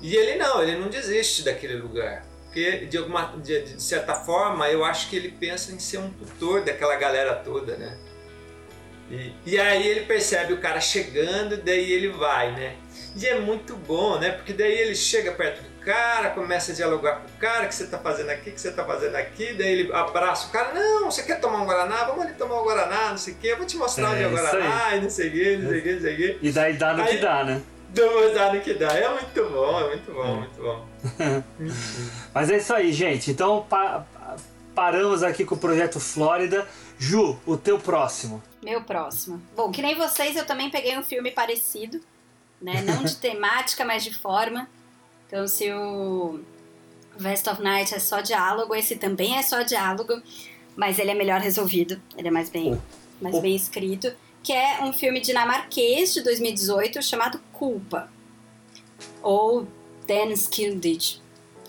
e 0.00 0.16
ele 0.16 0.36
não, 0.36 0.62
ele 0.62 0.76
não 0.76 0.88
desiste 0.88 1.42
daquele 1.42 1.74
lugar. 1.74 2.24
Porque, 2.44 2.86
de, 2.86 2.98
alguma, 2.98 3.36
de, 3.36 3.62
de 3.62 3.82
certa 3.82 4.14
forma, 4.14 4.68
eu 4.68 4.84
acho 4.84 5.08
que 5.08 5.16
ele 5.16 5.30
pensa 5.30 5.72
em 5.72 5.78
ser 5.78 5.98
um 5.98 6.10
tutor 6.10 6.64
daquela 6.64 6.96
galera 6.96 7.34
toda, 7.36 7.76
né? 7.76 7.96
E, 9.10 9.32
e 9.46 9.58
aí 9.58 9.86
ele 9.86 10.00
percebe 10.00 10.52
o 10.52 10.58
cara 10.58 10.80
chegando, 10.80 11.56
daí 11.56 11.92
ele 11.92 12.08
vai, 12.08 12.52
né? 12.52 12.76
E 13.16 13.26
é 13.26 13.38
muito 13.38 13.76
bom, 13.76 14.18
né? 14.18 14.30
Porque 14.30 14.52
daí 14.52 14.72
ele 14.72 14.96
chega 14.96 15.32
perto 15.32 15.62
do 15.62 15.69
cara, 15.84 16.30
começa 16.30 16.72
a 16.72 16.74
dialogar 16.74 17.16
com 17.20 17.28
o 17.28 17.38
cara, 17.38 17.64
o 17.64 17.68
que 17.68 17.74
você 17.74 17.86
tá 17.86 17.98
fazendo 17.98 18.30
aqui, 18.30 18.50
o 18.50 18.52
que 18.52 18.60
você 18.60 18.70
tá 18.70 18.84
fazendo 18.84 19.14
aqui, 19.16 19.52
daí 19.54 19.72
ele 19.80 19.92
abraça 19.92 20.48
o 20.48 20.50
cara, 20.50 20.72
não, 20.74 21.10
você 21.10 21.22
quer 21.22 21.40
tomar 21.40 21.62
um 21.62 21.66
Guaraná? 21.66 22.04
Vamos 22.04 22.24
ali 22.24 22.34
tomar 22.34 22.60
um 22.60 22.64
Guaraná, 22.64 23.10
não 23.10 23.18
sei 23.18 23.34
o 23.34 23.36
quê, 23.36 23.48
eu 23.48 23.56
vou 23.56 23.66
te 23.66 23.76
mostrar 23.76 24.08
É, 24.08 24.10
onde 24.12 24.22
é 24.22 24.26
o 24.26 24.30
Guaraná, 24.30 24.96
e 24.96 25.00
não 25.00 25.10
sei 25.10 25.28
o 25.28 25.32
quê, 25.32 25.58
não 25.60 25.70
sei 25.70 25.78
o 25.78 25.82
quê, 25.82 25.92
não 25.94 26.00
sei 26.00 26.14
o 26.14 26.16
quê. 26.16 26.38
E 26.42 26.52
daí 26.52 26.72
dá 26.74 26.92
no 26.94 27.02
Aí- 27.02 27.16
que 27.16 27.22
dá, 27.22 27.44
né? 27.44 27.62
Damos 27.92 28.32
dado 28.34 28.60
que 28.60 28.74
dá. 28.74 28.86
É 28.92 29.08
muito 29.08 29.44
bom, 29.50 29.80
é 29.80 29.88
muito 29.88 30.12
bom, 30.12 30.36
muito 30.36 30.62
bom. 30.62 30.86
Mas 32.32 32.48
é 32.50 32.58
isso 32.58 32.72
aí, 32.72 32.92
gente. 32.92 33.32
Então 33.32 33.66
pa- 33.68 34.06
paramos 34.76 35.24
aqui 35.24 35.44
com 35.44 35.56
o 35.56 35.58
Projeto 35.58 35.98
Flórida. 35.98 36.68
Ju, 36.98 37.36
o 37.44 37.56
teu 37.56 37.78
próximo. 37.80 38.40
Meu 38.62 38.82
próximo. 38.82 39.42
Bom, 39.56 39.72
que 39.72 39.82
nem 39.82 39.96
vocês, 39.96 40.36
eu 40.36 40.44
também 40.46 40.70
peguei 40.70 40.96
um 40.96 41.02
filme 41.02 41.30
parecido, 41.32 42.00
né? 42.62 42.80
Não 42.82 43.02
de 43.02 43.16
temática, 43.18 43.84
mas 43.84 44.04
de 44.04 44.14
forma. 44.16 44.68
Então, 45.30 45.46
se 45.46 45.70
o 45.72 46.40
Vest 47.16 47.46
of 47.46 47.62
Night 47.62 47.94
é 47.94 48.00
só 48.00 48.20
diálogo, 48.20 48.74
esse 48.74 48.96
também 48.96 49.36
é 49.38 49.42
só 49.42 49.62
diálogo, 49.62 50.20
mas 50.74 50.98
ele 50.98 51.12
é 51.12 51.14
melhor 51.14 51.40
resolvido, 51.40 52.02
ele 52.18 52.26
é 52.26 52.30
mais 52.32 52.50
bem, 52.50 52.74
Oh. 52.74 53.22
mais 53.22 53.36
Oh. 53.36 53.40
bem 53.40 53.54
escrito, 53.54 54.12
que 54.42 54.52
é 54.52 54.82
um 54.82 54.92
filme 54.92 55.20
dinamarquês 55.20 56.12
de 56.12 56.22
2018 56.22 57.00
chamado 57.00 57.40
Culpa, 57.52 58.10
ou 59.22 59.68
Dan 60.06 60.32
Skildage, 60.32 61.20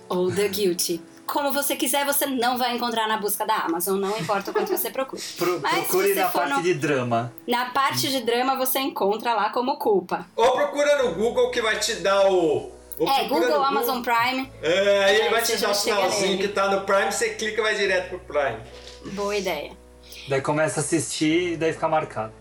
ou 0.10 0.32
The 0.34 0.48
Guilty. 0.48 1.02
Como 1.28 1.52
você 1.54 1.76
quiser, 1.76 2.04
você 2.06 2.26
não 2.26 2.58
vai 2.58 2.76
encontrar 2.76 3.08
na 3.08 3.18
busca 3.18 3.46
da 3.46 3.56
Amazon, 3.58 4.00
não 4.00 4.18
importa 4.18 4.50
o 4.52 4.54
quanto 4.54 4.70
você 4.76 4.90
procure. 4.90 5.22
Pro- 5.38 5.60
Mas 5.62 5.86
procure 5.86 6.14
você 6.14 6.20
na 6.20 6.30
parte 6.30 6.54
no- 6.56 6.64
de 6.64 6.74
drama. 6.74 7.34
Na 7.48 7.66
parte 7.70 8.10
de 8.10 8.22
drama 8.22 8.56
você 8.58 8.80
encontra 8.80 9.34
lá 9.36 9.50
como 9.52 9.78
culpa. 9.78 10.28
Ou 10.36 10.52
procura 10.54 11.04
no 11.04 11.14
Google 11.16 11.52
que 11.52 11.62
vai 11.62 11.80
te 11.80 11.96
dar 11.98 12.30
o. 12.30 12.81
é, 13.10 13.28
Google, 13.28 13.50
no 13.50 13.64
Amazon 13.64 14.02
Prime. 14.02 14.52
É, 14.62 15.04
aí 15.06 15.16
ele 15.20 15.30
vai 15.30 15.42
te 15.42 15.58
dar 15.58 15.72
o 15.72 15.74
sinalzinho 15.74 16.38
que 16.38 16.48
tá 16.50 16.70
no 16.70 16.82
Prime, 16.82 17.12
você 17.12 17.30
clica 17.30 17.62
e 17.62 17.64
vai 17.64 17.76
direto 17.76 18.10
pro 18.10 18.20
Prime. 18.20 18.58
Boa 19.14 19.36
ideia. 19.36 19.72
Daí 20.30 20.42
começa 20.42 20.80
a 20.80 20.84
assistir 20.84 21.54
e 21.54 21.58
daí 21.58 21.74
fica 21.74 21.88
marcado. 21.88 22.34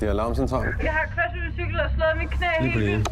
Det 0.00 0.06
er 0.06 0.10
alarmcentralen. 0.10 0.74
Jeg 0.82 0.92
har 0.92 1.06
kørt 1.14 1.32
i 1.36 1.54
cykel 1.56 1.80
og 1.80 1.90
slået 1.96 2.16
mit 2.18 2.30
knæ 2.30 2.46
Lige 2.60 2.72
på 2.72 2.78
vildt. 2.78 3.08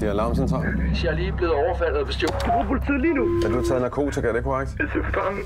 Det 0.00 0.06
er 0.06 0.10
alarmcentralen. 0.10 0.96
Jeg 1.02 1.10
er 1.10 1.14
lige 1.14 1.32
blevet 1.32 1.54
overfaldet 1.54 2.00
og 2.00 2.06
bestjålet. 2.06 2.42
Du 2.42 2.50
bruger 2.50 2.66
politiet 2.66 3.00
lige 3.00 3.14
nu. 3.14 3.42
Er 3.44 3.48
du 3.48 3.66
taget 3.68 3.82
narkotika, 3.82 4.28
er 4.28 4.32
det 4.32 4.42
korrekt? 4.44 4.70
Jeg 4.78 4.86
er 4.86 5.12
fange. 5.12 5.40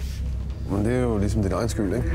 Men 0.71 0.85
det 0.85 0.93
er 0.93 1.01
jo 1.01 1.19
ligesom 1.19 1.43
din 1.43 1.53
egen 1.53 1.69
skyld, 1.69 1.95
ikke? 1.95 2.11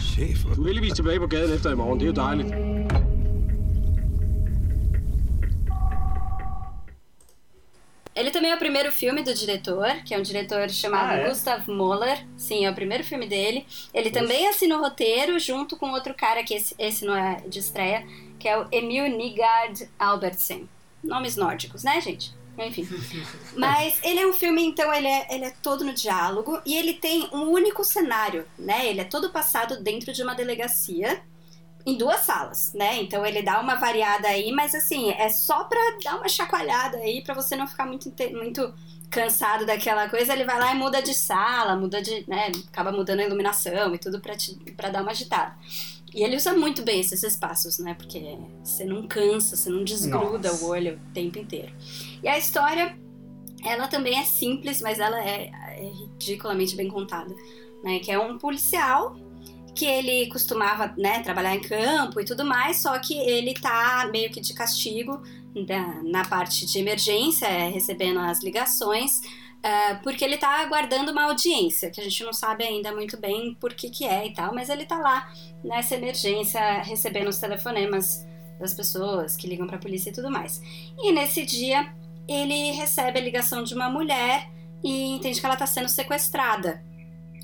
Chef. 0.00 0.44
Du 0.56 0.62
er 0.62 0.66
heldigvis 0.66 0.92
tilbage 0.92 1.18
på 1.20 1.26
gaden 1.26 1.54
efter 1.54 1.72
i 1.72 1.74
morgen. 1.74 2.00
Det 2.00 2.06
er 2.08 2.12
jo 2.12 2.28
dejligt. 2.28 2.54
Ele 8.16 8.30
também 8.30 8.52
é 8.52 8.54
o 8.54 8.58
primeiro 8.58 8.92
filme 8.92 9.24
do 9.24 9.34
diretor, 9.34 9.88
que 10.04 10.14
é 10.14 10.18
um 10.18 10.22
diretor 10.22 10.70
chamado 10.70 11.10
Ah, 11.10 11.16
é? 11.16 11.28
Gustav 11.28 11.68
Moller. 11.68 12.24
Sim, 12.36 12.64
é 12.64 12.70
o 12.70 12.74
primeiro 12.74 13.02
filme 13.02 13.26
dele. 13.26 13.66
Ele 13.92 14.10
também 14.10 14.46
assina 14.48 14.76
o 14.76 14.80
roteiro 14.80 15.36
junto 15.40 15.76
com 15.76 15.90
outro 15.90 16.14
cara 16.14 16.44
que 16.44 16.54
esse, 16.54 16.74
esse 16.78 17.04
não 17.04 17.16
é 17.16 17.40
de 17.48 17.58
estreia, 17.58 18.06
que 18.38 18.48
é 18.48 18.56
o 18.56 18.68
Emil 18.70 19.08
Nygard 19.08 19.88
Albertsen. 19.98 20.68
Nomes 21.02 21.34
nórdicos, 21.36 21.82
né, 21.82 22.00
gente? 22.00 22.32
Enfim. 22.58 22.88
Mas 23.56 23.98
ele 24.02 24.20
é 24.20 24.26
um 24.26 24.32
filme, 24.32 24.64
então, 24.64 24.92
ele 24.92 25.08
é, 25.08 25.26
ele 25.30 25.44
é 25.44 25.50
todo 25.62 25.84
no 25.84 25.92
diálogo 25.92 26.60
e 26.64 26.76
ele 26.76 26.94
tem 26.94 27.28
um 27.32 27.50
único 27.50 27.84
cenário, 27.84 28.46
né? 28.58 28.86
Ele 28.88 29.00
é 29.00 29.04
todo 29.04 29.30
passado 29.30 29.82
dentro 29.82 30.12
de 30.12 30.22
uma 30.22 30.34
delegacia 30.34 31.22
em 31.86 31.96
duas 31.96 32.20
salas, 32.20 32.72
né? 32.72 33.02
Então 33.02 33.26
ele 33.26 33.42
dá 33.42 33.60
uma 33.60 33.74
variada 33.74 34.28
aí, 34.28 34.52
mas 34.52 34.74
assim, 34.74 35.10
é 35.12 35.28
só 35.28 35.64
pra 35.64 35.80
dar 36.02 36.16
uma 36.16 36.28
chacoalhada 36.28 36.96
aí, 36.98 37.22
pra 37.22 37.34
você 37.34 37.56
não 37.56 37.66
ficar 37.66 37.86
muito, 37.86 38.12
muito 38.32 38.74
cansado 39.10 39.66
daquela 39.66 40.08
coisa. 40.08 40.32
Ele 40.32 40.44
vai 40.44 40.58
lá 40.58 40.72
e 40.72 40.78
muda 40.78 41.02
de 41.02 41.14
sala, 41.14 41.76
muda 41.76 42.00
de, 42.00 42.24
né? 42.28 42.50
Acaba 42.68 42.90
mudando 42.90 43.20
a 43.20 43.24
iluminação 43.24 43.94
e 43.94 43.98
tudo 43.98 44.20
pra, 44.20 44.36
te, 44.36 44.54
pra 44.76 44.88
dar 44.88 45.02
uma 45.02 45.10
agitada. 45.10 45.54
E 46.14 46.22
ele 46.22 46.36
usa 46.36 46.54
muito 46.54 46.82
bem 46.82 47.00
esses 47.00 47.22
espaços, 47.24 47.78
né? 47.78 47.94
Porque 47.94 48.38
você 48.62 48.84
não 48.84 49.06
cansa, 49.06 49.56
você 49.56 49.68
não 49.68 49.82
desgruda 49.82 50.50
Nossa. 50.50 50.64
o 50.64 50.68
olho 50.68 50.94
o 51.10 51.12
tempo 51.12 51.38
inteiro. 51.38 51.72
E 52.22 52.28
a 52.28 52.38
história, 52.38 52.96
ela 53.64 53.88
também 53.88 54.18
é 54.18 54.22
simples, 54.24 54.80
mas 54.80 55.00
ela 55.00 55.18
é, 55.22 55.50
é 55.76 55.90
ridiculamente 56.18 56.76
bem 56.76 56.88
contada, 56.88 57.34
né? 57.82 57.98
Que 57.98 58.12
é 58.12 58.18
um 58.18 58.38
policial 58.38 59.16
que 59.74 59.84
ele 59.84 60.28
costumava 60.28 60.94
né, 60.96 61.20
trabalhar 61.20 61.56
em 61.56 61.60
campo 61.60 62.20
e 62.20 62.24
tudo 62.24 62.44
mais, 62.44 62.76
só 62.76 62.96
que 63.00 63.14
ele 63.18 63.54
tá 63.54 64.08
meio 64.12 64.30
que 64.30 64.40
de 64.40 64.54
castigo 64.54 65.20
da- 65.66 66.00
na 66.04 66.24
parte 66.24 66.64
de 66.64 66.78
emergência, 66.78 67.46
é, 67.46 67.68
recebendo 67.70 68.20
as 68.20 68.40
ligações, 68.40 69.20
é, 69.64 69.94
porque 69.94 70.22
ele 70.22 70.36
tá 70.36 70.60
aguardando 70.60 71.10
uma 71.10 71.24
audiência, 71.24 71.90
que 71.90 71.98
a 71.98 72.04
gente 72.04 72.22
não 72.22 72.34
sabe 72.34 72.64
ainda 72.64 72.92
muito 72.92 73.18
bem 73.18 73.54
por 73.54 73.72
que 73.72 73.88
que 73.88 74.04
é 74.04 74.26
e 74.26 74.34
tal, 74.34 74.54
mas 74.54 74.68
ele 74.68 74.84
tá 74.84 74.98
lá 74.98 75.32
nessa 75.64 75.94
emergência 75.94 76.82
recebendo 76.82 77.28
os 77.28 77.38
telefonemas 77.38 78.26
das 78.60 78.74
pessoas 78.74 79.38
que 79.38 79.46
ligam 79.46 79.66
pra 79.66 79.78
polícia 79.78 80.10
e 80.10 80.12
tudo 80.12 80.30
mais. 80.30 80.60
E 80.98 81.10
nesse 81.12 81.46
dia 81.46 81.94
ele 82.28 82.72
recebe 82.72 83.18
a 83.18 83.22
ligação 83.22 83.64
de 83.64 83.74
uma 83.74 83.88
mulher 83.88 84.50
e 84.82 85.14
entende 85.16 85.40
que 85.40 85.46
ela 85.46 85.56
tá 85.56 85.66
sendo 85.66 85.88
sequestrada 85.88 86.84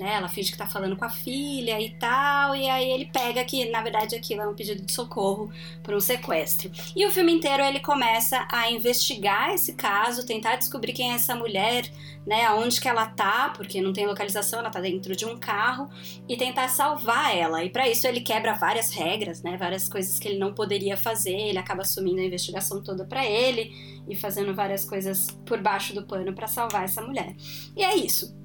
né? 0.01 0.14
Ela 0.14 0.28
finge 0.28 0.51
que 0.51 0.56
tá 0.56 0.66
falando 0.66 0.97
com 0.97 1.05
a 1.05 1.10
filha 1.10 1.78
e 1.78 1.90
tal, 1.90 2.56
e 2.56 2.68
aí 2.68 2.90
ele 2.90 3.05
pega 3.05 3.44
que, 3.44 3.68
na 3.68 3.82
verdade, 3.82 4.16
aquilo 4.16 4.40
é 4.40 4.48
um 4.48 4.55
pedido 4.55 4.82
de 4.82 4.90
socorro 4.90 5.52
por 5.82 5.94
um 5.94 6.01
sequestro. 6.01 6.70
E 6.97 7.05
o 7.06 7.10
filme 7.10 7.31
inteiro 7.32 7.62
ele 7.62 7.81
começa 7.81 8.48
a 8.51 8.70
investigar 8.70 9.52
esse 9.52 9.74
caso, 9.74 10.27
tentar 10.27 10.56
descobrir 10.56 10.94
quem 10.94 11.12
é 11.12 11.14
essa 11.14 11.36
mulher, 11.36 11.85
né? 12.27 12.47
Aonde 12.47 12.81
que 12.81 12.89
ela 12.89 13.06
tá, 13.06 13.52
porque 13.55 13.82
não 13.82 13.93
tem 13.93 14.06
localização, 14.06 14.60
ela 14.60 14.70
tá 14.70 14.81
dentro 14.81 15.14
de 15.14 15.27
um 15.27 15.39
carro, 15.39 15.90
e 16.27 16.35
tentar 16.36 16.68
salvar 16.68 17.36
ela. 17.36 17.62
E 17.62 17.68
para 17.68 17.86
isso 17.86 18.06
ele 18.06 18.22
quebra 18.22 18.55
várias 18.55 18.90
regras, 18.90 19.43
né? 19.43 19.59
Várias 19.59 19.86
coisas 19.86 20.18
que 20.18 20.28
ele 20.28 20.39
não 20.39 20.55
poderia 20.55 20.97
fazer, 20.97 21.36
ele 21.36 21.59
acaba 21.59 21.82
assumindo 21.82 22.20
a 22.20 22.24
investigação 22.24 22.82
toda 22.82 23.05
para 23.05 23.27
ele 23.27 24.01
e 24.09 24.16
fazendo 24.16 24.55
várias 24.55 24.85
coisas 24.85 25.27
por 25.44 25.60
baixo 25.60 25.94
do 25.94 26.06
pano 26.06 26.32
para 26.32 26.47
salvar 26.47 26.85
essa 26.85 27.02
mulher. 27.02 27.36
E 27.77 27.85
é 27.85 27.94
isso. 27.94 28.40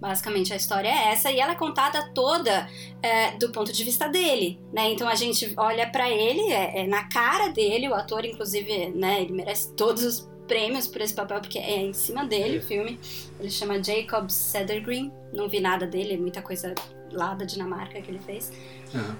Basicamente 0.00 0.52
a 0.52 0.56
história 0.56 0.88
é 0.88 1.12
essa 1.12 1.30
e 1.30 1.40
ela 1.40 1.52
é 1.52 1.56
contada 1.56 2.10
toda 2.14 2.68
é, 3.02 3.32
do 3.32 3.50
ponto 3.50 3.72
de 3.72 3.82
vista 3.82 4.08
dele, 4.08 4.60
né? 4.72 4.90
Então 4.90 5.08
a 5.08 5.14
gente 5.16 5.52
olha 5.56 5.90
pra 5.90 6.08
ele, 6.08 6.52
é, 6.52 6.82
é 6.82 6.86
na 6.86 7.08
cara 7.08 7.48
dele, 7.48 7.88
o 7.88 7.94
ator 7.94 8.24
inclusive, 8.24 8.90
né? 8.90 9.22
Ele 9.22 9.32
merece 9.32 9.74
todos 9.74 10.04
os 10.04 10.28
prêmios 10.46 10.86
por 10.86 11.00
esse 11.00 11.12
papel 11.12 11.40
porque 11.40 11.58
é 11.58 11.78
em 11.78 11.92
cima 11.92 12.24
dele 12.24 12.58
o 12.58 12.62
filme. 12.62 12.98
Ele 13.40 13.50
chama 13.50 13.82
Jacob 13.82 14.30
Sedergreen, 14.30 15.12
não 15.32 15.48
vi 15.48 15.60
nada 15.60 15.86
dele, 15.86 16.16
muita 16.16 16.42
coisa 16.42 16.74
lá 17.12 17.34
da 17.34 17.44
Dinamarca 17.44 18.00
que 18.00 18.10
ele 18.10 18.20
fez. 18.20 18.52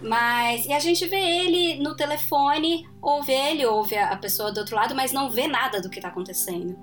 Mas 0.01 0.65
e 0.67 0.73
a 0.73 0.79
gente 0.79 1.07
vê 1.07 1.21
ele 1.21 1.83
no 1.83 1.95
telefone, 1.95 2.89
ouve 3.03 3.33
ele, 3.33 3.67
ouve 3.67 3.97
a 3.97 4.17
pessoa 4.17 4.51
do 4.51 4.61
outro 4.61 4.75
lado, 4.75 4.95
mas 4.95 5.13
não 5.13 5.31
vê 5.31 5.47
nada 5.47 5.81
do 5.81 5.91
que 5.91 6.01
tá 6.01 6.09
acontecendo. 6.09 6.79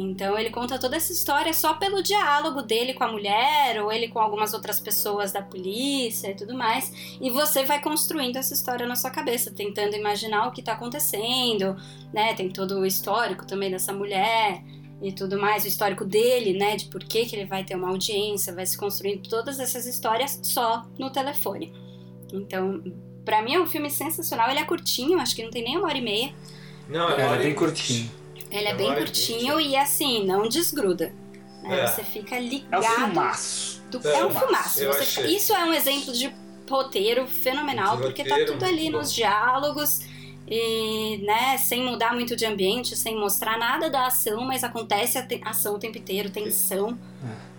Então 0.00 0.38
ele 0.38 0.50
conta 0.50 0.78
toda 0.78 0.96
essa 0.96 1.12
história 1.12 1.52
só 1.52 1.74
pelo 1.74 2.00
diálogo 2.00 2.62
dele 2.62 2.94
com 2.94 3.02
a 3.02 3.10
mulher, 3.10 3.82
ou 3.82 3.90
ele 3.90 4.06
com 4.06 4.20
algumas 4.20 4.54
outras 4.54 4.78
pessoas 4.78 5.32
da 5.32 5.42
polícia 5.42 6.30
e 6.30 6.34
tudo 6.36 6.54
mais. 6.54 7.18
E 7.20 7.28
você 7.30 7.64
vai 7.64 7.82
construindo 7.82 8.36
essa 8.36 8.54
história 8.54 8.86
na 8.86 8.94
sua 8.94 9.10
cabeça, 9.10 9.50
tentando 9.50 9.96
imaginar 9.96 10.46
o 10.46 10.52
que 10.52 10.62
tá 10.62 10.74
acontecendo, 10.74 11.76
né? 12.12 12.32
Tem 12.34 12.48
todo 12.48 12.78
o 12.78 12.86
histórico 12.86 13.44
também 13.44 13.72
dessa 13.72 13.92
mulher 13.92 14.62
e 15.02 15.10
tudo 15.10 15.36
mais, 15.36 15.64
o 15.64 15.68
histórico 15.68 16.04
dele, 16.04 16.56
né? 16.56 16.76
De 16.76 16.84
por 16.84 17.02
que, 17.02 17.26
que 17.26 17.34
ele 17.34 17.46
vai 17.46 17.64
ter 17.64 17.74
uma 17.74 17.88
audiência, 17.88 18.54
vai 18.54 18.66
se 18.66 18.78
construindo 18.78 19.28
todas 19.28 19.58
essas 19.58 19.84
histórias 19.84 20.38
só 20.44 20.86
no 20.96 21.10
telefone. 21.10 21.72
Então, 22.32 22.84
pra 23.24 23.42
mim 23.42 23.54
é 23.54 23.60
um 23.60 23.66
filme 23.66 23.90
sensacional. 23.90 24.48
Ele 24.48 24.60
é 24.60 24.64
curtinho, 24.64 25.18
acho 25.18 25.34
que 25.34 25.42
não 25.42 25.50
tem 25.50 25.64
nem 25.64 25.76
uma 25.76 25.88
hora 25.88 25.98
e 25.98 26.02
meia. 26.02 26.32
Não, 26.88 27.10
É, 27.10 27.34
é 27.34 27.38
bem 27.38 27.54
curtinho. 27.54 28.08
Ele 28.50 28.66
é 28.66 28.70
É 28.70 28.74
bem 28.74 28.92
e 28.92 28.96
curtinho 28.96 29.60
e 29.60 29.76
assim, 29.76 30.24
não 30.26 30.48
desgruda. 30.48 31.12
né? 31.62 31.80
É. 31.80 31.86
Você 31.86 32.02
fica 32.04 32.36
É 32.36 32.38
um 32.40 32.42
ligado. 32.42 32.82
filmaço. 32.84 33.82
do- 33.90 34.06
É, 34.06 34.18
É 34.20 34.26
um 34.26 34.30
filmaço. 34.30 34.78
Você 34.78 34.86
achei. 34.86 35.24
fica- 35.24 35.28
Isso 35.28 35.52
é 35.54 35.64
um 35.64 35.72
exemplo 35.72 36.12
de 36.12 36.30
roteiro 36.70 37.26
fenomenal, 37.26 37.96
De 37.96 38.02
porque 38.02 38.22
roteiro, 38.22 38.46
tá 38.46 38.52
tudo 38.52 38.64
ali 38.64 38.90
nos 38.90 39.08
bom. 39.08 39.14
diálogos. 39.14 40.00
E, 40.50 41.18
né, 41.26 41.58
sem 41.58 41.84
mudar 41.84 42.14
muito 42.14 42.34
de 42.34 42.46
ambiente, 42.46 42.96
sem 42.96 43.14
mostrar 43.18 43.58
nada 43.58 43.90
da 43.90 44.06
ação, 44.06 44.42
mas 44.46 44.64
acontece 44.64 45.18
a 45.18 45.26
ação 45.50 45.74
o 45.74 45.78
tempo 45.78 45.98
inteiro, 45.98 46.30
tensão, 46.30 46.98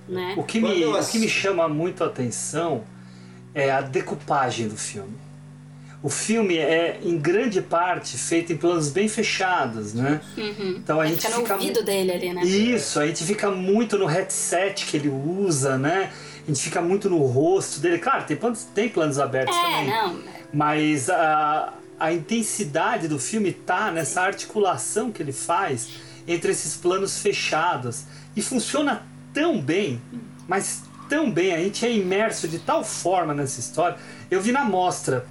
né? 0.07 0.33
O 0.35 0.43
que, 0.43 0.59
me, 0.59 0.85
o 0.85 1.05
que 1.07 1.19
me 1.19 1.29
chama 1.29 1.67
muito 1.69 2.03
a 2.03 2.07
atenção 2.07 2.83
é 3.53 3.69
a 3.69 3.81
decupagem 3.81 4.67
do 4.67 4.75
filme. 4.75 5.15
O 6.01 6.09
filme 6.09 6.57
é, 6.57 6.97
em 7.03 7.17
grande 7.17 7.61
parte, 7.61 8.17
feito 8.17 8.53
em 8.53 8.57
planos 8.57 8.89
bem 8.89 9.09
fechados, 9.09 9.93
né? 9.93 10.21
Uhum. 10.37 10.75
Então 10.77 11.01
a 11.01 11.05
gente 11.05 11.21
fica 11.21 11.35
no 11.35 11.41
fica 11.41 11.53
ouvido 11.55 11.83
dele 11.83 12.11
ali, 12.13 12.33
né? 12.33 12.41
Isso, 12.43 13.01
a 13.01 13.05
gente 13.07 13.23
fica 13.25 13.51
muito 13.51 13.97
no 13.97 14.05
headset 14.05 14.85
que 14.85 14.95
ele 14.95 15.09
usa, 15.09 15.77
né? 15.77 16.11
A 16.43 16.47
gente 16.47 16.61
fica 16.61 16.81
muito 16.81 17.09
no 17.09 17.17
rosto 17.25 17.81
dele. 17.81 17.99
Claro, 17.99 18.23
tem 18.23 18.37
planos, 18.37 18.63
tem 18.73 18.87
planos 18.87 19.19
abertos 19.19 19.55
É, 19.55 19.61
também. 19.61 19.87
não. 19.89 20.19
Mas 20.53 21.09
a, 21.09 21.73
a 21.99 22.13
intensidade 22.13 23.09
do 23.09 23.19
filme 23.19 23.51
tá 23.51 23.91
nessa 23.91 24.21
articulação 24.21 25.11
que 25.11 25.21
ele 25.21 25.33
faz 25.33 25.89
entre 26.25 26.51
esses 26.51 26.77
planos 26.77 27.19
fechados. 27.19 28.03
E 28.37 28.41
funciona 28.41 29.03
tão 29.33 29.59
bem, 29.59 30.01
mas 30.47 30.81
tão 31.09 31.29
bem, 31.29 31.53
a 31.53 31.57
gente 31.57 31.85
é 31.85 31.91
imerso 31.91 32.47
de 32.47 32.59
tal 32.59 32.85
forma 32.85 33.33
nessa 33.33 33.59
história. 33.59 33.97
Eu 34.31 34.39
vi 34.41 34.53
na 34.53 34.63
mostra 34.63 35.25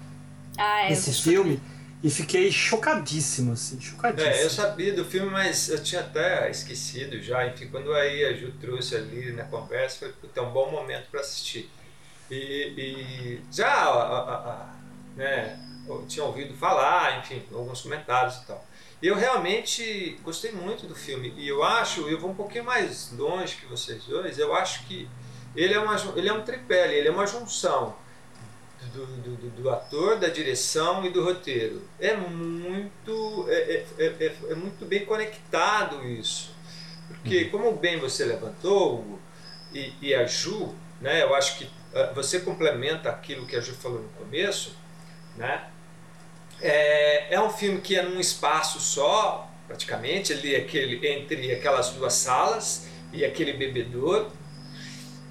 Ah, 0.58 0.84
é, 0.84 0.92
esse 0.92 1.12
filme 1.22 1.60
e 2.02 2.10
fiquei 2.10 2.50
chocadíssimo, 2.52 3.52
assim, 3.52 3.80
chocadíssimo. 3.80 4.32
É, 4.32 4.44
eu 4.44 4.50
sabia 4.50 4.92
do 4.94 5.04
filme, 5.04 5.30
mas 5.30 5.68
eu 5.68 5.82
tinha 5.82 6.00
até 6.00 6.50
esquecido 6.50 7.20
já. 7.22 7.46
Enfim, 7.46 7.68
quando 7.68 7.92
aí 7.92 8.24
a 8.24 8.32
Ju 8.34 8.52
trouxe 8.60 8.94
ali 8.96 9.32
na 9.32 9.44
conversa, 9.44 9.98
foi 10.00 10.12
puta, 10.12 10.40
é 10.40 10.42
um 10.42 10.50
bom 10.52 10.70
momento 10.70 11.08
para 11.10 11.20
assistir. 11.20 11.68
E, 12.30 12.36
e 12.76 13.40
já 13.50 13.68
a- 13.68 14.18
a- 14.18 14.50
a- 14.52 14.74
né, 15.16 15.58
eu 15.88 16.04
tinha 16.06 16.24
ouvido 16.24 16.54
falar, 16.54 17.18
enfim, 17.20 17.42
alguns 17.52 17.80
comentários 17.80 18.36
e 18.36 18.46
tal. 18.46 18.64
Eu 19.02 19.14
realmente 19.14 20.18
gostei 20.22 20.52
muito 20.52 20.86
do 20.86 20.94
filme 20.94 21.32
e 21.36 21.48
eu 21.48 21.62
acho, 21.62 22.08
eu 22.08 22.18
vou 22.20 22.30
um 22.30 22.34
pouquinho 22.34 22.64
mais 22.64 23.12
longe 23.12 23.56
que 23.56 23.66
vocês 23.66 24.04
dois, 24.04 24.38
eu 24.38 24.54
acho 24.54 24.84
que 24.86 25.08
ele 25.56 25.72
é, 25.74 25.78
uma, 25.78 25.96
ele 26.16 26.28
é 26.28 26.32
um 26.32 26.42
tripé, 26.42 26.94
ele 26.96 27.08
é 27.08 27.10
uma 27.10 27.26
junção 27.26 27.96
do, 28.94 29.06
do, 29.06 29.50
do- 29.62 29.70
ator, 29.70 30.18
da 30.18 30.28
direção 30.28 31.04
e 31.04 31.10
do 31.10 31.22
roteiro. 31.24 31.82
É 32.00 32.16
muito, 32.16 33.46
é, 33.48 33.54
é, 33.54 33.86
é, 33.98 34.04
é- 34.26 34.36
é 34.52 34.54
muito 34.54 34.84
bem 34.86 35.04
conectado 35.04 36.06
isso. 36.06 36.54
Porque, 37.08 37.46
como 37.46 37.72
bem 37.72 37.98
você 37.98 38.24
levantou, 38.24 39.00
Hugo, 39.00 39.18
e, 39.72 39.92
e 40.00 40.14
a 40.14 40.26
Ju, 40.26 40.74
né, 41.00 41.22
eu 41.22 41.34
acho 41.34 41.58
que 41.58 41.68
ah, 41.94 42.12
você 42.14 42.40
complementa 42.40 43.08
aquilo 43.10 43.46
que 43.46 43.56
a 43.56 43.60
Ju 43.60 43.74
falou 43.74 44.00
no 44.00 44.08
começo, 44.10 44.76
né? 45.36 45.68
É, 46.60 47.34
é 47.34 47.40
um 47.40 47.50
filme 47.50 47.80
que 47.80 47.96
é 47.96 48.02
num 48.02 48.18
espaço 48.20 48.80
só, 48.80 49.48
praticamente, 49.66 50.32
ali 50.32 50.56
aquele, 50.56 51.06
entre 51.06 51.52
aquelas 51.52 51.90
duas 51.90 52.14
salas 52.14 52.88
e 53.12 53.24
aquele 53.24 53.52
bebedouro, 53.52 54.30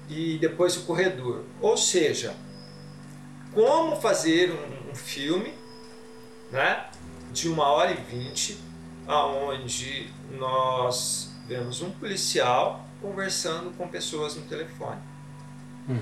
e 0.08 0.38
depois 0.38 0.76
o 0.76 0.82
corredor. 0.84 1.44
Ou 1.60 1.76
seja, 1.76 2.34
como 3.58 3.96
fazer 4.00 4.52
um, 4.52 4.90
um 4.92 4.94
filme 4.94 5.52
né, 6.52 6.84
de 7.32 7.48
uma 7.48 7.66
hora 7.66 7.90
e 7.90 7.94
vinte 7.96 8.56
aonde 9.06 10.08
nós 10.38 11.30
vemos 11.48 11.82
um 11.82 11.90
policial 11.90 12.84
conversando 13.02 13.70
com 13.76 13.88
pessoas 13.88 14.36
no 14.36 14.42
telefone. 14.42 15.00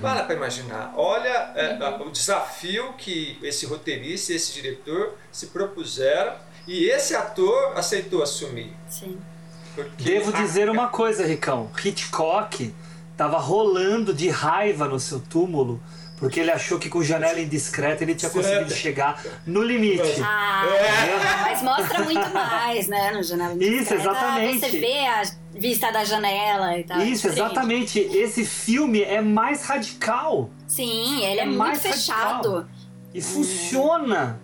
Para 0.01 0.23
para 0.23 0.35
imaginar. 0.35 0.93
Olha 0.97 1.29
é, 1.55 1.77
a- 1.81 2.01
o 2.03 2.11
desafio 2.11 2.93
que 2.93 3.39
esse 3.41 3.65
roteirista 3.65 4.33
e 4.33 4.35
esse 4.35 4.53
diretor 4.53 5.15
se 5.31 5.47
propuseram 5.47 6.35
e 6.67 6.85
esse 6.89 7.15
ator 7.15 7.71
aceitou 7.77 8.21
assumir. 8.21 8.71
Sim. 8.89 9.17
Porque 9.73 10.03
Devo 10.03 10.35
a- 10.35 10.41
dizer 10.41 10.69
uma 10.69 10.89
coisa, 10.89 11.25
Ricão. 11.25 11.71
Hitchcock 11.83 12.73
tava 13.15 13.37
rolando 13.39 14.13
de 14.13 14.29
raiva 14.29 14.87
no 14.89 14.99
seu 14.99 15.19
túmulo 15.21 15.81
porque 16.17 16.39
ele 16.39 16.51
achou 16.51 16.77
que 16.79 16.89
com 16.89 17.01
janela 17.03 17.39
indiscreta 17.39 18.03
ele 18.03 18.15
tinha 18.15 18.29
conseguido 18.29 18.73
chegar 18.73 19.23
no 19.45 19.61
limite. 19.61 20.19
Ah, 20.21 20.63
mas 21.43 21.61
mostra 21.61 22.03
muito 22.03 22.29
mais, 22.33 22.87
né, 22.87 23.11
no 23.11 23.23
Janela 23.23 23.53
Isso, 23.53 23.63
Indiscreta. 23.63 24.01
exatamente. 24.01 24.59
Você 24.59 24.79
vê 24.79 24.97
a 25.07 25.21
vista 25.53 25.91
da 25.91 26.03
janela 26.03 26.77
e 26.77 26.83
tal. 26.83 26.99
é 26.99 27.05
Isso, 27.05 27.27
exatamente. 27.27 27.99
Esse 27.99 28.43
filme 28.45 29.01
é 29.03 29.21
mais 29.21 29.63
radical 29.63 30.49
Sim, 30.67 31.23
ele 31.23 31.39
é, 31.39 31.43
É 31.43 31.45
muito 31.45 31.57
mais 31.59 31.81
fechado. 31.81 32.51
radical. 32.51 32.65
e 33.13 33.21
funciona. 33.21 34.39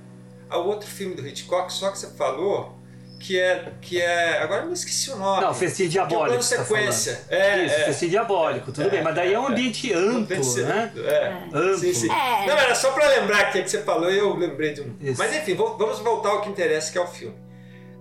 Há 0.50 0.58
outro 0.58 0.88
filme 0.88 1.16
do 1.16 1.28
Hitchcock, 1.28 1.74
só 1.74 1.90
que 1.92 1.98
você 1.98 2.12
falou, 2.12 2.78
que 3.24 3.40
é. 3.40 3.72
Que 3.82 4.02
é 4.02 4.40
agora 4.42 4.64
eu 4.64 4.68
me 4.68 4.74
esqueci 4.74 5.10
o 5.12 5.16
nome. 5.16 5.42
Não, 5.42 5.54
Festim 5.54 5.90
Que 5.90 5.98
é 5.98 6.04
o 6.04 6.08
Diabólico. 6.08 6.26
plano 6.28 6.44
você 6.44 6.58
tá 6.58 6.64
sequência. 6.66 7.16
falando. 7.16 7.42
é, 7.42 7.66
Isso, 7.66 7.76
é. 7.76 7.84
Festim 7.86 8.10
Diabólico, 8.10 8.72
tudo 8.72 8.90
bem. 8.90 9.02
Mas 9.02 9.16
daí 9.16 9.34
é 9.34 9.40
um 9.40 9.48
ambiente 9.48 9.94
amplo, 9.94 10.24
Aconteceu. 10.24 10.66
né? 10.66 10.92
É. 10.98 11.28
Amplo. 11.54 11.78
Sim, 11.78 11.94
sim. 11.94 12.12
É. 12.12 12.48
Não, 12.48 12.58
era 12.58 12.76
só 12.76 12.92
pra 12.92 13.08
lembrar 13.08 13.52
que, 13.52 13.62
que 13.64 13.70
você 13.70 13.82
falou 13.84 14.12
e 14.12 14.18
eu 14.18 14.36
lembrei 14.36 14.74
de 14.74 14.82
um. 14.82 14.96
Isso. 15.00 15.18
Mas 15.18 15.34
enfim, 15.36 15.56
vamos 15.56 16.00
voltar 16.00 16.30
ao 16.30 16.42
que 16.42 16.50
interessa, 16.50 16.92
que 16.92 16.98
é 16.98 17.02
o 17.02 17.08
filme. 17.08 17.36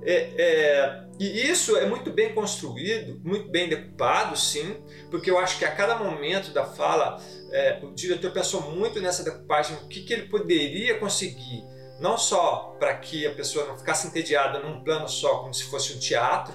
É, 0.05 0.31
é, 0.37 1.01
e 1.21 1.49
isso 1.49 1.77
é 1.77 1.87
muito 1.87 2.11
bem 2.11 2.35
construído, 2.35 3.21
muito 3.23 3.49
bem 3.49 3.69
decupado, 3.69 4.37
sim, 4.37 4.77
porque 5.13 5.31
eu 5.31 5.39
acho 5.39 5.59
que 5.59 5.65
a 5.65 5.71
cada 5.71 5.95
momento 5.95 6.53
da 6.53 6.65
fala 6.65 7.23
é, 7.53 7.79
o 7.83 7.93
diretor 7.95 8.33
pensou 8.33 8.63
muito 8.73 9.01
nessa 9.01 9.23
decupagem, 9.23 9.77
o 9.77 9.87
que, 9.87 10.03
que 10.03 10.13
ele 10.13 10.23
poderia 10.25 10.99
conseguir, 10.99 11.63
não 12.03 12.19
só 12.19 12.77
para 12.79 12.95
que 12.97 13.27
a 13.27 13.31
pessoa 13.33 13.65
não 13.67 13.79
ficasse 13.79 14.07
entediada 14.09 14.59
num 14.59 14.83
plano 14.83 15.09
só, 15.09 15.39
como 15.39 15.55
se 15.55 15.65
fosse 15.65 15.95
um 15.95 15.99
teatro, 15.99 16.53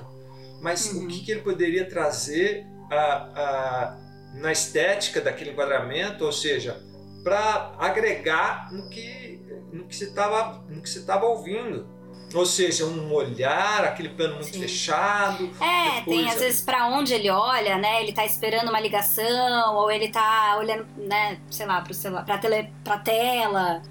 mas 0.61 0.91
o 0.93 1.07
que, 1.07 1.21
que 1.23 1.31
ele 1.31 1.41
poderia 1.41 1.87
trazer 1.89 2.65
a- 2.91 2.95
a- 3.35 3.97
na 4.35 4.51
estética 4.51 5.21
daquele 5.21 5.51
enquadramento, 5.51 6.25
ou 6.25 6.31
seja, 6.31 6.79
para 7.23 7.73
agregar 7.79 8.71
no 8.73 8.89
que, 8.89 9.39
no 9.71 9.87
que 9.87 9.95
você 9.95 10.05
estava 10.05 10.63
no 10.69 10.81
que 10.81 10.89
você 10.89 10.99
estava 10.99 11.25
ouvindo. 11.25 11.95
Ou 12.33 12.45
seja, 12.45 12.85
um 12.85 13.13
olhar, 13.13 13.85
aquele 13.85 14.09
plano 14.09 14.33
muito 14.35 14.53
Sim. 14.53 14.59
fechado. 14.59 15.49
É, 15.61 16.01
tem 16.01 16.29
às 16.29 16.39
vezes 16.41 16.61
pra 16.61 16.87
onde 16.87 17.13
ele 17.13 17.29
olha, 17.29 17.77
né? 17.77 18.01
Ele 18.03 18.11
tá 18.11 18.25
esperando 18.25 18.67
uma 18.67 18.81
ligação, 18.81 19.75
ou 19.77 19.89
ele 19.89 20.09
tá 20.09 20.57
olhando, 20.59 20.85
né, 20.97 21.39
sei 21.49 21.65
lá, 21.65 21.81
pra, 22.25 22.37
tele, 22.37 22.69
pra 22.83 22.97
tela. 22.97 23.81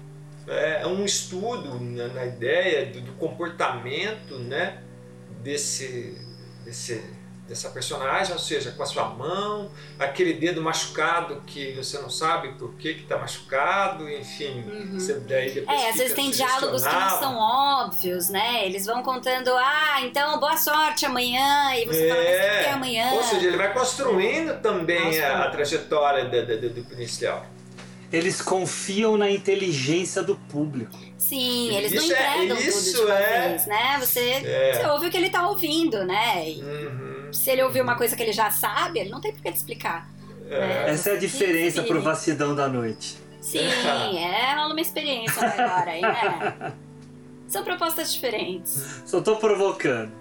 É 0.47 0.87
um 0.87 1.03
estudo 1.03 1.79
na, 1.79 2.07
na 2.07 2.25
ideia 2.25 2.85
do, 2.87 3.01
do 3.01 3.11
comportamento 3.13 4.39
né, 4.39 4.81
desse, 5.43 6.17
desse, 6.63 7.03
dessa 7.47 7.69
personagem, 7.69 8.33
ou 8.33 8.39
seja, 8.39 8.71
com 8.71 8.83
a 8.83 8.85
sua 8.85 9.05
mão, 9.09 9.71
aquele 9.99 10.33
dedo 10.33 10.61
machucado 10.61 11.41
que 11.45 11.71
você 11.73 11.97
não 11.99 12.09
sabe 12.09 12.53
por 12.53 12.73
que 12.75 12.89
está 12.89 13.17
machucado, 13.17 14.09
enfim. 14.09 14.63
Você 14.93 15.13
daí 15.19 15.51
depois 15.51 15.81
É, 15.81 15.89
às 15.89 15.97
vezes 15.97 16.13
tem 16.13 16.29
diálogos 16.31 16.85
que 16.85 16.93
não 16.93 17.09
são 17.19 17.37
óbvios, 17.37 18.29
né? 18.29 18.65
Eles 18.65 18.85
vão 18.85 19.01
contando, 19.03 19.49
ah, 19.55 20.01
então 20.01 20.39
boa 20.39 20.57
sorte 20.57 21.05
amanhã, 21.05 21.73
e 21.75 21.85
você 21.85 22.07
fala, 22.09 22.21
mas 22.23 22.37
por 22.55 22.63
que 22.63 22.69
amanhã? 22.69 23.11
Ou 23.13 23.23
seja, 23.23 23.47
ele 23.47 23.57
vai 23.57 23.73
construindo 23.73 24.61
também 24.61 25.03
Nossa. 25.05 25.25
a, 25.27 25.43
a 25.45 25.49
trajetória 25.51 26.25
da- 26.25 26.55
do, 26.55 26.69
do 26.69 26.83
policial. 26.83 27.45
Eles 28.11 28.41
confiam 28.41 29.17
na 29.17 29.29
inteligência 29.29 30.23
do 30.23 30.35
público. 30.35 30.97
Sim, 31.17 31.75
eles 31.75 31.91
não 31.91 32.03
Isso 32.03 32.13
é- 32.13 32.35
entregam 32.45 32.57
isso 32.57 32.91
tudo 32.93 33.05
de 33.05 33.11
uma 33.11 33.19
é- 33.19 33.49
vez, 33.49 33.65
né? 33.67 33.97
Você, 33.99 34.19
É. 34.19 34.73
você 34.81 34.87
ouve 34.91 35.07
o 35.07 35.11
que 35.11 35.17
ele 35.17 35.29
tá 35.29 35.47
ouvindo, 35.49 36.05
né? 36.05 36.49
E 36.49 36.61
Uhum. 36.61 37.33
se 37.33 37.49
ele 37.49 37.63
ouviu 37.63 37.83
uma 37.83 37.95
coisa 37.97 38.15
que 38.15 38.23
ele 38.23 38.31
já 38.31 38.49
sabe, 38.49 38.99
ele 38.99 39.09
não 39.09 39.19
tem 39.19 39.33
por 39.33 39.41
que 39.41 39.51
te 39.51 39.57
explicar. 39.57 40.09
né? 40.49 40.89
Essa 40.91 41.09
é 41.09 41.13
a 41.13 41.17
diferença 41.17 41.81
vire. 41.81 41.99
vacilão 41.99 42.55
da 42.55 42.69
noite. 42.69 43.17
Sim, 43.41 43.59
é, 44.17 44.55
rola 44.55 44.71
uma 44.71 44.79
experiência 44.79 45.41
aí, 45.85 46.01
né? 46.01 46.73
São 47.49 47.63
propostas 47.65 48.13
diferentes. 48.13 49.01
Só 49.05 49.19
tô 49.19 49.35
provocando. 49.35 50.11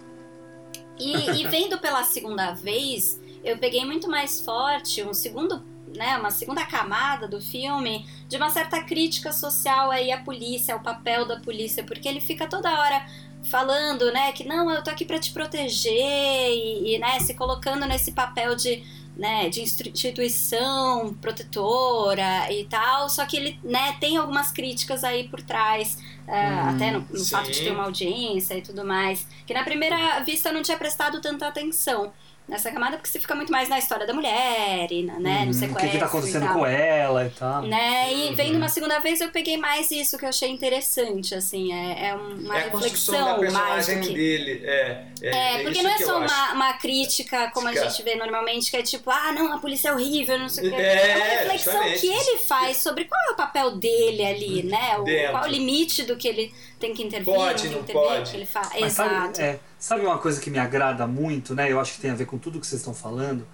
E, 0.98 1.14
e 1.42 1.46
vendo 1.46 1.78
pela 1.78 2.02
segunda 2.02 2.52
vez, 2.54 3.20
eu 3.44 3.56
peguei 3.58 3.84
muito 3.84 4.08
mais 4.08 4.40
forte 4.40 5.02
um 5.04 5.12
segundo, 5.14 5.62
né, 5.96 6.16
uma 6.16 6.30
segunda 6.30 6.64
camada 6.64 7.26
do 7.26 7.40
filme 7.40 8.06
de 8.28 8.36
uma 8.36 8.50
certa 8.50 8.82
crítica 8.82 9.32
social 9.32 9.90
aí 9.90 10.12
à 10.12 10.18
polícia, 10.18 10.74
ao 10.74 10.80
papel 10.80 11.26
da 11.26 11.40
polícia, 11.40 11.82
porque 11.84 12.08
ele 12.08 12.20
fica 12.20 12.46
toda 12.46 12.70
hora 12.80 13.06
falando, 13.44 14.12
né, 14.12 14.32
que 14.32 14.44
não, 14.44 14.70
eu 14.70 14.82
tô 14.82 14.90
aqui 14.90 15.04
pra 15.04 15.18
te 15.18 15.32
proteger 15.32 15.92
e, 15.92 16.94
e, 16.94 16.98
né, 16.98 17.20
se 17.20 17.34
colocando 17.34 17.86
nesse 17.86 18.12
papel 18.12 18.54
de 18.54 18.82
né, 19.16 19.48
de 19.48 19.62
instituição 19.62 21.14
protetora 21.14 22.52
e 22.52 22.66
tal, 22.66 23.08
só 23.08 23.24
que 23.24 23.36
ele 23.36 23.58
né, 23.64 23.96
tem 23.98 24.18
algumas 24.18 24.50
críticas 24.50 25.02
aí 25.02 25.26
por 25.26 25.40
trás, 25.40 25.96
é, 26.28 26.50
Hum, 26.50 26.68
até 26.68 26.90
no, 26.90 27.00
no 27.00 27.24
fato 27.24 27.50
de 27.50 27.60
ter 27.60 27.70
uma 27.70 27.84
audiência 27.84 28.54
e 28.58 28.60
tudo 28.60 28.84
mais, 28.84 29.26
que 29.46 29.54
na 29.54 29.62
primeira 29.62 30.20
vista 30.20 30.48
eu 30.48 30.52
não 30.52 30.62
tinha 30.62 30.76
prestado 30.76 31.20
tanta 31.20 31.46
atenção 31.46 32.12
nessa 32.48 32.70
camada, 32.70 32.96
porque 32.96 33.08
você 33.08 33.18
fica 33.18 33.34
muito 33.34 33.50
mais 33.50 33.68
na 33.68 33.76
história 33.78 34.06
da 34.06 34.14
mulher 34.14 34.86
e 34.92 35.02
na- 35.02 35.18
né, 35.18 35.40
Hum, 35.42 35.44
no 35.46 35.50
o 35.50 35.54
sequestro 35.54 35.80
que, 35.86 35.90
que 35.90 35.98
tá 35.98 36.06
acontecendo 36.06 36.48
com 36.52 36.64
ela 36.64 37.26
e 37.26 37.30
tal. 37.30 37.62
Né? 37.62 38.14
E 38.14 38.34
vendo 38.36 38.56
uma 38.56 38.68
segunda 38.68 39.00
vez 39.00 39.20
eu 39.20 39.30
peguei 39.30 39.56
mais 39.56 39.90
isso 39.90 40.16
que 40.16 40.24
eu 40.24 40.28
achei 40.28 40.48
interessante, 40.48 41.34
assim, 41.34 41.72
é, 41.72 42.08
é 42.10 42.14
uma 42.14 42.56
é 42.58 42.64
reflexão 42.64 43.40
da 43.40 43.50
mais 43.50 43.86
do 43.88 44.00
que... 44.00 44.14
dele. 44.14 44.62
É, 44.64 45.04
é, 45.22 45.56
É, 45.56 45.62
porque 45.62 45.78
isso 45.78 45.82
não 45.82 45.90
é 45.90 45.96
que 45.96 46.04
só 46.04 46.18
uma, 46.18 46.52
uma 46.52 46.72
crítica 46.74 47.50
como 47.52 47.66
a 47.68 47.74
gente 47.74 48.02
vê 48.02 48.14
normalmente, 48.14 48.70
que 48.70 48.76
é 48.76 48.82
tipo, 48.82 49.10
ah, 49.10 49.32
não, 49.32 49.52
a 49.52 49.58
polícia 49.58 49.88
é 49.88 49.92
horrível, 49.92 50.38
não 50.38 50.48
sei 50.48 50.68
o 50.68 50.70
quê. 50.70 50.80
É, 50.80 51.16
uma 51.16 51.24
reflexão 51.24 51.72
justamente. 51.72 52.00
que 52.00 52.06
ele 52.08 52.38
faz 52.38 52.76
sobre 52.78 53.04
qual 53.06 53.20
é 53.28 53.32
o 53.32 53.36
papel 53.36 53.72
dele 53.76 54.24
ali, 54.24 54.62
né? 54.62 54.96
O, 54.98 55.04
qual 55.32 55.44
é 55.44 55.48
o 55.48 55.50
limite 55.50 56.04
do 56.04 56.16
que 56.16 56.28
ele 56.28 56.54
tem 56.78 56.94
que 56.94 57.02
intervir, 57.02 57.34
Pode, 57.34 57.68
não 57.68 57.82
tem 57.82 57.84
que 57.84 57.92
intervir, 57.92 58.08
pode. 58.08 58.28
o 58.28 58.30
que 58.30 58.36
ele 58.36 58.46
faz. 58.46 58.74
Exato. 58.76 59.36
sabe, 59.36 59.40
é, 59.42 59.58
sabe 59.86 60.04
uma 60.04 60.18
coisa 60.18 60.40
que 60.40 60.50
me 60.50 60.58
agrada 60.58 61.06
muito, 61.06 61.54
né? 61.54 61.70
Eu 61.70 61.78
acho 61.78 61.94
que 61.94 62.00
tem 62.00 62.10
a 62.10 62.14
ver 62.14 62.26
com 62.26 62.38
tudo 62.38 62.58
que 62.58 62.66
vocês 62.66 62.80
estão 62.80 62.92
falando. 62.92 63.46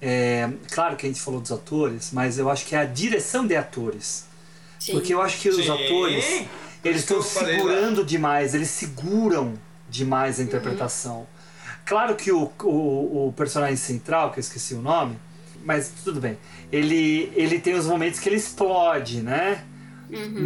É, 0.00 0.48
claro 0.70 0.96
que 0.96 1.04
a 1.04 1.08
gente 1.10 1.20
falou 1.20 1.40
dos 1.42 1.52
atores, 1.52 2.10
mas 2.10 2.38
eu 2.38 2.48
acho 2.48 2.64
que 2.64 2.74
é 2.74 2.78
a 2.78 2.84
direção 2.86 3.46
de 3.46 3.54
atores. 3.54 4.24
Sim. 4.78 4.92
Porque 4.92 5.12
eu 5.12 5.20
acho 5.20 5.38
que 5.38 5.50
os 5.50 5.56
Sim. 5.56 5.70
atores, 5.70 6.24
eles 6.82 7.00
estão 7.02 7.22
falei 7.22 7.52
lá. 7.52 7.58
segurando 7.58 8.02
demais, 8.02 8.54
eles 8.54 8.70
seguram 8.70 9.58
demais 9.90 10.40
a 10.40 10.42
interpretação. 10.42 11.26
Claro 11.84 12.14
que 12.16 12.32
o, 12.32 12.50
o, 12.62 13.28
o 13.28 13.34
personagem 13.36 13.76
central, 13.76 14.30
que 14.32 14.38
eu 14.38 14.40
esqueci 14.40 14.72
o 14.72 14.80
nome, 14.80 15.18
mas 15.64 15.92
tudo 16.02 16.18
bem. 16.18 16.38
Ele, 16.72 17.30
ele 17.36 17.58
tem 17.60 17.74
os 17.74 17.84
momentos 17.84 18.20
que 18.20 18.28
ele 18.30 18.36
explode, 18.36 19.20
né? 19.20 19.64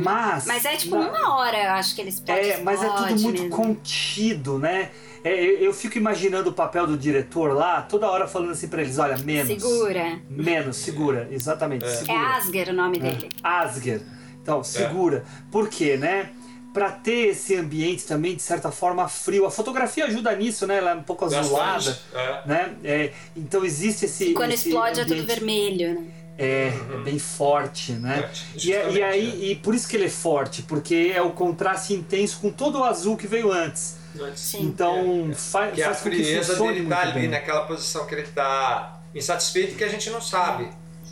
Mas. 0.03 0.47
Mas 0.47 0.65
é 0.65 0.77
tipo 0.77 0.97
na- 0.97 1.09
uma 1.09 1.37
hora, 1.37 1.57
eu 1.57 1.71
acho 1.73 1.95
que 1.95 2.01
eles 2.01 2.19
podem 2.19 2.51
é, 2.51 2.61
mas 2.63 2.83
é 2.83 2.89
tudo 2.89 3.21
muito 3.21 3.49
contido, 3.49 4.59
né? 4.59 4.91
É, 5.25 5.33
eu, 5.45 5.59
eu 5.59 5.75
fico 5.75 5.97
imaginando 5.99 6.51
o 6.51 6.53
papel 6.53 6.87
do 6.87 6.97
diretor 6.99 7.53
lá, 7.55 7.81
toda 7.83 8.09
hora 8.11 8.27
falando 8.27 8.51
assim 8.53 8.69
pra 8.69 8.83
eles: 8.83 8.99
olha, 8.99 9.17
menos. 9.19 9.47
Segura. 9.63 10.21
Menos, 10.29 10.77
segura, 10.77 11.29
exatamente. 11.31 11.85
É 11.85 11.89
Segura. 11.89 12.29
Asger 12.37 12.69
o 12.71 12.73
nome 12.73 12.99
dele. 12.99 13.29
Asger. 13.43 14.01
Então, 14.43 14.65
segura. 14.65 15.25
Por 15.51 15.69
quê, 15.69 15.97
né? 15.97 16.31
Pra 16.75 16.91
ter 16.91 17.29
esse 17.29 17.55
ambiente 17.55 18.05
também, 18.07 18.35
de 18.35 18.43
certa 18.43 18.73
forma, 18.73 19.07
frio. 19.07 19.45
A 19.47 19.51
fotografia 19.51 20.07
ajuda 20.07 20.35
nisso, 20.35 20.67
né? 20.67 20.79
Ela 20.79 20.93
é 20.93 20.95
um 20.95 21.03
pouco 21.03 21.25
azulada. 21.27 21.97
É. 22.15 22.49
Né? 22.49 22.75
É, 22.83 23.13
então 23.37 23.65
existe 23.65 24.07
esse. 24.07 24.31
E 24.31 24.35
quando 24.35 24.53
esse 24.53 24.69
explode 24.71 24.99
é 24.99 25.05
tudo 25.05 25.13
ambiente- 25.21 25.27
vermelho, 25.29 25.95
né? 26.01 26.07
é, 26.39 26.73
é 26.95 26.97
bem 27.05 27.19
forte, 27.19 27.93
né? 27.93 28.23
Forte, 28.23 28.47
E, 28.69 28.73
é- 28.73 28.81
e 28.81 28.85
justamente, 28.85 29.03
aí, 29.03 29.51
e 29.53 29.55
por 29.57 29.75
isso 29.75 29.87
que 29.87 29.97
ele 29.97 30.07
é 30.07 30.11
forte, 30.11 30.63
porque 30.63 31.13
é 31.15 31.21
o 31.23 31.31
contraste 31.31 31.93
intenso 31.93 32.41
com 32.41 32.51
todo 32.51 32.79
o 32.81 32.85
azul 32.85 33.17
que 33.19 33.27
veio 33.29 33.53
antes. 33.53 33.99
Sim. 34.37 34.63
Então 34.65 35.31
Que 35.75 35.81
é 35.81 35.85
a 35.85 35.89
faz 35.89 36.01
que 36.03 36.11
frieza 36.11 36.53
funcione 36.53 36.73
dele 36.75 36.81
muito 36.87 36.95
tá 36.97 37.03
ali 37.03 37.13
bem. 37.21 37.29
naquela 37.29 37.63
posição 37.67 38.07
que 38.07 38.15
ele 38.15 38.27
tá 38.29 39.01
insatisfeito 39.15 39.77
que 39.77 39.85
a 39.85 39.89
gente 39.89 40.11
não 40.11 40.21
sabe. 40.21 40.69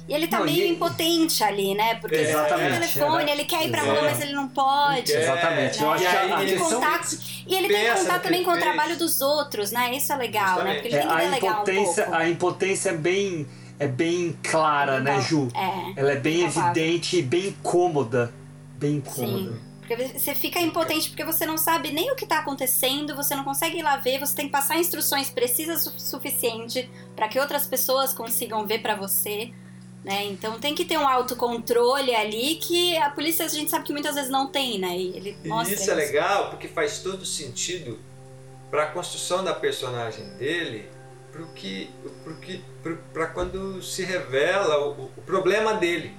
E 0.09 0.15
ele 0.15 0.27
tá 0.27 0.39
Não, 0.39 0.47
meio 0.47 0.65
e- 0.65 0.71
impotente 0.71 1.45
ali, 1.45 1.73
né? 1.75 1.95
Porque 1.97 2.17
ele 2.17 2.33
tá 2.33 2.59
no 2.59 2.71
telefone, 2.81 3.31
é. 3.31 3.33
ele 3.33 3.45
quer 3.45 3.65
ir 3.67 3.71
pra 3.71 3.83
É. 3.85 3.91
rua, 3.91 4.03
mas 4.03 4.21
ele 4.21 4.33
não 4.33 4.49
pode. 4.49 5.13
É. 5.13 5.23
Exatamente. 5.23 5.81
Eu 5.83 5.91
acho 5.93 6.03
E 6.03 6.07
que 6.09 6.17
aí 6.17 6.33
a, 6.33 6.37
a 6.37 6.43
ele 6.43 6.51
Tem 6.51 6.59
questão 6.59 6.81
contato, 6.81 7.19
e 7.47 7.55
ele 7.55 7.69
tem 7.69 7.95
contato 7.95 8.23
também 8.23 8.39
ele 8.41 8.45
com 8.51 8.57
o 8.57 8.59
trabalho 8.59 8.97
dos 8.97 9.21
outros, 9.21 9.71
né? 9.71 9.95
Isso 9.95 10.13
é 10.13 10.17
legal, 10.17 10.65
né? 10.65 10.75
Porque 10.75 10.89
ele 10.89 10.97
é, 10.97 11.01
tem 11.01 11.09
que 11.09 11.15
a 11.15 11.19
delegar 11.19 11.51
um 11.51 11.55
impotência, 11.63 12.03
pouco. 12.05 12.19
a 12.19 12.29
impotência 12.29 12.91
é 12.91 12.93
bem 12.97 13.47
é 13.79 13.87
bem 13.87 14.37
clara, 14.43 15.01
né, 15.01 15.21
Ju? 15.23 15.49
É, 15.55 16.01
Ela 16.01 16.13
é 16.13 16.17
bem 16.17 16.43
evidente 16.45 17.17
e 17.19 17.23
bem 17.23 17.57
cômoda, 17.63 18.31
bem 18.79 19.01
cômoda. 19.01 19.53
Sim. 19.53 19.61
Porque 19.91 20.19
você 20.21 20.37
fica 20.37 20.61
impotente 20.61 21.09
porque 21.09 21.25
você 21.25 21.45
não 21.45 21.59
sabe 21.59 21.91
nem 21.91 22.13
o 22.13 22.15
que 22.15 22.25
tá 22.25 22.39
acontecendo, 22.39 23.17
você 23.17 23.35
não 23.35 23.43
consegue 23.43 23.79
ir 23.79 23.83
lá 23.83 23.97
ver, 23.97 24.21
você 24.21 24.37
tem 24.37 24.47
que 24.47 24.53
passar 24.53 24.79
instruções 24.79 25.31
precisas 25.31 25.85
o 25.85 25.99
suficiente 25.99 26.89
para 27.17 27.27
que 27.27 27.41
outras 27.41 27.67
pessoas 27.67 28.13
consigam 28.13 28.65
ver 28.65 28.83
para 28.83 28.95
você. 28.95 29.51
Né? 30.05 30.27
Então 30.27 30.61
tem 30.61 30.77
que 30.77 30.85
ter 30.85 30.97
um 30.97 31.09
autocontrole 31.09 32.15
ali 32.15 32.55
que 32.55 32.97
a 32.99 33.11
polícia 33.11 33.45
a 33.45 33.49
gente 33.49 33.69
sabe 33.69 33.85
que 33.85 33.93
muitas 33.93 34.15
vezes 34.15 34.31
não 34.31 34.47
tem, 34.47 34.79
né? 34.79 34.97
E 34.97 35.09
ele 35.09 35.37
E 35.43 35.49
mostra 35.49 35.75
isso 35.75 35.91
é 35.91 35.95
legal 35.95 36.51
porque 36.51 36.69
faz 36.69 37.01
todo 37.01 37.27
sentido 37.27 37.99
para 38.71 38.85
a 38.85 38.87
construção 38.87 39.43
da 39.43 39.53
personagem 39.53 40.25
dele, 40.37 40.89
pro 41.33 41.49
que, 41.49 41.91
pro 42.23 42.37
que, 42.37 42.63
para 43.13 43.27
quando 43.27 43.83
se 43.83 44.05
revela 44.05 44.87
o, 44.87 45.11
o 45.17 45.23
problema 45.23 45.75
dele. 45.75 46.15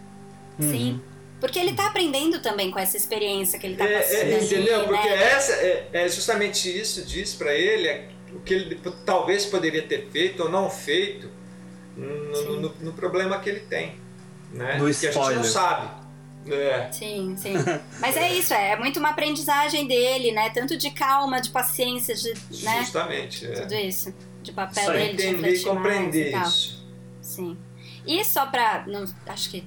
Sim. 0.60 1.02
Porque 1.42 1.60
ele 1.60 1.74
tá 1.74 1.88
aprendendo 1.88 2.42
também 2.42 2.72
com 2.72 2.80
essa 2.80 2.96
experiência 2.96 3.60
que 3.60 3.68
ele 3.68 3.76
tá 3.76 3.84
É, 3.84 4.00
passando. 4.00 4.16
é, 4.16 4.36
ali, 4.36 4.46
entendeu? 4.46 4.84
Porque 4.88 5.10
né? 5.10 5.24
essa 5.34 5.52
é, 5.54 5.90
é 5.92 6.08
justamente 6.08 6.70
isso 6.80 7.04
diz 7.04 7.34
para 7.34 7.54
ele 7.54 7.88
é 7.88 8.10
o 8.34 8.40
que 8.40 8.54
ele 8.54 8.80
talvez 9.06 9.46
poderia 9.48 9.82
ter 9.82 10.08
feito 10.12 10.44
ou 10.44 10.50
não 10.50 10.70
feito 10.70 11.30
no, 11.98 12.62
no- 12.62 12.76
no 12.80 12.94
problema 12.94 13.40
que 13.40 13.50
ele 13.50 13.60
tem, 13.62 13.96
né? 14.54 14.78
No 14.78 14.86
que 14.94 15.08
a 15.08 15.12
gente 15.12 15.34
não 15.36 15.44
sabe. 15.44 16.00
É. 16.48 16.90
Sim, 16.92 17.36
sim. 17.38 17.54
Mas 18.00 18.18
é 18.18 18.32
isso, 18.34 18.54
é, 18.54 18.72
é 18.72 18.76
muito 18.76 19.00
uma 19.00 19.10
aprendizagem 19.10 19.88
dele, 19.88 20.32
né? 20.32 20.50
Tanto 20.52 20.76
de 20.78 20.90
calma, 20.92 21.40
de 21.42 21.50
paciência, 21.50 22.16
de, 22.16 22.34
né? 22.64 22.80
Justamente. 22.80 23.46
É. 23.46 23.52
Tudo 23.52 23.76
isso. 23.76 24.14
De 24.42 24.52
papel 24.52 24.84
Só 24.86 24.92
dele, 24.92 25.14
de 25.14 25.24
entender 25.28 25.28
e 25.28 25.36
refletir 25.36 25.66
mais 25.66 25.78
compreender 25.78 26.34
e 26.36 26.42
isso. 26.42 26.88
Sim. 27.22 27.58
E 28.08 28.24
só 28.26 28.48
pra. 28.48 28.86
Não, 28.88 29.06
acho 29.28 29.52
que 29.52 29.64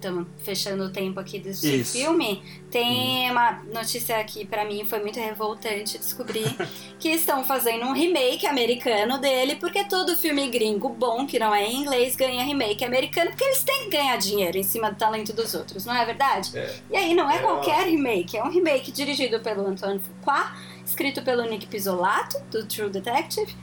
estamos 0.00 0.26
fechando 0.38 0.84
o 0.84 0.90
tempo 0.90 1.20
aqui 1.20 1.38
desse 1.38 1.80
Isso. 1.80 1.92
filme. 1.92 2.42
Tem 2.70 3.30
uma 3.30 3.62
notícia 3.72 4.22
que 4.24 4.46
pra 4.46 4.64
mim 4.64 4.84
foi 4.84 5.00
muito 5.00 5.20
revoltante 5.20 5.98
descobrir 5.98 6.56
que 6.98 7.10
estão 7.10 7.44
fazendo 7.44 7.84
um 7.84 7.92
remake 7.92 8.46
americano 8.46 9.18
dele, 9.18 9.56
porque 9.56 9.84
todo 9.84 10.16
filme 10.16 10.48
gringo 10.48 10.88
bom, 10.88 11.26
que 11.26 11.38
não 11.38 11.54
é 11.54 11.66
em 11.66 11.82
inglês, 11.82 12.16
ganha 12.16 12.42
remake 12.42 12.84
americano, 12.84 13.30
porque 13.30 13.44
eles 13.44 13.62
têm 13.62 13.84
que 13.84 13.90
ganhar 13.90 14.16
dinheiro 14.16 14.56
em 14.56 14.62
cima 14.62 14.90
do 14.90 14.96
talento 14.96 15.32
dos 15.32 15.54
outros, 15.54 15.84
não 15.84 15.94
é 15.94 16.04
verdade? 16.04 16.56
É. 16.56 16.74
E 16.90 16.96
aí 16.96 17.14
não 17.14 17.30
é, 17.30 17.36
É, 17.36 17.38
qualquer 17.38 17.86
remake, 17.86 18.36
é 18.36 18.42
um 18.42 18.50
remake 18.50 18.90
dirigido 18.90 19.40
pelo 19.40 19.66
Antoine 19.66 20.00
Fuqua, 20.00 20.52
escrito 20.84 21.22
pelo 21.22 21.42
Nick 21.44 21.66
Pizzolato, 21.66 22.38
do 22.50 22.66
True 22.66 22.88
Detective, 22.88 23.54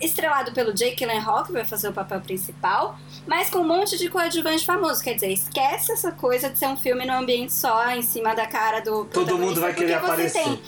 estrelado 0.00 0.52
pelo 0.52 0.72
Jake 0.72 0.96
Gyllenhaal, 0.96 1.44
que 1.44 1.52
vai 1.52 1.64
fazer 1.64 1.88
o 1.88 1.92
papel 1.92 2.20
principal, 2.20 2.98
mas 3.26 3.48
com 3.50 3.60
um 3.60 3.66
monte 3.66 3.96
de 3.96 4.08
coadjuvante 4.08 4.64
famoso. 4.64 5.02
Quer 5.02 5.14
dizer, 5.14 5.32
esquece 5.32 5.92
essa 5.92 6.12
coisa 6.12 6.50
de 6.50 6.58
ser 6.58 6.66
um 6.66 6.76
filme 6.76 7.04
no 7.06 7.14
ambiente 7.14 7.52
só, 7.52 7.88
em 7.90 8.02
cima 8.02 8.34
da 8.34 8.46
cara 8.46 8.80
do 8.80 9.04
Todo 9.06 9.38
mundo 9.38 9.60
vai 9.60 9.72
querer 9.74 9.98
porque 10.00 10.06
você 10.06 10.38
aparecer. 10.38 10.42
Tem, 10.44 10.62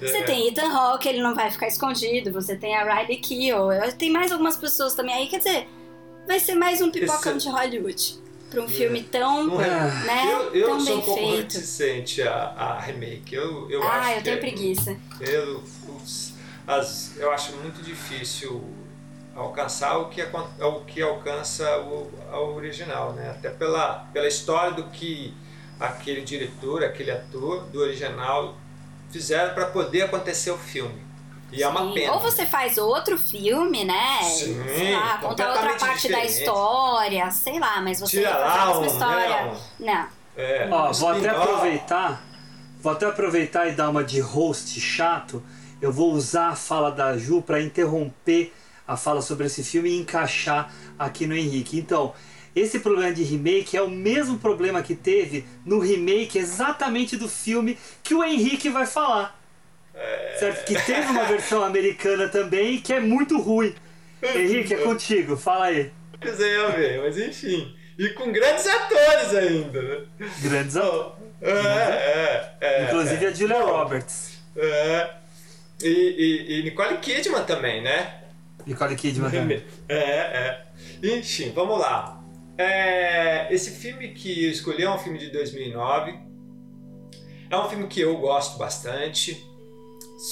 você 0.00 0.16
É. 0.18 0.22
tem 0.22 0.48
Ethan 0.48 0.72
Hawke, 0.72 1.08
ele 1.08 1.22
não 1.22 1.34
vai 1.34 1.50
ficar 1.50 1.68
escondido, 1.68 2.32
você 2.32 2.56
tem 2.56 2.74
a 2.76 2.82
Riley 2.82 3.18
Keough, 3.18 3.92
tem 3.96 4.10
mais 4.10 4.32
algumas 4.32 4.56
pessoas 4.56 4.94
também 4.94 5.14
aí, 5.14 5.26
quer 5.28 5.38
dizer, 5.38 5.68
vai 6.26 6.40
ser 6.40 6.56
mais 6.56 6.80
um 6.80 6.90
pipocão 6.90 7.36
Esse- 7.36 7.46
de 7.46 7.52
Hollywood. 7.54 8.22
Pra 8.50 8.60
um 8.60 8.68
filme 8.68 9.02
tão, 9.04 9.58
é. 9.62 9.66
né, 10.04 10.24
eu 10.30 10.54
eu 10.54 10.68
tão 10.68 10.80
sou 10.80 10.84
bem 10.86 10.96
um 10.98 11.00
pouco 11.00 11.20
feito. 11.22 11.54
reticente 11.54 12.20
a, 12.20 12.34
a 12.34 12.80
remake. 12.80 13.34
Eu, 13.34 13.70
eu 13.70 13.82
ah, 13.82 14.00
acho 14.00 14.18
eu 14.18 14.22
tenho 14.24 14.36
é- 14.36 14.40
preguiça. 14.40 14.96
Eu, 15.22 15.62
as, 16.66 17.16
eu 17.16 17.32
acho 17.32 17.52
muito 17.56 17.82
difícil 17.82 18.62
alcançar 19.34 19.96
o 19.98 20.08
que, 20.08 20.20
acon- 20.20 20.48
o 20.60 20.80
que 20.84 21.00
alcança 21.02 21.78
o, 21.80 22.10
a 22.30 22.38
original, 22.40 23.12
né? 23.12 23.30
Até 23.30 23.50
pela, 23.50 24.06
pela 24.12 24.28
história 24.28 24.72
do 24.72 24.84
que 24.84 25.34
aquele 25.80 26.20
diretor, 26.20 26.84
aquele 26.84 27.10
ator 27.10 27.64
do 27.64 27.80
original 27.80 28.54
fizeram 29.10 29.54
para 29.54 29.66
poder 29.66 30.02
acontecer 30.02 30.50
o 30.50 30.58
filme. 30.58 31.02
E 31.50 31.62
é 31.62 31.68
uma 31.68 31.80
Sim. 31.82 31.92
pena. 31.94 32.12
Ou 32.14 32.20
você 32.20 32.46
faz 32.46 32.78
outro 32.78 33.18
filme, 33.18 33.84
né? 33.84 34.22
Sim, 34.22 34.62
sei 34.74 34.94
lá, 34.94 35.18
conta 35.18 35.48
outra 35.48 35.62
parte 35.74 35.84
da 35.84 35.94
diferente. 36.20 36.30
história, 36.38 37.30
sei 37.30 37.58
lá, 37.58 37.80
mas 37.82 38.00
você 38.00 38.18
Tira 38.18 38.30
fazer 38.30 38.44
lá 38.44 38.62
a 38.62 38.66
mesma 38.68 38.80
um, 38.80 38.86
história. 38.86 39.42
né, 39.44 39.56
Não. 39.80 40.06
É, 40.34 40.68
Ó, 40.70 40.92
vou 40.92 41.08
até 41.10 41.28
aproveitar, 41.28 42.22
vou 42.80 42.92
até 42.92 43.04
aproveitar 43.06 43.68
e 43.68 43.72
dar 43.72 43.90
uma 43.90 44.02
de 44.02 44.18
host 44.20 44.80
chato. 44.80 45.42
Eu 45.82 45.90
vou 45.90 46.12
usar 46.12 46.50
a 46.50 46.54
fala 46.54 46.92
da 46.92 47.18
Ju 47.18 47.42
para 47.42 47.60
interromper 47.60 48.52
a 48.86 48.96
fala 48.96 49.20
sobre 49.20 49.46
esse 49.46 49.64
filme 49.64 49.90
e 49.90 49.98
encaixar 49.98 50.72
aqui 50.96 51.26
no 51.26 51.34
Henrique. 51.34 51.76
Então, 51.76 52.14
esse 52.54 52.78
problema 52.78 53.12
de 53.12 53.24
remake 53.24 53.76
é 53.76 53.82
o 53.82 53.90
mesmo 53.90 54.38
problema 54.38 54.80
que 54.80 54.94
teve 54.94 55.44
no 55.66 55.80
remake 55.80 56.38
exatamente 56.38 57.16
do 57.16 57.28
filme 57.28 57.76
que 58.00 58.14
o 58.14 58.22
Henrique 58.22 58.68
vai 58.68 58.86
falar. 58.86 59.36
Certo? 60.38 60.64
Que 60.66 60.80
teve 60.80 61.08
uma 61.08 61.24
versão 61.24 61.64
americana 61.64 62.28
também 62.28 62.80
que 62.80 62.92
é 62.92 63.00
muito 63.00 63.40
ruim. 63.40 63.74
Henrique, 64.22 64.74
é 64.74 64.78
contigo, 64.78 65.36
fala 65.36 65.64
aí. 65.64 65.90
Pois 66.20 66.38
é, 66.38 66.58
eu 66.58 66.72
ver, 66.72 67.02
mas 67.02 67.18
enfim. 67.18 67.76
E 67.98 68.08
com 68.10 68.30
grandes 68.30 68.68
atores 68.68 69.34
ainda, 69.34 69.82
né? 69.82 70.04
Grandes 70.40 70.76
atores. 70.76 71.14
É, 71.40 71.50
é, 71.50 72.56
é. 72.60 72.84
Inclusive 72.84 73.24
é. 73.24 73.28
a 73.28 73.32
Julia 73.32 73.60
Roberts. 73.62 74.38
É. 74.56 75.21
E, 75.82 75.88
e, 75.88 76.60
e 76.60 76.62
Nicole 76.62 76.98
Kidman 76.98 77.44
também, 77.44 77.82
né? 77.82 78.22
Nicole 78.66 78.96
Kidman 78.96 79.30
também. 79.30 79.64
É, 79.88 79.96
é. 79.96 80.66
Enfim, 81.02 81.52
vamos 81.54 81.78
lá. 81.78 82.22
É, 82.56 83.52
esse 83.52 83.70
filme 83.70 84.08
que 84.08 84.44
eu 84.44 84.50
escolhi 84.50 84.84
é 84.84 84.90
um 84.90 84.98
filme 84.98 85.18
de 85.18 85.30
2009. 85.30 86.18
É 87.50 87.56
um 87.56 87.68
filme 87.68 87.86
que 87.86 88.00
eu 88.00 88.16
gosto 88.18 88.58
bastante. 88.58 89.44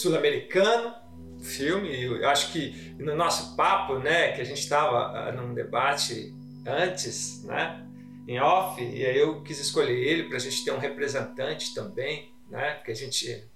Sul-americano, 0.00 0.94
filme. 1.40 2.02
Eu 2.02 2.28
acho 2.28 2.52
que 2.52 2.94
no 2.98 3.14
nosso 3.14 3.56
papo, 3.56 3.98
né, 3.98 4.32
que 4.32 4.40
a 4.40 4.44
gente 4.44 4.60
estava 4.60 5.32
num 5.32 5.54
debate 5.54 6.32
antes, 6.66 7.42
né, 7.44 7.84
em 8.28 8.38
off, 8.38 8.80
e 8.82 9.04
aí 9.04 9.18
eu 9.18 9.42
quis 9.42 9.58
escolher 9.58 9.96
ele 9.96 10.24
para 10.24 10.36
a 10.36 10.40
gente 10.40 10.64
ter 10.64 10.72
um 10.72 10.78
representante 10.78 11.74
também, 11.74 12.32
né, 12.48 12.74
porque 12.74 12.92
a 12.92 12.94
gente, 12.94 13.49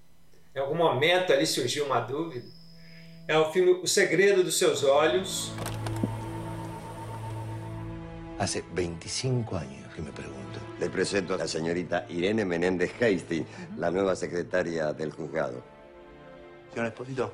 em 0.55 0.59
algum 0.59 0.75
momento 0.75 1.33
ali 1.33 1.45
surgiu 1.45 1.85
uma 1.85 1.99
dúvida. 1.99 2.45
É 3.27 3.37
o 3.37 3.51
filme 3.51 3.71
O 3.83 3.87
Segredo 3.87 4.43
dos 4.43 4.57
Seus 4.57 4.83
Olhos. 4.83 5.51
Hace 8.39 8.63
25 8.73 9.55
años 9.55 9.93
que 9.93 10.01
me 10.01 10.11
pregunto. 10.11 10.59
Le 10.79 10.89
presento 10.89 11.33
a 11.33 11.37
la 11.37 11.47
señorita 11.47 12.05
Irene 12.09 12.45
Menéndez 12.45 12.91
Hasty, 13.01 13.45
la 13.77 13.91
nueva 13.91 14.15
secretaria 14.15 14.93
del 14.93 15.11
juzgado. 15.11 15.61
Señor 16.71 16.87
Esposito, 16.87 17.33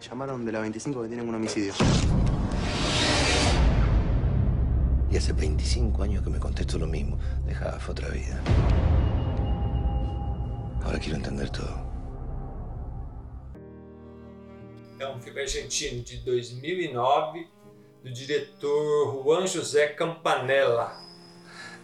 llamaron 0.00 0.44
de 0.44 0.52
la 0.52 0.60
25 0.60 1.02
que 1.02 1.08
tienen 1.08 1.28
un 1.28 1.34
homicidio. 1.34 1.72
Y 5.10 5.16
hace 5.16 5.32
25 5.32 6.02
años 6.02 6.22
que 6.22 6.30
me 6.30 6.38
contesto 6.38 6.78
lo 6.78 6.86
mismo. 6.86 7.18
Deja, 7.46 7.78
fue 7.78 7.92
otra 7.92 8.08
vida. 8.08 8.40
Ahora 10.82 10.98
quiero 10.98 11.16
entender 11.16 11.48
todo. 11.50 11.87
É 14.98 15.06
um 15.08 15.20
filme 15.20 15.40
argentino 15.40 16.02
de 16.02 16.16
2009 16.18 17.46
do 18.02 18.12
diretor 18.12 19.22
Juan 19.22 19.46
José 19.46 19.88
Campanella. 19.88 20.92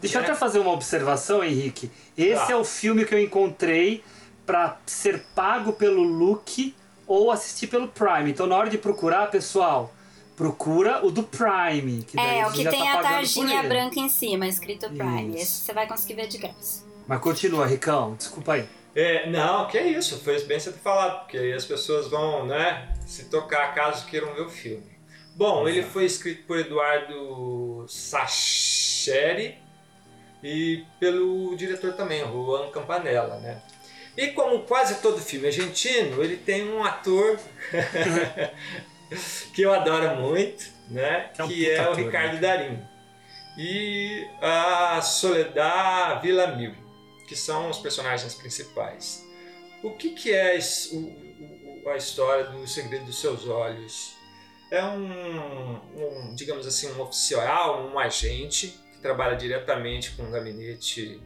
Deixa 0.01 0.19
eu 0.19 0.23
até 0.23 0.35
fazer 0.35 0.59
uma 0.59 0.73
observação, 0.73 1.43
Henrique. 1.43 1.91
Esse 2.17 2.47
Tá. 2.47 2.53
é 2.53 2.57
o 2.57 2.65
filme 2.65 3.05
que 3.05 3.15
eu 3.15 3.21
encontrei 3.21 4.03
para 4.45 4.79
ser 4.85 5.25
pago 5.35 5.73
pelo 5.73 6.03
Look 6.03 6.75
ou 7.07 7.31
assistir 7.31 7.69
pelo 7.69 7.89
Prime. 7.89 8.31
Então, 8.31 8.47
na 8.47 8.57
hora 8.57 8.69
de 8.69 8.77
procurar, 8.77 9.31
pessoal, 9.31 9.95
procura 10.37 11.05
o 11.07 11.11
do 11.11 11.23
Prime. 11.23 12.03
Que 12.03 12.17
daí 12.17 12.39
É, 12.41 12.47
o 12.47 12.53
que 12.53 12.65
já 12.65 12.71
tem 12.71 12.83
tá 12.83 12.99
a 12.99 13.03
tarjinha 13.03 13.63
branca 13.63 13.99
em 13.99 14.09
cima, 14.09 14.47
escrito 14.47 14.89
Prime. 14.91 15.29
Isso. 15.35 15.43
Esse 15.43 15.53
você 15.65 15.73
vai 15.73 15.87
conseguir 15.87 16.15
ver 16.15 16.27
de 16.29 16.39
graça. 16.39 16.85
Mas 17.07 17.21
continua, 17.21 17.67
Ricão. 17.67 18.15
Desculpa 18.15 18.55
aí. 18.55 18.69
É, 18.95 19.29
não, 19.29 19.67
que 19.67 19.77
é 19.77 19.87
isso, 19.89 20.21
foi 20.21 20.41
bem 20.45 20.59
você 20.59 20.71
ter 20.71 20.79
falado, 20.79 21.21
porque 21.21 21.37
aí 21.37 21.53
as 21.53 21.65
pessoas 21.65 22.07
vão, 22.07 22.47
né, 22.47 22.95
se 23.05 23.29
tocar 23.29 23.75
caso 23.75 24.07
queiram 24.07 24.33
ver 24.35 24.43
o 24.43 24.49
filme. 24.49 24.95
Bom, 25.35 25.69
ele 25.69 25.83
foi 25.83 26.05
escrito 26.05 26.47
por 26.47 26.59
Eduardo 26.59 27.85
Sacheri 27.89 29.59
e 30.43 30.85
pelo 31.01 31.57
diretor 31.57 31.95
também, 31.95 32.21
Juan 32.21 32.71
Campanella, 32.71 33.41
né? 33.41 33.61
E 34.17 34.29
como 34.29 34.61
quase 34.61 35.03
todo 35.03 35.21
filme 35.21 35.49
argentino, 35.49 36.23
ele 36.23 36.37
tem 36.37 36.71
um 36.71 36.85
ator 36.85 37.37
que 39.53 39.63
eu 39.63 39.75
adoro 39.75 40.21
muito, 40.21 40.67
né? 40.89 41.31
Que 41.35 41.41
é 41.41 41.45
um 41.45 41.49
Que 41.49 41.71
é 41.71 41.81
o 41.81 41.83
ator, 41.83 41.97
Ricardo 41.97 42.35
né? 42.35 42.41
Darim. 42.41 42.79
E 43.59 44.25
a 44.41 45.01
Soledad 45.03 46.23
Villamil, 46.23 46.75
que 47.27 47.37
são 47.37 47.71
os 47.71 47.79
personagens 47.79 48.35
principais. 48.35 49.25
O 49.83 49.91
que, 49.91 50.11
que 50.11 50.33
é 50.33 50.53
a 50.53 51.97
história 51.97 52.45
do 52.51 52.67
Segredo 52.67 53.05
dos 53.05 53.21
Seus 53.21 53.47
Olhos? 53.47 54.15
É 54.71 54.83
um, 54.83 55.75
um, 55.75 56.35
digamos 56.35 56.67
assim, 56.67 56.91
um 56.93 57.01
oficial, 57.03 57.87
um 57.87 57.99
agente 57.99 58.79
que 58.93 58.99
trabalha 59.01 59.37
diretamente 59.37 60.13
com 60.13 60.25
o 60.25 60.31
gabinete 60.31 61.21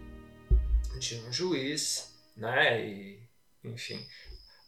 de 0.99 1.15
um 1.21 1.33
juiz, 1.33 2.15
né? 2.37 2.85
E, 2.85 3.23
enfim, 3.65 4.05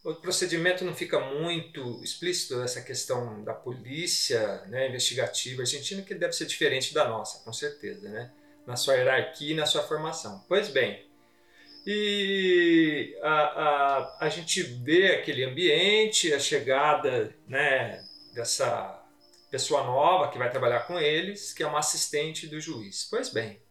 o 0.03 0.15
procedimento 0.15 0.83
não 0.83 0.95
fica 0.95 1.19
muito 1.19 2.01
explícito 2.03 2.61
essa 2.61 2.81
questão 2.81 3.43
da 3.43 3.53
polícia, 3.53 4.65
né, 4.67 4.87
investigativa 4.89 5.61
argentina, 5.61 6.01
que 6.01 6.15
deve 6.15 6.33
ser 6.33 6.45
diferente 6.45 6.93
da 6.93 7.07
nossa, 7.07 7.43
com 7.43 7.53
certeza, 7.53 8.09
né? 8.09 8.31
Na 8.65 8.75
sua 8.75 8.95
hierarquia 8.95 9.51
e 9.51 9.55
na 9.55 9.65
sua 9.65 9.83
formação. 9.83 10.43
Pois 10.47 10.69
bem, 10.69 11.05
e 11.85 13.17
a, 13.21 13.31
a, 13.31 14.17
a 14.25 14.29
gente 14.29 14.61
vê 14.61 15.15
aquele 15.15 15.43
ambiente, 15.43 16.33
a 16.33 16.39
chegada 16.39 17.35
né, 17.47 18.03
dessa 18.33 19.03
pessoa 19.49 19.83
nova 19.83 20.31
que 20.31 20.37
vai 20.37 20.49
trabalhar 20.49 20.81
com 20.81 20.99
eles, 20.99 21.53
que 21.53 21.63
é 21.63 21.67
uma 21.67 21.79
assistente 21.79 22.47
do 22.47 22.59
juiz. 22.59 23.07
Pois 23.09 23.29
bem, 23.29 23.61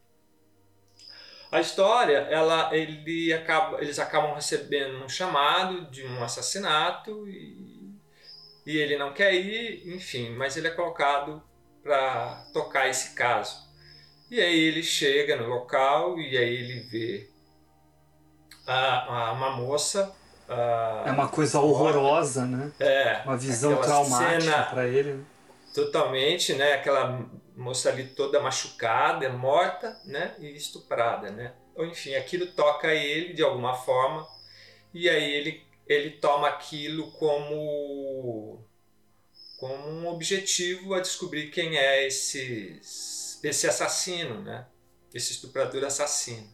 a 1.51 1.59
história, 1.59 2.17
ela, 2.29 2.75
ele 2.75 3.33
acaba, 3.33 3.81
eles 3.81 3.97
acabam 3.97 4.33
recebendo 4.33 5.03
um 5.03 5.09
chamado 5.09 5.89
de 5.89 6.05
um 6.05 6.23
assassinato 6.23 7.27
e, 7.27 7.93
e 8.65 8.77
ele 8.77 8.97
não 8.97 9.13
quer 9.13 9.33
ir, 9.33 9.93
enfim, 9.93 10.29
mas 10.31 10.55
ele 10.55 10.67
é 10.67 10.71
colocado 10.71 11.41
para 11.81 12.45
tocar 12.53 12.87
esse 12.87 13.15
caso. 13.15 13.69
E 14.29 14.39
aí 14.39 14.59
ele 14.59 14.83
chega 14.83 15.35
no 15.35 15.47
local 15.47 16.19
e 16.19 16.37
aí 16.37 16.55
ele 16.55 16.79
vê 16.81 17.30
a, 18.65 19.27
a, 19.27 19.31
uma 19.33 19.51
moça. 19.51 20.13
A, 20.47 21.03
é 21.07 21.11
uma 21.11 21.27
coisa 21.27 21.59
horrorosa, 21.59 22.45
né? 22.45 22.71
É. 22.79 23.21
Uma 23.25 23.37
visão 23.37 23.75
traumática 23.77 24.63
para 24.63 24.87
ele. 24.87 25.23
Totalmente, 25.73 26.53
né? 26.53 26.73
Aquela 26.73 27.25
moça 27.55 27.89
ali 27.89 28.07
toda 28.07 28.39
machucada, 28.39 29.29
morta, 29.29 29.97
né? 30.05 30.35
E 30.39 30.55
estuprada, 30.55 31.31
né? 31.31 31.53
Ou 31.75 31.85
enfim, 31.85 32.15
aquilo 32.15 32.47
toca 32.47 32.93
ele 32.93 33.33
de 33.33 33.41
alguma 33.41 33.73
forma 33.73 34.27
e 34.93 35.09
aí 35.09 35.31
ele, 35.31 35.63
ele 35.87 36.11
toma 36.11 36.47
aquilo 36.47 37.11
como 37.11 38.59
como 39.57 39.75
um 39.75 40.07
objetivo 40.07 40.95
a 40.95 40.99
descobrir 40.99 41.51
quem 41.51 41.77
é 41.77 42.07
esse, 42.07 42.79
esse 42.81 43.67
assassino, 43.67 44.41
né? 44.41 44.65
Esse 45.13 45.33
estuprador 45.33 45.83
assassino. 45.83 46.49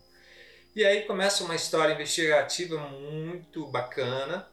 E 0.78 0.86
aí 0.86 1.06
começa 1.06 1.44
uma 1.44 1.56
história 1.56 1.95
investigativa 1.95 2.78
muito 2.78 3.66
bacana 3.66 4.48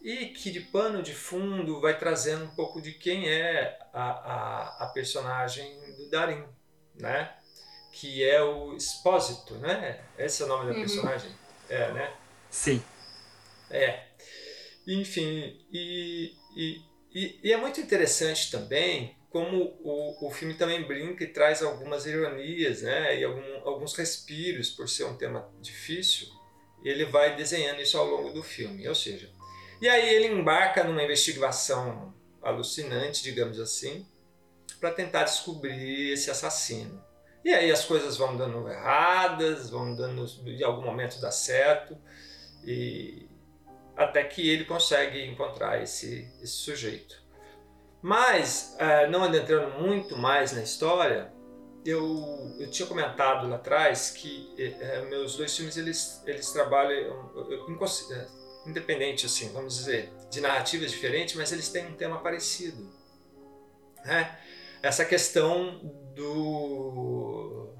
e 0.00 0.28
que 0.28 0.50
de 0.50 0.60
pano 0.60 1.02
de 1.02 1.12
fundo 1.14 1.78
vai 1.78 1.98
trazendo 1.98 2.46
um 2.46 2.54
pouco 2.54 2.80
de 2.80 2.94
quem 2.94 3.28
é 3.28 3.78
a, 3.92 4.02
a, 4.02 4.84
a 4.84 4.86
personagem 4.94 5.78
do 5.94 6.08
Darim, 6.08 6.42
né? 6.94 7.34
Que 7.92 8.24
é 8.24 8.42
o 8.42 8.74
Expósito, 8.74 9.56
né? 9.56 10.00
Esse 10.16 10.40
é 10.40 10.46
o 10.46 10.48
nome 10.48 10.70
da 10.70 10.72
uhum. 10.72 10.80
personagem? 10.80 11.30
É, 11.68 11.92
né? 11.92 12.14
Sim. 12.48 12.82
É. 13.70 14.04
Enfim, 14.86 15.62
e, 15.70 16.34
e, 16.56 16.82
e, 17.14 17.40
e 17.44 17.52
é 17.52 17.58
muito 17.58 17.78
interessante 17.78 18.50
também 18.50 19.15
como 19.30 19.76
o, 19.82 20.26
o 20.26 20.30
filme 20.30 20.54
também 20.54 20.86
brinca 20.86 21.24
e 21.24 21.26
traz 21.26 21.62
algumas 21.62 22.06
ironias, 22.06 22.82
né? 22.82 23.18
E 23.18 23.24
algum, 23.24 23.68
alguns 23.68 23.94
respiros, 23.94 24.70
por 24.70 24.88
ser 24.88 25.04
um 25.04 25.16
tema 25.16 25.48
difícil, 25.60 26.28
ele 26.84 27.04
vai 27.04 27.36
desenhando 27.36 27.80
isso 27.80 27.98
ao 27.98 28.06
longo 28.06 28.32
do 28.32 28.42
filme. 28.42 28.88
Ou 28.88 28.94
seja, 28.94 29.30
e 29.80 29.88
aí 29.88 30.14
ele 30.14 30.28
embarca 30.28 30.84
numa 30.84 31.02
investigação 31.02 32.14
alucinante, 32.42 33.22
digamos 33.22 33.58
assim, 33.58 34.06
para 34.80 34.92
tentar 34.92 35.24
descobrir 35.24 36.12
esse 36.12 36.30
assassino. 36.30 37.04
E 37.44 37.52
aí 37.52 37.70
as 37.70 37.84
coisas 37.84 38.16
vão 38.16 38.36
dando 38.36 38.68
erradas, 38.68 39.70
vão 39.70 39.94
dando 39.94 40.26
em 40.46 40.62
algum 40.62 40.82
momento 40.82 41.20
dá 41.20 41.30
certo 41.30 41.96
e 42.64 43.28
até 43.96 44.24
que 44.24 44.48
ele 44.48 44.64
consegue 44.64 45.24
encontrar 45.24 45.82
esse, 45.82 46.28
esse 46.42 46.54
sujeito. 46.54 47.22
Mas 48.02 48.76
é, 48.78 49.08
não 49.08 49.24
adentrando 49.24 49.80
muito 49.80 50.16
mais 50.16 50.52
na 50.52 50.62
história, 50.62 51.32
eu, 51.84 52.56
eu 52.58 52.70
tinha 52.70 52.86
comentado 52.86 53.48
lá 53.48 53.56
atrás 53.56 54.10
que 54.10 54.52
é, 54.58 55.02
meus 55.06 55.36
dois 55.36 55.56
filmes 55.56 55.76
eles, 55.76 56.22
eles 56.26 56.50
trabalham 56.50 57.32
independente, 58.66 59.26
assim, 59.26 59.52
vamos 59.52 59.76
dizer, 59.76 60.12
de 60.30 60.40
narrativas 60.40 60.90
diferentes, 60.90 61.34
mas 61.36 61.52
eles 61.52 61.68
têm 61.68 61.86
um 61.86 61.94
tema 61.94 62.18
parecido. 62.20 62.92
Né? 64.04 64.38
Essa 64.82 65.04
questão 65.04 65.78
do, 66.14 67.72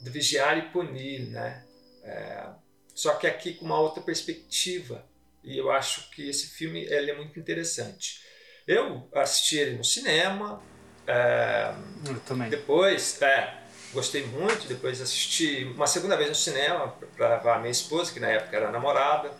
do 0.00 0.10
vigiar 0.10 0.56
e 0.58 0.70
punir, 0.70 1.30
né? 1.30 1.66
É, 2.02 2.48
só 2.94 3.14
que 3.14 3.26
aqui 3.26 3.54
com 3.54 3.64
uma 3.64 3.80
outra 3.80 4.02
perspectiva. 4.02 5.08
E 5.42 5.56
eu 5.56 5.70
acho 5.70 6.10
que 6.10 6.28
esse 6.28 6.48
filme 6.48 6.84
ele 6.84 7.10
é 7.10 7.16
muito 7.16 7.38
interessante. 7.38 8.22
Eu 8.66 9.08
assisti 9.14 9.56
ele 9.56 9.76
no 9.76 9.84
cinema. 9.84 10.62
É, 11.06 11.74
eu 12.08 12.20
também. 12.20 12.48
Depois, 12.48 13.20
é, 13.22 13.54
gostei 13.92 14.26
muito. 14.26 14.66
Depois 14.68 15.00
assisti 15.00 15.64
uma 15.74 15.86
segunda 15.86 16.16
vez 16.16 16.28
no 16.28 16.34
cinema 16.34 16.94
para 17.16 17.36
levar 17.36 17.56
a 17.56 17.58
minha 17.58 17.70
esposa, 17.70 18.12
que 18.12 18.20
na 18.20 18.28
época 18.28 18.56
era 18.56 18.70
namorada 18.70 19.30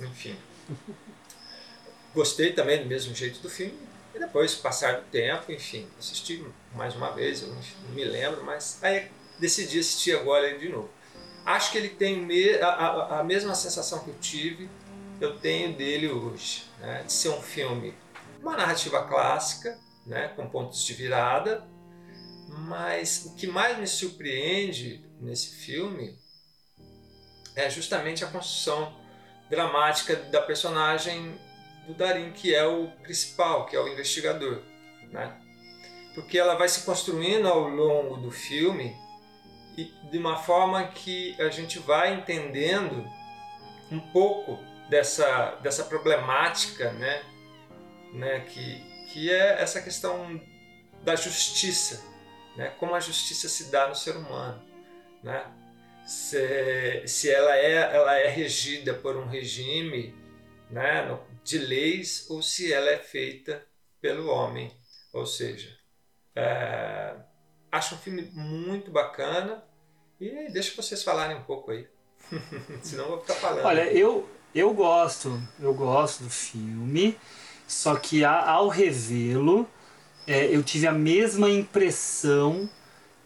enfim. 0.00 0.36
Gostei 2.14 2.52
também 2.52 2.82
do 2.82 2.86
mesmo 2.86 3.14
jeito 3.14 3.40
do 3.40 3.50
filme. 3.50 3.78
E 4.14 4.18
depois, 4.18 4.54
passar 4.54 4.96
do 4.96 5.02
tempo, 5.10 5.52
enfim, 5.52 5.86
assisti 5.98 6.44
mais 6.74 6.94
uma 6.94 7.10
vez, 7.10 7.42
eu 7.42 7.48
não 7.48 7.60
me 7.90 8.04
lembro, 8.04 8.42
mas 8.42 8.78
aí 8.82 9.10
decidi 9.38 9.78
assistir 9.78 10.16
agora 10.16 10.58
de 10.58 10.70
novo. 10.70 10.88
Acho 11.44 11.70
que 11.70 11.78
ele 11.78 11.90
tem 11.90 12.26
a, 12.62 12.66
a, 12.66 13.20
a 13.20 13.24
mesma 13.24 13.54
sensação 13.54 13.98
que 13.98 14.08
eu 14.08 14.14
tive, 14.18 14.70
eu 15.20 15.38
tenho 15.38 15.74
dele 15.74 16.08
hoje, 16.08 16.64
né? 16.80 17.02
de 17.06 17.12
ser 17.12 17.28
um 17.28 17.42
filme, 17.42 17.94
uma 18.46 18.56
narrativa 18.56 19.02
clássica, 19.02 19.76
né? 20.06 20.28
com 20.36 20.48
pontos 20.48 20.84
de 20.84 20.94
virada, 20.94 21.66
mas 22.48 23.26
o 23.26 23.34
que 23.34 23.48
mais 23.48 23.76
me 23.76 23.88
surpreende 23.88 25.04
nesse 25.20 25.56
filme 25.56 26.16
é 27.56 27.68
justamente 27.68 28.24
a 28.24 28.28
construção 28.28 28.94
dramática 29.50 30.14
da 30.14 30.40
personagem 30.40 31.36
do 31.88 31.94
Darim, 31.94 32.30
que 32.32 32.54
é 32.54 32.64
o 32.64 32.88
principal, 33.02 33.66
que 33.66 33.74
é 33.74 33.80
o 33.80 33.88
investigador, 33.88 34.62
né? 35.10 35.40
Porque 36.14 36.38
ela 36.38 36.54
vai 36.54 36.68
se 36.68 36.82
construindo 36.82 37.48
ao 37.48 37.68
longo 37.68 38.16
do 38.16 38.30
filme 38.30 38.96
e 39.76 39.84
de 40.10 40.18
uma 40.18 40.36
forma 40.36 40.86
que 40.88 41.40
a 41.40 41.48
gente 41.48 41.78
vai 41.78 42.14
entendendo 42.14 43.04
um 43.90 44.00
pouco 44.00 44.58
dessa, 44.88 45.56
dessa 45.62 45.84
problemática, 45.84 46.92
né? 46.92 47.22
Né? 48.16 48.40
Que, 48.40 48.80
que 49.12 49.30
é 49.30 49.60
essa 49.60 49.80
questão 49.80 50.40
da 51.02 51.14
justiça, 51.14 52.02
né? 52.56 52.74
Como 52.78 52.94
a 52.94 53.00
justiça 53.00 53.48
se 53.48 53.70
dá 53.70 53.88
no 53.88 53.94
ser 53.94 54.16
humano, 54.16 54.62
né? 55.22 55.44
se, 56.06 57.02
se 57.06 57.28
ela, 57.28 57.56
é, 57.56 57.74
ela 57.74 58.14
é 58.14 58.28
regida 58.28 58.94
por 58.94 59.16
um 59.16 59.26
regime 59.26 60.14
né, 60.70 61.18
de 61.42 61.58
leis 61.58 62.26
ou 62.30 62.40
se 62.40 62.72
ela 62.72 62.88
é 62.88 62.98
feita 62.98 63.66
pelo 64.00 64.28
homem. 64.28 64.72
Ou 65.12 65.26
seja, 65.26 65.76
é, 66.34 67.16
acho 67.72 67.96
um 67.96 67.98
filme 67.98 68.30
muito 68.32 68.90
bacana 68.90 69.64
e 70.20 70.48
deixa 70.50 70.80
vocês 70.80 71.02
falarem 71.02 71.36
um 71.36 71.42
pouco 71.42 71.72
aí. 71.72 71.88
Senão 72.82 73.04
eu 73.04 73.10
vou 73.10 73.20
ficar 73.20 73.34
falando. 73.34 73.64
Olha, 73.64 73.92
eu, 73.92 74.28
eu 74.54 74.72
gosto, 74.72 75.40
eu 75.58 75.74
gosto 75.74 76.22
do 76.22 76.30
filme, 76.30 77.18
só 77.66 77.96
que 77.96 78.24
ao 78.24 78.68
revê-lo, 78.68 79.68
é, 80.26 80.46
eu 80.54 80.62
tive 80.62 80.86
a 80.86 80.92
mesma 80.92 81.50
impressão 81.50 82.68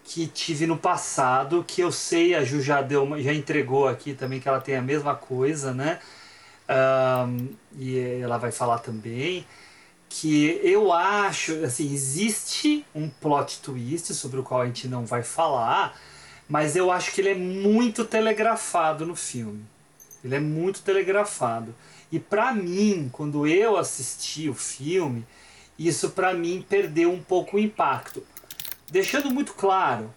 que 0.05 0.27
tive 0.27 0.67
no 0.67 0.77
passado, 0.77 1.65
que 1.67 1.81
eu 1.81 1.93
sei, 1.93 2.35
a 2.35 2.45
Ju 2.45 2.61
já, 2.61 2.83
deu, 2.83 3.09
já 3.21 3.33
entregou 3.33 3.87
aqui 3.87 4.13
também 4.15 4.41
que 4.41 4.49
ela 4.49 4.61
tem 4.61 4.77
a 4.77 4.83
mesma 4.83 5.15
coisa, 5.15 5.73
né? 5.73 6.01
Um, 6.69 7.49
e 7.79 7.99
ela 8.21 8.39
vai 8.39 8.53
falar 8.53 8.79
também 8.79 9.45
que 10.11 10.61
eu 10.65 10.93
acho, 10.93 11.65
assim, 11.65 11.93
existe 11.93 12.85
um 12.93 13.09
plot 13.09 13.61
twist 13.63 14.13
sobre 14.13 14.41
o 14.41 14.43
qual 14.43 14.63
a 14.63 14.67
gente 14.67 14.89
não 14.89 15.07
vai 15.07 15.23
falar, 15.23 15.97
mas 16.49 16.75
eu 16.75 16.91
acho 16.91 17.13
que 17.13 17.21
ele 17.21 17.31
é 17.31 17.35
muito 17.35 18.05
telegrafado 18.05 19.07
no 19.07 19.15
filme. 19.15 19.65
Ele 20.25 20.35
é 20.35 20.41
muito 20.41 20.83
telegrafado. 20.83 21.73
E 22.11 22.19
para 22.19 22.53
mim, 22.53 23.09
quando 23.13 23.47
eu 23.47 23.77
assisti 23.77 24.49
o 24.49 24.55
filme, 24.55 25.27
isso 25.79 26.11
para 26.11 26.35
mim 26.35 26.65
perdeu 26.69 27.13
um 27.13 27.23
pouco 27.23 27.57
o 27.57 27.61
impacto 27.61 28.23
deixando 28.91 29.31
muito 29.31 29.55
claro 29.55 30.13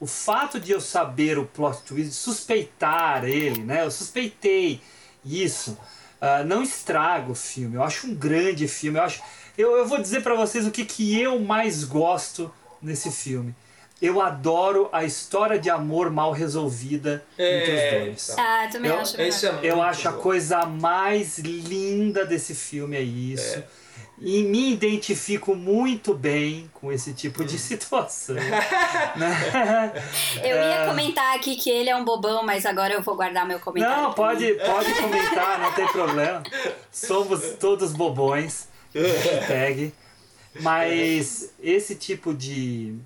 o 0.00 0.06
fato 0.06 0.60
de 0.60 0.70
eu 0.72 0.80
saber 0.80 1.38
o 1.38 1.46
plot 1.46 1.82
twist, 1.82 2.12
suspeitar 2.12 3.24
ele, 3.24 3.64
né? 3.64 3.84
Eu 3.84 3.90
suspeitei 3.90 4.80
isso. 5.24 5.72
Uh, 6.20 6.44
não 6.46 6.62
estraga 6.62 7.30
o 7.30 7.34
filme. 7.34 7.76
Eu 7.76 7.82
acho 7.82 8.06
um 8.06 8.14
grande 8.14 8.68
filme. 8.68 8.98
Eu, 8.98 9.02
acho, 9.02 9.22
eu, 9.56 9.76
eu 9.76 9.86
vou 9.86 10.00
dizer 10.00 10.22
para 10.22 10.34
vocês 10.34 10.66
o 10.66 10.70
que, 10.70 10.84
que 10.84 11.20
eu 11.20 11.40
mais 11.40 11.82
gosto 11.82 12.52
nesse 12.80 13.10
filme. 13.10 13.54
Eu 14.00 14.20
adoro 14.20 14.88
a 14.92 15.04
história 15.04 15.58
de 15.58 15.68
amor 15.70 16.10
mal 16.10 16.32
resolvida 16.32 17.24
entre 17.38 17.72
os 17.72 17.78
É, 17.80 18.00
dois. 18.00 18.28
então. 18.30 18.44
Ah, 18.44 18.64
eu 18.64 18.70
também 18.70 18.90
Eu- 18.90 18.98
acho. 19.00 19.20
Isso 19.22 19.46
é 19.46 19.58
Eu 19.62 19.82
acho 19.82 20.08
a 20.08 20.12
coisa 20.12 20.64
mais 20.66 21.38
linda 21.38 22.24
desse 22.24 22.54
filme 22.54 22.96
é 22.96 23.02
isso. 23.02 23.62
E 24.20 24.42
me 24.42 24.72
identifico 24.72 25.54
muito 25.54 26.12
bem 26.12 26.68
com 26.74 26.90
esse 26.92 27.12
tipo 27.12 27.42
Hum. 27.42 27.46
de 27.46 27.56
situação. 27.56 28.34
né? 29.14 29.92
Eu 30.42 30.56
ia 30.56 30.82
É. 30.82 30.86
comentar 30.86 31.36
aqui 31.36 31.54
que 31.56 31.70
ele 31.70 31.88
é 31.88 31.94
um 31.94 32.04
bobão, 32.04 32.42
mas 32.44 32.66
agora 32.66 32.92
eu 32.94 33.00
vou 33.02 33.14
guardar 33.14 33.46
meu 33.46 33.60
comentário. 33.60 34.02
Não, 34.02 34.12
pode, 34.12 34.54
pode 34.54 34.92
comentar, 34.94 35.60
não 35.60 35.72
tem 35.72 35.86
problema. 35.86 36.42
Somos 36.90 37.40
todos 37.60 37.92
bobões. 37.92 38.68
Hashtag. 38.92 39.92
Mas 40.60 41.52
esse 41.62 41.94
tipo 41.94 42.34
de 42.34 42.96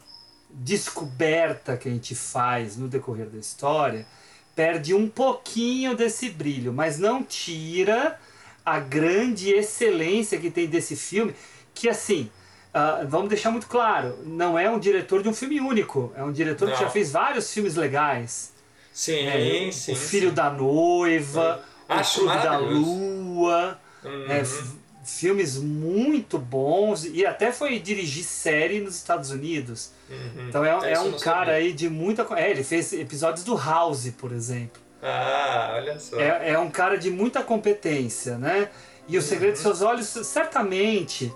descoberta 0.52 1.76
que 1.76 1.88
a 1.88 1.92
gente 1.92 2.14
faz 2.14 2.76
no 2.76 2.88
decorrer 2.88 3.26
da 3.26 3.38
história 3.38 4.06
perde 4.54 4.92
um 4.94 5.08
pouquinho 5.08 5.96
desse 5.96 6.28
brilho, 6.28 6.72
mas 6.74 6.98
não 6.98 7.22
tira 7.22 8.18
a 8.64 8.78
grande 8.78 9.50
excelência 9.50 10.38
que 10.38 10.50
tem 10.50 10.66
desse 10.66 10.94
filme, 10.94 11.34
que 11.74 11.88
assim, 11.88 12.30
ah, 12.74 13.02
vamos 13.08 13.30
deixar 13.30 13.50
muito 13.50 13.66
claro, 13.66 14.18
não 14.26 14.58
é 14.58 14.70
um 14.70 14.78
diretor 14.78 15.22
de 15.22 15.28
um 15.28 15.34
filme 15.34 15.58
único, 15.58 16.12
é 16.14 16.22
um 16.22 16.30
diretor 16.30 16.66
que 16.66 16.74
Não. 16.74 16.80
já 16.80 16.90
fez 16.90 17.10
vários 17.12 17.50
filmes 17.52 17.76
legais. 17.76 18.52
Sim, 18.92 19.26
É, 19.26 19.72
sim. 19.72 19.92
o 19.92 19.96
Filho 19.96 20.28
sim. 20.28 20.34
da 20.34 20.50
Noiva, 20.50 21.64
O 21.88 22.14
Clube 22.14 22.34
da. 22.42 22.58
Lua, 22.58 23.80
Uhum. 24.04 24.26
é, 24.28 24.40
f- 24.40 24.76
filmes 25.04 25.56
muito 25.58 26.38
bons 26.38 27.04
e 27.04 27.26
até 27.26 27.50
foi 27.52 27.78
dirigir 27.78 28.24
série 28.24 28.80
nos 28.80 28.94
Estados 28.96 29.30
Unidos. 29.30 29.90
Uhum. 30.08 30.48
Então 30.48 30.64
é, 30.64 30.92
é 30.92 30.96
eu 30.96 31.02
um 31.02 31.12
cara 31.18 31.38
sabia. 31.46 31.54
aí 31.54 31.72
de 31.72 31.88
muita. 31.88 32.26
É, 32.36 32.50
ele 32.50 32.62
fez 32.64 32.92
episódios 32.92 33.44
do 33.44 33.56
House, 33.56 34.08
por 34.16 34.32
exemplo. 34.32 34.80
Ah, 35.02 35.72
olha 35.74 35.98
só. 35.98 36.18
É, 36.20 36.50
é 36.52 36.58
um 36.58 36.70
cara 36.70 36.96
de 36.96 37.10
muita 37.10 37.42
competência, 37.42 38.38
né? 38.38 38.68
E 39.08 39.18
O 39.18 39.22
Segredo 39.22 39.54
de 39.54 39.58
Uhum. 39.58 39.62
Seus 39.64 39.82
Olhos, 39.82 40.06
certamente. 40.06 41.32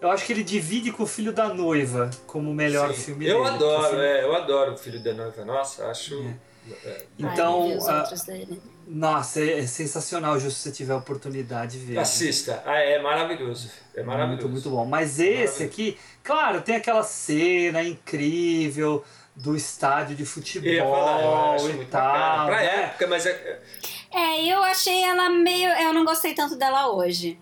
Eu 0.00 0.10
acho 0.10 0.26
que 0.26 0.32
ele 0.34 0.44
divide 0.44 0.92
com 0.92 1.04
o 1.04 1.06
Filho 1.06 1.32
da 1.32 1.48
Noiva 1.48 2.10
como 2.26 2.50
o 2.50 2.54
melhor 2.54 2.92
Sim. 2.92 3.02
filme 3.04 3.26
Eu 3.26 3.38
dele. 3.42 3.48
que 3.58 3.64
adoro, 3.64 3.88
filme- 3.88 4.04
é, 4.04 4.24
eu 4.24 4.36
adoro 4.36 4.72
o 4.74 4.76
Filho 4.76 5.02
da 5.02 5.14
Noiva. 5.14 5.44
Nossa, 5.46 5.86
acho. 5.86 6.14
é, 6.22 6.34
Então, 7.18 7.68
e 7.68 7.78
ah, 7.88 7.98
outros 8.02 8.22
dele? 8.22 8.60
nossa, 8.86 9.40
é, 9.40 9.60
é 9.60 9.66
sensacional, 9.66 10.38
Ju, 10.38 10.50
se 10.50 10.60
você 10.60 10.70
tiver 10.72 10.92
a 10.92 10.96
oportunidade 10.96 11.78
de 11.78 11.84
ver. 11.86 11.98
Assista. 11.98 12.62
Ah, 12.66 12.78
é 12.78 13.00
maravilhoso. 13.00 13.70
É 13.94 14.02
maravilhoso. 14.02 14.48
Muito, 14.48 14.52
muito 14.66 14.70
bom. 14.70 14.84
Mas 14.84 15.18
esse 15.20 15.62
aqui, 15.62 15.96
claro, 16.22 16.60
tem 16.62 16.76
aquela 16.76 17.02
cena 17.02 17.82
incrível 17.82 19.04
do 19.36 19.56
estádio 19.56 20.14
de 20.16 20.22
Eu 20.22 20.26
futebol 20.26 20.70
ia 20.70 20.84
falar, 20.84 21.22
eu 21.22 21.36
acho 21.54 21.70
e 21.70 21.72
muito 21.74 21.90
tal. 21.90 22.12
bacana. 22.12 22.44
Pra 22.46 22.56
né? 22.56 22.82
época, 22.84 23.06
mas 23.08 23.26
é. 23.26 23.60
É, 24.12 24.44
eu 24.46 24.62
achei 24.62 25.02
ela 25.02 25.28
meio. 25.28 25.68
Eu 25.70 25.92
não 25.92 26.04
gostei 26.04 26.34
tanto 26.34 26.56
dela 26.56 26.88
hoje. 26.92 27.38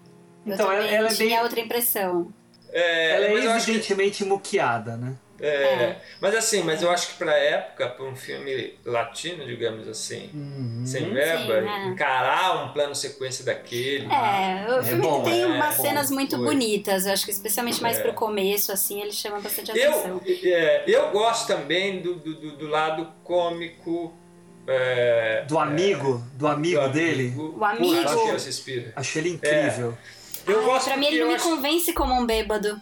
Eu 0.46 0.54
Então, 0.54 0.72
ela- 0.72 0.86
ela 0.86 1.08
é 1.08 1.14
tinha 1.14 1.28
bem- 1.36 1.40
outra 1.42 1.60
impressão. 1.60 2.32
É, 2.74 3.16
Ela 3.16 3.24
é 3.26 3.46
eu 3.46 3.50
acho 3.52 3.66
que- 3.66 3.70
evidentemente 3.72 4.24
muqueada, 4.24 4.96
né? 4.96 5.14
É, 5.42 5.96
Mas 6.20 6.34
assim, 6.36 6.62
mas 6.62 6.80
eu 6.82 6.90
acho 6.90 7.08
que 7.08 7.14
pra 7.14 7.36
época, 7.36 7.88
pra 7.88 8.04
um 8.04 8.14
filme 8.14 8.74
latino, 8.84 9.44
digamos 9.44 9.88
assim, 9.88 10.30
Uhum. 10.32 10.82
sem 10.86 11.12
verba, 11.12 11.60
Sim, 11.62 11.68
é. 11.68 11.84
encarar 11.88 12.64
um 12.64 12.72
plano 12.72 12.94
sequência 12.94 13.44
daquele. 13.44 14.06
É, 14.06 14.66
o 14.68 14.78
É 14.78 14.82
filme 14.84 15.02
bom, 15.02 15.22
tem 15.24 15.42
é 15.42 15.46
umas 15.46 15.76
bom. 15.76 15.82
cenas 15.82 16.10
muito 16.12 16.36
Foi. 16.36 16.44
bonitas. 16.46 17.06
Eu 17.06 17.12
acho 17.12 17.24
que 17.24 17.32
especialmente 17.32 17.82
mais 17.82 17.98
É. 17.98 18.02
pro 18.02 18.12
começo, 18.12 18.70
assim, 18.70 19.00
ele 19.02 19.10
chama 19.12 19.40
bastante 19.40 19.72
atenção. 19.72 20.20
Eu, 20.24 20.54
é, 20.54 20.84
eu 20.86 21.10
gosto 21.10 21.46
também 21.48 22.00
do, 22.00 22.14
do, 22.14 22.34
do- 22.34 22.56
do 22.58 22.66
lado 22.68 23.08
cômico. 23.24 24.14
é, 24.64 25.44
Do 25.48 25.58
amigo, 25.58 26.22
do 26.34 26.46
amigo 26.46 26.80
do 26.82 26.88
dele. 26.90 27.34
O 27.36 27.64
amigo. 27.64 27.98
Acho 28.08 28.22
que 28.38 28.44
respira. 28.46 28.92
Achei 28.94 29.20
ele 29.22 29.30
incrível. 29.30 29.98
Eu 30.46 30.60
Ai, 30.60 30.64
gosto 30.64 30.84
pra 30.86 30.96
mim, 30.96 31.06
ele 31.06 31.16
não 31.18 31.22
eu 31.26 31.28
me 31.30 31.34
acho- 31.34 31.44
convence 31.50 31.92
como 31.92 32.14
um 32.14 32.24
bêbado. 32.24 32.80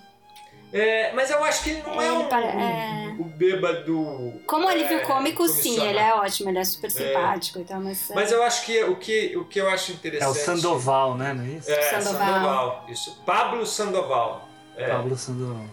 É, 0.72 1.12
mas 1.14 1.30
eu 1.30 1.42
acho 1.42 1.64
que 1.64 1.70
ele 1.70 1.82
não 1.82 2.00
é, 2.00 2.06
Ele 2.06 2.14
um, 2.16 2.28
um- 2.28 2.60
é. 2.60 3.16
o 3.18 3.24
bêbado. 3.24 4.40
Como 4.46 4.68
alívio 4.68 4.98
é, 4.98 5.04
cômico, 5.04 5.48
sim, 5.48 5.80
ele 5.82 5.98
é 5.98 6.14
ótimo, 6.14 6.48
ele 6.48 6.58
é 6.58 6.64
super 6.64 6.90
simpático 6.90 7.58
e 7.58 7.64
tal, 7.64 7.80
mas. 7.80 8.08
é, 8.10 8.14
Mas 8.14 8.30
eu 8.30 8.42
acho 8.42 8.64
que 8.64 8.84
o 8.84 8.96
que, 8.96 9.36
o 9.36 9.44
que 9.46 9.60
eu 9.60 9.68
acho 9.68 9.90
É 9.90 9.94
interessante. 9.96 10.30
o 10.30 10.34
Sandoval, 10.34 11.16
né? 11.16 11.34
Não 11.34 11.44
é 11.44 11.48
isso? 11.48 11.70
É, 11.70 11.82
Sandoval. 12.00 12.26
Sandoval. 12.34 12.86
Isso. 12.88 13.22
Pablo 13.26 13.66
Sandoval. 13.66 14.48
É, 14.76 14.88
Pablo 14.88 15.16
Sandoval. 15.16 15.64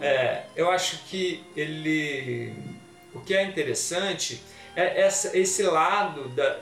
é, 0.00 0.44
eu 0.54 0.70
acho 0.70 0.98
que 1.06 1.44
ele. 1.56 2.54
O 3.12 3.20
que 3.20 3.34
é 3.34 3.42
interessante 3.44 4.42
é 4.76 5.00
essa, 5.02 5.36
esse 5.36 5.62
lado 5.64 6.28
da. 6.28 6.58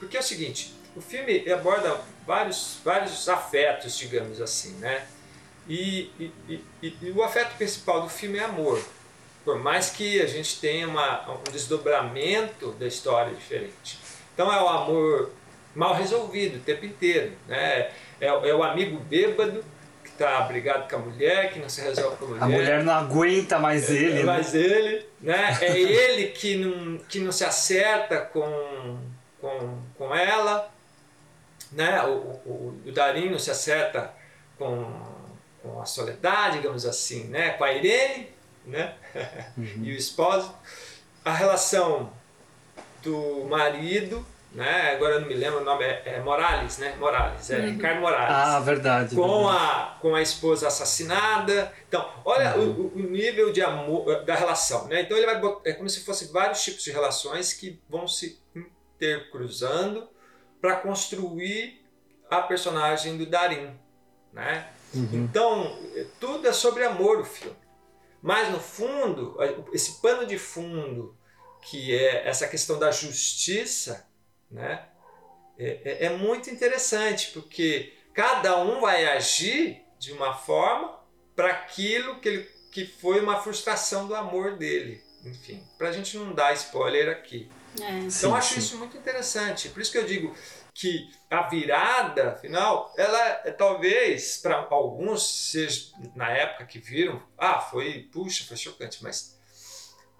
Porque 0.00 0.16
é 0.16 0.20
o 0.20 0.22
seguinte: 0.22 0.74
o 0.96 1.00
filme 1.00 1.48
aborda 1.50 2.00
vários, 2.26 2.78
vários 2.84 3.28
afetos, 3.28 3.96
digamos 3.96 4.40
assim, 4.40 4.72
né? 4.78 5.06
E, 5.68 6.10
e, 6.18 6.32
e- 6.82 6.96
e- 7.02 7.10
o 7.10 7.22
afeto 7.22 7.56
principal 7.56 8.02
do 8.02 8.08
filme 8.08 8.38
é 8.38 8.44
amor. 8.44 8.80
Por 9.44 9.58
mais 9.58 9.90
que 9.90 10.20
a 10.20 10.26
gente 10.26 10.60
tenha 10.60 10.88
uma, 10.88 11.30
um 11.30 11.42
desdobramento 11.52 12.72
da 12.72 12.86
história 12.86 13.32
diferente. 13.34 13.98
Então 14.34 14.52
é 14.52 14.60
o 14.60 14.68
amor 14.68 15.30
mal 15.74 15.94
resolvido 15.94 16.56
o 16.56 16.60
tempo 16.60 16.84
inteiro. 16.84 17.32
Né? 17.46 17.90
É, 18.20 18.26
é 18.26 18.54
o 18.54 18.62
amigo 18.62 18.98
bêbado 18.98 19.64
que 20.02 20.10
está 20.10 20.40
brigado 20.42 20.88
com 20.88 20.96
a 20.96 20.98
mulher, 20.98 21.52
que 21.52 21.58
não 21.58 21.68
se 21.68 21.80
resolve 21.80 22.16
com 22.16 22.24
a 22.24 22.28
mulher. 22.28 22.42
A 22.42 22.48
mulher 22.48 22.84
não 22.84 22.92
aguenta 22.92 23.58
mais 23.58 23.90
ele. 23.90 24.12
É 24.12 24.14
né? 24.14 24.22
mais 24.24 24.54
ele, 24.54 25.06
né? 25.20 25.58
É 25.60 25.78
ele 25.78 26.28
que 26.28 26.56
não, 26.56 26.98
que 26.98 27.20
não 27.20 27.30
se 27.32 27.44
acerta 27.44 28.20
com, 28.20 28.98
com, 29.40 29.78
com 29.96 30.14
ela, 30.14 30.70
né? 31.72 32.02
O, 32.04 32.10
o, 32.46 32.82
o 32.86 32.92
Darim 32.92 33.30
não 33.30 33.38
se 33.38 33.50
acerta 33.50 34.12
com, 34.58 34.90
com 35.66 35.80
a 35.80 35.84
Soledade, 35.86 36.58
digamos 36.58 36.84
assim, 36.86 37.24
né? 37.24 37.50
Com 37.50 37.64
a 37.64 37.72
Irene, 37.72 38.28
né? 38.64 38.94
e 39.82 39.90
o 39.92 39.96
esposo. 39.96 40.54
A 41.24 41.32
relação 41.32 42.12
do 43.02 43.44
marido, 43.48 44.24
né? 44.52 44.92
Agora 44.94 45.14
eu 45.14 45.20
não 45.20 45.28
me 45.28 45.34
lembro 45.34 45.60
o 45.60 45.64
nome, 45.64 45.84
é, 45.84 46.02
é 46.06 46.20
Morales, 46.20 46.78
né? 46.78 46.94
Morales, 46.98 47.50
é 47.50 47.60
Ricardo 47.66 48.00
Morales 48.00 48.34
Ah, 48.34 48.60
verdade. 48.60 49.14
com 49.14 49.44
verdade. 49.44 49.58
a, 49.58 49.98
com 50.00 50.14
a 50.14 50.22
esposa 50.22 50.68
assassinada. 50.68 51.72
Então, 51.88 52.08
olha 52.24 52.56
Uhum. 52.56 52.90
o, 52.94 52.98
o 52.98 53.02
nível 53.02 53.52
de 53.52 53.62
amor 53.62 54.24
da 54.24 54.34
relação, 54.34 54.86
né? 54.88 55.00
Então 55.02 55.16
ele 55.16 55.26
vai 55.26 55.40
botar, 55.40 55.68
é 55.68 55.72
como 55.72 55.88
se 55.88 56.04
fosse 56.04 56.32
vários 56.32 56.62
tipos 56.62 56.82
de 56.84 56.90
relações 56.92 57.52
que 57.52 57.80
vão 57.88 58.06
se 58.08 58.38
intercruzando 59.10 60.08
para 60.60 60.76
construir 60.76 61.84
a 62.30 62.40
personagem 62.42 63.16
do 63.16 63.26
Darim, 63.26 63.70
né? 64.32 64.68
Uhum. 64.98 65.24
Então, 65.24 65.78
tudo 66.20 66.46
é 66.48 66.52
sobre 66.52 66.84
amor 66.84 67.20
o 67.20 67.24
filme. 67.24 67.56
Mas 68.22 68.50
no 68.50 68.58
fundo, 68.58 69.36
esse 69.72 70.00
pano 70.00 70.26
de 70.26 70.38
fundo 70.38 71.16
que 71.62 71.94
é 71.94 72.28
essa 72.28 72.46
questão 72.46 72.78
da 72.78 72.90
justiça, 72.90 74.08
né? 74.50 74.86
É, 75.58 75.80
é- 75.84 76.06
é 76.06 76.16
muito 76.16 76.50
interessante, 76.50 77.30
porque 77.32 77.92
cada 78.14 78.58
um 78.58 78.80
vai 78.80 79.06
agir 79.06 79.82
de 79.98 80.12
uma 80.12 80.34
forma 80.34 81.00
para 81.34 81.50
aquilo 81.50 82.20
que, 82.20 82.28
ele, 82.28 82.42
que 82.70 82.86
foi 82.86 83.20
uma 83.20 83.40
frustração 83.40 84.06
do 84.06 84.14
amor 84.14 84.56
dele. 84.56 85.02
Enfim, 85.24 85.62
para 85.76 85.88
a 85.88 85.92
gente 85.92 86.16
não 86.16 86.32
dar 86.32 86.52
spoiler 86.54 87.08
aqui. 87.08 87.50
É. 87.80 87.90
Então 87.98 88.10
Sim, 88.10 88.26
eu 88.26 88.34
acho 88.34 88.54
sim. 88.54 88.60
isso 88.60 88.78
muito 88.78 88.96
interessante. 88.96 89.68
Por 89.70 89.82
isso 89.82 89.90
que 89.90 89.98
eu 89.98 90.04
digo 90.06 90.34
que 90.78 91.08
a 91.30 91.42
virada 91.48 92.36
final, 92.36 92.92
ela 92.98 93.18
é, 93.44 93.50
talvez 93.50 94.36
para 94.36 94.66
alguns 94.70 95.50
seja 95.50 95.86
na 96.14 96.30
época 96.30 96.66
que 96.66 96.78
viram, 96.78 97.22
ah, 97.38 97.58
foi, 97.58 98.08
puxa, 98.12 98.44
foi 98.46 98.56
chocante, 98.58 98.98
mas 99.02 99.36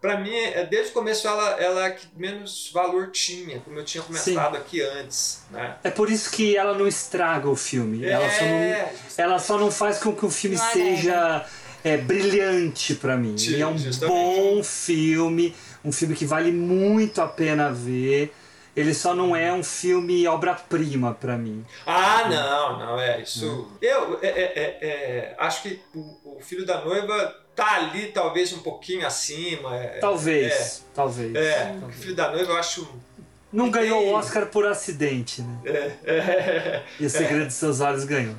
para 0.01 0.19
mim, 0.19 0.35
é, 0.35 0.65
desde 0.65 0.91
o 0.91 0.95
começo 0.95 1.27
ela 1.27 1.61
ela 1.61 1.85
é 1.85 1.87
a 1.89 1.91
que 1.91 2.07
menos 2.17 2.71
valor 2.73 3.11
tinha, 3.11 3.61
como 3.61 3.79
eu 3.79 3.85
tinha 3.85 4.03
comentado 4.03 4.57
aqui 4.57 4.81
antes, 4.81 5.43
né? 5.51 5.77
É 5.85 5.91
por 5.91 6.11
isso 6.11 6.31
que 6.31 6.57
ela 6.57 6.77
não 6.77 6.87
estraga 6.87 7.49
o 7.49 7.57
filme. 7.57 8.05
Ela, 8.07 8.31
só 8.31 8.45
É, 8.45 8.93
não, 8.93 9.25
ela 9.25 9.39
só 9.39 9.59
não 9.59 9.71
faz 9.71 9.99
com 9.99 10.15
que 10.15 10.25
o 10.25 10.31
filme 10.31 10.57
Não 10.57 10.73
seja 10.73 11.47
é, 11.85 11.97
brilhante 11.97 12.95
pra 12.95 13.17
mim. 13.17 13.37
Sim, 13.37 13.61
é 13.61 13.67
um 13.67 13.77
justamente. 13.77 14.15
bom 14.15 14.63
filme, 14.63 15.55
um 15.85 15.93
filme 15.93 16.15
que 16.15 16.25
vale 16.25 16.51
muito 16.51 17.21
a 17.21 17.27
pena 17.29 17.71
ver. 17.71 18.35
Ele 18.77 18.93
só 18.93 19.15
não 19.15 19.35
é 19.35 19.51
um 19.53 19.63
filme 19.65 20.27
obra-prima 20.29 21.15
pra 21.15 21.37
mim. 21.39 21.65
Ah, 21.87 22.29
não, 22.29 22.79
não, 22.79 23.01
é 23.01 23.23
isso. 23.23 23.67
Eu 23.81 24.19
é, 24.23 24.27
é, 24.29 24.53
é, 24.55 24.79
é, 24.89 25.35
acho 25.39 25.63
que 25.63 25.81
o, 25.95 26.37
o 26.37 26.41
filho 26.43 26.67
da 26.67 26.85
noiva 26.85 27.35
tá 27.55 27.77
ali, 27.77 28.09
talvez 28.09 28.53
um 28.53 28.59
pouquinho 28.59 29.07
acima. 29.07 29.75
é- 29.77 29.99
Talvez, 29.99 30.85
talvez. 30.95 31.35
É, 31.35 31.41
é, 31.71 31.73
o 31.77 31.81
talvez. 31.81 32.01
filho 32.01 32.15
da 32.15 32.31
noiva 32.31 32.53
eu 32.53 32.57
acho. 32.59 32.87
Não 33.51 33.71
ganhou 33.71 34.03
o 34.05 34.13
Oscar 34.13 34.45
por 34.47 34.67
acidente, 34.67 35.41
né? 35.41 35.59
É, 35.65 35.93
é, 36.13 36.83
E 37.01 37.07
o 37.07 37.11
Segredo 37.11 37.47
de 37.47 37.55
Seus 37.55 37.81
Olhos 37.81 38.05
ganhou. 38.05 38.35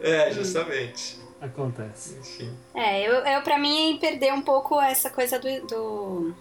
é, 0.00 0.30
justamente. 0.32 1.20
Acontece. 1.40 2.16
Enfim. 2.20 2.56
É, 2.74 3.06
eu, 3.06 3.14
eu 3.14 3.42
pra 3.42 3.58
mim 3.58 3.98
perder 4.00 4.32
um 4.32 4.40
pouco 4.40 4.80
essa 4.80 5.10
coisa 5.10 5.38
do, 5.40 5.66
do, 5.66 6.34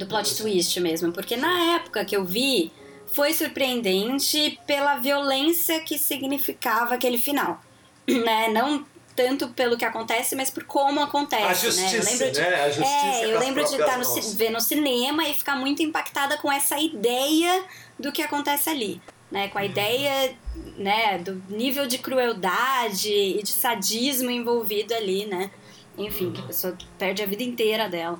do 0.00 0.06
plot 0.06 0.36
twist 0.36 0.80
mesmo, 0.80 1.12
porque 1.12 1.36
na 1.36 1.74
época 1.76 2.04
que 2.04 2.16
eu 2.16 2.24
vi, 2.24 2.72
foi 3.12 3.32
surpreendente 3.32 4.58
pela 4.66 4.96
violência 4.96 5.80
que 5.80 5.98
significava 5.98 6.94
aquele 6.94 7.18
final, 7.18 7.60
né? 8.08 8.48
Não 8.48 8.84
tanto 9.14 9.48
pelo 9.48 9.76
que 9.76 9.84
acontece, 9.84 10.34
mas 10.34 10.48
por 10.50 10.64
como 10.64 11.00
acontece, 11.00 11.42
A 11.44 11.52
justiça, 11.52 11.90
né? 11.90 11.98
Eu 11.98 12.04
lembro 12.04 12.30
de, 12.32 12.40
né? 12.40 12.62
A 12.62 12.70
justiça 12.70 12.86
é, 12.96 13.34
eu 13.34 13.38
lembro 13.40 13.64
de 13.64 13.74
estar 13.74 13.98
no, 13.98 14.04
ci- 14.04 14.20
mãos. 14.22 14.34
ver 14.34 14.50
no 14.50 14.60
cinema 14.60 15.28
e 15.28 15.34
ficar 15.34 15.56
muito 15.56 15.82
impactada 15.82 16.38
com 16.38 16.50
essa 16.50 16.78
ideia 16.78 17.64
do 17.98 18.10
que 18.12 18.22
acontece 18.22 18.70
ali. 18.70 19.00
Né, 19.30 19.46
com 19.46 19.58
a 19.58 19.64
ideia 19.64 20.34
né, 20.76 21.16
do 21.18 21.40
nível 21.48 21.86
de 21.86 21.98
crueldade 21.98 23.12
e 23.12 23.40
de 23.44 23.50
sadismo 23.50 24.28
envolvido 24.28 24.92
ali, 24.92 25.24
né? 25.24 25.52
Enfim, 25.96 26.32
que 26.32 26.40
a 26.40 26.44
pessoa 26.44 26.76
perde 26.98 27.22
a 27.22 27.26
vida 27.26 27.44
inteira 27.44 27.88
dela. 27.88 28.18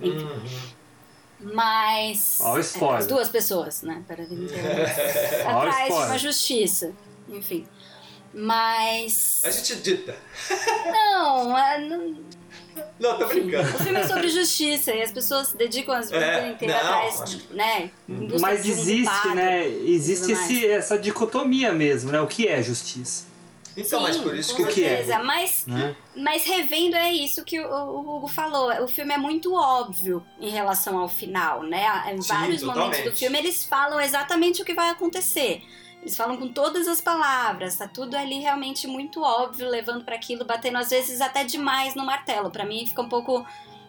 Enfim. 0.00 0.24
Uhum. 0.24 0.44
Mas. 1.40 2.38
Ó 2.40 2.54
o 2.54 2.58
spoiler. 2.60 2.96
é, 2.96 2.98
as 3.00 3.06
duas 3.06 3.28
pessoas, 3.28 3.82
né? 3.82 4.02
Perde 4.08 4.22
a 4.22 4.26
vida 4.26 4.42
inteira. 4.44 4.94
Ó 5.46 5.52
o 5.54 5.58
Atrás 5.68 5.86
de 5.86 5.92
uma 5.92 6.18
justiça. 6.18 6.92
Enfim. 7.28 7.66
Mas. 8.32 9.42
A 9.44 9.50
gente 9.50 9.76
dita. 9.76 10.14
Não, 10.86 11.56
é, 11.58 11.80
não, 11.80 12.16
Não, 12.98 13.18
tô 13.18 13.26
brincando. 13.26 13.68
o 13.74 13.78
filme 13.78 13.98
é 14.00 14.06
sobre 14.06 14.28
justiça 14.28 14.92
e 14.92 15.02
as 15.02 15.10
pessoas 15.12 15.52
dedicam 15.52 15.94
as 15.94 16.10
vidas 16.10 16.22
É, 16.28 16.48
inteiras 16.50 16.76
atrás, 16.76 17.38
né? 17.50 17.90
busca 18.08 18.38
Mas 18.40 18.66
existe, 18.66 19.28
né? 19.34 19.66
Existe 19.66 20.32
esse, 20.32 20.66
essa 20.66 20.98
dicotomia 20.98 21.72
mesmo, 21.72 22.12
né? 22.12 22.20
O 22.20 22.26
que 22.26 22.46
é 22.48 22.62
justiça? 22.62 23.25
Então, 23.76 24.00
mas 24.00 24.16
Sim, 24.16 24.22
por 24.22 24.34
isso 24.34 24.56
com 24.56 24.62
O 24.62 24.66
que 24.68 24.84
é? 24.84 25.18
Mas, 25.22 25.66
Né? 25.66 25.94
mas 26.16 26.44
revendo 26.44 26.96
é 26.96 27.12
isso 27.12 27.44
que 27.44 27.60
o, 27.60 27.68
o 27.68 28.16
Hugo 28.16 28.26
falou. 28.28 28.70
O 28.82 28.88
filme 28.88 29.12
é 29.12 29.18
muito 29.18 29.54
óbvio 29.54 30.24
em 30.40 30.48
relação 30.48 30.98
ao 30.98 31.08
final, 31.08 31.62
né? 31.62 31.84
Em 32.14 32.22
Sim, 32.22 32.28
vários 32.28 32.62
momentos 32.62 33.00
do 33.04 33.12
filme 33.12 33.38
eles 33.38 33.64
falam 33.64 34.00
exatamente 34.00 34.62
o 34.62 34.64
que 34.64 34.72
vai 34.72 34.90
acontecer. 34.90 35.62
Eles 36.00 36.16
falam 36.16 36.36
com 36.36 36.48
todas 36.48 36.86
as 36.86 37.00
palavras, 37.00 37.76
tá 37.76 37.88
tudo 37.88 38.16
ali 38.16 38.38
realmente 38.38 38.86
muito 38.86 39.22
óbvio, 39.22 39.68
levando 39.68 40.04
para 40.04 40.14
aquilo, 40.14 40.44
batendo 40.44 40.78
às 40.78 40.90
vezes 40.90 41.20
até 41.20 41.44
demais 41.44 41.94
no 41.94 42.04
martelo. 42.06 42.50
Pra 42.50 42.64
mim 42.64 42.86
fica 42.86 43.02
um 43.02 43.08
pouco 43.08 43.44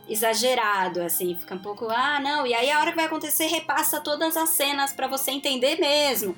exagerado, 0.07 1.01
assim, 1.01 1.35
fica 1.37 1.55
um 1.55 1.59
pouco, 1.59 1.87
ah, 1.89 2.19
não, 2.19 2.45
e 2.47 2.53
aí 2.53 2.69
a 2.71 2.79
hora 2.79 2.91
que 2.91 2.95
vai 2.95 3.05
acontecer 3.05 3.47
repassa 3.47 3.99
todas 4.01 4.35
as 4.37 4.49
cenas 4.49 4.93
pra 4.93 5.07
você 5.07 5.31
entender 5.31 5.77
mesmo. 5.79 6.33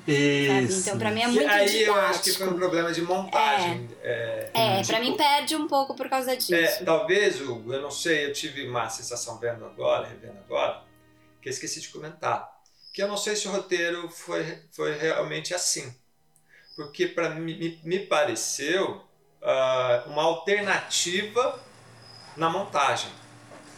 Sabe? 0.46 0.64
Isso. 0.66 0.80
Então 0.80 0.98
pra 0.98 1.10
mim 1.10 1.22
é 1.22 1.28
E 1.28 1.28
muito 1.28 1.48
aí 1.50 1.82
eu 1.82 1.94
acho 1.94 2.22
que 2.22 2.30
didático. 2.30 2.38
foi 2.38 2.48
um 2.48 2.56
problema 2.56 2.92
de 2.92 3.02
montagem. 3.02 3.88
É, 4.02 4.50
É, 4.52 4.76
tipo, 4.78 4.86
pra 4.88 5.00
mim 5.00 5.16
perde 5.16 5.56
um 5.56 5.66
pouco 5.68 5.94
por 5.94 6.08
causa 6.08 6.36
disso. 6.36 6.54
É, 6.54 6.82
talvez, 6.84 7.40
Hugo, 7.40 7.72
eu 7.72 7.80
não 7.82 7.90
sei, 7.90 8.26
eu 8.26 8.32
tive 8.32 8.66
uma 8.68 8.88
sensação 8.88 9.38
vendo 9.38 9.64
agora, 9.64 10.06
revendo 10.06 10.38
agora, 10.38 10.82
que 11.40 11.48
eu 11.48 11.50
esqueci 11.50 11.80
de 11.80 11.88
comentar. 11.88 12.48
Que 12.92 13.02
eu 13.02 13.08
não 13.08 13.16
sei 13.16 13.36
se 13.36 13.46
o 13.46 13.52
roteiro 13.52 14.08
foi, 14.10 14.58
foi 14.72 14.96
realmente 14.98 15.54
assim. 15.54 15.94
Porque 16.76 17.06
para 17.06 17.30
mim 17.30 17.56
me, 17.56 17.80
me 17.84 17.98
pareceu 18.06 19.02
ah, 19.42 20.04
uma 20.06 20.22
alternativa 20.24 21.60
na 22.36 22.48
montagem. 22.50 23.10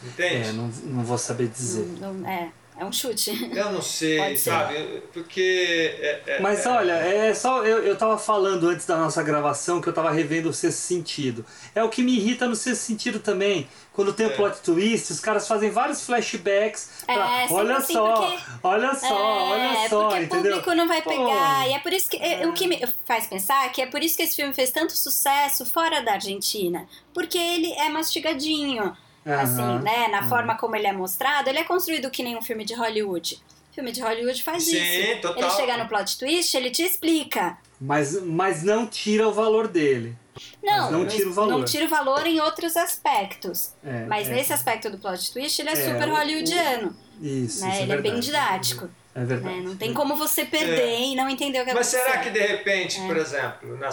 Entende? 0.04 0.48
É, 0.48 0.52
não, 0.52 0.68
não 0.84 1.04
vou 1.04 1.18
saber 1.18 1.48
dizer. 1.48 1.86
Não- 2.00 2.14
não- 2.14 2.28
é, 2.28 2.50
é 2.78 2.84
um 2.84 2.92
chute. 2.92 3.50
Eu 3.54 3.70
não 3.72 3.82
sei, 3.82 4.36
sabe? 4.36 5.02
Porque. 5.12 5.94
é- 6.00 6.22
é- 6.26 6.40
Mas 6.40 6.64
é- 6.64 6.68
olha, 6.68 6.92
é 6.92 7.34
só. 7.34 7.62
Eu, 7.64 7.78
eu 7.84 7.96
tava 7.96 8.18
falando 8.18 8.68
antes 8.68 8.86
da 8.86 8.96
nossa 8.96 9.22
gravação 9.22 9.80
que 9.80 9.88
eu 9.88 9.92
tava 9.92 10.10
revendo 10.10 10.48
o 10.48 10.52
sexto 10.52 10.78
sentido. 10.78 11.44
É 11.74 11.82
o 11.84 11.88
que 11.88 12.02
me 12.02 12.16
irrita 12.16 12.46
no 12.48 12.56
sexto 12.56 12.80
sentido 12.82 13.18
também. 13.20 13.68
Quando 13.92 14.10
tem 14.14 14.24
o 14.26 14.30
É. 14.30 14.34
plot 14.34 14.56
twist, 14.62 15.12
os 15.12 15.20
caras 15.20 15.46
fazem 15.46 15.70
vários 15.70 16.02
flashbacks 16.06 17.04
pra. 17.04 17.42
É, 17.42 17.46
olha 17.50 17.76
assim, 17.76 17.92
só, 17.92 18.16
porque- 18.16 18.42
olha 18.62 18.94
só, 18.94 19.06
é, 19.06 19.12
olha 19.12 19.88
só, 19.90 20.08
porque 20.08 20.24
entendeu? 20.24 20.38
o 20.38 20.54
público 20.62 20.74
não 20.74 20.88
vai 20.88 21.02
Pô. 21.02 21.10
pegar. 21.10 21.68
E 21.68 21.74
é 21.74 21.78
por 21.78 21.92
isso 21.92 22.08
que. 22.10 22.16
é, 22.16 22.46
O 22.48 22.54
que 22.54 22.66
me 22.66 22.82
faz 23.06 23.26
pensar 23.26 23.70
que 23.70 23.82
é 23.82 23.86
por 23.86 24.02
isso 24.02 24.16
que 24.16 24.22
esse 24.22 24.34
filme 24.34 24.54
fez 24.54 24.70
tanto 24.70 24.96
sucesso 24.96 25.66
fora 25.66 26.00
da 26.02 26.12
Argentina. 26.14 26.88
Porque 27.12 27.36
ele 27.36 27.70
é 27.74 27.90
mastigadinho. 27.90 28.96
Assim, 29.24 29.62
Aham, 29.62 29.82
né? 29.82 30.08
Na 30.08 30.18
aham. 30.18 30.28
forma 30.28 30.56
como 30.56 30.74
ele 30.76 30.86
é 30.86 30.92
mostrado, 30.92 31.48
ele 31.48 31.58
é 31.58 31.64
construído 31.64 32.10
que 32.10 32.22
nem 32.22 32.36
um 32.36 32.42
filme 32.42 32.64
de 32.64 32.74
Hollywood. 32.74 33.40
filme 33.74 33.92
de 33.92 34.02
Hollywood 34.02 34.42
faz 34.42 34.64
Sim, 34.64 34.76
isso. 34.82 35.20
total. 35.22 35.38
Ele 35.42 35.50
chega 35.50 35.76
no 35.78 35.88
plot 35.88 36.18
twist, 36.18 36.54
ele 36.56 36.70
te 36.70 36.82
explica. 36.82 37.56
Mas, 37.80 38.20
mas 38.22 38.62
não 38.62 38.86
tira 38.86 39.26
o 39.26 39.32
valor 39.32 39.66
dele. 39.68 40.14
Não, 40.62 40.82
Mas 40.84 40.92
não 40.92 41.06
tira 41.06 41.28
o 41.28 41.32
valor. 41.32 41.58
não 41.58 41.64
tira 41.64 41.84
o 41.86 41.88
valor 41.88 42.26
em 42.26 42.40
outros 42.40 42.76
aspectos. 42.76 43.72
É, 43.84 44.06
Mas 44.06 44.28
é. 44.28 44.34
nesse 44.34 44.52
aspecto 44.52 44.90
do 44.90 44.98
plot 44.98 45.32
twist, 45.32 45.58
ele 45.60 45.70
é, 45.70 45.72
É, 45.72 45.76
super 45.76 46.08
o- 46.08 46.14
hollywoodiano. 46.14 46.96
Isso, 47.20 47.60
né? 47.60 47.70
isso 47.72 47.80
é 47.80 47.82
ele 47.82 47.92
é 47.92 48.00
bem 48.00 48.18
didático. 48.20 48.88
É 49.14 49.24
verdade. 49.24 49.56
né? 49.56 49.62
Não 49.62 49.76
tem 49.76 49.92
como 49.92 50.16
você 50.16 50.44
perder 50.44 50.80
É. 50.80 51.00
e 51.08 51.14
não 51.14 51.28
entender 51.28 51.60
o 51.60 51.64
que 51.66 51.74
Mas 51.74 51.92
aconteceu. 51.94 52.12
será 52.12 52.22
que 52.24 52.30
de 52.30 52.40
repente, 52.40 52.98
É. 53.00 53.06
por 53.06 53.16
exemplo, 53.18 53.76
na, 53.76 53.90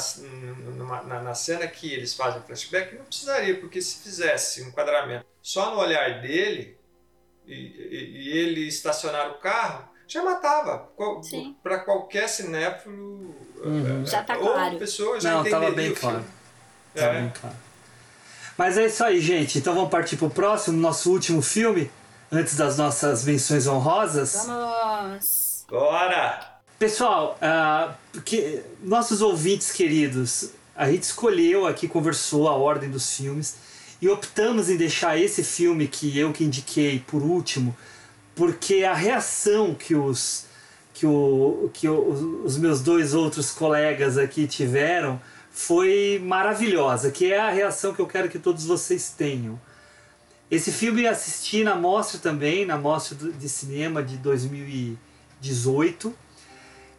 numa- 0.77 1.03
na, 1.03 1.21
na 1.21 1.33
cena 1.35 1.67
que 1.67 1.91
eles 1.93 2.13
fazem 2.13 2.41
flashback, 2.41 2.95
não 2.95 3.03
precisaria, 3.05 3.59
porque 3.59 3.81
se 3.81 3.97
fizesse 4.01 4.63
um 4.63 4.67
enquadramento 4.69 5.25
só 5.41 5.71
no 5.75 5.81
olhar 5.81 6.21
dele 6.21 6.77
e, 7.45 7.53
e- 7.53 8.11
e 8.17 8.37
ele 8.37 8.67
estacionar 8.67 9.29
o 9.31 9.33
carro, 9.39 9.89
já 10.07 10.23
matava. 10.23 10.89
Para 11.61 11.79
qualquer 11.79 12.27
cinéfilo 12.29 13.35
Uhum. 13.63 14.05
Já 14.05 14.23
tá 14.23 14.37
ou 14.37 14.53
claro. 14.53 14.77
pessoa 14.77 15.19
já 15.19 15.31
Não, 15.31 15.41
entenderia 15.41 15.59
tava 15.65 15.75
bem 15.75 15.93
claro. 15.93 16.25
Tava 16.95 17.17
É. 17.17 17.21
bem 17.21 17.33
claro. 17.41 17.55
Mas 18.57 18.77
é 18.77 18.85
isso 18.85 19.03
aí, 19.03 19.19
gente. 19.19 19.57
Então 19.57 19.73
vamos 19.75 19.89
partir 19.89 20.15
pro 20.15 20.29
próximo, 20.29 20.77
nosso 20.77 21.11
último 21.11 21.41
filme, 21.41 21.91
antes 22.31 22.55
das 22.55 22.77
nossas 22.77 23.23
menções 23.25 23.67
honrosas. 23.67 24.45
Vamos! 24.45 25.65
Bora! 25.69 26.59
Pessoal, 26.77 27.37
ah, 27.41 27.93
porque 28.11 28.61
nossos 28.81 29.21
ouvintes 29.21 29.71
queridos, 29.71 30.51
a 30.75 30.89
gente 30.89 31.03
escolheu 31.03 31.67
aqui, 31.67 31.87
conversou 31.87 32.47
a 32.47 32.53
ordem 32.53 32.89
dos 32.89 33.13
filmes 33.15 33.55
e 34.01 34.07
optamos 34.07 34.69
em 34.69 34.77
deixar 34.77 35.17
esse 35.17 35.43
filme 35.43 35.87
que 35.87 36.17
eu 36.17 36.31
que 36.31 36.43
indiquei 36.45 36.99
por 37.05 37.21
último, 37.21 37.75
porque 38.33 38.85
a 38.85 38.93
reação 38.93 39.75
que 39.75 39.93
os 39.93 40.45
que, 40.93 41.05
o, 41.05 41.69
que 41.73 41.87
o- 41.87 42.43
os 42.45 42.57
meus 42.57 42.81
dois 42.81 43.13
outros 43.13 43.51
colegas 43.51 44.17
aqui 44.17 44.47
tiveram 44.47 45.19
foi 45.51 46.21
maravilhosa, 46.23 47.11
que 47.11 47.31
é 47.31 47.39
a 47.39 47.49
reação 47.49 47.93
que 47.93 47.99
eu 48.01 48.07
quero 48.07 48.29
que 48.29 48.39
todos 48.39 48.65
vocês 48.65 49.09
tenham. 49.17 49.59
Esse 50.51 50.71
filme 50.71 51.03
eu 51.03 51.11
assisti 51.11 51.63
na 51.63 51.75
mostra 51.75 52.19
também, 52.19 52.65
na 52.65 52.77
mostra 52.77 53.15
de 53.15 53.49
cinema 53.49 54.01
de 54.01 54.17
2018. 54.17 56.13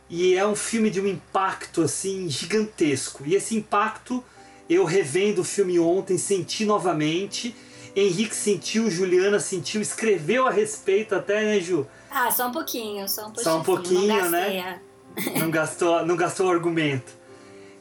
E 0.08 0.34
é 0.34 0.46
um 0.46 0.54
filme 0.54 0.90
de 0.90 1.00
um 1.00 1.06
impacto 1.06 1.82
assim 1.82 2.28
gigantesco. 2.28 3.24
E 3.26 3.34
esse 3.34 3.56
impacto 3.56 4.22
eu 4.68 4.84
revendo 4.84 5.40
o 5.40 5.44
filme 5.44 5.80
ontem, 5.80 6.16
senti 6.16 6.64
novamente. 6.64 7.54
Henrique 7.94 8.36
sentiu, 8.36 8.88
Juliana 8.88 9.40
sentiu, 9.40 9.80
escreveu 9.80 10.46
a 10.46 10.50
respeito 10.50 11.12
até, 11.14 11.42
né, 11.44 11.60
Ju? 11.60 11.84
Ah, 12.08 12.30
só 12.30 12.46
um 12.46 12.52
pouquinho, 12.52 13.08
só 13.08 13.22
um 13.22 13.32
pouquinho. 13.32 13.44
Só 13.44 13.58
um 13.58 13.62
pouquinho, 13.64 14.24
não 14.24 14.30
né? 14.30 14.80
Não 15.40 15.50
gastou, 15.50 16.06
não 16.06 16.16
gastou 16.16 16.50
argumento. 16.50 17.12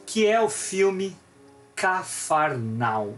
Que 0.04 0.26
é 0.26 0.40
o 0.40 0.48
filme 0.48 1.16
Cafarnal. 1.76 3.14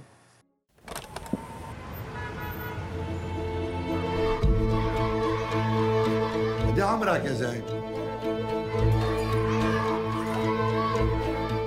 دي 6.75 6.81
عمرك 6.81 7.25
يا 7.25 7.33
زايد 7.33 7.63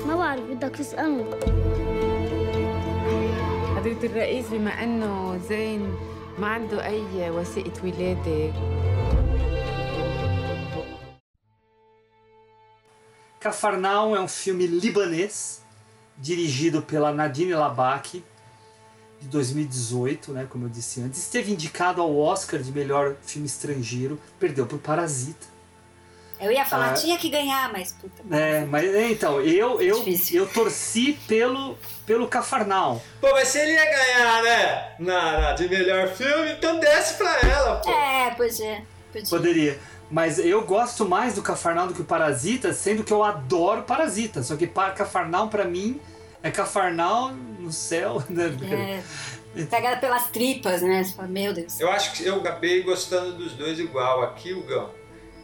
ما 0.06 0.16
بعرف 0.16 0.40
بدك 0.50 0.76
تسألني 0.76 1.24
حضرة 3.76 4.06
الرئيس 4.06 4.46
بما 4.48 4.70
انه 4.84 5.38
زين 5.48 5.94
ما 6.38 6.46
عنده 6.46 6.84
اي 6.86 7.30
وثيقة 7.30 7.84
ولادة 7.84 8.52
Cafarnaum 13.40 14.14
é 14.14 14.20
um 14.20 14.28
filme 14.28 14.66
libanês, 14.66 15.64
dirigido 16.18 16.82
pela 16.82 17.10
Nadine 17.10 17.54
Labaki, 17.54 18.22
de 19.25 19.31
2018, 19.31 20.31
né, 20.31 20.47
como 20.49 20.65
eu 20.65 20.69
disse 20.69 21.01
antes. 21.01 21.19
Esteve 21.19 21.51
indicado 21.51 22.01
ao 22.01 22.15
Oscar 22.17 22.59
de 22.59 22.71
melhor 22.71 23.15
filme 23.25 23.47
estrangeiro, 23.47 24.19
perdeu 24.39 24.65
por 24.65 24.77
Parasita. 24.79 25.53
Eu 26.39 26.51
ia 26.51 26.65
falar, 26.65 26.89
Ah. 26.91 26.93
tinha 26.93 27.17
que 27.17 27.29
ganhar, 27.29 27.71
mas 27.71 27.93
puta. 27.93 28.21
É, 28.35 28.65
mas 28.65 28.93
é, 28.93 29.09
então, 29.09 29.39
eu, 29.41 29.81
eu, 29.81 30.03
eu 30.33 30.45
torci 30.47 31.13
pelo, 31.27 31.77
pelo 32.05 32.27
Cafarnaum. 32.27 32.99
Pô, 33.21 33.31
mas 33.31 33.47
se 33.47 33.57
ele 33.57 33.71
ia 33.71 33.85
ganhar, 33.85 34.43
né? 34.43 34.95
Na, 34.99 35.39
na- 35.39 35.53
de 35.53 35.67
melhor 35.69 36.09
filme, 36.09 36.51
então 36.51 36.77
desce 36.79 37.15
pra 37.15 37.39
ela, 37.39 37.77
pô. 37.77 37.89
É, 37.89 38.31
podia. 38.31 38.83
podia. 39.13 39.29
Poderia. 39.29 39.79
Mas 40.11 40.37
eu 40.37 40.61
gosto 40.65 41.07
mais 41.07 41.33
do 41.35 41.41
Cafarnaum 41.41 41.87
do 41.87 41.93
que 41.93 42.01
o 42.01 42.05
Parasita, 42.05 42.73
sendo 42.73 43.03
que 43.03 43.13
eu 43.13 43.23
adoro 43.23 43.83
Parasita. 43.83 44.43
Só 44.43 44.55
que 44.57 44.67
Pa- 44.67 44.91
Cafarnaum, 44.91 45.47
pra 45.47 45.63
mim, 45.65 45.99
É 46.43 46.51
Cafarnal 46.51 47.31
no 47.65 47.71
céu, 47.73 48.23
né? 48.29 49.03
É, 49.55 49.63
pega 49.65 49.97
pelas 49.97 50.27
tripas, 50.29 50.81
né? 50.81 51.03
Você 51.03 51.13
fala, 51.13 51.27
meu 51.27 51.53
Deus. 51.53 51.79
Eu 51.79 51.89
acho 51.91 52.13
que 52.13 52.25
eu 52.25 52.35
acabei 52.37 52.81
gostando 52.83 53.33
dos 53.33 53.53
dois 53.53 53.79
igual 53.79 54.23
aqui, 54.23 54.53
o 54.53 54.63
Gão. 54.63 54.89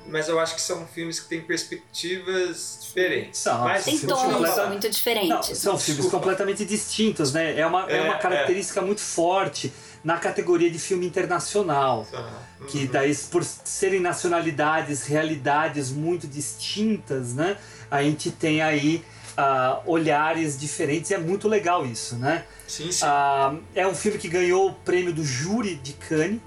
Mas 0.07 0.27
eu 0.27 0.39
acho 0.39 0.55
que 0.55 0.61
são 0.61 0.85
filmes 0.87 1.19
que 1.19 1.29
têm 1.29 1.41
perspectivas 1.41 2.79
diferentes. 2.81 3.39
São, 3.39 3.59
Mas 3.63 3.85
Tem 3.85 3.97
filmes 3.97 4.17
tons 4.17 4.33
completa- 4.33 4.67
muito 4.67 4.89
diferentes. 4.89 5.29
Não, 5.29 5.43
são 5.43 5.77
filmes 5.77 6.03
Desculpa. 6.03 6.17
completamente 6.17 6.65
distintos, 6.65 7.31
né? 7.33 7.57
É 7.57 7.65
uma, 7.65 7.89
é, 7.89 7.97
É, 7.97 8.01
uma 8.01 8.17
característica 8.17 8.81
muito 8.81 8.99
forte 9.01 9.71
na 10.03 10.17
categoria 10.17 10.69
de 10.71 10.79
filme 10.79 11.05
internacional. 11.05 12.07
Uhum. 12.11 12.65
Que 12.67 12.87
daí, 12.87 13.15
por 13.15 13.43
serem 13.43 13.99
nacionalidades, 13.99 15.05
realidades 15.05 15.91
muito 15.91 16.27
distintas, 16.27 17.33
né? 17.35 17.57
A 17.89 18.01
gente 18.01 18.31
tem 18.31 18.61
aí 18.61 19.03
ah, 19.37 19.81
olhares 19.85 20.59
diferentes 20.59 21.11
e 21.11 21.13
é 21.13 21.17
muito 21.17 21.47
legal 21.47 21.85
isso, 21.85 22.15
né? 22.15 22.45
Sim, 22.67 22.91
sim. 22.91 23.03
Ah, 23.05 23.55
é 23.75 23.87
um 23.87 23.95
filme 23.95 24.17
que 24.17 24.27
ganhou 24.27 24.69
o 24.69 24.73
prêmio 24.73 25.13
do 25.13 25.23
júri 25.23 25.75
de 25.75 25.93
Cannes, 25.93 26.39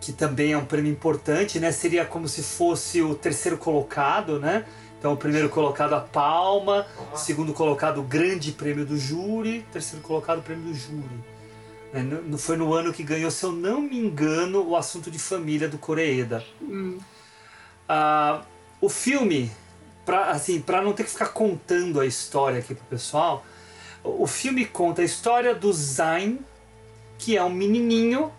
que 0.00 0.12
também 0.12 0.52
é 0.52 0.58
um 0.58 0.64
prêmio 0.64 0.90
importante, 0.90 1.60
né? 1.60 1.70
Seria 1.70 2.04
como 2.04 2.26
se 2.28 2.42
fosse 2.42 3.00
o 3.02 3.14
terceiro 3.14 3.56
colocado, 3.56 4.38
né? 4.40 4.64
Então, 4.98 5.12
o 5.12 5.16
primeiro 5.16 5.48
colocado 5.48 5.94
a 5.94 6.00
palma, 6.00 6.86
o 7.12 7.16
segundo 7.16 7.52
colocado 7.52 7.98
o 7.98 8.02
grande 8.04 8.52
prêmio 8.52 8.84
do 8.86 8.96
júri, 8.96 9.66
terceiro 9.72 10.00
colocado 10.04 10.38
o 10.38 10.42
prêmio 10.42 10.64
do 10.72 10.74
júri. 10.74 11.32
No- 12.26 12.38
Foi 12.38 12.56
no 12.56 12.72
ano 12.72 12.92
que 12.92 13.02
ganhou, 13.02 13.30
se 13.30 13.44
eu 13.44 13.52
não 13.52 13.80
me 13.82 13.98
engano, 13.98 14.66
o 14.66 14.76
assunto 14.76 15.10
de 15.10 15.18
família 15.18 15.68
do 15.68 15.76
Koreeda. 15.76 16.44
Hum. 16.60 16.98
Ah, 17.88 18.42
o 18.80 18.88
filme, 18.88 19.50
pra, 20.04 20.30
assim, 20.30 20.60
para 20.60 20.82
não 20.82 20.92
ter 20.92 21.04
que 21.04 21.10
ficar 21.10 21.28
contando 21.28 22.00
a 22.00 22.06
história 22.06 22.58
aqui 22.58 22.74
pro 22.74 22.84
pessoal, 22.86 23.44
o 24.04 24.22
o 24.22 24.26
filme 24.26 24.64
conta 24.64 25.02
a 25.02 25.04
história 25.04 25.54
do 25.54 25.72
Zayn, 25.72 26.38
que 27.18 27.36
é 27.36 27.42
um 27.44 27.50
menininho 27.50 28.32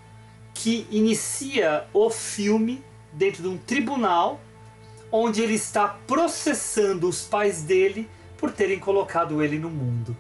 que 0.53 0.85
inicia 0.91 1.85
o 1.93 2.09
filme 2.09 2.83
dentro 3.13 3.41
de 3.41 3.47
um 3.47 3.57
tribunal 3.57 4.39
onde 5.11 5.41
ele 5.41 5.53
está 5.53 5.87
processando 5.87 7.07
os 7.07 7.21
pais 7.21 7.61
dele 7.61 8.09
por 8.37 8.51
terem 8.51 8.79
colocado 8.79 9.41
ele 9.41 9.57
no 9.57 9.69
mundo. 9.69 10.17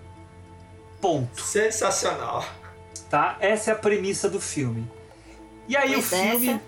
Ponto. 1.01 1.41
Sensacional. 1.41 2.45
Tá? 3.09 3.37
Essa 3.39 3.71
é 3.71 3.73
a 3.73 3.77
premissa 3.77 4.29
do 4.29 4.39
filme. 4.39 4.89
E 5.67 5.75
aí 5.75 5.93
Pois 5.93 6.05
o 6.05 6.09
filme. 6.09 6.49
essa. 6.49 6.61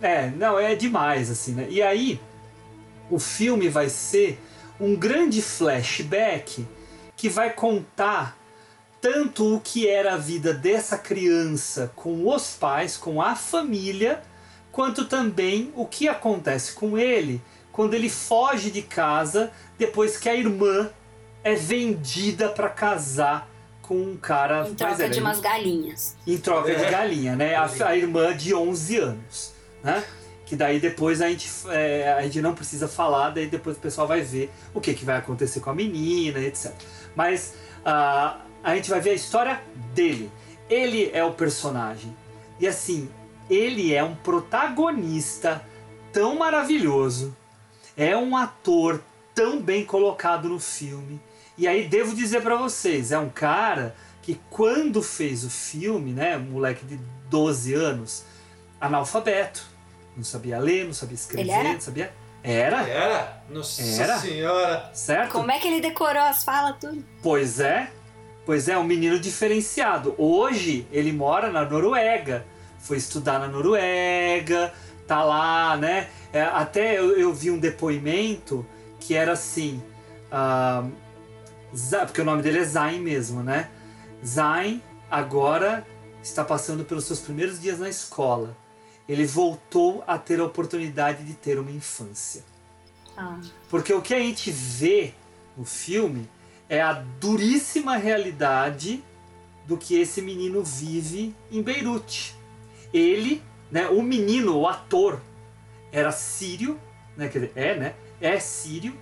É, 0.00 0.30
não, 0.30 0.58
é 0.58 0.74
demais, 0.74 1.30
assim, 1.30 1.54
né? 1.54 1.66
E 1.68 1.80
aí, 1.80 2.20
o 3.12 3.18
filme 3.18 3.68
vai 3.68 3.88
ser 3.90 4.40
um 4.80 4.96
grande 4.96 5.42
flashback 5.42 6.66
que 7.14 7.28
vai 7.28 7.52
contar 7.52 8.36
tanto 9.02 9.56
o 9.56 9.60
que 9.60 9.86
era 9.88 10.14
a 10.14 10.16
vida 10.16 10.54
dessa 10.54 10.96
criança 10.96 11.92
com 11.94 12.26
os 12.28 12.54
pais, 12.54 12.96
com 12.96 13.20
a 13.20 13.34
família, 13.36 14.22
quanto 14.70 15.04
também 15.04 15.70
o 15.76 15.84
que 15.86 16.08
acontece 16.08 16.72
com 16.72 16.96
ele 16.96 17.40
quando 17.70 17.94
ele 17.94 18.08
foge 18.08 18.70
de 18.70 18.82
casa 18.82 19.50
depois 19.78 20.16
que 20.16 20.28
a 20.28 20.34
irmã 20.34 20.90
é 21.44 21.54
vendida 21.54 22.48
para 22.48 22.68
casar 22.68 23.48
com 23.82 23.96
um 23.96 24.16
cara 24.16 24.68
Em 24.68 24.74
troca 24.74 24.94
velho. 24.96 25.12
de 25.12 25.20
umas 25.20 25.40
galinhas. 25.40 26.16
Em 26.26 26.38
troca 26.38 26.70
É. 26.70 26.74
de 26.76 26.90
galinha, 26.90 27.34
né? 27.36 27.56
A, 27.56 27.68
a 27.86 27.96
irmã 27.96 28.34
de 28.36 28.54
11 28.54 28.96
anos, 28.98 29.52
né? 29.82 30.02
Que 30.52 30.56
daí 30.56 30.78
depois 30.78 31.22
a 31.22 31.30
gente, 31.30 31.50
é, 31.70 32.12
a 32.12 32.20
gente 32.24 32.42
não 32.42 32.54
precisa 32.54 32.86
falar, 32.86 33.30
daí 33.30 33.46
depois 33.46 33.74
o 33.78 33.80
pessoal 33.80 34.06
vai 34.06 34.20
ver 34.20 34.52
o 34.74 34.82
que, 34.82 34.92
que 34.92 35.02
vai 35.02 35.16
acontecer 35.16 35.60
com 35.60 35.70
a 35.70 35.74
menina, 35.74 36.38
etc. 36.40 36.74
Mas 37.16 37.54
ah, 37.82 38.38
a 38.62 38.74
gente 38.74 38.90
vai 38.90 39.00
ver 39.00 39.12
a 39.12 39.14
história 39.14 39.62
dele. 39.94 40.30
Ele 40.68 41.10
é 41.14 41.24
o 41.24 41.32
personagem. 41.32 42.14
E 42.60 42.68
assim, 42.68 43.08
ele 43.48 43.94
é 43.94 44.04
um 44.04 44.14
protagonista 44.14 45.64
tão 46.12 46.36
maravilhoso. 46.36 47.34
É 47.96 48.14
um 48.14 48.36
ator 48.36 49.02
tão 49.34 49.58
bem 49.58 49.86
colocado 49.86 50.50
no 50.50 50.60
filme. 50.60 51.18
E 51.56 51.66
aí 51.66 51.88
devo 51.88 52.14
dizer 52.14 52.42
pra 52.42 52.56
vocês, 52.56 53.10
é 53.10 53.18
um 53.18 53.30
cara 53.30 53.96
que 54.20 54.38
quando 54.50 55.02
fez 55.02 55.44
o 55.44 55.50
filme, 55.50 56.12
né, 56.12 56.36
moleque 56.36 56.84
de 56.84 57.00
12 57.30 57.72
anos, 57.72 58.22
analfabeto, 58.78 59.71
não 60.16 60.24
sabia 60.24 60.58
ler, 60.58 60.84
não 60.84 60.92
sabia 60.92 61.14
escrever, 61.14 61.42
Ele 61.42 61.50
era? 61.50 61.72
não 61.72 61.80
sabia. 61.80 62.12
Era, 62.44 62.88
Era? 62.88 63.42
Nossa 63.48 63.82
Era? 64.02 64.18
senhora. 64.18 64.90
certo? 64.92 65.30
Como 65.32 65.50
é 65.50 65.58
que 65.60 65.68
ele 65.68 65.80
decorou 65.80 66.22
as 66.22 66.42
falas 66.42 66.76
tudo? 66.80 67.04
Pois 67.22 67.60
é, 67.60 67.90
pois 68.44 68.68
é, 68.68 68.76
um 68.76 68.82
menino 68.84 69.18
diferenciado. 69.18 70.14
Hoje 70.18 70.86
ele 70.90 71.12
mora 71.12 71.50
na 71.52 71.64
Noruega, 71.64 72.44
foi 72.80 72.96
estudar 72.96 73.38
na 73.38 73.46
Noruega, 73.46 74.72
tá 75.06 75.22
lá, 75.22 75.76
né? 75.76 76.08
É, 76.32 76.42
até 76.42 76.98
eu, 76.98 77.16
eu 77.16 77.32
vi 77.32 77.50
um 77.50 77.58
depoimento 77.58 78.66
que 78.98 79.14
era 79.14 79.32
assim, 79.32 79.80
ah, 80.30 80.84
porque 82.06 82.20
o 82.20 82.24
nome 82.24 82.42
dele 82.42 82.58
é 82.58 82.64
Zayn 82.64 83.00
mesmo, 83.00 83.42
né? 83.42 83.68
Zayn 84.26 84.82
agora 85.10 85.86
está 86.22 86.44
passando 86.44 86.84
pelos 86.84 87.04
seus 87.04 87.20
primeiros 87.20 87.60
dias 87.60 87.78
na 87.78 87.88
escola. 87.88 88.56
Ele 89.08 89.26
voltou 89.26 90.04
a 90.06 90.16
ter 90.16 90.40
a 90.40 90.44
oportunidade 90.44 91.24
de 91.24 91.34
ter 91.34 91.58
uma 91.58 91.70
infância. 91.70 92.44
Ah. 93.16 93.40
Porque 93.68 93.92
o 93.92 94.00
que 94.00 94.14
a 94.14 94.18
gente 94.18 94.50
vê 94.50 95.12
no 95.56 95.64
filme 95.64 96.28
é 96.68 96.80
a 96.80 96.92
duríssima 96.92 97.96
realidade 97.96 99.02
do 99.66 99.76
que 99.76 99.94
esse 100.00 100.22
menino 100.22 100.62
vive 100.62 101.34
em 101.50 101.62
Beirute. 101.62 102.34
Ele, 102.92 103.42
né, 103.70 103.88
o 103.88 104.02
menino, 104.02 104.56
o 104.56 104.66
ator, 104.66 105.20
era 105.90 106.10
sírio, 106.10 106.80
né, 107.16 107.28
quer 107.28 107.40
dizer, 107.40 107.52
é, 107.54 107.76
né, 107.76 107.94
é 108.20 108.38
sírio, 108.40 108.96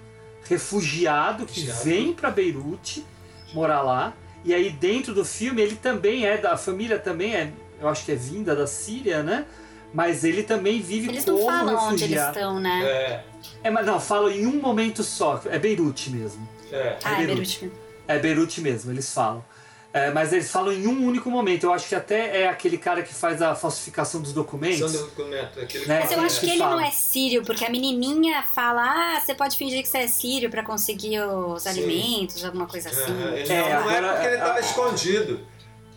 refugiado 0.44 1.47
que 1.47 1.60
Refugiado. 1.60 1.85
vem 1.85 2.12
para 2.12 2.31
Beirute 2.31 3.05
morar 3.52 3.82
lá. 3.82 4.14
E 4.44 4.55
aí 4.55 4.70
dentro 4.70 5.14
do 5.14 5.24
filme 5.24 5.60
ele 5.62 5.77
também 5.77 6.27
é 6.27 6.39
da 6.39 6.55
a 6.55 6.56
família 6.56 6.98
também 6.98 7.35
é, 7.35 7.52
eu 7.81 7.89
acho 7.89 8.05
que 8.05 8.12
é 8.12 8.16
vinda 8.16 8.56
da 8.56 8.66
Síria, 8.66 9.22
né? 9.22 9.47
Mas 9.93 10.23
ele 10.25 10.43
também 10.43 10.81
vive 10.81 11.09
Eles 11.09 11.25
como 11.25 11.39
não 11.39 11.47
falam 11.47 11.75
onde 11.89 12.05
eles 12.05 12.17
refugiado. 12.17 12.39
estão, 12.39 12.61
né? 12.61 12.83
É, 12.85 13.25
É, 13.65 13.71
mas 13.71 13.85
não, 13.87 13.99
falo 14.01 14.31
em 14.31 14.47
um 14.47 14.61
momento 14.61 15.03
só. 15.03 15.41
É 15.47 15.59
Beirute 15.59 16.11
mesmo. 16.11 16.49
é. 16.71 16.97
Ah, 17.03 17.15
é 17.21 17.27
Beirute. 17.27 17.59
Beirute. 17.61 17.81
É 18.07 18.19
Beirute 18.19 18.61
mesmo, 18.61 18.91
eles 18.93 19.12
falam. 19.12 19.45
É, 19.93 20.09
mas 20.12 20.33
eles 20.33 20.49
falam 20.49 20.73
em 20.73 20.87
um 20.87 21.05
único 21.05 21.29
momento. 21.29 21.65
Eu 21.65 21.73
acho 21.73 21.89
que 21.89 21.97
até 21.97 22.43
é 22.43 22.49
aquele 22.49 22.79
cara 22.79 23.03
que 23.03 23.12
faz 23.12 23.43
a 23.43 23.57
falsificação 23.57 24.21
dos 24.23 24.33
documentos. 24.33 24.93
Documento, 24.93 25.59
aquele 25.61 25.85
Né? 25.87 25.99
Mas 26.01 26.12
eu 26.12 26.23
É, 26.23 26.27
acho 26.27 26.39
que 26.39 26.47
que 26.47 26.53
ele 26.53 26.59
fala. 26.61 26.77
não 26.77 26.81
é 26.81 26.91
sírio, 26.93 27.43
porque 27.45 27.65
a 27.65 27.69
menininha 27.71 28.41
fala, 28.45 28.83
ah, 29.17 29.21
você 29.21 29.35
pode 29.35 29.57
fingir 29.57 29.83
que 29.83 29.89
você 29.89 29.99
é 29.99 30.07
sírio 30.07 30.49
pra 30.49 30.62
conseguir 30.62 31.19
os 31.21 31.65
Sim. 31.65 31.69
alimentos, 31.71 32.45
alguma 32.45 32.69
coisa 32.69 32.89
assim. 32.89 33.01
É, 33.35 33.41
ele 33.41 33.53
É, 33.53 33.73
não, 33.83 33.91
é 33.91 34.12
porque 34.12 34.27
ele 34.29 34.35
estava 34.37 34.61
escondido. 34.61 35.41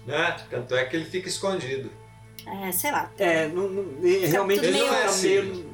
Né? 0.07 0.37
Tanto 0.49 0.75
é 0.75 0.85
que 0.85 0.95
ele 0.95 1.05
fica 1.05 1.29
escondido. 1.29 1.91
É, 2.45 2.71
sei 2.71 2.91
lá. 2.91 3.09
É, 3.17 3.47
não, 3.47 3.69
não- 3.69 3.85
realmente 4.01 4.61
não 4.71 4.93
é 4.93 5.11
meio- 5.21 5.65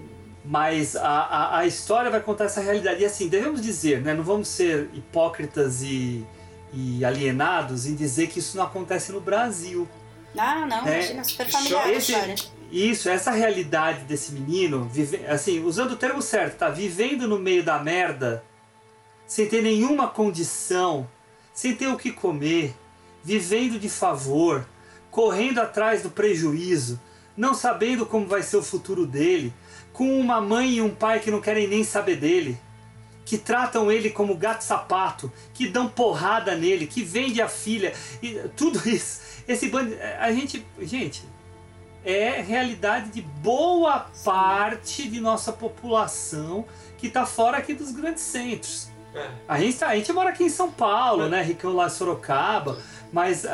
Mas 0.46 0.96
a, 0.96 1.08
a, 1.08 1.58
a 1.60 1.66
história 1.68 2.10
vai 2.12 2.22
contar 2.22 2.46
essa 2.46 2.62
realidade. 2.62 3.02
E 3.02 3.06
assim, 3.06 3.28
devemos 3.28 3.62
dizer, 3.62 4.02
né? 4.02 4.14
Não 4.14 4.24
vamos 4.24 4.48
ser 4.48 4.90
hipócritas 4.94 5.82
e, 5.84 6.26
e 6.74 7.04
alienados 7.06 7.86
em 7.86 7.96
dizer 7.96 8.28
que 8.28 8.40
isso 8.40 8.56
não 8.58 8.64
acontece 8.66 9.12
no 9.12 9.20
Brasil. 9.22 9.88
Ah, 10.38 10.66
não, 10.66 10.88
É, 10.88 11.00
imagina, 11.00 11.24
super 11.24 11.50
familiar 11.50 11.86
a 11.88 11.92
Esse- 11.92 12.12
história. 12.12 12.36
isso, 12.72 13.10
essa 13.10 13.32
realidade 13.32 14.02
desse 14.06 14.32
menino, 14.32 14.86
vive, 14.92 15.26
assim, 15.28 15.64
usando 15.64 15.92
o 15.94 15.98
termo 15.98 16.22
certo, 16.22 16.58
tá? 16.58 16.70
Vivendo 16.70 17.28
no 17.28 17.40
meio 17.40 17.64
da 17.64 17.80
merda, 17.80 18.44
sem 19.26 19.48
ter 19.48 19.64
nenhuma 19.64 20.08
condição, 20.08 21.08
sem 21.54 21.76
ter 21.76 21.88
o 21.88 21.98
que 21.98 22.12
comer, 22.12 22.76
vivendo 23.24 23.80
de 23.80 23.90
favor, 23.90 24.66
correndo 25.12 25.60
atrás 25.60 26.04
do 26.04 26.10
prejuízo, 26.10 27.00
não 27.36 27.54
sabendo 27.54 28.06
como 28.06 28.28
vai 28.28 28.44
ser 28.44 28.58
o 28.58 28.64
futuro 28.64 29.06
dele, 29.06 29.54
com 29.94 30.20
uma 30.20 30.42
mãe 30.42 30.76
e 30.76 30.82
um 30.82 30.94
pai 30.94 31.20
que 31.20 31.32
não 31.32 31.42
querem 31.42 31.68
nem 31.68 31.84
saber 31.84 32.18
dele, 32.18 32.58
que 33.26 33.38
tratam 33.38 33.92
ele 33.92 34.10
como 34.10 34.36
gato 34.36 34.64
sapato, 34.64 35.32
que 35.54 35.68
dão 35.68 35.88
porrada 35.88 36.56
nele, 36.56 36.88
que 36.88 37.04
vende 37.04 37.42
a 37.42 37.48
filha, 37.48 37.94
e 38.22 38.34
tudo 38.56 38.82
isso. 38.90 39.22
Esse 39.48 39.70
bando, 39.70 39.96
a 40.20 40.32
gente, 40.32 40.66
gente, 40.82 41.24
é 42.04 42.42
realidade 42.42 43.10
de 43.10 43.22
boa 43.22 44.08
parte 44.24 45.08
de 45.08 45.20
nossa 45.20 45.52
população 45.52 46.66
que 46.98 47.08
está 47.08 47.26
fora 47.26 47.58
aqui 47.58 47.74
dos 47.74 47.92
grandes 47.92 48.24
centros. 48.24 48.89
É. 49.14 49.28
A 49.48 49.60
gente, 49.60 49.78
tá- 49.78 49.88
a 49.88 49.96
gente 49.96 50.12
mora 50.14 50.30
aqui 50.30 50.44
em 50.44 50.50
São 50.50 50.72
Paulo, 50.72 51.28
né? 51.28 51.42
Ricão 51.42 51.74
lá 51.76 51.88
em 51.88 51.90
Sorocaba, 51.90 52.78
mas 53.12 53.46
ah, 53.46 53.52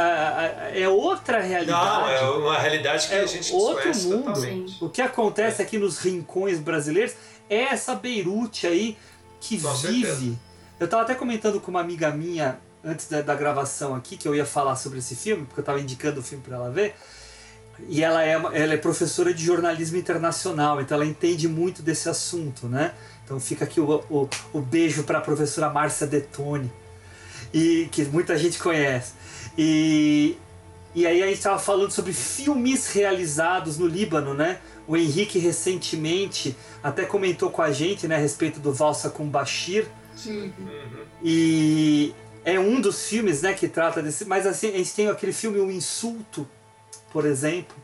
ah, 0.67 0.77
é 0.77 0.87
outra 0.89 1.39
realidade. 1.39 1.71
Não, 2.01 2.09
é 2.09 2.21
uma 2.37 2.57
realidade 2.57 3.07
que 3.07 3.13
É 3.13 3.21
a 3.21 3.25
gente 3.25 3.53
outro 3.53 3.95
mundo. 3.99 4.23
totalmente. 4.25 4.83
O 4.83 4.89
que 4.89 5.01
acontece 5.01 5.61
aqui 5.61 5.77
nos 5.77 5.99
rincões 5.99 6.59
brasileiros 6.59 7.13
é 7.49 7.61
essa 7.73 7.95
Beirute 7.95 8.67
aí 8.67 8.97
que 9.39 9.59
Com 9.61 9.73
vive. 9.75 10.05
certeza. 10.05 10.35
Eu 10.79 10.87
tava 10.89 11.03
até 11.03 11.15
comentando 11.15 11.61
com 11.61 11.71
uma 11.71 11.79
amiga 11.79 12.11
minha 12.11 12.59
antes 12.83 13.07
da, 13.07 13.21
da 13.21 13.33
gravação 13.33 13.95
aqui, 13.95 14.17
que 14.17 14.27
eu 14.27 14.35
ia 14.35 14.45
falar 14.45 14.75
sobre 14.75 14.99
esse 14.99 15.15
filme, 15.15 15.45
porque 15.45 15.59
eu 15.59 15.63
estava 15.63 15.79
indicando 15.79 16.19
o 16.19 16.23
filme 16.23 16.43
para 16.43 16.57
ela 16.57 16.69
ver. 16.69 16.95
E 17.89 18.03
ela 18.03 18.23
é, 18.23 18.31
ela 18.33 18.73
é 18.73 18.77
professora 18.77 19.33
de 19.33 19.43
jornalismo 19.43 19.97
internacional, 19.97 20.79
então 20.81 20.95
ela 20.95 21.05
entende 21.05 21.47
muito 21.47 21.81
desse 21.81 22.07
assunto, 22.07 22.67
né? 22.67 22.93
Então 23.25 23.39
fica 23.39 23.65
aqui 23.65 23.81
o, 23.81 24.03
o, 24.09 24.29
o 24.53 24.61
beijo 24.61 25.03
para 25.03 25.17
a 25.17 25.21
professora 25.21 25.69
Márcia 25.69 26.05
Detone, 26.05 26.71
e 27.51 27.89
que 27.91 28.05
muita 28.05 28.37
gente 28.37 28.59
conhece. 28.59 29.13
E, 29.57 30.37
e 30.93 31.07
aí 31.07 31.23
a 31.23 31.25
gente 31.25 31.37
estava 31.37 31.59
falando 31.59 31.91
sobre 31.91 32.13
filmes 32.13 32.87
realizados 32.87 33.77
no 33.77 33.87
Líbano, 33.87 34.33
né? 34.33 34.59
O 34.87 34.95
Henrique 34.95 35.39
recentemente 35.39 36.55
até 36.83 37.05
comentou 37.05 37.49
com 37.49 37.61
a 37.61 37.71
gente 37.71 38.07
né, 38.07 38.15
a 38.15 38.19
respeito 38.19 38.59
do 38.59 38.71
Valsa 38.71 39.09
com 39.09 39.27
Bashir. 39.27 39.87
E 41.23 42.13
é 42.43 42.59
um 42.59 42.79
dos 42.79 43.07
filmes 43.07 43.41
né, 43.41 43.53
que 43.53 43.67
trata 43.67 44.01
desse. 44.01 44.25
Mas 44.25 44.45
assim, 44.45 44.69
a 44.69 44.77
gente 44.77 44.93
tem 44.93 45.07
aquele 45.07 45.33
filme 45.33 45.59
O 45.59 45.71
Insulto, 45.71 46.47
por 47.11 47.25
exemplo. 47.25 47.75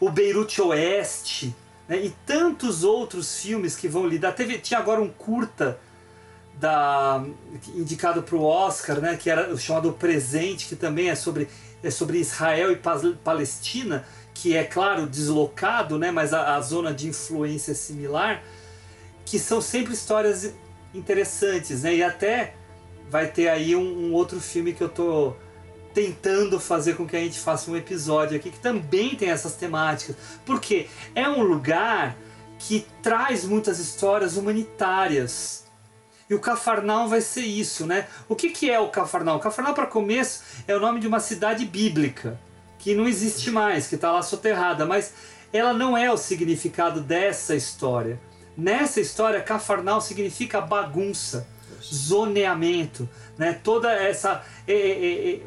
O 0.00 0.10
Beirute 0.10 0.60
Oeste. 0.60 1.54
Né, 1.90 2.04
e 2.04 2.10
tantos 2.24 2.84
outros 2.84 3.40
filmes 3.40 3.74
que 3.74 3.88
vão 3.88 4.06
lidar. 4.06 4.30
Teve, 4.30 4.60
tinha 4.60 4.78
agora 4.78 5.00
um 5.02 5.08
curta 5.08 5.76
da 6.54 7.24
indicado 7.74 8.22
para 8.22 8.36
o 8.36 8.44
Oscar, 8.44 9.00
né, 9.00 9.16
que 9.16 9.28
era 9.28 9.56
chamado 9.56 9.92
Presente, 9.92 10.68
que 10.68 10.76
também 10.76 11.10
é 11.10 11.16
sobre, 11.16 11.48
é 11.82 11.90
sobre 11.90 12.18
Israel 12.18 12.70
e 12.70 12.78
Palestina, 13.24 14.06
que 14.32 14.56
é 14.56 14.62
claro 14.62 15.04
deslocado, 15.04 15.98
né, 15.98 16.12
mas 16.12 16.32
a, 16.32 16.54
a 16.54 16.60
zona 16.60 16.94
de 16.94 17.08
influência 17.08 17.72
é 17.72 17.74
similar, 17.74 18.40
que 19.24 19.36
são 19.36 19.60
sempre 19.60 19.92
histórias 19.92 20.54
interessantes, 20.94 21.82
né, 21.82 21.96
e 21.96 22.04
até 22.04 22.54
vai 23.08 23.26
ter 23.26 23.48
aí 23.48 23.74
um, 23.74 24.10
um 24.10 24.12
outro 24.12 24.40
filme 24.40 24.72
que 24.72 24.82
eu 24.82 24.88
tô 24.88 25.34
tentando 25.92 26.60
fazer 26.60 26.96
com 26.96 27.06
que 27.06 27.16
a 27.16 27.20
gente 27.20 27.38
faça 27.38 27.70
um 27.70 27.76
episódio 27.76 28.36
aqui 28.36 28.50
que 28.50 28.60
também 28.60 29.14
tem 29.16 29.30
essas 29.30 29.54
temáticas, 29.54 30.16
porque 30.44 30.88
é 31.14 31.28
um 31.28 31.42
lugar 31.42 32.16
que 32.58 32.86
traz 33.02 33.44
muitas 33.44 33.78
histórias 33.78 34.36
humanitárias. 34.36 35.64
E 36.28 36.34
o 36.34 36.38
Cafarnaum 36.38 37.08
vai 37.08 37.20
ser 37.20 37.40
isso, 37.40 37.86
né? 37.86 38.06
O 38.28 38.36
que, 38.36 38.50
que 38.50 38.70
é 38.70 38.78
o 38.78 38.88
Cafarnaum? 38.88 39.36
O 39.36 39.72
para 39.74 39.86
começo, 39.86 40.42
é 40.68 40.76
o 40.76 40.80
nome 40.80 41.00
de 41.00 41.08
uma 41.08 41.18
cidade 41.18 41.64
bíblica, 41.64 42.38
que 42.78 42.94
não 42.94 43.08
existe 43.08 43.50
mais, 43.50 43.88
que 43.88 43.96
está 43.96 44.12
lá 44.12 44.22
soterrada, 44.22 44.86
mas 44.86 45.12
ela 45.52 45.72
não 45.72 45.96
é 45.96 46.12
o 46.12 46.16
significado 46.16 47.00
dessa 47.00 47.56
história. 47.56 48.20
Nessa 48.56 49.00
história, 49.00 49.40
Cafarnaum 49.40 50.00
significa 50.00 50.60
bagunça, 50.60 51.48
zoneamento, 51.82 53.08
né? 53.36 53.58
Toda 53.64 53.90
essa 53.90 54.44
é, 54.68 54.74
é, 54.74 55.30
é, 55.30 55.40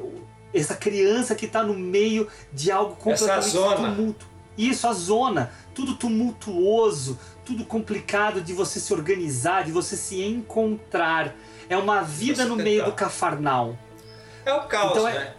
essa 0.53 0.75
criança 0.75 1.34
que 1.35 1.45
está 1.45 1.63
no 1.63 1.73
meio 1.73 2.27
de 2.51 2.71
algo 2.71 2.95
completamente 2.95 3.49
zona. 3.49 3.75
tumulto. 3.75 4.25
Isso, 4.57 4.88
a 4.88 4.93
zona, 4.93 5.51
tudo 5.73 5.95
tumultuoso, 5.95 7.17
tudo 7.45 7.65
complicado 7.65 8.39
de 8.41 8.53
você 8.53 8.80
se 8.80 8.93
organizar, 8.93 9.63
de 9.63 9.71
você 9.71 9.95
se 9.97 10.21
encontrar. 10.23 11.34
É 11.69 11.75
uma 11.77 12.01
vida 12.01 12.43
no 12.45 12.51
tentar. 12.57 12.63
meio 12.63 12.85
do 12.85 12.91
Cafarnaum. 12.91 13.75
É 14.45 14.53
o 14.53 14.61
caos, 14.67 14.91
Então 14.91 15.07
é- 15.07 15.13
né? 15.13 15.34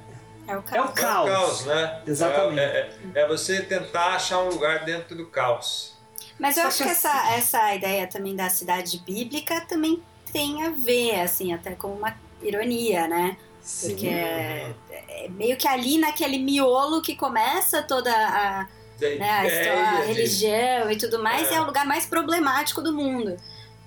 É 0.47 0.53
o 0.53 0.57
É 0.57 0.59
o 0.59 0.62
caos. 0.62 0.74
É 0.77 0.81
o 0.82 0.93
caos. 0.93 1.31
caos, 1.31 1.65
né? 1.66 2.03
Exatamente. 2.07 2.61
É, 2.61 2.91
é- 3.15 3.20
é 3.20 3.28
você 3.28 3.62
tentar 3.62 4.15
achar 4.16 4.41
um 4.41 4.49
lugar 4.49 4.85
dentro 4.85 5.16
do 5.16 5.27
caos. 5.27 5.95
Mas 6.39 6.57
eu 6.57 6.62
Só 6.65 6.69
acho 6.69 6.78
que 6.78 6.85
que 6.85 6.91
assim- 6.91 7.07
essa, 7.09 7.32
essa 7.35 7.74
ideia 7.74 8.07
também 8.09 8.35
da 8.35 8.51
cidade 8.51 8.99
bíblica 9.07 9.61
também 9.62 10.03
tem 10.32 10.65
a 10.66 10.70
ver, 10.70 11.20
assim, 11.20 11.55
até 11.55 11.70
com 11.77 11.89
uma 11.95 12.15
ironia, 12.43 13.07
né? 13.07 13.36
Porque 13.82 14.07
é, 14.09 14.74
é 14.91 15.28
meio 15.31 15.57
que 15.57 15.66
ali 15.66 15.97
naquele 15.99 16.39
miolo 16.39 17.01
que 17.01 17.16
começa 17.16 17.82
toda 17.82 18.11
a, 18.12 18.69
né, 19.01 19.31
a, 19.31 19.47
história, 19.47 19.82
a 19.82 20.01
religião 20.03 20.91
e 20.91 20.97
tudo 20.97 21.23
mais, 21.23 21.51
É. 21.51 21.55
é. 21.55 21.61
o 21.61 21.65
lugar 21.65 21.86
mais 21.86 22.05
problemático 22.07 22.82
do 22.82 22.93
mundo. 22.93 23.36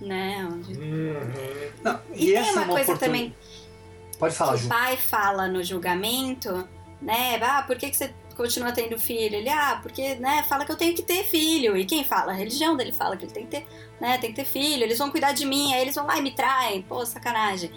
Né? 0.01 0.47
Onde- 0.51 0.73
Uhum. 0.73 1.71
Não, 1.83 1.99
E, 2.13 2.25
tem 2.27 2.37
essa 2.37 2.49
é 2.49 2.53
uma 2.53 2.65
coisa 2.67 2.83
oportun- 2.91 3.05
também 3.05 3.35
Pode 4.19 4.35
falar, 4.35 4.53
que 4.53 4.59
Ju. 4.59 4.65
o 4.65 4.69
pai 4.69 4.97
fala 4.97 5.47
no 5.47 5.63
julgamento, 5.63 6.67
né? 7.01 7.39
Ah, 7.41 7.61
por 7.65 7.75
que, 7.77 7.89
que 7.89 7.95
você 7.97 8.11
continua 8.35 8.71
tendo 8.71 8.97
filho? 8.99 9.35
Ele, 9.35 9.49
ah, 9.49 9.79
porque, 9.81 10.15
né, 10.15 10.43
fala 10.49 10.65
que 10.65 10.71
eu 10.71 10.75
tenho 10.75 10.95
que 10.95 11.01
ter 11.03 11.23
filho. 11.23 11.77
E 11.77 11.85
quem 11.85 12.03
fala? 12.03 12.31
A 12.31 12.35
religião 12.35 12.75
dele 12.75 12.91
fala 12.91 13.15
que 13.17 13.25
ele 13.25 13.31
tem 13.31 13.45
que 13.45 13.51
ter, 13.51 13.67
né, 14.01 14.17
tem 14.19 14.31
que 14.31 14.35
ter 14.35 14.45
filho, 14.45 14.83
eles 14.83 14.97
vão 14.97 15.09
cuidar 15.11 15.33
de 15.33 15.45
mim, 15.45 15.73
aí 15.73 15.81
eles 15.81 15.93
vão 15.95 16.05
lá 16.07 16.17
e 16.17 16.21
me 16.21 16.31
traem. 16.31 16.81
Pô, 16.83 17.03
sacanagem. 17.05 17.71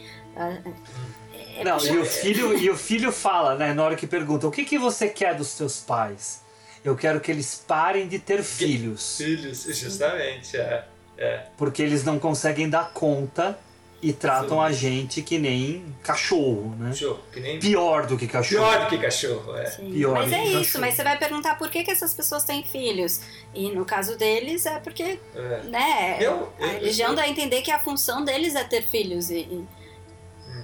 Não, 1.64 1.78
e 1.84 1.98
o 1.98 2.04
filho, 2.04 2.56
e 2.58 2.70
o 2.70 2.76
filho 2.76 3.10
fala, 3.12 3.54
né, 3.56 3.72
na 3.74 3.82
hora 3.84 3.96
que 3.96 4.06
pergunta, 4.06 4.46
o 4.46 4.50
que, 4.50 4.64
que 4.64 4.78
você 4.78 5.08
quer 5.08 5.34
dos 5.34 5.54
teus 5.54 5.78
pais? 5.80 6.40
Eu 6.84 6.96
quero 6.96 7.20
que 7.20 7.30
eles 7.30 7.62
parem 7.66 8.08
de 8.08 8.18
ter 8.18 8.42
filhos, 8.42 9.16
Filhos, 9.18 9.64
justamente, 9.64 10.56
é. 10.56 10.84
é. 11.18 11.46
porque 11.58 11.82
eles 11.82 12.04
não 12.04 12.18
conseguem 12.18 12.70
dar 12.70 12.92
conta 12.92 13.58
e 14.02 14.14
tratam 14.14 14.58
a 14.58 14.72
gente 14.72 15.20
que 15.20 15.38
nem 15.38 15.84
cachorro, 16.02 16.74
né? 16.78 16.88
Cachorro, 16.88 17.20
que 17.30 17.38
nem... 17.40 17.58
Pior 17.58 18.06
do 18.06 18.16
que 18.16 18.26
cachorro. 18.26 18.64
Pior 18.66 18.80
do 18.84 18.86
que 18.88 18.96
cachorro, 18.96 19.54
é. 19.58 19.66
Sim. 19.66 19.92
Pior 19.92 20.14
mas 20.14 20.30
do 20.30 20.34
é 20.36 20.44
isso, 20.46 20.56
cachorro. 20.58 20.80
mas 20.86 20.94
você 20.94 21.04
vai 21.04 21.18
perguntar 21.18 21.58
por 21.58 21.68
que, 21.70 21.84
que 21.84 21.90
essas 21.90 22.14
pessoas 22.14 22.44
têm 22.44 22.62
filhos. 22.64 23.20
E 23.54 23.70
no 23.72 23.84
caso 23.84 24.16
deles 24.16 24.64
é 24.64 24.78
porque, 24.78 25.20
É. 25.36 25.60
né, 25.64 26.16
Eu- 26.18 26.50
a 26.58 26.62
eu- 26.64 26.70
religião 26.72 27.10
eu- 27.10 27.16
dá 27.16 27.22
a 27.24 27.28
entender 27.28 27.60
que 27.60 27.70
a 27.70 27.78
função 27.78 28.24
deles 28.24 28.54
é 28.54 28.64
ter 28.64 28.80
filhos. 28.84 29.28
E, 29.28 29.40
e- 29.40 29.66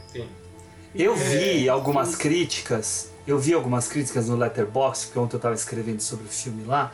Enfim. 0.09 0.27
Eu 0.99 1.13
É. 1.15 1.17
vi 1.17 1.69
algumas 1.69 2.15
críticas, 2.17 3.09
eu 3.27 3.39
vi 3.39 3.53
algumas 3.55 3.89
críticas 3.89 4.29
no 4.29 4.37
Letterboxd, 4.37 5.07
porque 5.07 5.19
ontem 5.19 5.35
eu 5.35 5.39
estava 5.39 5.55
escrevendo 5.55 6.01
sobre 6.01 6.27
o 6.27 6.29
filme 6.29 6.65
lá, 6.65 6.93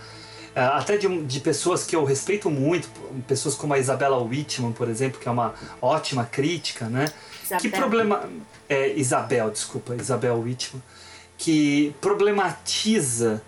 eh, 0.55 0.61
até 0.61 0.97
de, 0.97 1.23
de 1.25 1.41
pessoas 1.41 1.85
que 1.85 1.95
eu 1.95 2.05
respeito 2.05 2.51
muito, 2.51 2.89
pessoas 3.29 3.55
como 3.55 3.75
a 3.75 3.79
Isabella 3.79 4.19
Whitman, 4.19 4.73
por 4.73 4.89
exemplo, 4.89 5.21
que 5.21 5.29
é 5.29 5.31
uma 5.31 5.55
ótima 5.81 6.25
crítica, 6.25 6.87
né? 6.87 7.07
Que 7.61 7.69
Isabel. 7.69 7.71
problema. 7.81 8.29
É, 8.69 8.93
Isabel, 8.95 9.51
desculpa, 9.51 9.95
Isabel 9.95 10.39
Whitman, 10.41 10.83
que 11.37 11.95
problematiza 12.01 13.43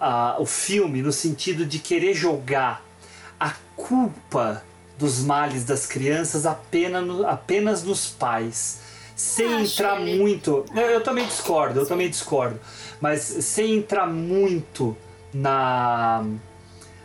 ah, 0.00 0.36
o 0.38 0.46
filme 0.46 1.02
no 1.02 1.12
sentido 1.12 1.66
de 1.66 1.78
querer 1.78 2.14
jogar 2.14 2.82
a 3.38 3.52
culpa 3.76 4.62
dos 4.98 5.20
males 5.22 5.64
das 5.64 5.86
crianças 5.86 6.46
apenas, 6.46 7.06
no- 7.06 7.26
apenas 7.26 7.82
nos 7.82 8.06
pais. 8.08 8.78
Sem 9.20 9.54
Acho 9.54 9.74
entrar 9.74 10.00
muito. 10.00 10.64
Eu, 10.74 10.82
eu 10.82 11.02
também 11.02 11.26
discordo, 11.26 11.80
eu 11.80 11.86
também 11.86 12.08
discordo. 12.08 12.58
Mas 12.98 13.20
sem 13.20 13.76
entrar 13.76 14.06
muito 14.06 14.96
na, 15.32 16.24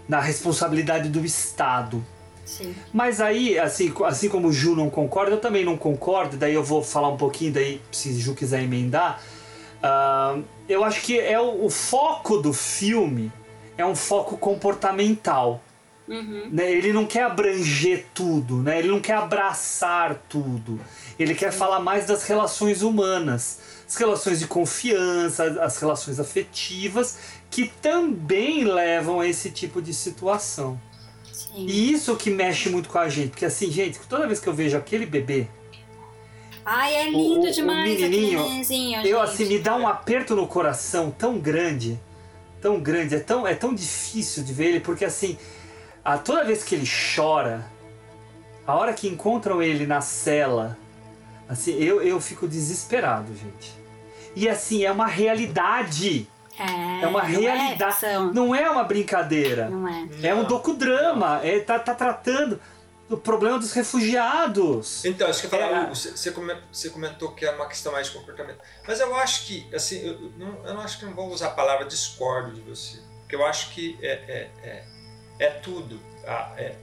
na 0.08 0.22
responsabilidade 0.22 1.10
do 1.10 1.26
Estado. 1.26 2.02
sim. 2.46 2.74
Mas 2.94 3.20
aí, 3.20 3.60
assim, 3.60 3.94
assim 4.06 4.30
como 4.30 4.48
o 4.48 4.54
Ju 4.54 4.78
não 4.78 4.90
concorda, 4.90 5.32
eu 5.32 5.42
também 5.42 5.66
não 5.66 5.76
concordo, 5.76 6.38
daí 6.38 6.54
eu 6.54 6.64
vou 6.64 6.82
falar 6.82 7.10
um 7.10 7.18
pouquinho, 7.18 7.52
daí 7.52 7.82
se 7.92 8.10
o 8.10 8.18
Ju 8.18 8.34
quiser 8.34 8.64
emendar. 8.64 9.22
Ah, 9.84 10.38
eu 10.70 10.86
acho 10.86 11.02
que 11.02 11.20
é 11.20 11.40
o, 11.40 11.66
o 11.66 11.70
foco 11.70 12.38
do 12.38 12.54
filme 12.54 13.30
é 13.78 13.86
um 13.86 13.96
foco 13.96 14.38
comportamental. 14.38 15.62
Uhum. 16.08 16.50
né? 16.52 16.72
Ele 16.72 16.94
não 16.94 17.06
quer 17.06 17.24
abranger 17.24 18.06
tudo, 18.14 18.58
né? 18.58 18.78
ele 18.78 18.90
não 18.90 19.00
quer 19.00 19.16
abraçar 19.16 20.16
tudo. 20.30 20.80
Ele 21.18 21.34
quer 21.34 21.52
falar 21.52 21.80
mais 21.80 22.06
das 22.06 22.28
relações 22.28 22.82
humanas, 22.82 23.60
as 23.88 23.96
relações 23.96 24.40
de 24.40 24.48
confiança, 24.48 25.44
as 25.62 25.78
relações 25.80 26.20
afetivas, 26.20 27.18
que 27.50 27.68
também 27.82 28.64
levam 28.64 29.20
a 29.20 29.28
esse 29.28 29.50
tipo 29.50 29.82
de 29.82 29.94
situação. 29.94 30.80
Sim. 31.32 31.66
E 31.68 31.92
isso 31.92 32.16
que 32.16 32.30
mexe 32.30 32.70
muito 32.70 32.90
com 32.90 33.00
a 33.00 33.10
gente, 33.10 33.30
porque 33.30 33.46
assim, 33.46 33.72
gente, 33.72 34.00
toda 34.08 34.28
vez 34.28 34.40
que 34.40 34.48
eu 34.48 34.54
vejo 34.54 34.78
aquele 34.78 35.06
bebê, 35.06 35.48
Ai, 36.66 36.96
é 36.96 37.10
lindo 37.12 37.48
o, 37.48 37.52
demais 37.52 37.98
o 37.98 38.02
menininho, 38.02 38.42
eu 39.06 39.22
assim 39.22 39.46
me 39.46 39.60
dá 39.60 39.76
um 39.76 39.88
aperto 39.88 40.36
no 40.36 40.48
coração 40.48 41.12
tão 41.12 41.38
grande, 41.38 42.00
tão 42.60 42.80
grande, 42.80 43.16
é 43.16 43.20
tão, 43.20 43.46
é 43.46 43.54
tão 43.54 43.74
difícil 43.74 44.44
de 44.44 44.52
ver 44.52 44.70
ele, 44.70 44.80
porque 44.80 45.06
assim, 45.06 45.38
a, 46.06 46.18
toda 46.20 46.44
vez 46.46 46.64
que 46.64 46.76
ele 46.76 46.88
chora, 47.16 47.66
a 48.66 48.76
hora 48.76 48.94
que 48.94 49.08
encontram 49.08 49.62
ele 49.62 49.86
na 49.88 50.00
cela, 50.02 50.78
assim, 51.50 51.74
eu, 51.74 52.02
eu 52.02 52.22
fico 52.22 52.48
desesperado, 52.48 53.36
gente. 53.36 53.74
E 54.36 54.48
assim, 54.48 54.84
é 54.86 54.92
uma 54.92 55.08
realidade. 55.08 56.28
É, 56.58 57.04
É 57.04 57.08
uma 57.08 57.24
não 57.24 57.42
realidade. 57.42 57.92
ficção. 57.94 58.32
Não 58.34 58.54
é 58.56 58.70
uma 58.70 58.84
brincadeira. 58.84 59.70
Não 59.70 59.88
é. 59.88 60.08
É 60.24 60.34
um 60.36 60.44
docudrama. 60.46 61.42
É, 61.44 61.60
tá, 61.60 61.78
tá 61.80 61.94
tratando 61.96 62.60
do 63.10 63.18
problema 63.18 63.60
dos 63.60 63.72
refugiados. 63.74 65.04
Então, 65.06 65.28
acho 65.30 65.42
que 65.42 65.46
eu 65.48 65.50
falar, 65.52 65.70
É. 65.72 65.84
Hugo, 65.84 65.96
você, 65.96 66.12
você 66.12 66.32
come- 66.32 66.58
você 66.72 66.90
comentou 66.90 67.32
que 67.34 67.46
era 67.46 67.56
uma 67.56 67.68
questão 67.68 67.92
mais 67.92 68.08
de 68.08 68.14
comportamento. 68.14 68.60
Mas 68.88 69.00
eu 69.00 69.16
acho 69.16 69.46
que, 69.46 69.68
assim, 69.76 70.00
eu, 70.00 70.14
eu 70.14 70.32
não, 70.38 70.66
eu 70.66 70.74
não 70.74 70.82
acho 70.82 71.00
que 71.00 71.06
não 71.06 71.14
vou 71.14 71.30
usar 71.30 71.48
a 71.48 71.52
palavra 71.52 71.86
discordo 71.86 72.52
de 72.54 72.62
você. 72.62 73.00
Porque 73.22 73.36
eu 73.36 73.46
acho 73.46 73.72
que 73.72 73.98
é, 74.02 74.12
é, 74.12 74.50
é, 74.64 74.84
é 75.40 75.50
tudo. 75.50 76.00
tá? 76.24 76.54
É. 76.58 76.76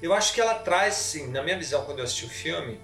Eu 0.00 0.12
acho 0.12 0.32
que 0.32 0.40
ela 0.40 0.54
traz, 0.54 0.94
sim, 0.94 1.28
na 1.28 1.42
minha 1.42 1.58
visão, 1.58 1.84
quando 1.84 1.98
eu 1.98 2.04
assisti 2.04 2.24
o 2.24 2.28
filme, 2.28 2.80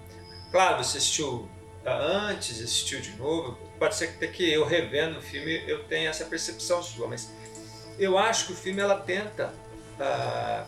claro, 0.51 0.83
você 0.83 0.99
assistiu 0.99 1.49
ah, 1.87 1.97
antes 1.97 2.57
de 2.57 2.65
assistir 2.65 3.01
de 3.01 3.13
novo, 3.17 3.59
pode 3.79 3.95
ser 3.95 4.17
que 4.19 4.29
que 4.29 4.53
eu 4.53 4.65
revendo 4.65 5.19
o 5.19 5.23
filme 5.23 5.63
eu 5.69 5.85
tenha 5.85 6.11
essa 6.11 6.25
percepção 6.25 6.83
sua, 6.83 7.07
mas 7.07 7.31
eu 7.99 8.19
acho 8.19 8.47
que 8.47 8.53
o 8.53 8.57
filme 8.57 8.81
ela 8.81 8.99
tenta 9.01 9.55
ah, 10.01 10.67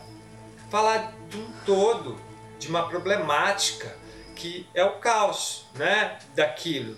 falar 0.69 1.13
de 1.29 1.37
um 1.37 1.51
todo, 1.65 2.17
de 2.59 2.67
uma 2.67 2.87
problemática 2.87 3.95
que 4.35 4.69
é 4.73 4.83
o 4.83 4.99
caos, 4.99 5.65
né, 5.73 6.19
daquilo. 6.35 6.95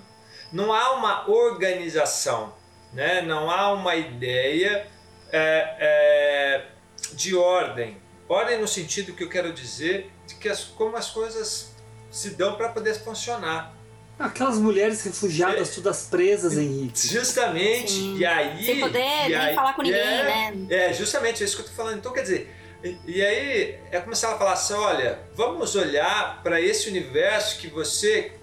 Não 0.52 0.74
há 0.74 0.92
uma 0.92 1.30
organização, 1.30 2.54
né, 2.92 3.22
não 3.22 3.50
há 3.50 3.72
uma 3.72 3.96
ideia 3.96 4.86
é, 5.32 5.76
é, 5.80 6.66
de 7.14 7.36
ordem. 7.36 7.98
Ordem 8.28 8.60
no 8.60 8.68
sentido 8.68 9.14
que 9.14 9.24
eu 9.24 9.30
quero 9.30 9.52
dizer 9.52 10.12
de 10.28 10.36
que 10.36 10.48
as, 10.48 10.64
como 10.64 10.96
as 10.96 11.10
coisas 11.10 11.76
se 12.12 12.32
dão 12.32 12.56
para 12.56 12.70
poder 12.70 12.94
funcionar. 12.96 13.76
Aquelas 14.18 14.58
mulheres 14.58 15.02
refugiadas, 15.04 15.74
todas 15.74 16.08
presas, 16.08 16.58
Henrique. 16.58 17.08
Justamente. 17.08 18.18
E 18.18 18.26
aí. 18.26 18.66
Sem 18.66 18.80
poder 18.80 19.30
e 19.30 19.30
nem 19.30 19.56
falar 19.56 19.74
com 19.74 19.82
ninguém, 19.82 20.00
é, 20.00 20.52
né? 20.52 20.68
É, 20.70 20.94
justamente 20.94 21.42
é 21.42 21.46
isso 21.46 21.56
que 21.56 21.62
eu 21.62 21.68
tô 21.68 21.72
falando. 21.72 22.00
Então, 22.00 22.12
quer 22.12 22.24
dizer, 22.24 22.54
e, 22.84 22.98
e 23.08 23.22
aí 23.26 23.80
é 23.92 24.00
começar 24.02 24.34
a 24.34 24.38
falar 24.38 24.54
assim: 24.54 24.74
olha, 24.74 25.20
vamos 25.34 25.76
olhar 25.76 26.44
para 26.44 26.60
esse 26.60 26.90
universo 26.90 27.60
que 27.60 27.68
você 27.68 28.34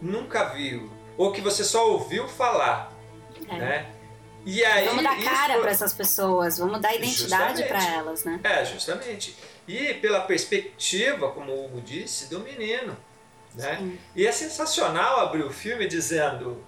nunca 0.00 0.44
viu, 0.44 0.88
ou 1.16 1.32
que 1.32 1.40
você 1.40 1.64
só 1.64 1.90
ouviu 1.90 2.28
falar. 2.28 2.92
É. 3.48 3.56
Né? 3.56 3.93
E 4.44 4.64
aí, 4.64 4.86
vamos 4.86 5.02
dar 5.02 5.22
cara 5.22 5.54
foi- 5.54 5.62
para 5.62 5.70
essas 5.70 5.92
pessoas, 5.92 6.58
vamos 6.58 6.80
dar 6.80 6.94
identidade 6.94 7.64
para 7.64 7.82
elas, 7.82 8.24
né? 8.24 8.40
É, 8.44 8.64
justamente. 8.64 9.36
E 9.66 9.94
pela 9.94 10.20
perspectiva, 10.20 11.30
como 11.30 11.52
o 11.52 11.64
Hugo 11.64 11.80
disse, 11.80 12.28
do 12.28 12.40
menino. 12.40 12.96
Né? 13.54 13.96
E 14.16 14.26
é 14.26 14.32
sensacional 14.32 15.20
abrir 15.20 15.44
o 15.44 15.50
filme 15.50 15.86
dizendo: 15.86 16.62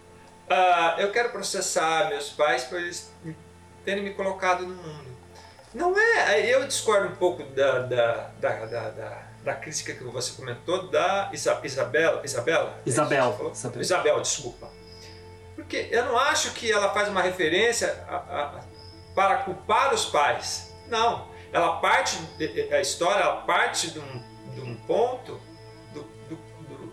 ah, 0.49 0.95
Eu 0.99 1.11
quero 1.11 1.31
processar 1.31 2.09
meus 2.09 2.31
pais 2.31 2.65
por 2.65 2.79
eles 2.79 3.13
terem 3.85 4.03
me 4.05 4.15
colocado 4.15 4.63
no 4.67 4.75
mundo. 4.75 5.17
Não 5.75 5.99
é. 5.99 6.41
Eu 6.47 6.67
discordo 6.67 7.09
um 7.09 7.17
pouco 7.17 7.43
da, 7.43 7.81
da, 7.81 8.31
da, 8.41 8.67
da, 8.67 8.91
da, 8.91 9.23
da 9.45 9.55
crítica 9.55 9.93
que 9.93 10.05
você 10.05 10.33
comentou 10.33 10.89
da 10.89 11.29
Isa, 11.33 11.61
Isabela. 11.63 12.23
Isabela? 12.25 12.81
É 12.85 12.89
Isabel. 12.89 13.29
isso 13.29 13.33
que 13.33 13.37
você 13.37 13.37
falou? 13.37 13.53
Isabel. 13.53 13.83
Isabel, 13.83 14.21
desculpa. 14.21 14.71
Porque 15.67 15.89
eu 15.91 16.05
não 16.05 16.17
acho 16.17 16.53
que 16.53 16.71
ela 16.71 16.95
faz 16.95 17.09
uma 17.09 17.21
referência 17.21 18.05
a- 18.09 18.15
a- 18.17 18.65
para 19.17 19.39
culpar 19.39 19.93
os 19.93 20.05
pais. 20.05 20.73
Não. 20.87 21.29
Ela 21.53 21.81
parte, 21.81 22.17
a 22.73 22.81
história 22.81 23.21
ela 23.21 23.39
parte 23.43 23.91
de 23.91 23.99
um, 23.99 24.23
de 24.55 24.61
um 24.61 24.77
ponto 24.77 25.41
do- 25.93 26.05
do- 26.29 26.37
do- 26.37 26.93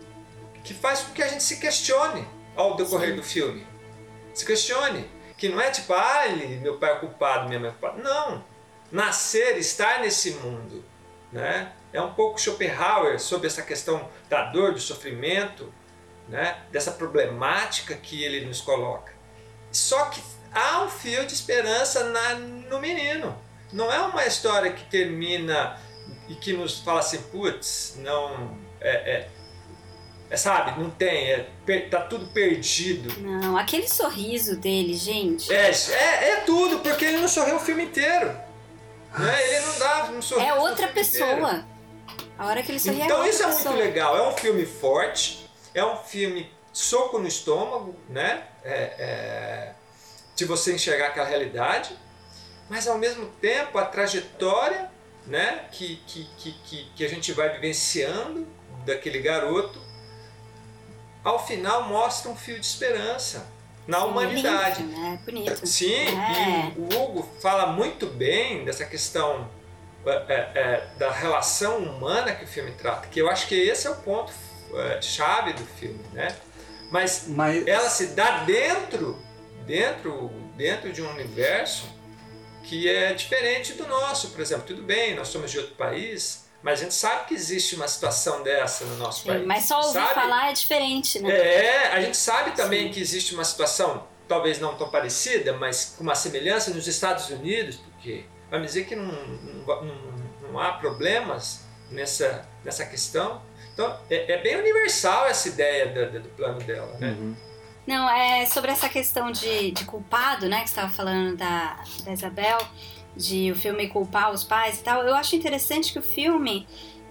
que 0.64 0.74
faz 0.74 1.02
com 1.02 1.12
que 1.12 1.22
a 1.22 1.28
gente 1.28 1.42
se 1.44 1.58
questione 1.60 2.26
ao 2.56 2.74
decorrer 2.74 3.14
do 3.14 3.22
filme. 3.22 3.64
Se 4.34 4.44
questione. 4.44 5.08
Que 5.36 5.48
não 5.48 5.60
é 5.60 5.70
tipo, 5.70 5.92
ah, 5.92 6.26
ele- 6.26 6.58
meu 6.60 6.78
pai 6.78 6.92
é 6.92 6.96
culpado, 6.96 7.46
minha 7.48 7.60
mãe 7.60 7.68
é 7.68 7.72
culpada. 7.72 8.02
Não. 8.02 8.44
Nascer, 8.90 9.56
estar 9.58 10.00
nesse 10.00 10.32
mundo. 10.32 10.84
Né? 11.30 11.72
É 11.92 12.00
um 12.00 12.12
pouco 12.14 12.40
Schopenhauer 12.40 13.20
sobre 13.20 13.46
essa 13.46 13.62
questão 13.62 14.08
da 14.28 14.44
dor, 14.46 14.72
do 14.72 14.80
sofrimento, 14.80 15.72
né? 16.34 16.56
dessa 16.72 16.90
problemática 16.90 17.94
que 17.94 18.24
ele 18.24 18.44
nos 18.44 18.60
coloca. 18.60 19.12
Só 19.70 20.06
que 20.06 20.20
há 20.52 20.82
um 20.82 20.88
fio 20.88 21.24
de 21.24 21.32
esperança 21.32 22.04
na, 22.10 22.34
no 22.34 22.80
menino. 22.80 23.36
Não 23.72 23.92
é 23.92 24.00
uma 24.00 24.26
história 24.26 24.72
que 24.72 24.84
termina 24.90 25.78
e 26.28 26.34
que 26.34 26.52
nos 26.52 26.80
fala 26.80 27.00
assim, 27.00 27.18
putz, 27.22 27.96
não. 27.98 28.58
É, 28.80 28.90
é, 28.90 29.28
é, 30.28 30.36
sabe, 30.36 30.80
não 30.80 30.90
tem, 30.90 31.30
é, 31.30 31.46
tá 31.88 32.00
tudo 32.00 32.26
perdido. 32.26 33.20
Não, 33.20 33.56
aquele 33.56 33.88
sorriso 33.88 34.56
dele, 34.56 34.94
gente. 34.94 35.52
É, 35.52 35.70
é, 35.70 36.30
é 36.30 36.36
tudo, 36.40 36.80
porque 36.80 37.04
ele 37.04 37.18
não 37.18 37.28
sorriu 37.28 37.56
o 37.56 37.60
filme 37.60 37.84
inteiro. 37.84 38.26
Né? 39.16 39.54
Ele 39.54 39.66
não 39.66 39.78
dá 39.78 40.04
um 40.06 40.20
sorriso. 40.20 40.48
É 40.48 40.54
outra 40.54 40.88
filme 40.88 41.00
inteiro. 41.00 41.36
pessoa. 41.36 41.64
A 42.36 42.46
hora 42.46 42.62
que 42.62 42.72
ele 42.72 42.80
sorri 42.80 43.00
é 43.02 43.04
Então 43.04 43.18
outra 43.18 43.30
isso 43.30 43.42
é 43.42 43.46
pessoa. 43.46 43.74
muito 43.74 43.86
legal. 43.86 44.16
É 44.16 44.28
um 44.28 44.32
filme 44.32 44.66
forte, 44.66 45.43
é 45.74 45.84
um 45.84 45.96
filme 45.96 46.50
soco 46.72 47.18
no 47.18 47.26
estômago, 47.26 47.94
né? 48.08 48.44
É, 48.62 48.72
é, 48.98 49.72
de 50.34 50.44
você 50.44 50.74
enxergar 50.74 51.08
aquela 51.08 51.26
realidade, 51.28 51.96
mas 52.68 52.88
ao 52.88 52.98
mesmo 52.98 53.26
tempo 53.40 53.78
a 53.78 53.84
trajetória, 53.84 54.90
né? 55.26 55.66
Que, 55.70 55.96
que, 56.06 56.28
que, 56.38 56.90
que, 56.96 57.04
a 57.04 57.08
gente 57.08 57.32
vai 57.32 57.50
vivenciando 57.50 58.46
daquele 58.84 59.20
garoto, 59.20 59.80
ao 61.22 61.44
final 61.44 61.84
mostra 61.84 62.30
um 62.30 62.36
fio 62.36 62.58
de 62.58 62.66
esperança 62.66 63.46
na 63.86 64.00
Sim, 64.00 64.06
humanidade. 64.06 64.82
lindo, 64.82 65.00
né? 65.00 65.20
Bonito. 65.24 65.66
Sim, 65.66 65.94
É. 65.94 66.72
e 66.76 66.80
o 66.80 67.02
Hugo 67.02 67.28
fala 67.40 67.66
muito 67.66 68.06
bem 68.06 68.64
dessa 68.64 68.84
questão 68.84 69.48
é, 70.06 70.10
é, 70.10 70.34
é, 70.54 70.86
da 70.98 71.10
relação 71.10 71.78
humana 71.78 72.34
que 72.34 72.44
o 72.44 72.48
filme 72.48 72.72
trata, 72.72 73.08
que 73.08 73.20
eu 73.20 73.30
acho 73.30 73.46
que 73.46 73.54
esse 73.54 73.86
é 73.86 73.90
o 73.90 73.96
ponto 73.96 74.32
é, 74.74 75.00
chave 75.02 75.52
do 75.52 75.64
filme, 75.64 76.00
né? 76.12 76.34
Mas, 76.90 77.26
ela 77.66 77.88
se 77.90 78.08
dá 78.08 78.44
dentro, 78.44 79.18
dentro, 79.66 80.30
dentro 80.56 80.92
de 80.92 81.02
um 81.02 81.10
universo 81.10 81.86
que 82.64 82.88
é 82.88 83.12
diferente 83.12 83.72
do 83.74 83.86
nosso, 83.86 84.30
por 84.30 84.40
exemplo. 84.40 84.64
Tudo 84.66 84.82
bem, 84.82 85.14
nós 85.14 85.28
somos 85.28 85.50
de 85.50 85.58
outro 85.58 85.74
país, 85.74 86.44
mas 86.62 86.80
a 86.80 86.82
gente 86.84 86.94
sabe 86.94 87.26
que 87.26 87.34
existe 87.34 87.74
uma 87.74 87.88
situação 87.88 88.42
dessa 88.42 88.84
no 88.84 88.96
nosso 88.96 89.22
Sim, 89.22 89.28
país. 89.28 89.46
mas 89.46 89.64
só 89.64 89.78
ouvir 89.80 89.92
sabe? 89.94 90.14
falar 90.14 90.50
é 90.50 90.52
diferente, 90.52 91.18
né? 91.20 91.30
É, 91.30 91.88
a 91.88 92.00
gente 92.00 92.16
sabe 92.16 92.52
também 92.52 92.90
que 92.90 93.00
existe 93.00 93.34
uma 93.34 93.44
situação, 93.44 94.06
talvez 94.28 94.58
não 94.60 94.74
tão 94.76 94.88
parecida, 94.88 95.52
mas 95.54 95.94
com 95.98 96.04
uma 96.04 96.14
semelhança 96.14 96.70
nos 96.70 96.86
Estados 96.86 97.28
Unidos, 97.28 97.76
porque 97.76 98.24
vamos 98.50 98.68
dizer 98.68 98.84
que 98.86 98.94
não, 98.96 99.04
não, 99.04 99.82
não- 99.84 100.14
não 100.52 100.58
há 100.60 100.72
problemas 100.74 101.60
nessa, 101.90 102.48
nessa 102.64 102.86
questão. 102.86 103.42
Então, 103.74 103.98
é, 104.08 104.32
é 104.32 104.38
bem 104.42 104.56
universal 104.56 105.26
essa 105.26 105.48
ideia 105.48 105.88
do, 105.88 106.20
do- 106.20 106.28
plano 106.30 106.58
dela, 106.60 106.96
né? 106.98 107.14
Não, 107.86 108.08
é 108.08 108.46
sobre 108.46 108.70
essa 108.70 108.88
questão 108.88 109.30
de, 109.30 109.72
de 109.72 109.84
culpado, 109.84 110.48
né? 110.48 110.60
Que 110.62 110.70
você 110.70 110.72
estava 110.76 110.90
falando 110.90 111.36
da, 111.36 111.76
da 112.04 112.12
Isabel, 112.12 112.58
de 113.14 113.52
o 113.52 113.56
filme 113.56 113.88
culpar 113.88 114.30
os 114.32 114.42
pais 114.42 114.80
e 114.80 114.82
tal. 114.82 115.02
Eu 115.02 115.14
acho 115.14 115.36
interessante 115.36 115.92
que 115.92 115.98
o 115.98 116.02
filme 116.02 116.66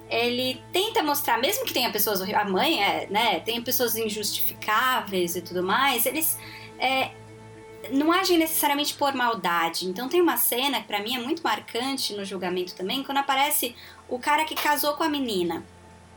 ele 0.10 0.61
tenta 0.72 1.03
mostrar, 1.03 1.38
mesmo 1.38 1.64
que 1.65 1.73
tenha 1.73 1.91
pessoas 1.91 2.22
horríveis, 2.22 2.45
a 2.48 2.49
mãe 2.49 2.84
é, 2.84 3.07
né? 3.07 3.40
Tem 3.41 3.61
pessoas 3.61 3.95
injustificáveis 3.95 5.35
e 5.35 5.41
tudo 5.41 5.61
mais, 5.64 6.06
eles 6.06 6.38
é, 6.80 7.11
não 7.91 8.11
agem 8.11 8.38
necessariamente 8.38 8.94
por 8.95 9.14
maldade. 9.14 9.85
Então 9.85 10.07
tem 10.10 10.22
uma 10.22 10.38
cena 10.38 10.81
que 10.81 10.88
pra 10.88 10.99
mim 11.02 11.15
é 11.15 11.19
muito 11.19 11.44
marcante 11.44 12.14
no 12.14 12.23
julgamento 12.26 12.73
também, 12.76 13.03
quando 13.03 13.18
aparece 13.19 13.76
o 14.10 14.18
cara 14.18 14.44
que 14.45 14.56
casou 14.56 14.94
com 14.94 15.03
a 15.03 15.10
menina 15.10 15.64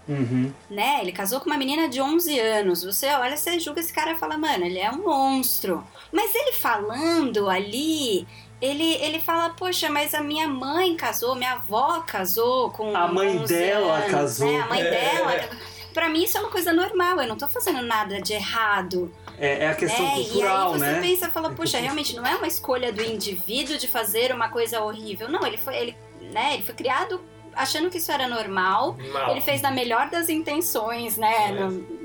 Uhum. 0.08 0.52
né? 0.70 0.98
Ele 1.00 1.12
casou 1.12 1.40
com 1.40 1.46
uma 1.46 1.56
menina 1.56 1.88
de 1.88 2.00
11 2.00 2.38
anos. 2.38 2.84
Você 2.84 3.06
olha, 3.08 3.36
você 3.36 3.58
julga 3.58 3.80
esse 3.80 3.92
cara 3.92 4.12
e 4.12 4.16
fala, 4.16 4.38
mano, 4.38 4.64
ele 4.64 4.78
é 4.78 4.90
um 4.90 5.02
monstro. 5.02 5.84
Mas 6.12 6.34
ele 6.34 6.52
falando 6.52 7.48
ali, 7.48 8.26
ele, 8.60 8.94
ele 8.94 9.20
fala, 9.20 9.50
poxa, 9.50 9.90
mas 9.90 10.14
a 10.14 10.20
minha 10.20 10.46
mãe 10.48 10.94
casou, 10.96 11.34
minha 11.34 11.52
avó 11.52 12.00
casou 12.00 12.70
com 12.70 12.96
A 12.96 13.08
mãe 13.08 13.38
11 13.38 13.52
dela 13.52 13.96
anos, 13.96 14.10
casou. 14.10 14.50
Né? 14.52 14.60
A 14.60 14.66
mãe 14.66 14.80
É. 14.80 14.90
dela. 14.90 15.50
Pra 15.92 16.08
mim 16.10 16.24
isso 16.24 16.36
é 16.36 16.40
uma 16.40 16.50
coisa 16.50 16.74
normal, 16.74 17.20
eu 17.20 17.26
não 17.26 17.36
tô 17.36 17.48
fazendo 17.48 17.80
nada 17.80 18.20
de 18.20 18.34
errado. 18.34 19.10
É, 19.38 19.64
é 19.64 19.68
a 19.68 19.74
questão 19.74 20.04
né? 20.04 20.14
cultural, 20.14 20.70
e 20.70 20.74
aí 20.74 20.78
você 20.78 20.92
né? 20.92 21.00
pensa, 21.00 21.30
fala, 21.30 21.50
puxa, 21.50 21.78
realmente 21.78 22.14
não 22.14 22.24
é 22.26 22.34
uma 22.34 22.46
escolha 22.46 22.92
do 22.92 23.02
indivíduo 23.02 23.78
de 23.78 23.88
fazer 23.88 24.30
uma 24.32 24.50
coisa 24.50 24.80
horrível. 24.82 25.28
Não, 25.30 25.46
ele 25.46 25.56
foi, 25.56 25.74
ele, 25.74 25.96
né, 26.32 26.54
ele 26.54 26.62
foi 26.62 26.74
criado 26.74 27.20
achando 27.56 27.90
que 27.90 27.98
isso 27.98 28.12
era 28.12 28.28
normal. 28.28 28.96
Ele 29.30 29.40
fez 29.40 29.60
na 29.62 29.70
melhor 29.70 30.08
das 30.10 30.28
intenções, 30.28 31.16
né? 31.16 31.50
No, 31.52 31.96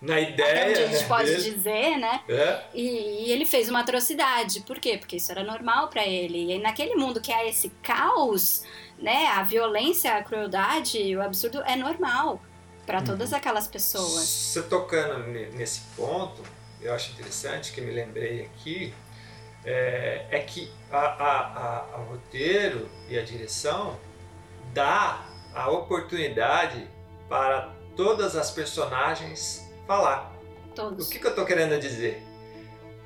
Na 0.00 0.20
ideia. 0.20 0.70
onde 0.70 0.82
a 0.82 0.86
gente 0.86 1.02
né, 1.02 1.08
pode 1.08 1.42
dizer, 1.42 1.98
né? 1.98 2.20
É. 2.28 2.62
E, 2.74 3.26
e 3.26 3.32
ele 3.32 3.44
fez 3.46 3.68
uma 3.68 3.80
atrocidade. 3.80 4.60
Por 4.60 4.78
quê? 4.78 4.96
Porque 4.98 5.16
isso 5.16 5.30
era 5.32 5.42
normal 5.42 5.88
pra 5.88 6.06
ele. 6.06 6.52
E 6.52 6.58
naquele 6.58 6.94
mundo 6.94 7.20
que 7.20 7.32
há 7.32 7.46
esse 7.46 7.70
caos, 7.82 8.62
né? 8.98 9.26
A 9.28 9.42
violência, 9.42 10.14
a 10.14 10.22
crueldade, 10.22 11.16
o 11.16 11.22
absurdo 11.22 11.62
é 11.66 11.74
normal 11.76 12.40
pra 12.86 12.98
Uhum. 12.98 13.04
todas 13.06 13.32
aquelas 13.32 13.66
pessoas. 13.66 14.24
Você 14.28 14.62
tocando 14.64 15.26
ne- 15.28 15.46
nesse 15.52 15.80
ponto, 15.96 16.42
eu 16.82 16.92
acho 16.92 17.12
interessante 17.12 17.72
que 17.72 17.80
me 17.80 17.90
lembrei 17.92 18.42
aqui, 18.42 18.92
é, 19.64 20.26
é 20.30 20.38
que 20.40 20.70
a, 20.92 20.98
a, 20.98 21.38
a, 21.40 21.76
a 21.94 21.96
roteiro 22.10 22.86
e 23.08 23.18
a 23.18 23.22
direção 23.22 23.98
dá 24.74 25.24
a 25.54 25.70
oportunidade 25.70 26.88
para 27.28 27.72
todas 27.96 28.36
as 28.36 28.50
personagens 28.50 29.64
falar. 29.86 30.32
Todos. 30.74 31.06
O 31.06 31.10
que, 31.10 31.18
que 31.18 31.26
eu 31.26 31.30
estou 31.30 31.46
querendo 31.46 31.78
dizer? 31.78 32.22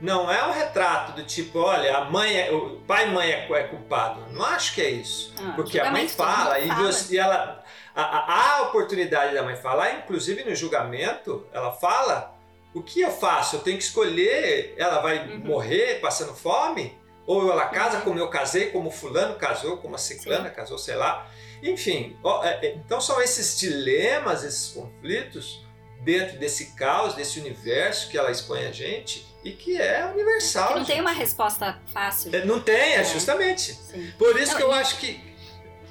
Não 0.01 0.31
é 0.31 0.47
um 0.47 0.53
retrato 0.53 1.13
do 1.13 1.25
tipo, 1.25 1.59
olha, 1.59 1.97
a 1.99 2.05
mãe 2.05 2.35
é, 2.41 2.53
o 2.53 2.81
pai 2.87 3.09
e 3.09 3.11
mãe 3.13 3.31
é, 3.31 3.47
é 3.53 3.63
culpado. 3.65 4.23
Não 4.33 4.45
acho 4.45 4.75
que 4.75 4.81
é 4.81 4.91
isso. 4.91 5.35
Ah, 5.39 5.53
Porque 5.57 5.79
a 5.79 5.91
mãe 5.91 6.09
fala 6.09 6.59
e, 6.59 6.69
fala. 6.69 6.91
e 7.11 7.19
ela 7.19 7.65
a, 7.95 8.03
a, 8.03 8.59
a 8.59 8.63
oportunidade 8.63 9.35
da 9.35 9.43
mãe 9.43 9.57
falar, 9.57 9.99
inclusive 9.99 10.45
no 10.45 10.55
julgamento, 10.55 11.45
ela 11.53 11.73
fala 11.73 12.35
o 12.73 12.81
que 12.81 13.01
eu 13.01 13.11
faço? 13.11 13.57
Eu 13.57 13.61
tenho 13.61 13.77
que 13.77 13.83
escolher, 13.83 14.75
ela 14.79 15.01
vai 15.01 15.19
Uhum. 15.27 15.39
morrer 15.41 16.01
passando 16.01 16.33
fome? 16.33 16.97
Ou 17.27 17.51
ela 17.51 17.67
casa 17.67 18.01
como 18.01 18.19
eu 18.19 18.29
casei, 18.31 18.71
como 18.71 18.91
fulano 18.91 19.35
casou, 19.35 19.79
como 19.79 19.97
a 19.97 19.99
ciclana 19.99 20.49
casou, 20.49 20.79
sei 20.79 20.95
lá. 20.95 21.27
Enfim, 21.63 22.17
é, 22.45 22.67
é, 22.67 22.75
então 22.77 23.01
são 23.01 23.21
esses 23.21 23.59
dilemas, 23.59 24.45
esses 24.45 24.69
conflitos 24.73 25.65
dentro 26.03 26.39
desse 26.39 26.75
caos, 26.77 27.15
desse 27.15 27.41
universo 27.41 28.09
que 28.09 28.17
ela 28.17 28.31
expõe 28.31 28.67
a 28.67 28.73
gente 28.73 29.27
e 29.45 29.51
que 29.53 29.81
é 29.81 30.05
universal. 30.07 30.69
Que 30.69 30.75
não 30.75 30.85
tem 30.85 30.97
gente. 30.97 31.05
uma 31.05 31.13
resposta 31.13 31.81
fácil. 31.93 32.35
É, 32.35 32.45
Não 32.45 32.61
tem, 32.61 32.75
é 32.95 33.01
É. 33.01 33.05
justamente. 33.05 33.73
Sim. 33.75 34.13
Por 34.19 34.39
isso 34.41 34.53
Não, 34.53 34.59
que 34.59 34.63
eu 34.65 34.73
acho 34.73 34.99
que. 34.99 35.21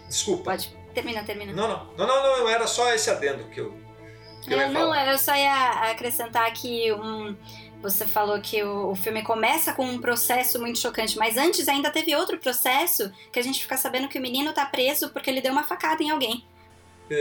Desculpa. 0.07 0.51
Pode. 0.51 0.75
Termina, 0.93 1.23
termina. 1.23 1.53
Não, 1.53 1.67
não. 1.67 1.93
Não, 1.97 2.07
não, 2.07 2.39
não. 2.39 2.49
Era 2.49 2.65
só 2.67 2.93
esse 2.93 3.09
adendo 3.09 3.43
que 3.49 3.59
eu, 3.59 3.73
que 4.41 4.53
eu 4.53 4.59
É, 4.59 4.63
ia 4.63 4.69
não, 4.69 4.95
eu 4.95 5.17
só 5.17 5.35
ia 5.35 5.69
acrescentar 5.91 6.51
que 6.53 6.91
um, 6.93 7.35
você 7.81 8.05
falou 8.05 8.39
que 8.41 8.63
o, 8.63 8.91
o 8.91 8.95
filme 8.95 9.21
começa 9.23 9.73
com 9.73 9.85
um 9.85 9.99
processo 9.99 10.59
muito 10.59 10.79
chocante, 10.79 11.17
mas 11.17 11.37
antes 11.37 11.67
ainda 11.67 11.89
teve 11.91 12.15
outro 12.15 12.37
processo 12.37 13.11
que 13.31 13.39
a 13.39 13.43
gente 13.43 13.61
fica 13.61 13.77
sabendo 13.77 14.07
que 14.07 14.17
o 14.17 14.21
menino 14.21 14.51
tá 14.53 14.65
preso 14.65 15.09
porque 15.09 15.29
ele 15.29 15.41
deu 15.41 15.51
uma 15.51 15.63
facada 15.63 16.01
em 16.03 16.09
alguém. 16.09 16.43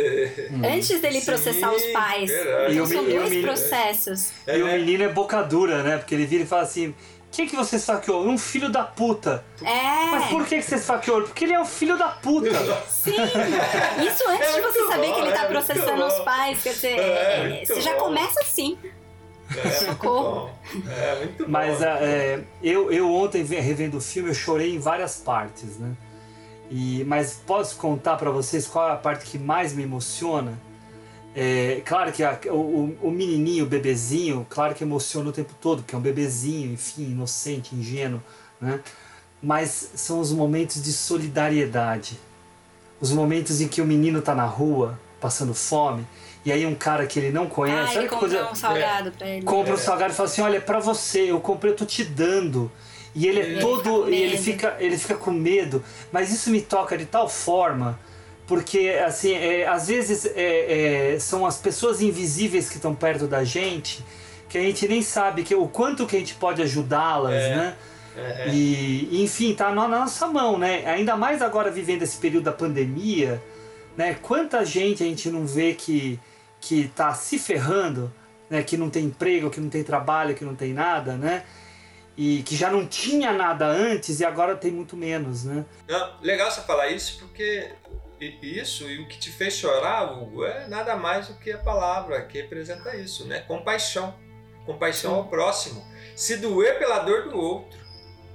Antes 0.68 1.00
dele 1.00 1.20
Sim, 1.20 1.26
processar 1.26 1.72
os 1.72 1.82
pais. 1.86 2.28
verdade. 2.30 2.72
Então 2.74 2.84
E 2.84 2.88
são 2.88 3.04
dois 3.04 3.30
menino- 3.30 3.42
processos. 3.46 4.32
E 4.46 4.62
o 4.62 4.66
menino 4.66 5.04
é 5.04 5.08
boca 5.08 5.40
dura, 5.42 5.82
né? 5.84 5.96
Porque 5.98 6.12
ele 6.14 6.26
vira 6.26 6.42
e 6.42 6.46
fala 6.46 6.62
assim: 6.62 6.92
quem 7.30 7.46
que 7.46 7.54
você 7.54 7.76
esfaqueou? 7.76 8.26
Um 8.26 8.36
filho 8.36 8.68
da 8.68 8.82
puta. 8.82 9.44
É. 9.62 10.10
Mas 10.10 10.26
por 10.30 10.44
que, 10.44 10.56
que 10.56 10.62
você 10.62 10.74
esfaqueou? 10.74 11.22
Porque 11.22 11.44
ele 11.44 11.52
é 11.52 11.60
um 11.60 11.64
filho 11.64 11.96
da 11.96 12.08
puta. 12.08 12.50
Sim! 12.88 13.12
Isso 13.14 14.28
antes 14.28 14.54
de 14.56 14.60
você 14.60 14.86
saber 14.88 15.06
bom, 15.06 15.14
que 15.14 15.20
ele 15.20 15.32
tá 15.32 15.44
é 15.44 15.46
processando 15.46 16.04
os 16.04 16.18
pais. 16.20 16.62
Quer 16.64 16.72
dizer, 16.72 16.98
É, 16.98 17.60
é, 17.62 17.64
você 17.64 17.80
já 17.80 17.92
bom. 17.92 18.06
começa 18.06 18.40
assim. 18.40 18.76
Socorro. 19.84 20.50
É, 20.88 21.18
muito 21.24 21.48
Mas 21.48 21.78
bom. 21.78 21.84
é, 21.84 22.40
eu, 22.62 22.90
eu 22.92 23.12
ontem 23.12 23.42
ve- 23.44 23.60
revendo 23.60 23.98
o 23.98 24.00
filme, 24.00 24.30
eu 24.30 24.34
chorei 24.34 24.74
em 24.74 24.78
várias 24.78 25.16
partes, 25.16 25.76
né? 25.78 25.92
E, 26.70 27.04
mas 27.04 27.40
posso 27.46 27.76
contar 27.76 28.16
pra 28.16 28.30
vocês 28.30 28.66
qual 28.66 28.88
é 28.88 28.92
a 28.92 28.96
parte 28.96 29.24
que 29.26 29.38
mais 29.38 29.72
me 29.72 29.84
emociona? 29.84 30.58
É, 31.34 31.80
claro 31.84 32.10
que 32.12 32.24
a- 32.24 32.38
o, 32.46 32.96
o- 33.02 33.10
menininho, 33.10 33.64
o 33.64 33.68
bebezinho, 33.68 34.46
claro 34.48 34.74
que 34.74 34.82
emociona 34.82 35.28
o 35.28 35.32
tempo 35.32 35.54
todo, 35.60 35.82
porque 35.82 35.94
é 35.94 35.98
um 35.98 36.00
bebezinho, 36.00 36.72
enfim, 36.72 37.10
inocente, 37.12 37.74
ingênuo, 37.74 38.22
né? 38.60 38.80
Mas 39.42 39.90
são 39.94 40.18
os 40.18 40.32
momentos 40.32 40.82
de 40.82 40.92
solidariedade. 40.92 42.18
Os 43.00 43.12
momentos 43.12 43.60
em 43.60 43.68
que 43.68 43.80
o 43.82 43.84
menino 43.86 44.22
tá 44.22 44.34
na 44.34 44.46
rua, 44.46 44.98
passando 45.20 45.54
fome, 45.54 46.06
e 46.46 46.52
aí 46.52 46.64
um 46.64 46.74
cara 46.74 47.04
que 47.06 47.18
ele 47.18 47.30
não 47.30 47.46
conhece, 47.46 47.90
Ah, 47.98 48.00
ele 48.00 48.08
que 48.08 48.14
comprou 48.14 48.30
coisa... 48.30 48.50
um 48.50 48.54
salgado 48.54 49.10
pra 49.10 49.26
ele. 49.28 49.42
Compra 49.44 49.72
o 49.72 49.76
É. 49.76 49.78
salgado 49.80 50.12
e 50.12 50.16
fala 50.16 50.28
assim: 50.28 50.40
olha, 50.42 50.56
é 50.56 50.60
pra 50.60 50.78
você, 50.80 51.30
eu 51.30 51.40
comprei, 51.40 51.72
eu 51.72 51.76
tô 51.76 51.84
te 51.84 52.02
dando. 52.04 52.70
E 53.14 53.26
ele 53.26 53.40
é 53.40 53.42
Ele 53.44 53.60
todo. 53.60 54.08
e 54.10 54.14
ele 54.22 54.38
fica, 54.38 54.76
ele 54.78 54.96
fica 54.96 55.14
com 55.16 55.30
medo. 55.30 55.82
Mas 56.12 56.30
isso 56.32 56.48
me 56.50 56.60
toca 56.60 56.96
de 56.96 57.04
tal 57.06 57.28
forma. 57.28 57.98
Porque, 58.46 58.90
assim, 59.04 59.32
é, 59.34 59.66
às 59.66 59.88
vezes 59.88 60.24
é, 60.36 61.14
é, 61.14 61.18
são 61.18 61.44
as 61.44 61.56
pessoas 61.58 62.00
invisíveis 62.00 62.68
que 62.68 62.76
estão 62.76 62.94
perto 62.94 63.26
da 63.26 63.42
gente 63.42 64.04
que 64.48 64.56
a 64.56 64.60
gente 64.60 64.86
nem 64.86 65.02
sabe 65.02 65.42
que, 65.42 65.52
o 65.56 65.66
quanto 65.66 66.06
que 66.06 66.14
a 66.14 66.18
gente 66.20 66.34
pode 66.34 66.62
ajudá-las, 66.62 67.34
É. 67.34 67.56
né? 67.56 67.74
É, 68.16 68.20
é. 68.48 68.48
E, 68.54 69.22
enfim, 69.24 69.52
tá 69.54 69.72
na 69.72 69.88
na 69.88 69.98
nossa 70.00 70.28
mão, 70.28 70.56
né? 70.56 70.84
Ainda 70.86 71.16
mais 71.16 71.42
agora 71.42 71.70
vivendo 71.70 72.02
esse 72.02 72.16
período 72.16 72.44
da 72.44 72.52
pandemia, 72.52 73.42
né? 73.96 74.16
Quanta 74.22 74.64
gente 74.64 75.02
a 75.02 75.06
gente 75.06 75.28
não 75.30 75.44
vê 75.44 75.74
que, 75.74 76.18
que 76.66 76.88
tá 76.88 77.14
se 77.14 77.38
ferrando, 77.38 78.12
né? 78.50 78.60
Que 78.60 78.76
não 78.76 78.90
tem 78.90 79.04
emprego, 79.04 79.50
que 79.50 79.60
não 79.60 79.70
tem 79.70 79.84
trabalho, 79.84 80.34
que 80.34 80.44
não 80.44 80.56
tem 80.56 80.72
nada, 80.72 81.12
né? 81.16 81.44
E 82.16 82.42
que 82.42 82.56
já 82.56 82.68
não 82.70 82.84
tinha 82.86 83.32
nada 83.32 83.66
antes 83.66 84.18
e 84.18 84.24
agora 84.24 84.56
tem 84.56 84.72
muito 84.72 84.96
menos, 84.96 85.44
né? 85.44 85.64
Não, 85.86 86.20
legal 86.20 86.50
você 86.50 86.62
falar 86.62 86.88
isso 86.88 87.18
porque 87.20 87.70
isso 88.42 88.88
e 88.90 89.00
o 89.00 89.06
que 89.06 89.16
te 89.18 89.30
fez 89.30 89.54
chorar, 89.54 90.10
Hugo, 90.10 90.44
é 90.44 90.66
nada 90.66 90.96
mais 90.96 91.28
do 91.28 91.34
que 91.34 91.52
a 91.52 91.58
palavra 91.58 92.22
que 92.24 92.40
representa 92.40 92.96
isso, 92.96 93.26
né? 93.26 93.40
Compaixão. 93.40 94.14
Compaixão 94.64 95.14
ao 95.14 95.28
próximo. 95.28 95.86
Se 96.16 96.38
doer 96.38 96.78
pela 96.80 96.98
dor 97.00 97.28
do 97.28 97.38
outro, 97.38 97.78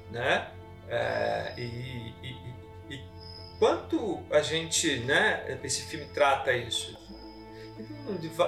né? 0.10 0.48
É, 0.88 1.53
e, 1.58 1.62
e- 1.62 2.36
e- 2.90 2.95
e 2.95 3.02
quanto 3.60 4.22
a 4.32 4.41
gente, 4.41 4.99
né? 4.99 5.60
Esse 5.64 5.82
filme 5.82 6.06
trata 6.14 6.53
isso 6.53 7.01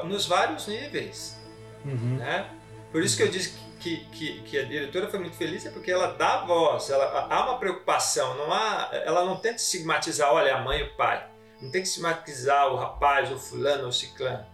nos 0.05 0.26
vários 0.26 0.68
níveis, 0.68 1.39
né? 1.85 2.49
Por 2.91 3.01
isso 3.01 3.18
que 3.18 3.23
eu 3.23 3.27
disse 3.27 3.57
que, 3.80 3.97
que, 4.05 4.41
que, 4.43 4.57
a 4.57 4.64
diretora 4.64 5.10
foi 5.10 5.19
muito 5.19 5.35
feliz, 5.35 5.65
é 5.65 5.72
porque 5.72 5.91
ela 5.91 6.14
dá 6.14 6.45
voz, 6.45 6.89
ela, 6.89 7.27
há 7.30 7.43
uma 7.43 7.57
preocupação, 7.57 8.38
não 8.38 8.53
há, 8.53 8.89
ela 8.93 9.26
não 9.26 9.35
tenta 9.38 9.55
estigmatizar, 9.55 10.31
olha, 10.31 10.55
a 10.55 10.61
mãe 10.61 10.80
e 10.80 10.84
o 10.84 10.95
pai. 10.95 11.27
Não 11.61 11.72
tem 11.72 11.81
que 11.81 11.88
estigmatizar 11.88 12.72
o 12.72 12.77
rapaz, 12.77 13.31
o 13.31 13.38
fulano, 13.38 13.84
ou 13.84 13.89
o 13.89 13.93
ciclano. 13.93 14.45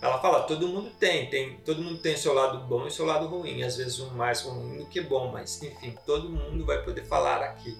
Ela 0.00 0.18
fala, 0.20 0.42
todo 0.44 0.68
mundo 0.68 0.90
tem, 0.98 1.28
tem, 1.28 1.56
todo 1.58 1.82
mundo 1.82 1.98
tem 1.98 2.16
seu 2.16 2.32
lado 2.32 2.58
bom 2.66 2.86
e 2.86 2.90
seu 2.90 3.06
lado 3.06 3.26
ruim, 3.26 3.62
às 3.62 3.76
vezes 3.76 4.00
um 4.00 4.10
mais 4.10 4.42
ruim 4.42 4.78
do 4.78 4.86
que 4.86 5.00
bom, 5.00 5.30
mas 5.32 5.62
enfim, 5.62 5.96
todo 6.06 6.28
mundo 6.28 6.64
vai 6.64 6.82
poder 6.82 7.04
falar 7.06 7.42
aqui, 7.42 7.76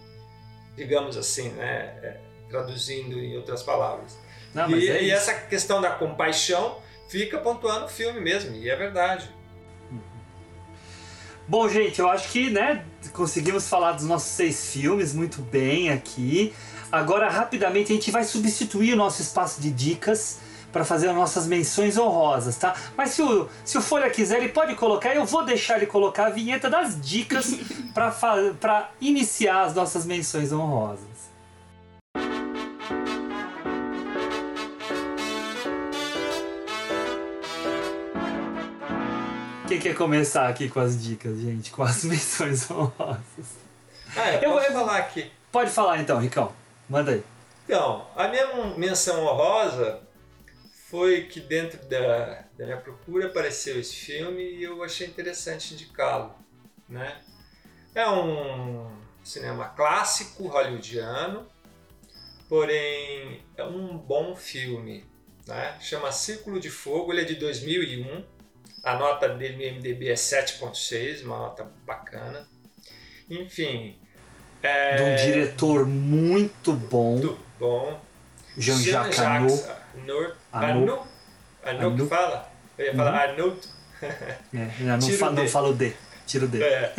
digamos 0.75 1.17
assim, 1.17 1.51
né? 1.51 1.99
É, 2.03 2.21
traduzindo 2.49 3.19
em 3.19 3.37
outras 3.37 3.63
palavras. 3.63 4.19
Não, 4.55 4.69
mas 4.69 4.83
e, 4.83 4.89
é 4.89 5.03
e 5.05 5.11
essa 5.11 5.35
questão 5.35 5.81
da 5.81 5.91
compaixão 5.91 6.79
fica 7.09 7.39
pontuando 7.39 7.87
o 7.87 7.89
filme 7.89 8.21
mesmo, 8.21 8.55
e 8.55 8.71
é 8.71 8.77
verdade. 8.77 9.29
Bom, 11.47 11.69
gente, 11.69 12.01
eu 12.01 12.09
acho 12.09 12.31
que, 12.31 12.49
né, 12.49 12.85
conseguimos 13.13 13.69
falar 13.69 13.93
dos 13.93 14.05
nossos 14.07 14.31
seis 14.31 14.71
filmes 14.73 15.13
muito 15.13 15.43
bem 15.43 15.91
aqui. 15.91 16.55
Agora, 16.91 17.29
rapidamente, 17.29 17.93
a 17.93 17.95
gente 17.95 18.11
vai 18.11 18.25
substituir 18.25 18.95
o 18.95 18.97
nosso 18.97 19.21
espaço 19.21 19.61
de 19.61 19.71
dicas 19.71 20.39
para 20.73 20.85
fazer 20.85 21.09
as 21.09 21.15
nossas 21.15 21.47
menções 21.47 21.97
honrosas, 21.99 22.57
tá? 22.57 22.75
Mas 22.97 23.11
se 23.11 23.23
o, 23.23 23.49
se 23.65 23.79
o 23.79 23.83
Folha 23.83 24.11
quiser, 24.11 24.39
ele 24.39 24.49
pode 24.49 24.75
colocar, 24.75 25.15
eu 25.15 25.25
vou 25.25 25.45
deixar 25.45 25.77
ele 25.77 25.87
colocar 25.87 26.27
a 26.27 26.31
vinheta 26.31 26.69
das 26.69 27.01
dicas 27.01 27.55
para 27.95 28.91
iniciar 29.01 29.63
as 29.63 29.75
nossas 29.75 30.05
menções 30.05 30.51
honrosas. 30.51 31.14
Quem 39.75 39.81
quer 39.81 39.97
começar 39.97 40.49
aqui 40.49 40.69
com 40.69 40.79
as 40.79 41.03
dicas, 41.03 41.37
gente? 41.41 41.73
Com 41.73 41.83
as 41.83 42.05
menções 42.07 42.71
honrosas? 42.71 43.57
Ah, 44.17 44.35
eu, 44.35 44.53
Eu- 44.53 44.59
eu- 44.61 44.73
falar 44.73 44.99
aqui. 44.99 45.33
Pode 45.51 45.69
falar 45.73 45.99
então, 46.01 46.21
Ricão. 46.21 46.53
Manda 46.89 47.11
aí. 47.11 47.25
Então, 47.65 48.07
a 48.15 48.29
minha 48.29 48.77
menção 48.77 49.25
honrosa 49.27 50.01
foi 50.89 51.23
que 51.25 51.41
dentro 51.41 51.85
da, 51.89 52.45
da 52.57 52.65
minha 52.67 52.77
procura 52.77 53.27
apareceu 53.27 53.81
esse 53.81 53.97
filme 53.97 54.43
e 54.43 54.63
eu 54.63 54.81
achei 54.85 55.09
interessante 55.09 55.75
indicá-lo. 55.75 56.33
Né? 56.89 57.17
É 57.97 58.09
um 58.09 58.89
cinema 59.25 59.71
clássico 59.71 60.47
hollywoodiano, 60.47 61.49
porém 62.49 63.43
é 63.57 63.65
um 63.65 63.99
bom 63.99 64.37
filme. 64.37 65.05
Né? 65.49 65.77
Chama 65.81 66.13
Círculo 66.13 66.61
de 66.61 66.71
Fogo, 66.71 67.13
ele 67.13 67.23
é 67.23 67.25
de 67.25 67.35
2001. 67.35 68.25
A 68.85 68.97
nota 68.99 69.29
dele 69.31 69.57
no 69.57 69.63
IMDb 69.63 70.09
é 70.09 70.15
7.6, 70.15 71.25
uma 71.25 71.39
nota 71.39 71.67
bacana. 71.87 72.47
Enfim. 73.31 73.99
É... 74.63 74.97
De 74.97 75.03
um 75.03 75.17
diretor 75.17 75.87
muito 75.87 76.73
bom. 76.73 77.37
bom. 77.59 78.01
Jean-Jacques. 78.57 79.19
Annaud. 79.19 79.65
Annaud. 79.97 80.35
Annaud. 80.53 81.03
Annaud 81.65 82.03
que 82.03 82.09
fala? 82.09 82.53
Eu 82.79 82.87
ia 82.87 82.95
falar 82.95 83.13
Uhum. 83.13 83.19
Arnaud. 83.19 83.61
É, 84.53 84.71
não, 84.81 84.99
Tiro 84.99 85.19
fa 85.19 85.27
não 85.31 85.45
D. 85.45 85.49
falo 85.49 85.73
D. 85.73 85.93
Tiro 86.27 86.47
D. 86.47 86.63
É. 86.63 86.93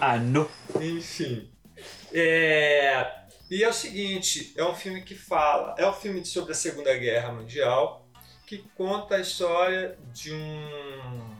Arnaud. 0.00 0.48
no. 0.74 0.82
Enfim. 0.82 1.50
É, 2.12 3.06
E 3.50 3.62
é 3.62 3.68
o 3.68 3.72
seguinte, 3.72 4.52
é 4.56 4.64
um 4.64 4.74
filme 4.74 5.02
que 5.02 5.14
fala, 5.14 5.74
é 5.78 5.86
um 5.88 5.92
filme 5.92 6.24
sobre 6.24 6.52
a 6.52 6.54
Segunda 6.54 6.94
Guerra 6.96 7.32
Mundial, 7.32 8.03
que 8.46 8.58
conta 8.76 9.16
a 9.16 9.20
história 9.20 9.96
de 10.12 10.32
um 10.32 11.34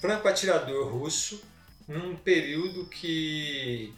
franco-atirador 0.00 0.88
russo 0.88 1.42
num 1.86 2.16
período 2.16 2.86
que 2.86 3.94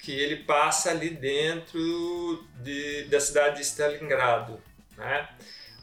que 0.00 0.12
ele 0.12 0.36
passa 0.44 0.90
ali 0.90 1.10
dentro 1.10 2.42
de, 2.62 3.04
da 3.04 3.20
cidade 3.20 3.56
de 3.56 3.62
Stalingrado, 3.62 4.58
né? 4.96 5.28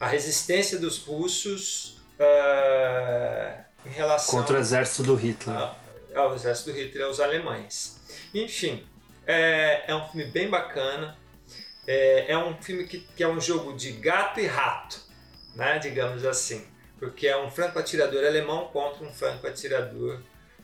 A 0.00 0.08
resistência 0.08 0.76
dos 0.76 0.98
russos 0.98 1.98
ah, 2.18 3.64
em 3.86 3.90
relação 3.90 4.40
Contra 4.40 4.56
o 4.56 4.60
exército 4.60 5.04
do 5.04 5.14
Hitler. 5.14 5.56
ao 6.14 6.34
exército 6.34 6.72
do 6.72 6.76
Hitler, 6.76 7.06
aos 7.06 7.20
alemães. 7.20 8.00
Enfim, 8.34 8.84
é, 9.26 9.84
é 9.86 9.94
um 9.94 10.06
filme 10.08 10.24
bem 10.30 10.48
bacana. 10.48 11.16
É, 11.86 12.32
é 12.32 12.38
um 12.38 12.60
filme 12.60 12.86
que, 12.86 12.98
que 12.98 13.22
é 13.22 13.28
um 13.28 13.40
jogo 13.40 13.74
de 13.74 13.92
gato 13.92 14.40
e 14.40 14.46
rato, 14.46 15.00
né? 15.58 15.78
digamos 15.78 16.24
assim. 16.24 16.64
porque 16.98 17.26
é 17.28 17.36
um 17.36 17.50
franco-atirador 17.50 18.24
alemão 18.24 18.68
contra 18.72 19.04
um 19.04 19.12
franco-atirador 19.12 20.20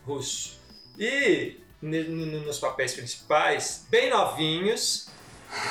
russo. 0.06 0.58
E 0.98 1.60
nos 1.82 2.58
papéis 2.58 2.94
principais, 2.94 3.84
bem 3.90 4.08
novinhos, 4.10 5.08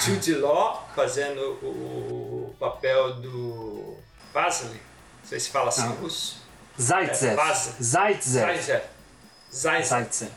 Jude 0.01 0.35
Law 0.35 0.87
fazendo 0.95 1.41
o, 1.63 2.55
papel 2.59 3.15
do 3.15 3.97
Vasily, 4.33 4.79
não 5.21 5.27
sei 5.27 5.39
se 5.39 5.49
fala 5.49 5.69
assim 5.69 5.81
Ah. 5.83 5.87
russo. 5.87 6.41
Zaitsev. 6.79 7.33
É, 7.39 7.53
Zaitsev. 7.83 7.83
Zaitsev. 7.83 8.81
Zaitsev. 9.51 9.89
Zaitsev. 9.89 10.31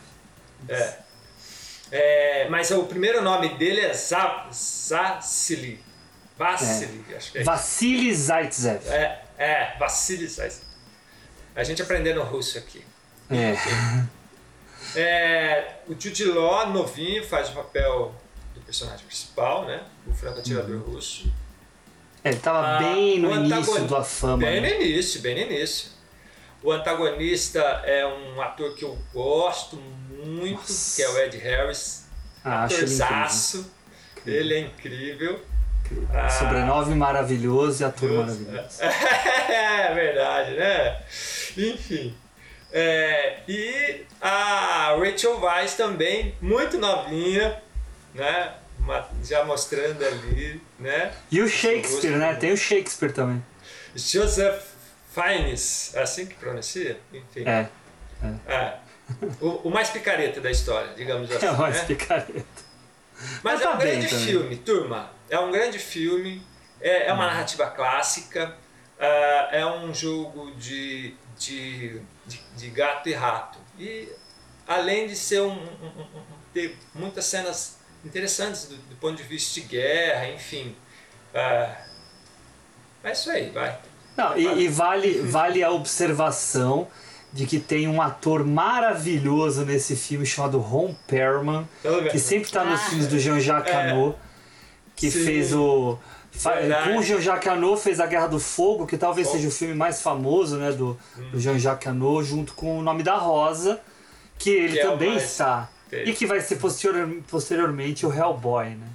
É. 0.68 0.98
É, 1.92 2.48
mas 2.48 2.70
o 2.72 2.84
primeiro 2.84 3.22
nome 3.22 3.50
dele 3.56 3.80
é 3.80 3.92
Za- 3.94 4.48
Vassili, 6.38 7.04
acho 7.16 7.32
que 7.32 7.38
é. 7.38 7.42
Vassili 7.42 8.14
Zaitsev. 8.14 8.86
É, 8.88 9.22
é, 9.38 9.76
Vassili 9.78 10.26
Zaitsev. 10.26 10.64
A 11.54 11.64
gente 11.64 11.80
aprendendo 11.80 12.22
russo 12.22 12.58
aqui. 12.58 12.84
É. 13.30 13.54
É, 14.94 15.78
o 15.88 15.92
Jude 15.98 16.24
Law, 16.24 16.70
novinho, 16.70 17.26
faz 17.26 17.50
o 17.50 17.52
papel 17.54 18.14
do 18.54 18.60
personagem 18.60 19.04
principal, 19.04 19.64
né? 19.66 19.82
O 20.06 20.14
franco-atirador 20.14 20.80
russo. 20.82 21.30
É, 22.22 22.30
Ele 22.30 22.38
tava 22.38 22.76
Ah, 22.76 22.78
bem 22.78 23.18
no 23.18 23.34
início 23.34 23.84
da 23.86 24.04
fama. 24.04 24.38
Bem 24.38 24.60
né? 24.60 24.70
no 24.70 24.82
início, 24.82 25.20
bem 25.20 25.34
no 25.34 25.52
início. 25.52 25.90
O 26.62 26.70
antagonista 26.72 27.60
é 27.84 28.06
um 28.06 28.40
ator 28.40 28.74
que 28.74 28.84
eu 28.84 28.96
gosto 29.12 29.76
muito, 30.24 30.64
que 30.94 31.02
é 31.02 31.08
o 31.08 31.18
Ed 31.18 31.36
Harris. 31.36 32.06
Ah, 32.44 32.64
acho 32.64 32.76
ele 32.76 32.84
Atorzaço. 32.84 33.70
Ele 34.24 34.54
é 34.54 34.60
incrível. 34.60 35.44
Ah, 36.12 36.28
Sobrenome 36.28 36.94
maravilhoso 36.94 37.82
e 37.82 37.84
ator 37.84 38.10
maravilhoso. 38.10 38.82
é 38.82 39.94
verdade, 39.94 40.56
né? 40.56 41.00
Enfim. 41.56 42.14
É, 42.72 43.38
e 43.48 44.04
a 44.20 44.96
Rachel 44.98 45.40
Weisz 45.40 45.74
também, 45.74 46.34
muito 46.40 46.78
novinha, 46.78 47.62
né? 48.14 48.54
Já 49.24 49.44
mostrando 49.44 50.04
ali, 50.04 50.60
né? 50.78 51.12
E 51.30 51.40
o 51.40 51.48
Shakespeare, 51.48 52.16
né? 52.16 52.34
Tem 52.34 52.52
o 52.52 52.56
Shakespeare 52.56 53.12
também. 53.12 53.44
Joseph 53.94 54.62
Fiennes, 55.12 55.94
é 55.94 56.02
assim 56.02 56.26
que 56.26 56.34
pronuncia? 56.34 57.00
Enfim. 57.12 57.44
É. 57.46 57.68
É. 58.46 58.74
O, 59.40 59.68
o 59.68 59.70
mais 59.70 59.88
picareta 59.90 60.40
da 60.40 60.50
história, 60.50 60.92
digamos 60.94 61.30
assim. 61.30 61.46
É 61.46 61.50
o 61.50 61.58
mais 61.58 61.76
né? 61.76 61.84
picareta. 61.84 62.65
Mas, 63.42 63.42
Mas 63.42 63.60
é 63.60 63.64
tá 63.64 63.74
um 63.74 63.78
grande 63.78 64.08
também. 64.08 64.24
filme, 64.26 64.56
turma. 64.56 65.10
É 65.30 65.38
um 65.38 65.50
grande 65.50 65.78
filme. 65.78 66.42
É, 66.80 67.06
é 67.08 67.12
uma 67.12 67.26
narrativa 67.26 67.66
clássica. 67.68 68.54
ah, 69.00 69.48
é 69.52 69.64
um 69.66 69.92
jogo 69.94 70.50
de, 70.56 71.14
de, 71.38 72.00
de, 72.26 72.40
de 72.56 72.70
gato 72.70 73.08
e 73.08 73.12
rato. 73.14 73.58
E 73.78 74.08
além 74.66 75.06
de 75.06 75.16
ser 75.16 75.40
um, 75.40 75.50
um- 75.52 75.52
um- 75.54 76.18
um- 76.18 76.36
ter 76.52 76.76
muitas 76.94 77.24
cenas 77.26 77.78
interessantes 78.04 78.66
do, 78.66 78.76
do 78.76 78.96
ponto 78.96 79.16
de 79.16 79.22
vista 79.22 79.60
de 79.60 79.66
guerra, 79.66 80.28
enfim. 80.28 80.74
Ah, 81.34 81.74
é 83.04 83.12
isso 83.12 83.30
aí, 83.30 83.50
vai. 83.50 83.78
Não, 84.16 84.36
e, 84.36 84.62
e 84.64 84.68
vale, 84.68 85.20
vale 85.20 85.62
a 85.62 85.70
observação 85.70 86.88
de 87.36 87.46
que 87.46 87.58
tem 87.60 87.86
um 87.86 88.00
ator 88.00 88.44
maravilhoso 88.44 89.64
nesse 89.64 89.94
filme 89.94 90.24
chamado 90.24 90.58
Ron 90.58 90.94
Perlman, 91.06 91.68
que 92.10 92.18
sempre 92.18 92.50
tá 92.50 92.64
nos 92.64 92.80
Ah. 92.80 92.84
filmes 92.84 93.06
do 93.08 93.18
Jean-Jacques 93.18 93.72
É. 93.72 93.90
Hano, 93.90 94.14
que 94.94 95.10
Sim. 95.10 95.24
fez 95.24 95.52
o. 95.54 95.98
Verdade. 96.32 96.90
Com 96.92 96.98
o 96.98 97.02
Jean-Jacques 97.02 97.48
Hano 97.50 97.76
fez 97.76 97.98
A 98.00 98.06
Guerra 98.06 98.26
do 98.26 98.38
Fogo, 98.38 98.86
que 98.86 98.96
talvez 98.98 99.26
Fogo. 99.26 99.38
seja 99.38 99.48
o 99.48 99.52
filme 99.52 99.74
mais 99.74 100.02
famoso 100.02 100.56
né, 100.58 100.70
do, 100.72 100.98
Hum. 101.18 101.30
do 101.32 101.40
Jean-Jacques 101.40 101.86
Hano, 101.88 102.22
junto 102.22 102.52
com 102.54 102.78
O 102.78 102.82
Nome 102.82 103.02
da 103.02 103.16
Rosa, 103.16 103.80
que 104.38 104.50
ele 104.50 104.74
Que 104.74 104.80
é 104.80 104.86
também 104.86 105.10
mais 105.12 105.24
está. 105.24 105.68
E 105.92 106.12
que 106.12 106.26
vai 106.26 106.40
ser 106.40 106.56
posterior, 106.56 107.08
posteriormente 107.30 108.04
o 108.04 108.12
Hellboy, 108.12 108.70
né? 108.70 108.86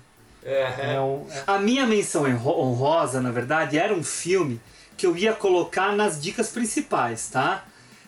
É, 0.44 0.94
É 0.96 1.00
um- 1.00 1.26
A 1.48 1.58
minha 1.58 1.86
menção 1.86 2.26
honro- 2.26 2.60
honrosa, 2.62 3.22
na 3.22 3.32
verdade, 3.32 3.78
era 3.78 3.94
um 3.94 4.04
filme 4.04 4.60
que 4.98 5.06
eu 5.08 5.16
ia 5.18 5.34
colocar 5.34 5.96
nas 5.96 6.22
dicas 6.22 6.50
principais, 6.50 7.28
tá? 7.30 7.64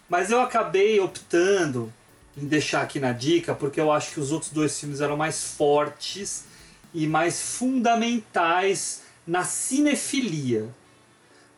Mas 0.09 0.31
eu 0.31 0.41
acabei 0.41 0.99
optando 0.99 1.91
em 2.38 2.45
deixar 2.45 2.81
aqui 2.81 2.99
na 2.99 3.11
dica 3.11 3.53
porque 3.53 3.80
eu 3.80 3.91
acho 3.91 4.13
que 4.13 4.19
os 4.19 4.31
outros 4.31 4.51
dois 4.51 4.80
filmes 4.80 5.01
eram 5.01 5.17
mais 5.17 5.43
fortes 5.43 6.45
e 6.93 7.07
mais 7.07 7.41
fundamentais 7.41 9.01
na 9.25 9.43
cinefilia. 9.43 10.67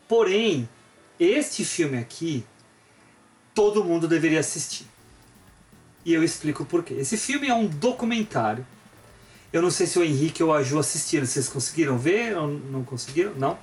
Porém, 0.08 0.70
este 1.20 1.66
filme 1.66 1.98
aqui 1.98 2.46
todo 3.54 3.84
mundo 3.84 4.08
deveria 4.08 4.40
assistir. 4.40 4.86
E 6.06 6.14
eu 6.14 6.24
explico 6.24 6.66
por 6.66 6.84
quê. 6.84 6.94
Esse 6.96 7.18
filme 7.18 7.48
é 7.48 7.54
um 7.54 7.66
documentário 7.66 8.66
eu 9.56 9.62
não 9.62 9.72
sei 9.72 9.88
se 9.88 9.98
o 9.98 10.04
Henrique 10.04 10.44
ou 10.44 10.54
a 10.54 10.62
Ju 10.62 10.78
assistiram. 10.78 11.26
Vocês 11.26 11.48
conseguiram 11.48 11.98
ver 11.98 12.36
ou 12.36 12.46
não 12.46 12.84
conseguiram? 12.84 13.34
Não. 13.36 13.58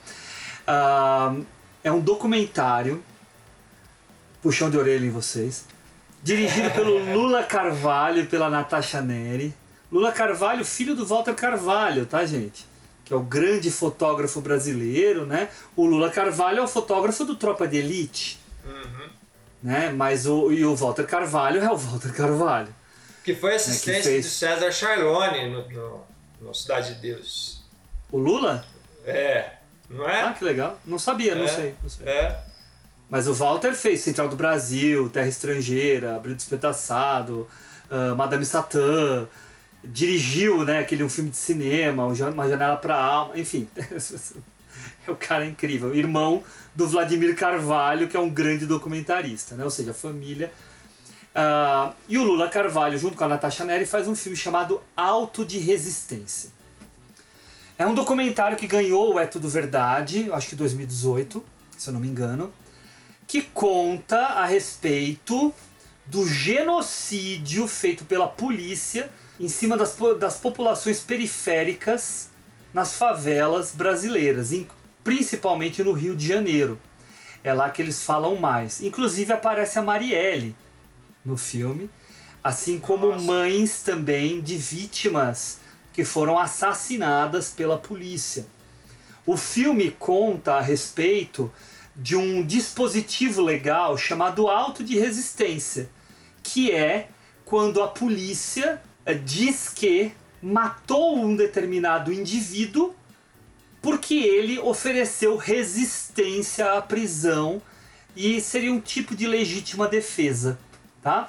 Ah, 0.66 1.36
é 1.84 1.92
um 1.92 2.00
documentário. 2.00 3.04
Puxão 4.42 4.68
de 4.70 4.76
orelha 4.76 5.04
em 5.06 5.10
vocês. 5.10 5.64
Dirigido 6.22 6.70
pelo 6.72 6.98
Lula 7.12 7.42
Carvalho 7.44 8.22
e 8.22 8.26
pela 8.26 8.50
Natasha 8.50 9.00
Neri. 9.00 9.54
Lula 9.90 10.12
Carvalho, 10.12 10.64
filho 10.64 10.94
do 10.94 11.04
Walter 11.06 11.34
Carvalho, 11.34 12.06
tá, 12.06 12.24
gente? 12.24 12.66
Que 13.04 13.12
é 13.12 13.16
o 13.16 13.20
grande 13.20 13.70
fotógrafo 13.70 14.40
brasileiro, 14.40 15.26
né? 15.26 15.48
O 15.76 15.84
Lula 15.84 16.10
Carvalho 16.10 16.58
é 16.60 16.62
o 16.62 16.68
fotógrafo 16.68 17.24
do 17.24 17.34
Tropa 17.36 17.66
de 17.68 17.76
Elite, 17.78 18.38
Uhum. 18.64 19.08
né? 19.62 19.90
Mas 19.90 20.26
o, 20.26 20.52
e 20.52 20.64
o 20.64 20.74
Walter 20.76 21.04
Carvalho 21.06 21.60
é 21.62 21.70
o 21.70 21.76
Walter 21.76 22.12
Carvalho. 22.12 22.74
Que 23.24 23.34
foi 23.34 23.54
assistente 23.56 23.98
É, 23.98 24.02
fez- 24.02 24.24
do 24.26 24.30
César 24.30 24.72
Charlone 24.72 25.48
no, 25.50 25.68
no, 25.68 26.00
no 26.40 26.54
Cidade 26.54 26.94
de 26.94 27.00
Deus. 27.00 27.62
O 28.10 28.18
Lula? 28.18 28.64
É, 29.04 29.50
não 29.90 30.08
é? 30.08 30.22
Ah, 30.22 30.32
que 30.32 30.44
legal. 30.44 30.78
Não 30.84 30.98
sabia, 30.98 31.34
não 31.34 31.44
É, 31.44 31.48
sei. 31.48 31.74
Não 31.82 31.88
sei. 31.90 32.06
É. 32.08 32.38
Mas 33.12 33.28
o 33.28 33.34
Walter 33.34 33.74
fez 33.74 34.00
Central 34.00 34.26
do 34.26 34.36
Brasil, 34.36 35.10
Terra 35.10 35.28
Estrangeira, 35.28 36.16
Abril 36.16 36.34
Despedaçado, 36.34 37.46
ah, 37.90 38.14
Madame 38.14 38.42
Satã, 38.46 39.28
dirigiu 39.84 40.64
né, 40.64 40.78
aquele 40.78 41.04
um 41.04 41.10
filme 41.10 41.28
de 41.28 41.36
cinema, 41.36 42.06
um 42.06 42.14
Uma 42.14 42.48
Janela 42.48 42.78
para 42.78 42.94
a 42.94 43.04
Alma, 43.04 43.38
enfim. 43.38 43.68
o 45.06 45.14
cara 45.20 45.44
é 45.44 45.48
incrível. 45.48 45.94
Irmão 45.94 46.42
do 46.74 46.88
Vladimir 46.88 47.36
Carvalho, 47.36 48.08
que 48.08 48.16
é 48.16 48.20
um 48.20 48.30
grande 48.30 48.64
documentarista, 48.64 49.56
né? 49.56 49.64
ou 49.64 49.70
seja, 49.70 49.92
família. 49.92 50.50
Ah, 51.34 51.92
e 52.08 52.16
o 52.16 52.24
Lula 52.24 52.48
Carvalho, 52.48 52.96
junto 52.96 53.14
com 53.14 53.24
a 53.24 53.28
Natasha 53.28 53.62
Neri, 53.62 53.84
faz 53.84 54.08
um 54.08 54.14
filme 54.14 54.38
chamado 54.38 54.80
Alto 54.96 55.44
de 55.44 55.58
Resistência. 55.58 56.48
É 57.76 57.86
um 57.86 57.92
documentário 57.92 58.56
que 58.56 58.66
ganhou 58.66 59.16
o 59.16 59.20
É 59.20 59.26
Tudo 59.26 59.50
Verdade, 59.50 60.32
acho 60.32 60.48
que 60.48 60.56
2018, 60.56 61.44
se 61.76 61.90
eu 61.90 61.92
não 61.92 62.00
me 62.00 62.08
engano, 62.08 62.50
que 63.32 63.40
conta 63.40 64.18
a 64.18 64.44
respeito 64.44 65.54
do 66.04 66.28
genocídio 66.28 67.66
feito 67.66 68.04
pela 68.04 68.28
polícia 68.28 69.10
em 69.40 69.48
cima 69.48 69.74
das, 69.74 69.96
das 70.20 70.36
populações 70.36 71.00
periféricas 71.00 72.28
nas 72.74 72.92
favelas 72.92 73.72
brasileiras, 73.74 74.52
em- 74.52 74.68
principalmente 75.02 75.82
no 75.82 75.92
Rio 75.92 76.14
de 76.14 76.28
Janeiro. 76.28 76.78
É 77.42 77.54
lá 77.54 77.70
que 77.70 77.80
eles 77.80 78.02
falam 78.02 78.36
mais. 78.36 78.82
Inclusive 78.82 79.32
aparece 79.32 79.78
a 79.78 79.82
Marielle 79.82 80.54
no 81.24 81.38
filme, 81.38 81.88
assim 82.44 82.78
como 82.78 83.18
mães 83.18 83.82
também 83.82 84.42
de 84.42 84.58
vítimas 84.58 85.56
que 85.94 86.04
foram 86.04 86.38
assassinadas 86.38 87.48
pela 87.48 87.78
polícia. 87.78 88.44
O 89.24 89.38
filme 89.38 89.90
conta 89.98 90.56
a 90.56 90.60
respeito 90.60 91.50
de 91.94 92.16
um 92.16 92.44
dispositivo 92.44 93.42
legal 93.42 93.96
chamado 93.98 94.48
auto 94.48 94.82
de 94.82 94.98
resistência, 94.98 95.90
que 96.42 96.70
é 96.70 97.08
quando 97.44 97.82
a 97.82 97.88
polícia 97.88 98.80
eh, 99.04 99.14
diz 99.14 99.68
que 99.68 100.12
matou 100.42 101.18
um 101.18 101.36
determinado 101.36 102.12
indivíduo 102.12 102.94
porque 103.80 104.14
ele 104.14 104.58
ofereceu 104.58 105.36
resistência 105.36 106.74
à 106.74 106.80
prisão 106.82 107.60
e 108.14 108.40
seria 108.40 108.72
um 108.72 108.80
tipo 108.80 109.14
de 109.14 109.26
legítima 109.26 109.88
defesa, 109.88 110.58
tá? 111.02 111.28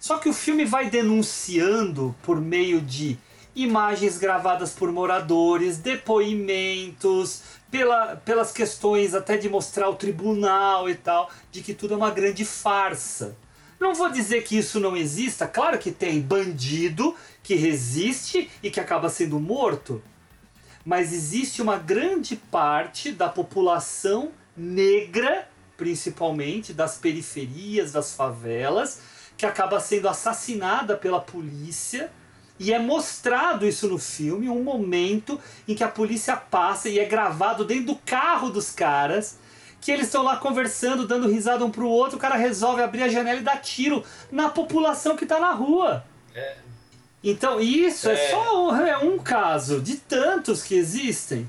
Só 0.00 0.18
que 0.18 0.28
o 0.28 0.32
filme 0.32 0.64
vai 0.64 0.90
denunciando 0.90 2.14
por 2.22 2.40
meio 2.40 2.80
de 2.80 3.18
imagens 3.54 4.18
gravadas 4.18 4.72
por 4.72 4.92
moradores, 4.92 5.78
depoimentos, 5.78 7.42
pela, 7.70 8.16
pelas 8.16 8.52
questões 8.52 9.14
até 9.14 9.36
de 9.36 9.48
mostrar 9.48 9.88
o 9.88 9.94
tribunal 9.94 10.88
e 10.88 10.94
tal, 10.94 11.30
de 11.50 11.62
que 11.62 11.74
tudo 11.74 11.94
é 11.94 11.96
uma 11.96 12.10
grande 12.10 12.44
farsa. 12.44 13.36
Não 13.78 13.94
vou 13.94 14.10
dizer 14.10 14.42
que 14.42 14.58
isso 14.58 14.80
não 14.80 14.96
exista, 14.96 15.46
claro 15.46 15.78
que 15.78 15.92
tem 15.92 16.20
bandido 16.20 17.14
que 17.42 17.54
resiste 17.54 18.50
e 18.62 18.70
que 18.70 18.80
acaba 18.80 19.08
sendo 19.08 19.38
morto, 19.38 20.02
mas 20.84 21.12
existe 21.12 21.62
uma 21.62 21.76
grande 21.76 22.34
parte 22.34 23.12
da 23.12 23.28
população 23.28 24.32
negra 24.56 25.46
principalmente, 25.78 26.74
das 26.74 26.98
periferias, 26.98 27.92
das 27.92 28.12
favelas, 28.12 29.00
que 29.36 29.46
acaba 29.46 29.78
sendo 29.78 30.08
assassinada 30.08 30.96
pela 30.96 31.20
polícia. 31.20 32.10
E 32.58 32.72
é 32.72 32.78
mostrado 32.78 33.66
isso 33.66 33.86
no 33.88 33.98
filme, 33.98 34.48
um 34.48 34.62
momento 34.62 35.40
em 35.66 35.74
que 35.74 35.84
a 35.84 35.88
polícia 35.88 36.36
passa 36.36 36.88
e 36.88 36.98
é 36.98 37.04
gravado 37.04 37.64
dentro 37.64 37.86
do 37.86 37.96
carro 37.96 38.50
dos 38.50 38.70
caras, 38.70 39.38
que 39.80 39.92
eles 39.92 40.06
estão 40.06 40.24
lá 40.24 40.36
conversando, 40.36 41.06
dando 41.06 41.28
risada 41.28 41.64
um 41.64 41.70
pro 41.70 41.88
outro, 41.88 42.16
o 42.16 42.20
cara 42.20 42.34
resolve 42.34 42.82
abrir 42.82 43.02
a 43.04 43.08
janela 43.08 43.38
e 43.38 43.44
dar 43.44 43.58
tiro 43.58 44.02
na 44.30 44.48
população 44.48 45.16
que 45.16 45.24
tá 45.24 45.38
na 45.38 45.52
rua. 45.52 46.04
É. 46.34 46.56
Então, 47.22 47.60
isso 47.60 48.08
é, 48.08 48.14
É. 48.14 48.30
só 48.30 48.68
um, 48.68 48.76
é 48.76 48.98
um 48.98 49.18
caso 49.18 49.80
de 49.80 49.96
tantos 49.96 50.62
que 50.62 50.74
existem. 50.74 51.48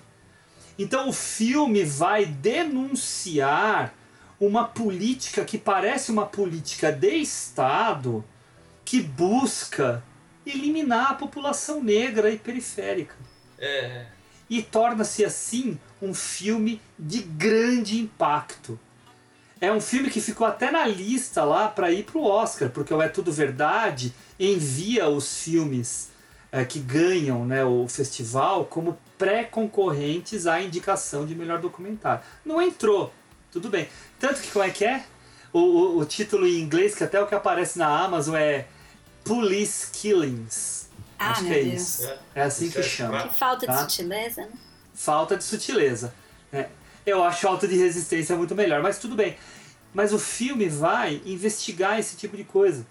Então, 0.77 1.09
o 1.09 1.13
filme 1.13 1.83
vai 1.83 2.25
denunciar 2.25 3.93
uma 4.39 4.63
política 4.63 5.43
que 5.43 5.57
parece 5.57 6.11
uma 6.11 6.25
política 6.25 6.91
de 6.91 7.15
Estado 7.15 8.23
que 8.85 9.01
busca 9.01 10.01
eliminar 10.51 11.11
a 11.11 11.15
população 11.15 11.83
negra 11.83 12.29
e 12.29 12.37
periférica. 12.37 13.15
É. 13.57 14.05
E 14.49 14.61
torna-se 14.61 15.23
assim 15.23 15.79
um 16.01 16.13
filme 16.13 16.81
de 16.97 17.21
grande 17.21 17.99
impacto. 17.99 18.79
É 19.61 19.71
um 19.71 19.81
filme 19.81 20.09
que 20.09 20.21
ficou 20.21 20.47
até 20.47 20.71
na 20.71 20.85
lista 20.85 21.43
lá 21.43 21.67
para 21.67 21.91
ir 21.91 22.03
pro 22.03 22.23
Oscar, 22.23 22.69
porque 22.69 22.93
o 22.93 23.01
É 23.01 23.09
Tudo 23.09 23.31
Verdade 23.31 24.13
envia 24.39 25.09
os 25.09 25.43
filmes 25.43 26.09
eh, 26.51 26.63
que 26.63 26.79
ganham 26.79 27.45
né, 27.45 27.65
o 27.65 27.85
festival 27.87 28.65
como 28.65 28.97
pré-concorrentes 29.17 30.47
à 30.47 30.61
indicação 30.61 31.25
de 31.25 31.35
melhor 31.35 31.59
documentário. 31.59 32.23
Não 32.45 32.61
entrou, 32.61 33.13
tudo 33.51 33.69
bem. 33.69 33.89
Tanto 34.17 34.41
que 34.41 34.49
como 34.49 34.63
é 34.63 34.69
que 34.69 34.85
é? 34.85 35.03
O, 35.51 35.59
o, 35.59 35.97
o 35.99 36.05
título 36.05 36.47
em 36.47 36.59
inglês, 36.59 36.95
que 36.95 37.03
até 37.03 37.21
o 37.21 37.27
que 37.27 37.35
aparece 37.35 37.77
na 37.77 37.87
Amazon 37.87 38.35
é 38.35 38.65
Police 39.23 39.87
Killings. 39.91 40.89
Ah, 41.17 41.31
Acho 41.31 41.43
meu 41.43 41.53
que 41.53 41.59
é 41.59 41.63
Deus. 41.63 41.81
isso. 41.81 42.09
É 42.33 42.41
assim 42.43 42.69
que 42.69 42.81
chama. 42.81 43.27
Que 43.27 43.37
falta 43.37 43.67
de 43.67 43.73
tá? 43.73 43.77
sutileza, 43.79 44.41
né? 44.41 44.49
Falta 44.93 45.37
de 45.37 45.43
sutileza. 45.43 46.13
né? 46.51 46.69
Eu 47.05 47.23
acho 47.23 47.47
alta 47.47 47.67
de 47.67 47.75
resistência 47.75 48.35
muito 48.35 48.55
melhor, 48.55 48.81
mas 48.81 48.99
tudo 48.99 49.15
bem. 49.15 49.37
Mas 49.93 50.13
o 50.13 50.19
filme 50.19 50.69
vai 50.69 51.21
investigar 51.25 51.99
esse 51.99 52.15
tipo 52.15 52.37
de 52.37 52.43
coisa. 52.43 52.85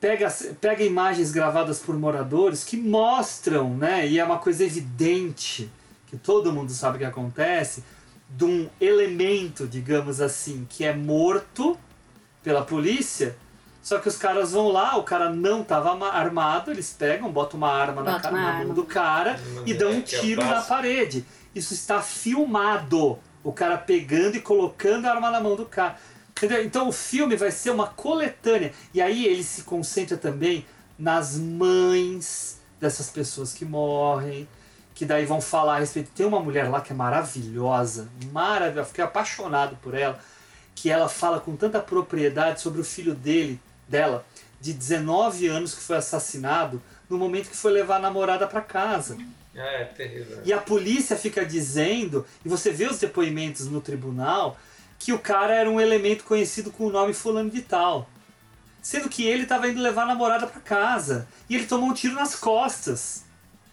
Pega, 0.00 0.28
pega 0.60 0.82
imagens 0.82 1.30
gravadas 1.30 1.78
por 1.78 1.96
moradores 1.96 2.64
que 2.64 2.76
mostram, 2.76 3.72
né, 3.76 4.08
e 4.08 4.18
é 4.18 4.24
uma 4.24 4.38
coisa 4.38 4.64
evidente, 4.64 5.70
que 6.08 6.16
todo 6.16 6.52
mundo 6.52 6.72
sabe 6.72 6.98
que 6.98 7.04
acontece, 7.04 7.84
de 8.28 8.44
um 8.44 8.68
elemento, 8.80 9.64
digamos 9.68 10.20
assim, 10.20 10.66
que 10.68 10.84
é 10.84 10.92
morto 10.92 11.78
pela 12.42 12.64
polícia, 12.64 13.36
só 13.82 13.98
que 13.98 14.08
os 14.08 14.16
caras 14.16 14.52
vão 14.52 14.68
lá, 14.68 14.96
o 14.96 15.02
cara 15.02 15.28
não 15.28 15.62
estava 15.62 15.90
armado, 16.08 16.70
eles 16.70 16.94
pegam, 16.96 17.32
botam 17.32 17.58
uma 17.58 17.72
arma 17.72 18.00
na, 18.00 18.12
Bota 18.12 18.22
cara, 18.22 18.34
uma 18.34 18.42
na 18.42 18.52
mão 18.52 18.60
arma. 18.60 18.74
do 18.74 18.84
cara 18.84 19.40
e 19.66 19.74
dão 19.74 19.90
um 19.90 19.94
é 19.94 19.98
o 19.98 20.02
tiro 20.02 20.44
na 20.44 20.62
parede. 20.62 21.26
Isso 21.52 21.74
está 21.74 22.00
filmado. 22.00 23.18
O 23.42 23.52
cara 23.52 23.76
pegando 23.76 24.36
e 24.36 24.40
colocando 24.40 25.06
a 25.06 25.10
arma 25.10 25.32
na 25.32 25.40
mão 25.40 25.56
do 25.56 25.66
cara. 25.66 25.96
Entendeu? 26.30 26.64
Então 26.64 26.88
o 26.88 26.92
filme 26.92 27.34
vai 27.34 27.50
ser 27.50 27.70
uma 27.70 27.88
coletânea. 27.88 28.72
E 28.94 29.02
aí 29.02 29.26
ele 29.26 29.42
se 29.42 29.64
concentra 29.64 30.16
também 30.16 30.64
nas 30.96 31.36
mães 31.36 32.60
dessas 32.80 33.10
pessoas 33.10 33.52
que 33.52 33.64
morrem. 33.64 34.48
Que 34.94 35.04
daí 35.04 35.26
vão 35.26 35.40
falar 35.40 35.76
a 35.76 35.78
respeito. 35.80 36.12
Tem 36.14 36.24
uma 36.24 36.38
mulher 36.38 36.70
lá 36.70 36.80
que 36.80 36.92
é 36.92 36.96
maravilhosa. 36.96 38.08
Maravilhosa. 38.30 38.88
Fiquei 38.88 39.02
apaixonado 39.02 39.76
por 39.82 39.92
ela. 39.92 40.20
Que 40.72 40.88
ela 40.88 41.08
fala 41.08 41.40
com 41.40 41.56
tanta 41.56 41.80
propriedade 41.80 42.60
sobre 42.60 42.80
o 42.80 42.84
filho 42.84 43.14
dele, 43.14 43.60
dela, 43.88 44.24
de 44.60 44.72
19 44.72 45.46
anos, 45.48 45.74
que 45.74 45.82
foi 45.82 45.96
assassinado 45.96 46.82
no 47.08 47.18
momento 47.18 47.50
que 47.50 47.56
foi 47.56 47.72
levar 47.72 47.96
a 47.96 48.00
namorada 48.00 48.46
para 48.46 48.60
casa. 48.60 49.16
É, 49.54 49.84
terrível. 49.84 50.40
E 50.44 50.52
a 50.52 50.58
polícia 50.58 51.16
fica 51.16 51.44
dizendo, 51.44 52.24
e 52.44 52.48
você 52.48 52.70
vê 52.70 52.86
os 52.86 52.98
depoimentos 52.98 53.66
no 53.66 53.80
tribunal, 53.80 54.56
que 54.98 55.12
o 55.12 55.18
cara 55.18 55.54
era 55.54 55.68
um 55.68 55.80
elemento 55.80 56.24
conhecido 56.24 56.70
com 56.70 56.86
o 56.86 56.90
nome 56.90 57.12
fulano 57.12 57.50
de 57.50 57.60
tal. 57.60 58.08
Sendo 58.80 59.08
que 59.08 59.26
ele 59.26 59.42
estava 59.42 59.68
indo 59.68 59.80
levar 59.80 60.04
a 60.04 60.06
namorada 60.06 60.46
para 60.46 60.60
casa. 60.60 61.28
E 61.48 61.54
ele 61.54 61.66
tomou 61.66 61.90
um 61.90 61.94
tiro 61.94 62.14
nas 62.14 62.34
costas. 62.34 63.24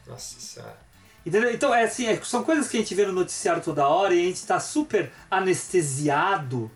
Nossa 0.06 0.40
senhora. 0.40 0.78
Entendeu? 1.26 1.54
Então, 1.54 1.74
é 1.74 1.84
assim, 1.84 2.08
é- 2.08 2.20
são 2.24 2.44
coisas 2.44 2.68
que 2.68 2.78
a 2.78 2.80
gente 2.80 2.96
vê 2.96 3.06
no 3.06 3.14
noticiário 3.14 3.62
toda 3.62 3.88
hora 3.88 4.14
e 4.14 4.22
a 4.22 4.26
gente 4.26 4.38
está 4.38 4.60
super 4.60 5.12
anestesiado. 5.30 6.70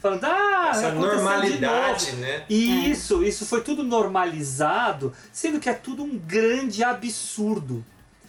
Falando, 0.00 0.24
ah, 0.24 0.68
Essa 0.70 0.92
normalidade, 0.92 2.12
né? 2.12 2.44
E 2.48 2.90
isso, 2.90 3.22
isso 3.22 3.44
foi 3.44 3.60
tudo 3.60 3.82
normalizado, 3.82 5.12
sendo 5.32 5.60
que 5.60 5.68
é 5.68 5.74
tudo 5.74 6.02
um 6.02 6.16
grande 6.18 6.82
absurdo. 6.82 7.84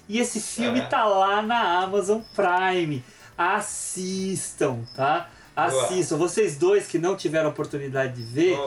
E 0.09 0.19
esse 0.19 0.41
filme 0.41 0.79
É. 0.79 0.85
tá 0.85 1.05
lá 1.05 1.41
na 1.41 1.81
Amazon 1.81 2.19
Prime. 2.35 3.01
Assistam, 3.37 4.79
tá? 4.95 5.29
Assistam. 5.55 6.17
Vocês 6.17 6.57
dois 6.57 6.87
que 6.87 6.99
não 6.99 7.15
tiveram 7.15 7.49
oportunidade 7.49 8.13
de 8.15 8.23
ver. 8.23 8.57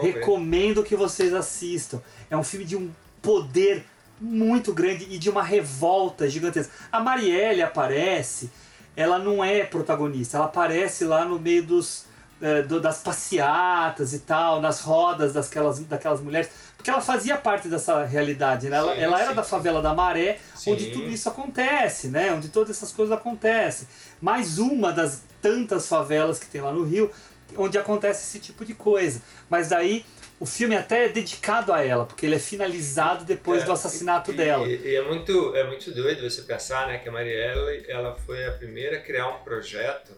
recomendo 0.00 0.82
que 0.82 0.96
vocês 0.96 1.34
assistam. 1.34 2.00
É 2.30 2.36
um 2.36 2.42
filme 2.42 2.64
de 2.64 2.76
um 2.76 2.90
poder 3.20 3.84
muito 4.18 4.72
grande 4.72 5.06
e 5.10 5.18
de 5.18 5.28
uma 5.28 5.42
revolta 5.42 6.28
gigantesca. 6.28 6.72
A 6.90 7.00
Marielle 7.00 7.62
aparece, 7.62 8.50
ela 8.96 9.18
não 9.18 9.44
é 9.44 9.62
protagonista, 9.64 10.38
ela 10.38 10.46
aparece 10.46 11.04
lá 11.04 11.24
no 11.24 11.38
meio 11.38 11.62
dos 11.62 12.06
eh, 12.42 12.62
do- 12.62 12.80
das 12.80 12.98
passeatas 13.02 14.12
e 14.12 14.20
tal, 14.20 14.60
nas 14.60 14.80
rodas 14.80 15.32
daquelas, 15.32 15.78
daquelas 15.80 16.20
mulheres, 16.20 16.50
porque 16.76 16.90
ela 16.90 17.00
fazia 17.00 17.36
parte 17.36 17.68
dessa 17.68 18.04
realidade, 18.04 18.68
né? 18.68 18.76
Ela, 18.76 18.94
Sim, 18.94 19.00
ela 19.00 19.20
era 19.20 19.30
sim, 19.30 19.36
da 19.36 19.42
favela 19.42 19.80
da 19.82 19.94
Maré, 19.94 20.38
Sim. 20.54 20.72
onde 20.72 20.90
tudo 20.90 21.08
isso 21.08 21.28
acontece, 21.28 22.08
né? 22.08 22.32
Onde 22.32 22.48
todas 22.48 22.76
essas 22.76 22.92
coisas 22.92 23.16
acontecem. 23.16 23.88
Mais 24.20 24.58
uma 24.58 24.92
das 24.92 25.22
tantas 25.40 25.88
favelas 25.88 26.38
que 26.38 26.46
tem 26.46 26.60
lá 26.60 26.72
no 26.72 26.84
Rio, 26.84 27.10
onde 27.56 27.78
acontece 27.78 28.24
esse 28.24 28.38
tipo 28.44 28.64
de 28.64 28.74
coisa. 28.74 29.22
Mas 29.48 29.68
daí 29.68 30.04
o 30.38 30.44
filme 30.44 30.76
até 30.76 31.06
é 31.06 31.08
dedicado 31.08 31.72
a 31.72 31.82
ela, 31.82 32.04
porque 32.04 32.26
ele 32.26 32.34
é 32.34 32.38
finalizado 32.38 33.24
depois 33.24 33.62
É, 33.62 33.64
do 33.64 33.72
assassinato 33.72 34.30
e, 34.32 34.34
dela. 34.34 34.66
E, 34.66 34.76
e 34.86 34.94
é 34.96 35.02
muito 35.02 35.56
é 35.56 35.64
muito 35.66 35.90
doido 35.94 36.28
você 36.28 36.42
pensar, 36.42 36.86
né, 36.88 36.98
que 36.98 37.08
a 37.08 37.12
Marielle 37.12 37.84
ela 37.88 38.14
foi 38.26 38.44
a 38.46 38.52
primeira 38.52 38.98
a 38.98 39.00
criar 39.00 39.28
um 39.28 39.38
projeto. 39.44 40.12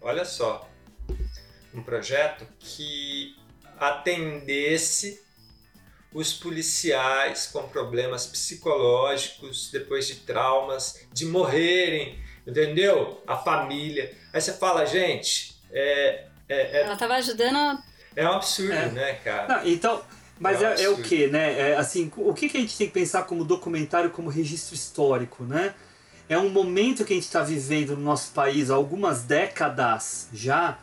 Olha 0.00 0.24
só, 0.24 0.66
um 1.78 1.82
projeto 1.82 2.46
que 2.58 3.36
atendesse 3.78 5.20
os 6.12 6.32
policiais 6.32 7.46
com 7.52 7.68
problemas 7.68 8.26
psicológicos 8.26 9.70
depois 9.70 10.06
de 10.06 10.16
traumas, 10.16 11.06
de 11.12 11.26
morrerem, 11.26 12.18
entendeu? 12.46 13.22
A 13.26 13.36
família. 13.36 14.12
Aí 14.32 14.40
você 14.40 14.52
fala, 14.54 14.84
gente, 14.86 15.54
é, 15.70 16.24
é, 16.48 16.78
é, 16.78 16.82
Ela 16.82 16.96
tava 16.96 17.14
ajudando. 17.14 17.82
é 18.16 18.28
um 18.28 18.32
absurdo, 18.32 18.72
É. 18.72 18.88
né, 18.90 19.12
cara? 19.22 19.58
Não, 19.58 19.68
então, 19.68 20.02
mas 20.40 20.62
É 20.62 20.68
um 20.68 20.72
é, 20.72 20.82
é 20.84 20.88
o 20.88 21.02
que, 21.02 21.26
né? 21.26 21.70
É, 21.72 21.76
assim, 21.76 22.10
o 22.16 22.32
que, 22.32 22.48
que 22.48 22.56
a 22.56 22.60
gente 22.60 22.76
tem 22.76 22.86
que 22.86 22.92
pensar 22.94 23.24
como 23.24 23.44
documentário, 23.44 24.10
como 24.10 24.30
registro 24.30 24.74
histórico, 24.74 25.44
né? 25.44 25.74
É 26.28 26.38
um 26.38 26.48
momento 26.50 27.04
que 27.04 27.12
a 27.12 27.16
gente 27.16 27.24
está 27.24 27.42
vivendo 27.42 27.96
no 27.96 28.02
nosso 28.02 28.32
país 28.32 28.70
há 28.70 28.74
algumas 28.74 29.22
décadas 29.22 30.28
já, 30.32 30.78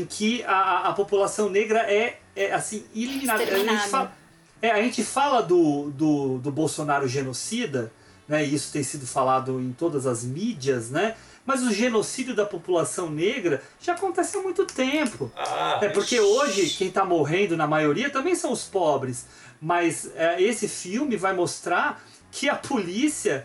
em 0.00 0.04
que 0.06 0.42
a, 0.44 0.88
a- 0.88 0.92
população 0.92 1.48
negra 1.48 1.80
é, 1.80 2.18
é 2.36 2.52
assim, 2.52 2.84
eliminada. 2.94 3.42
A 3.42 3.46
gente 3.58 3.88
fala, 3.88 4.12
é, 4.60 4.70
a 4.70 4.82
gente 4.82 5.02
fala 5.04 5.42
do, 5.42 5.90
do, 5.90 6.38
do 6.38 6.50
Bolsonaro 6.52 7.06
genocida, 7.08 7.92
né? 8.28 8.44
E 8.44 8.54
isso 8.54 8.72
tem 8.72 8.82
sido 8.82 9.06
falado 9.06 9.60
em 9.60 9.72
todas 9.72 10.06
as 10.06 10.22
mídias, 10.24 10.90
né? 10.90 11.14
Mas 11.44 11.62
o 11.64 11.72
genocídio 11.72 12.36
da 12.36 12.46
população 12.46 13.10
negra 13.10 13.60
já 13.80 13.94
acontece 13.94 14.36
há 14.38 14.40
muito 14.40 14.64
tempo. 14.64 15.30
Ah, 15.36 15.78
É 15.82 15.88
porque 15.88 16.20
hoje 16.20 16.70
quem 16.70 16.86
está 16.86 17.04
morrendo 17.04 17.56
na 17.56 17.66
maioria 17.66 18.08
também 18.10 18.34
são 18.36 18.52
os 18.52 18.62
pobres. 18.62 19.26
Mas 19.60 20.08
é, 20.14 20.40
esse 20.40 20.68
filme 20.68 21.16
vai 21.16 21.32
mostrar 21.34 22.00
que 22.30 22.48
a 22.48 22.54
polícia. 22.54 23.44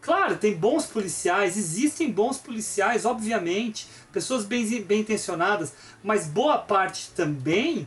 Claro, 0.00 0.36
tem 0.36 0.54
bons 0.54 0.84
policiais, 0.86 1.56
existem 1.56 2.10
bons 2.10 2.36
policiais, 2.38 3.06
obviamente, 3.06 3.86
pessoas 4.14 4.44
bem, 4.44 4.64
bem 4.82 5.00
intencionadas, 5.00 5.74
mas 6.02 6.26
boa 6.26 6.56
parte 6.56 7.10
também 7.10 7.86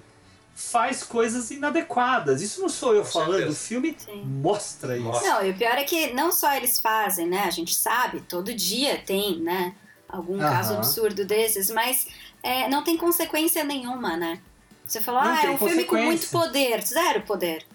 faz 0.53 1.03
coisas 1.03 1.49
inadequadas. 1.51 2.41
Isso 2.41 2.59
não 2.59 2.67
sou 2.67 2.93
eu 2.93 3.05
falando, 3.05 3.37
certeza. 3.37 3.51
o 3.51 3.55
filme 3.55 3.97
mostra 4.25 4.97
isso. 4.97 5.23
Não, 5.23 5.45
e 5.45 5.51
o 5.51 5.57
pior 5.57 5.77
é 5.77 5.83
que 5.83 6.13
não 6.13 6.31
só 6.31 6.53
eles 6.53 6.79
fazem, 6.81 7.27
né? 7.27 7.43
A 7.43 7.49
gente 7.51 7.73
sabe, 7.73 8.21
todo 8.21 8.53
dia 8.53 8.97
tem, 8.97 9.39
né? 9.39 9.73
Algum 10.09 10.39
Aham. 10.39 10.49
caso 10.49 10.73
absurdo 10.73 11.25
desses, 11.25 11.69
mas 11.69 12.07
é, 12.43 12.67
não 12.67 12.83
tem 12.83 12.97
consequência 12.97 13.63
nenhuma, 13.63 14.17
né? 14.17 14.39
Você 14.85 15.01
falou, 15.01 15.23
Não 15.23 15.31
ah, 15.31 15.45
é 15.45 15.49
um 15.49 15.57
filme 15.57 15.83
com 15.83 15.97
muito 15.97 16.27
poder, 16.29 16.81
zero 16.81 17.21
poder. 17.21 17.65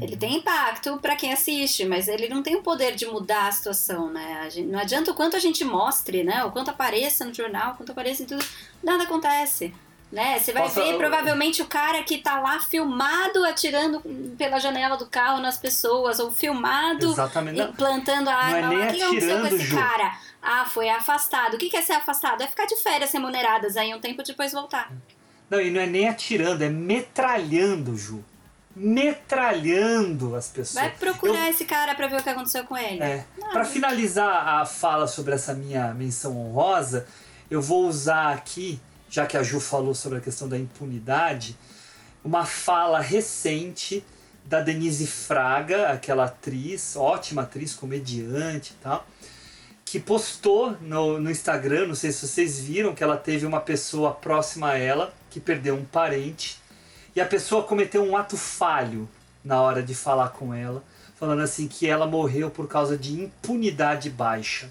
Ele 0.00 0.16
tem 0.16 0.36
impacto 0.36 0.98
pra 0.98 1.16
quem 1.16 1.32
assiste, 1.32 1.84
mas 1.84 2.06
ele 2.06 2.28
não 2.28 2.42
tem 2.42 2.54
o 2.56 2.62
poder 2.62 2.94
de 2.94 3.06
mudar 3.06 3.48
a 3.48 3.52
situação, 3.52 4.08
né? 4.08 4.40
A 4.44 4.48
gente- 4.48 4.68
não 4.68 4.78
adianta 4.78 5.10
o 5.10 5.14
quanto 5.14 5.34
a 5.36 5.40
gente 5.40 5.64
mostre, 5.64 6.22
né? 6.22 6.44
O 6.44 6.50
quanto 6.52 6.70
apareça 6.70 7.24
no 7.24 7.34
jornal, 7.34 7.72
o 7.72 7.76
quanto 7.76 7.90
apareça 7.90 8.22
em 8.22 8.26
tudo, 8.26 8.44
nada 8.82 9.02
acontece. 9.04 9.74
Né? 10.12 10.40
Você 10.40 10.52
vai 10.52 10.68
ver 10.68 10.96
provavelmente 10.96 11.62
o 11.62 11.66
cara 11.66 12.02
que 12.02 12.18
tá 12.18 12.40
lá 12.40 12.58
filmado 12.58 13.44
atirando 13.44 14.00
pela 14.36 14.58
janela 14.58 14.96
do 14.96 15.06
carro 15.06 15.40
nas 15.40 15.56
pessoas, 15.56 16.18
ou 16.18 16.32
filmado 16.32 17.06
Exatamente. 17.12 17.56
Não- 17.58 17.72
plantando 17.72 18.28
a 18.28 18.32
não 18.32 18.56
é 18.56 18.60
arma. 18.62 18.68
nem 18.70 18.78
lá. 18.78 18.86
o 18.86 18.92
que 18.94 19.02
aconteceu 19.02 19.40
com 19.40 19.46
esse 19.46 19.58
Ju. 19.66 19.76
cara? 19.76 20.18
Ah, 20.42 20.64
foi 20.66 20.88
afastado. 20.88 21.54
O 21.54 21.58
que 21.58 21.68
que 21.70 21.76
é 21.76 21.82
ser 21.82 21.92
afastado? 21.92 22.42
É 22.42 22.46
ficar 22.48 22.66
de 22.66 22.74
férias 22.76 23.12
remuneradas 23.12 23.76
aí 23.76 23.94
um 23.94 24.00
tempo 24.00 24.22
depois 24.24 24.50
voltar. 24.52 24.92
Não, 25.48 25.60
e 25.60 25.70
não 25.70 25.80
é 25.80 25.86
nem 25.86 26.08
atirando, 26.08 26.62
é 26.62 26.68
metralhando, 26.68 27.96
Ju. 27.96 28.24
Metralhando 28.82 30.34
as 30.34 30.48
pessoas. 30.48 30.82
Vai 30.84 30.90
procurar 30.90 31.50
esse 31.50 31.66
cara 31.66 31.94
pra 31.94 32.06
ver 32.06 32.20
o 32.20 32.22
que 32.22 32.30
aconteceu 32.30 32.64
com 32.64 32.76
ele. 32.76 33.02
É. 33.02 33.24
Para 33.52 33.64
finalizar 33.64 34.60
a 34.60 34.64
fala 34.64 35.06
sobre 35.06 35.34
essa 35.34 35.52
minha 35.52 35.92
menção 35.92 36.36
honrosa, 36.36 37.06
eu 37.50 37.60
vou 37.60 37.86
usar 37.86 38.32
aqui, 38.32 38.80
já 39.10 39.26
que 39.26 39.36
a 39.36 39.42
Ju 39.42 39.60
falou 39.60 39.94
sobre 39.94 40.18
a 40.18 40.20
questão 40.20 40.48
da 40.48 40.58
impunidade, 40.58 41.58
uma 42.24 42.46
fala 42.46 43.00
recente 43.00 44.02
da 44.44 44.60
Denise 44.60 45.06
Fraga, 45.06 45.88
aquela 45.90 46.24
atriz, 46.24 46.96
ótima 46.96 47.42
atriz, 47.42 47.74
comediante 47.74 48.72
e 48.72 48.82
tal, 48.82 49.06
que 49.84 49.98
postou 49.98 50.76
no, 50.80 51.20
no 51.20 51.30
Instagram, 51.30 51.88
não 51.88 51.94
sei 51.94 52.12
se 52.12 52.26
vocês 52.26 52.60
viram, 52.60 52.94
que 52.94 53.02
ela 53.02 53.16
teve 53.16 53.44
uma 53.44 53.60
pessoa 53.60 54.12
próxima 54.12 54.70
a 54.70 54.78
ela 54.78 55.12
que 55.28 55.40
perdeu 55.40 55.74
um 55.74 55.84
parente 55.84 56.59
e 57.14 57.20
a 57.20 57.26
pessoa 57.26 57.64
cometeu 57.64 58.02
um 58.02 58.16
ato 58.16 58.36
falho 58.36 59.08
na 59.44 59.60
hora 59.60 59.82
de 59.82 59.94
falar 59.94 60.30
com 60.30 60.54
ela, 60.54 60.82
falando 61.16 61.42
assim 61.42 61.66
que 61.66 61.86
ela 61.86 62.06
morreu 62.06 62.50
por 62.50 62.68
causa 62.68 62.96
de 62.96 63.20
impunidade 63.20 64.08
baixa. 64.10 64.70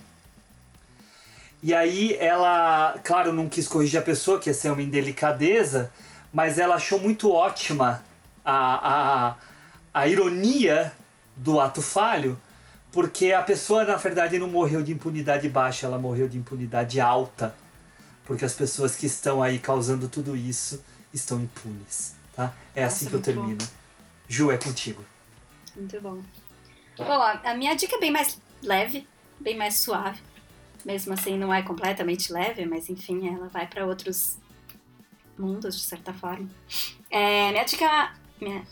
E 1.61 1.73
aí 1.73 2.15
ela, 2.15 2.95
claro, 3.03 3.33
não 3.33 3.49
quis 3.49 3.67
corrigir 3.67 3.99
a 3.99 4.03
pessoa, 4.03 4.39
que 4.39 4.49
ia 4.49 4.53
ser 4.53 4.71
uma 4.71 4.81
indelicadeza, 4.81 5.91
mas 6.31 6.57
ela 6.57 6.75
achou 6.75 6.99
muito 6.99 7.31
ótima 7.31 8.03
a, 8.45 9.29
a, 9.31 9.35
a 9.93 10.07
ironia 10.07 10.93
do 11.35 11.59
ato 11.59 11.81
falho, 11.81 12.39
porque 12.91 13.33
a 13.33 13.41
pessoa, 13.41 13.83
na 13.83 13.97
verdade, 13.97 14.39
não 14.39 14.47
morreu 14.47 14.81
de 14.81 14.93
impunidade 14.93 15.47
baixa, 15.49 15.85
ela 15.85 15.99
morreu 15.99 16.27
de 16.27 16.37
impunidade 16.37 16.99
alta. 16.99 17.53
Porque 18.25 18.45
as 18.45 18.53
pessoas 18.53 18.95
que 18.95 19.05
estão 19.05 19.41
aí 19.41 19.59
causando 19.59 20.07
tudo 20.07 20.35
isso 20.35 20.83
estão 21.13 21.39
impunes. 21.41 22.18
Tá? 22.39 22.53
É 22.73 22.85
assim 22.85 23.07
que 23.07 23.15
eu 23.15 23.19
muito 23.19 23.33
bom. 23.33 23.41
termino. 23.41 23.67
Ju, 24.25 24.49
é 24.49 24.57
contigo. 24.57 25.03
Muito 25.75 25.99
bom. 25.99 26.21
Bom, 26.97 27.21
a 27.43 27.53
minha 27.53 27.75
dica 27.75 27.97
é 27.97 27.99
bem 27.99 28.11
mais 28.11 28.41
leve, 28.63 29.05
bem 29.37 29.57
mais 29.57 29.79
suave. 29.79 30.21
Mesmo 30.85 31.13
assim, 31.13 31.37
não 31.37 31.53
é 31.53 31.61
completamente 31.61 32.31
leve, 32.31 32.65
mas 32.65 32.89
enfim, 32.89 33.27
ela 33.27 33.49
vai 33.49 33.67
para 33.67 33.85
outros 33.85 34.37
mundos, 35.37 35.75
de 35.75 35.83
certa 35.83 36.13
forma. 36.13 36.49
É, 37.09 37.51
minha 37.51 37.65
dica 37.65 38.15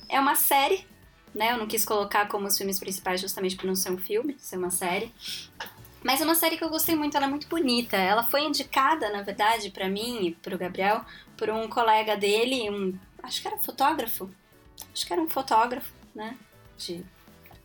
é 0.08 0.18
uma 0.18 0.36
série, 0.36 0.88
né? 1.36 1.52
Eu 1.52 1.58
não 1.58 1.68
quis 1.68 1.84
colocar 1.84 2.26
como 2.30 2.48
os 2.48 2.58
filmes 2.58 2.80
principais 2.80 3.20
justamente 3.20 3.58
por 3.58 3.66
não 3.66 3.76
ser 3.76 3.92
um 3.92 3.98
filme, 3.98 4.38
ser 4.40 4.56
uma 4.56 4.72
série. 4.72 5.14
Mas 6.02 6.22
é 6.22 6.24
uma 6.24 6.36
série 6.36 6.56
que 6.56 6.64
eu 6.64 6.70
gostei 6.70 6.96
muito, 6.96 7.18
ela 7.18 7.26
é 7.26 7.30
muito 7.30 7.50
bonita. 7.50 7.98
Ela 7.98 8.24
foi 8.24 8.46
indicada, 8.46 9.10
na 9.10 9.24
verdade, 9.24 9.72
para 9.72 9.90
mim 9.90 10.28
e 10.28 10.32
pro 10.36 10.58
Gabriel, 10.58 11.04
por 11.36 11.50
um 11.50 11.68
colega 11.68 12.16
dele, 12.16 12.70
um, 12.70 12.98
acho 13.28 13.42
que 13.42 13.48
era 13.48 13.58
fotógrafo. 13.58 14.30
Acho 14.94 15.06
que 15.06 15.14
era 15.14 15.22
um 15.22 15.30
fotógrafo, 15.30 15.92
né? 16.16 16.38
De 16.78 17.04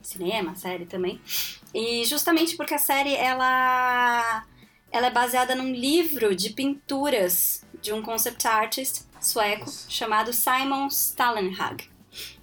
cinema, 0.02 0.54
série 0.56 0.84
também. 0.84 1.20
E 1.72 2.04
justamente 2.04 2.56
porque 2.56 2.74
a 2.74 2.78
série 2.78 3.14
ela 3.14 4.44
ela 4.90 5.06
é 5.06 5.10
baseada 5.10 5.54
num 5.54 5.72
livro 5.72 6.36
de 6.36 6.50
pinturas 6.50 7.64
de 7.80 7.92
um 7.92 8.02
concept 8.02 8.46
artist 8.46 9.06
sueco 9.20 9.70
chamado 9.88 10.32
Simon 10.32 10.88
Stalenhag. 10.88 11.88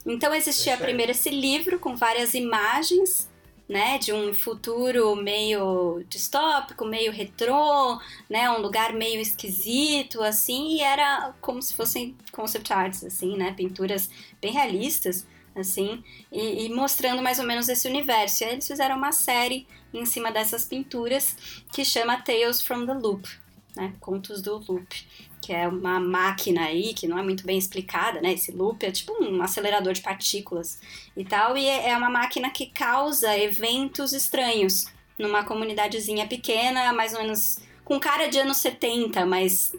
Então 0.05 0.33
existia 0.33 0.73
aí. 0.73 0.79
primeiro 0.79 1.11
esse 1.11 1.29
livro 1.29 1.77
com 1.77 1.95
várias 1.95 2.33
imagens, 2.33 3.28
né, 3.69 3.99
de 3.99 4.11
um 4.11 4.33
futuro 4.33 5.15
meio 5.15 6.03
distópico, 6.09 6.83
meio 6.83 7.11
retrô, 7.11 8.01
né, 8.27 8.49
um 8.49 8.61
lugar 8.61 8.93
meio 8.93 9.21
esquisito 9.21 10.23
assim, 10.23 10.77
e 10.77 10.81
era 10.81 11.35
como 11.39 11.61
se 11.61 11.75
fossem 11.75 12.17
concept 12.31 12.73
arts 12.73 13.03
assim, 13.03 13.37
né, 13.37 13.53
pinturas 13.53 14.09
bem 14.41 14.51
realistas 14.51 15.27
assim, 15.55 16.03
e, 16.31 16.65
e 16.65 16.69
mostrando 16.69 17.21
mais 17.21 17.37
ou 17.37 17.45
menos 17.45 17.69
esse 17.69 17.87
universo. 17.87 18.43
E 18.43 18.47
aí 18.47 18.53
eles 18.53 18.67
fizeram 18.67 18.97
uma 18.97 19.11
série 19.11 19.67
em 19.93 20.05
cima 20.05 20.31
dessas 20.31 20.65
pinturas 20.65 21.63
que 21.71 21.85
chama 21.85 22.21
Tales 22.21 22.61
from 22.61 22.85
the 22.85 22.93
Loop, 22.93 23.27
né? 23.75 23.93
Contos 23.99 24.41
do 24.41 24.57
Loop, 24.67 25.07
que 25.49 25.53
é 25.53 25.67
uma 25.67 25.99
máquina 25.99 26.65
aí 26.65 26.93
que 26.93 27.07
não 27.07 27.17
é 27.17 27.23
muito 27.23 27.43
bem 27.43 27.57
explicada, 27.57 28.21
né? 28.21 28.33
Esse 28.33 28.51
loop 28.51 28.85
é 28.85 28.91
tipo 28.91 29.11
um 29.19 29.41
acelerador 29.41 29.93
de 29.93 30.01
partículas 30.01 30.79
e 31.17 31.25
tal, 31.25 31.57
e 31.57 31.65
é 31.65 31.97
uma 31.97 32.07
máquina 32.07 32.51
que 32.51 32.67
causa 32.67 33.35
eventos 33.35 34.13
estranhos 34.13 34.85
numa 35.17 35.43
comunidadezinha 35.43 36.27
pequena, 36.27 36.93
mais 36.93 37.15
ou 37.15 37.21
menos 37.21 37.57
com 37.83 37.99
cara 37.99 38.27
de 38.27 38.37
anos 38.37 38.57
70, 38.57 39.25
mas 39.25 39.75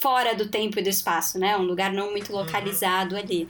fora 0.00 0.34
do 0.34 0.48
tempo 0.48 0.80
e 0.80 0.82
do 0.82 0.88
espaço, 0.88 1.38
né? 1.38 1.56
Um 1.56 1.62
lugar 1.62 1.92
não 1.92 2.10
muito 2.10 2.32
localizado 2.32 3.16
ali. 3.16 3.48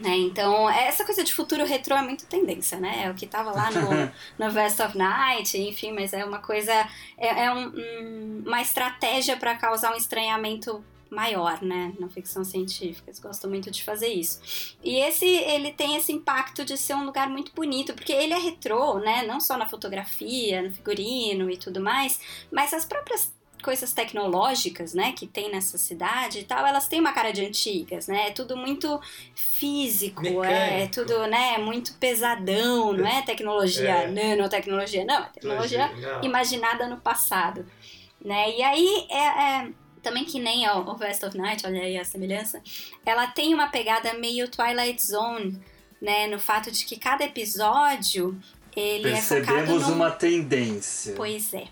Né? 0.00 0.16
Então, 0.16 0.68
essa 0.70 1.04
coisa 1.04 1.24
de 1.24 1.34
futuro 1.34 1.64
retrô 1.64 1.96
é 1.96 2.02
muito 2.02 2.24
tendência, 2.26 2.78
né? 2.78 3.04
É 3.06 3.10
o 3.10 3.14
que 3.14 3.26
tava 3.26 3.50
lá 3.50 3.68
no, 3.70 3.78
no 4.46 4.50
Vest 4.52 4.78
of 4.80 4.96
Night, 4.96 5.58
enfim, 5.58 5.92
mas 5.92 6.12
é 6.12 6.24
uma 6.24 6.38
coisa, 6.38 6.72
é, 7.16 7.44
é 7.46 7.52
um- 7.52 7.68
um- 7.68 8.42
uma 8.46 8.62
estratégia 8.62 9.36
para 9.36 9.56
causar 9.56 9.92
um 9.92 9.96
estranhamento 9.96 10.84
maior, 11.10 11.62
né? 11.62 11.94
Na 11.98 12.08
ficção 12.08 12.44
científica, 12.44 13.08
eles 13.08 13.18
gostam 13.18 13.48
muito 13.50 13.70
de 13.70 13.82
fazer 13.82 14.08
isso. 14.08 14.76
E 14.84 14.96
esse, 14.96 15.24
ele 15.26 15.72
tem 15.72 15.96
esse 15.96 16.12
impacto 16.12 16.64
de 16.64 16.76
ser 16.76 16.94
um 16.94 17.04
lugar 17.06 17.28
muito 17.30 17.50
bonito, 17.54 17.94
porque 17.94 18.12
ele 18.12 18.34
é 18.34 18.38
retrô, 18.38 18.98
né? 18.98 19.22
Não 19.26 19.40
só 19.40 19.56
na 19.56 19.66
fotografia, 19.66 20.62
no 20.62 20.70
figurino 20.70 21.50
e 21.50 21.56
tudo 21.56 21.80
mais, 21.80 22.20
mas 22.52 22.72
as 22.74 22.84
próprias 22.84 23.32
coisas 23.62 23.92
tecnológicas, 23.92 24.94
né, 24.94 25.12
que 25.12 25.26
tem 25.26 25.50
nessa 25.50 25.76
cidade 25.76 26.40
e 26.40 26.44
tal, 26.44 26.66
elas 26.66 26.88
têm 26.88 27.00
uma 27.00 27.12
cara 27.12 27.32
de 27.32 27.44
antigas, 27.44 28.06
né? 28.06 28.28
É 28.28 28.30
tudo 28.30 28.56
muito 28.56 29.00
físico, 29.34 30.44
é 30.44 30.86
tudo, 30.86 31.26
né, 31.26 31.58
muito 31.58 31.94
pesadão, 31.94 32.92
não 32.92 33.06
é 33.06 33.22
tecnologia, 33.22 33.90
É. 33.90 34.06
nanotecnologia, 34.08 35.04
não, 35.04 35.18
é 35.24 35.28
tecnologia 35.28 35.88
Não. 35.88 36.24
imaginada 36.24 36.86
no 36.86 36.98
passado, 36.98 37.66
né? 38.24 38.50
E 38.56 38.62
aí 38.62 39.06
é, 39.10 39.26
é 39.26 39.68
também 40.02 40.24
que 40.24 40.38
nem 40.38 40.68
o, 40.68 40.80
o 40.80 40.96
West 40.98 41.22
of 41.24 41.36
Night, 41.36 41.66
olha 41.66 41.82
aí 41.82 41.98
a 41.98 42.04
semelhança, 42.04 42.62
ela 43.04 43.26
tem 43.26 43.52
uma 43.52 43.68
pegada 43.68 44.14
meio 44.14 44.48
Twilight 44.48 45.04
Zone, 45.04 45.60
né, 46.00 46.26
no 46.28 46.38
fato 46.38 46.70
de 46.70 46.84
que 46.84 46.96
cada 46.96 47.24
episódio 47.24 48.38
ele 48.76 49.10
é 49.10 49.16
focado 49.20 49.46
Percebemos 49.46 49.88
num... 49.88 49.94
uma 49.94 50.10
tendência. 50.10 51.14
Pois 51.16 51.52
é. 51.52 51.64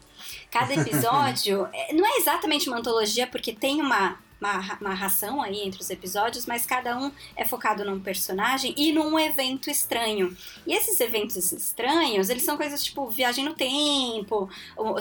Cada 0.51 0.75
episódio 0.75 1.69
é, 1.73 1.93
não 1.93 2.07
é 2.07 2.17
exatamente 2.19 2.69
uma 2.69 2.79
antologia, 2.79 3.27
porque 3.27 3.53
tem 3.53 3.81
uma, 3.81 4.19
uma, 4.41 5.45
aí 5.45 5.63
entre 5.63 5.81
os 5.81 5.91
episódios, 5.91 6.47
mas 6.47 6.65
cada 6.67 6.97
um 6.99 7.11
é 7.35 7.45
focado 7.45 7.85
num 7.85 8.01
personagem 8.01 8.75
e 8.77 8.93
num 8.93 9.19
evento 9.19 9.71
estranho. 9.71 10.37
E 10.67 10.73
esses 10.75 10.99
eventos 11.01 11.53
estranhos, 11.53 12.29
eles 12.29 12.45
são 12.45 12.57
coisas 12.57 12.83
tipo 12.83 13.09
viagem 13.09 13.45
no 13.45 13.55
tempo, 13.55 14.49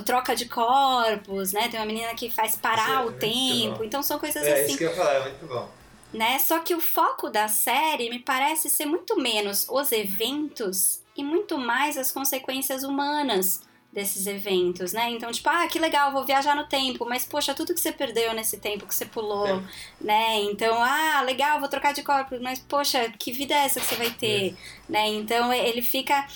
troca 0.06 0.36
de 0.36 0.46
corpos, 0.46 1.54
né? 1.54 1.68
Tem 1.70 1.80
uma 1.80 1.86
menina 1.86 2.14
que 2.16 2.30
faz 2.30 2.56
parar 2.56 3.04
é 3.04 3.06
o 3.06 3.12
tempo. 3.12 3.84
Então 3.84 4.02
são 4.02 4.18
coisas 4.20 4.44
É 4.44 4.54
assim 4.54 4.70
isso 4.70 4.78
que 4.78 4.84
eu 4.84 4.90
ia 4.90 4.96
falar, 4.96 5.14
é 5.16 5.24
muito 5.24 5.46
bom. 5.48 5.70
né? 6.14 6.40
Só 6.40 6.60
que 6.60 6.74
o 6.74 6.80
foco 6.80 7.30
da 7.30 7.48
série 7.48 8.10
me 8.10 8.20
parece 8.20 8.70
ser 8.70 8.86
muito 8.86 9.20
menos 9.20 9.68
os 9.70 9.92
eventos 9.92 11.02
e 11.16 11.24
muito 11.24 11.58
mais 11.58 11.98
as 11.98 12.12
consequências 12.12 12.84
humanas 12.84 13.62
desses 13.96 14.28
eventos, 14.28 14.92
né? 14.92 15.10
Então, 15.10 15.32
tipo, 15.32 15.48
ah, 15.50 15.66
que 15.68 15.80
legal, 15.80 16.12
vou 16.12 16.26
viajar 16.26 16.54
no 16.54 16.66
tempo, 16.68 17.06
mas 17.08 17.24
poxa, 17.26 17.54
tudo 17.56 17.74
que 17.74 17.80
você 17.80 17.94
perdeu 17.94 18.34
nesse 18.34 18.58
tempo 18.58 18.86
que 18.86 18.94
você 18.94 19.06
pulou, 19.06 19.48
É. 19.48 19.62
né? 20.02 20.42
Então, 20.42 20.76
ah, 20.84 21.22
legal, 21.26 21.60
vou 21.62 21.70
trocar 21.70 21.94
de 21.94 22.04
corpo, 22.04 22.36
mas 22.42 22.60
poxa, 22.60 23.10
que 23.18 23.32
vida 23.32 23.54
é 23.56 23.60
essa 23.66 23.80
que 23.80 23.86
você 23.86 23.96
vai 23.96 24.12
ter, 24.12 24.54
né? 24.90 25.08
Então, 25.08 25.52
ele 25.54 25.82
fica 25.82 26.28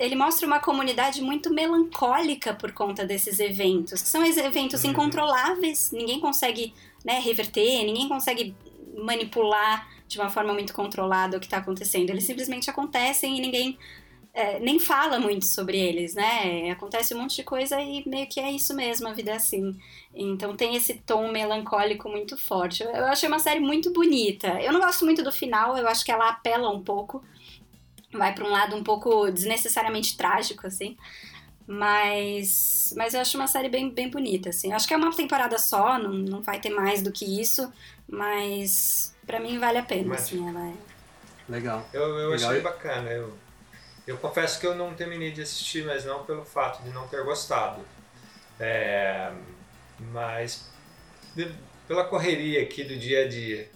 ele 0.00 0.16
mostra 0.16 0.44
uma 0.48 0.58
comunidade 0.58 1.22
muito 1.22 1.48
melancólica 1.54 2.52
por 2.52 2.72
conta 2.72 3.06
desses 3.06 3.38
eventos, 3.38 4.02
que 4.02 4.08
são 4.08 4.24
eventos 4.26 4.82
Uhum. 4.82 4.90
incontroláveis, 4.90 5.92
ninguém 5.92 6.18
consegue 6.20 6.74
né, 7.04 7.20
reverter, 7.20 7.84
ninguém 7.84 8.08
consegue 8.08 8.52
manipular 8.96 9.88
de 10.08 10.18
uma 10.18 10.28
forma 10.28 10.52
muito 10.52 10.74
controlada 10.74 11.36
o 11.36 11.40
que 11.40 11.46
está 11.46 11.58
acontecendo. 11.58 12.10
Eles 12.10 12.24
simplesmente 12.24 12.68
acontecem 12.68 13.38
e 13.38 13.40
ninguém 13.40 13.78
é, 14.36 14.60
nem 14.60 14.78
fala 14.78 15.18
muito 15.18 15.46
sobre 15.46 15.78
eles, 15.78 16.14
né? 16.14 16.70
Acontece 16.70 17.14
um 17.14 17.18
monte 17.22 17.36
de 17.36 17.42
coisa 17.42 17.80
e 17.80 18.06
meio 18.06 18.26
que 18.28 18.38
é 18.38 18.50
isso 18.52 18.74
mesmo, 18.74 19.08
a 19.08 19.14
vida 19.14 19.30
é 19.30 19.34
assim. 19.36 19.74
Então 20.14 20.54
tem 20.54 20.76
esse 20.76 20.92
tom 20.94 21.32
melancólico 21.32 22.06
muito 22.10 22.36
forte. 22.36 22.82
Eu, 22.82 22.90
eu 22.90 23.06
achei 23.06 23.26
uma 23.28 23.38
série 23.38 23.60
muito 23.60 23.90
bonita. 23.92 24.48
Eu 24.60 24.74
não 24.74 24.80
gosto 24.80 25.06
muito 25.06 25.22
do 25.22 25.32
final, 25.32 25.78
eu 25.78 25.88
acho 25.88 26.04
que 26.04 26.12
ela 26.12 26.28
apela 26.28 26.70
um 26.70 26.82
pouco 26.82 27.24
vai 28.12 28.34
para 28.34 28.44
um 28.44 28.50
lado 28.50 28.76
um 28.76 28.84
pouco 28.84 29.30
desnecessariamente 29.30 30.16
trágico, 30.16 30.66
assim. 30.66 30.96
Mas, 31.66 32.92
mas 32.96 33.14
eu 33.14 33.20
acho 33.20 33.36
uma 33.36 33.46
série 33.48 33.68
bem, 33.68 33.90
bem 33.90 34.08
bonita, 34.08 34.50
assim. 34.50 34.70
Eu 34.70 34.76
acho 34.76 34.86
que 34.86 34.94
é 34.94 34.96
uma 34.96 35.14
temporada 35.14 35.58
só, 35.58 35.98
não, 35.98 36.12
não 36.12 36.42
vai 36.42 36.60
ter 36.60 36.70
mais 36.70 37.02
do 37.02 37.10
que 37.10 37.40
isso, 37.40 37.72
mas 38.08 39.14
para 39.26 39.40
mim 39.40 39.58
vale 39.58 39.78
a 39.78 39.82
pena, 39.82 40.10
Mas- 40.10 40.22
assim, 40.24 40.46
ela 40.48 40.68
é... 40.68 40.72
Legal. 41.48 41.86
Eu, 41.92 42.02
eu 42.02 42.30
Legal. 42.30 42.50
achei 42.50 42.60
bacana. 42.60 43.10
Eu, 43.10 43.32
eu 44.06 44.16
confesso 44.18 44.58
que 44.60 44.66
eu 44.66 44.74
não 44.74 44.94
terminei 44.94 45.30
de 45.32 45.42
assistir, 45.42 45.84
mas 45.84 46.04
não 46.04 46.24
pelo 46.24 46.44
fato 46.44 46.82
de 46.82 46.90
não 46.90 47.06
ter 47.08 47.22
gostado. 47.24 47.80
É, 48.58 49.32
mas 50.12 50.68
de- 51.34 51.52
pela 51.86 52.04
correria 52.04 52.62
aqui 52.62 52.84
do 52.84 52.96
dia 52.96 53.24
a 53.24 53.28
dia. 53.28 53.68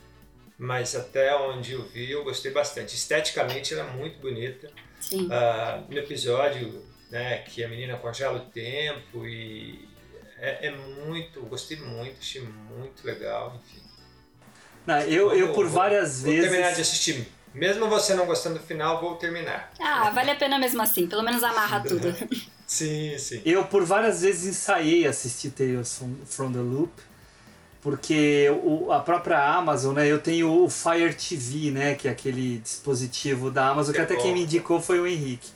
Mas 0.58 0.94
até 0.94 1.34
onde 1.36 1.72
eu 1.72 1.82
vi, 1.88 2.10
eu 2.10 2.22
gostei 2.22 2.52
bastante. 2.52 2.94
Esteticamente, 2.94 3.72
ela 3.72 3.88
é 3.88 3.92
muito 3.96 4.18
bonita. 4.20 4.70
Sim. 5.00 5.26
Ah, 5.30 5.82
no 5.88 5.96
episódio 5.98 6.84
né, 7.10 7.38
que 7.38 7.64
a 7.64 7.68
menina 7.68 7.96
congela 7.96 8.38
o 8.38 8.50
tempo 8.50 9.26
e 9.26 9.88
é, 10.38 10.66
é 10.68 10.70
muito, 10.70 11.40
gostei 11.42 11.78
muito, 11.78 12.18
achei 12.20 12.42
muito 12.42 13.04
legal, 13.04 13.56
enfim. 13.64 13.82
Não, 14.86 14.98
eu, 15.00 15.32
eu 15.34 15.46
Vou- 15.46 15.54
por 15.56 15.66
vou- 15.66 15.74
várias 15.74 16.22
vou 16.22 16.32
terminar 16.32 16.68
de 16.70 16.76
vezes. 16.76 16.88
assistir. 16.88 17.28
Mesmo 17.54 17.88
você 17.88 18.14
não 18.14 18.26
gostando 18.26 18.58
do 18.58 18.64
final, 18.64 19.00
vou 19.00 19.16
terminar. 19.16 19.72
Ah, 19.80 20.10
vale 20.10 20.30
a 20.30 20.36
pena 20.36 20.58
mesmo 20.58 20.80
assim, 20.82 21.06
pelo 21.06 21.22
menos 21.22 21.42
amarra 21.42 21.80
tudo. 21.86 22.14
Sim, 22.66 23.18
sim. 23.18 23.42
Eu 23.44 23.64
por 23.64 23.84
várias 23.84 24.22
vezes 24.22 24.46
ensaiei 24.56 25.06
assistir 25.06 25.50
Tales 25.50 26.00
from, 26.26 26.52
the 26.52 26.60
Loop, 26.60 26.92
porque 27.82 28.48
o, 28.62 28.92
a 28.92 29.00
própria 29.00 29.42
Amazon, 29.54 29.96
né? 29.96 30.06
Eu 30.06 30.20
tenho 30.20 30.64
o 30.64 30.70
Fire 30.70 31.12
TV, 31.14 31.70
né? 31.72 31.94
Que 31.94 32.06
é 32.06 32.10
aquele 32.12 32.58
dispositivo 32.58 33.50
da 33.50 33.68
Amazon, 33.68 33.94
que 33.94 34.00
É 34.00 34.04
até 34.04 34.14
bom. 34.14 34.22
quem 34.22 34.32
me 34.34 34.42
indicou 34.42 34.80
foi 34.80 35.00
o 35.00 35.06
Henrique. 35.06 35.48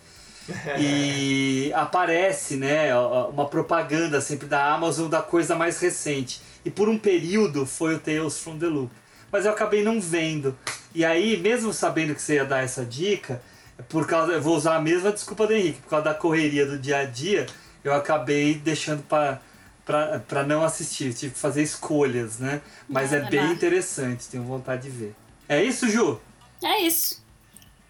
E 0.78 1.72
aparece, 1.74 2.56
né, 2.56 2.94
uma 3.32 3.46
propaganda 3.48 4.20
sempre 4.20 4.46
da 4.46 4.74
Amazon 4.74 5.08
da 5.08 5.22
coisa 5.22 5.54
mais 5.54 5.78
recente. 5.80 6.40
E 6.64 6.70
por 6.70 6.86
um 6.88 6.98
período 6.98 7.64
foi 7.64 7.94
o 7.94 7.98
Tales 7.98 8.38
from 8.38 8.58
the 8.58 8.66
Loop. 8.66 8.90
Mas 9.34 9.46
eu 9.46 9.50
acabei 9.50 9.82
não 9.82 10.00
vendo. 10.00 10.56
E 10.94 11.04
aí, 11.04 11.36
mesmo 11.36 11.72
sabendo 11.72 12.14
que 12.14 12.22
você 12.22 12.34
ia 12.34 12.44
dar 12.44 12.62
essa 12.62 12.84
dica, 12.84 13.42
por 13.88 14.06
causa, 14.06 14.30
eu 14.30 14.40
vou 14.40 14.56
usar 14.56 14.76
a 14.76 14.80
mesma 14.80 15.10
desculpa 15.10 15.44
do 15.44 15.52
Henrique, 15.52 15.80
por 15.80 15.90
causa 15.90 16.04
da 16.04 16.14
correria 16.14 16.64
do 16.64 16.78
dia 16.78 16.98
a 16.98 17.04
dia, 17.04 17.46
eu 17.82 17.92
acabei 17.92 18.54
deixando 18.54 19.02
para 19.02 19.40
para 19.84 20.44
não 20.44 20.64
assistir, 20.64 21.12
tive 21.12 21.34
que 21.34 21.38
fazer 21.38 21.64
escolhas, 21.64 22.38
né? 22.38 22.62
Mas 22.88 23.10
Não, 23.10 23.18
é 23.18 23.28
bem 23.28 23.50
interessante, 23.50 24.28
tenho 24.28 24.44
vontade 24.44 24.82
de 24.82 24.90
ver. 24.90 25.14
É 25.48 25.62
isso, 25.62 25.88
Ju? 25.88 26.20
É 26.62 26.80
isso. 26.82 27.20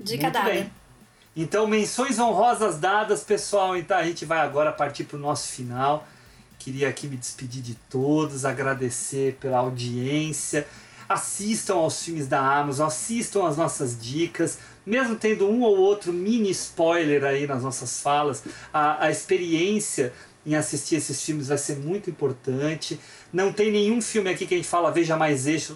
Dica 0.00 0.22
Muito 0.22 0.32
dada. 0.32 0.50
bem. 0.50 0.72
Então, 1.36 1.66
menções 1.66 2.18
honrosas 2.18 2.78
dadas, 2.78 3.22
pessoal. 3.22 3.76
Então, 3.76 3.98
a 3.98 4.02
gente 4.02 4.24
vai 4.24 4.38
agora 4.38 4.72
partir 4.72 5.04
para 5.04 5.18
o 5.18 5.20
nosso 5.20 5.52
final. 5.52 6.08
Queria 6.58 6.88
aqui 6.88 7.06
me 7.06 7.18
despedir 7.18 7.62
de 7.62 7.74
todos, 7.74 8.46
agradecer 8.46 9.36
pela 9.38 9.58
audiência. 9.58 10.66
Assistam 11.08 11.74
aos 11.76 12.02
filmes 12.02 12.26
da 12.26 12.40
Amazon, 12.40 12.86
assistam 12.86 13.46
às 13.46 13.56
nossas 13.56 14.00
dicas, 14.00 14.58
mesmo 14.84 15.16
tendo 15.16 15.48
um 15.48 15.62
ou 15.62 15.76
outro 15.76 16.12
mini 16.12 16.50
spoiler 16.50 17.24
aí 17.24 17.46
nas 17.46 17.62
nossas 17.62 18.00
falas, 18.00 18.42
a, 18.72 19.04
a 19.06 19.10
experiência 19.10 20.12
em 20.46 20.54
assistir 20.54 20.96
esses 20.96 21.22
filmes 21.24 21.48
vai 21.48 21.58
ser 21.58 21.76
muito 21.76 22.10
importante. 22.10 23.00
Não 23.32 23.52
tem 23.52 23.72
nenhum 23.72 24.00
filme 24.00 24.30
aqui 24.30 24.46
que 24.46 24.54
a 24.54 24.56
gente 24.56 24.68
fala 24.68 24.90
veja 24.90 25.16
mais 25.16 25.46
esse, 25.46 25.74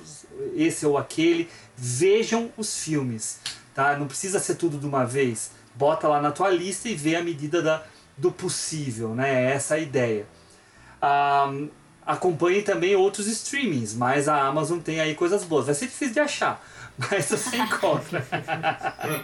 esse 0.54 0.84
ou 0.84 0.98
aquele. 0.98 1.48
Vejam 1.76 2.52
os 2.56 2.76
filmes 2.76 3.40
tá? 3.78 3.96
Não 3.96 4.08
precisa 4.08 4.40
ser 4.40 4.56
tudo 4.56 4.76
de 4.76 4.84
uma 4.84 5.04
vez. 5.04 5.52
Bota 5.76 6.08
lá 6.08 6.20
na 6.20 6.32
tua 6.32 6.50
lista 6.50 6.88
e 6.88 6.96
vê 6.96 7.14
a 7.14 7.22
medida 7.22 7.62
da, 7.62 7.84
do 8.16 8.32
possível, 8.32 9.14
né? 9.14 9.44
É 9.44 9.52
essa 9.52 9.76
a 9.76 9.78
ideia. 9.78 10.26
Ah, 11.00 11.48
acompanhe 12.08 12.62
também 12.62 12.96
outros 12.96 13.26
streamings, 13.26 13.92
mas 13.94 14.28
a 14.28 14.40
Amazon 14.42 14.78
tem 14.80 14.98
aí 14.98 15.14
coisas 15.14 15.44
boas. 15.44 15.66
Vai 15.66 15.74
ser 15.74 15.86
difícil 15.86 16.14
de 16.14 16.20
achar, 16.20 16.64
mas 16.98 17.26
você 17.26 17.56
encontra. 17.60 18.26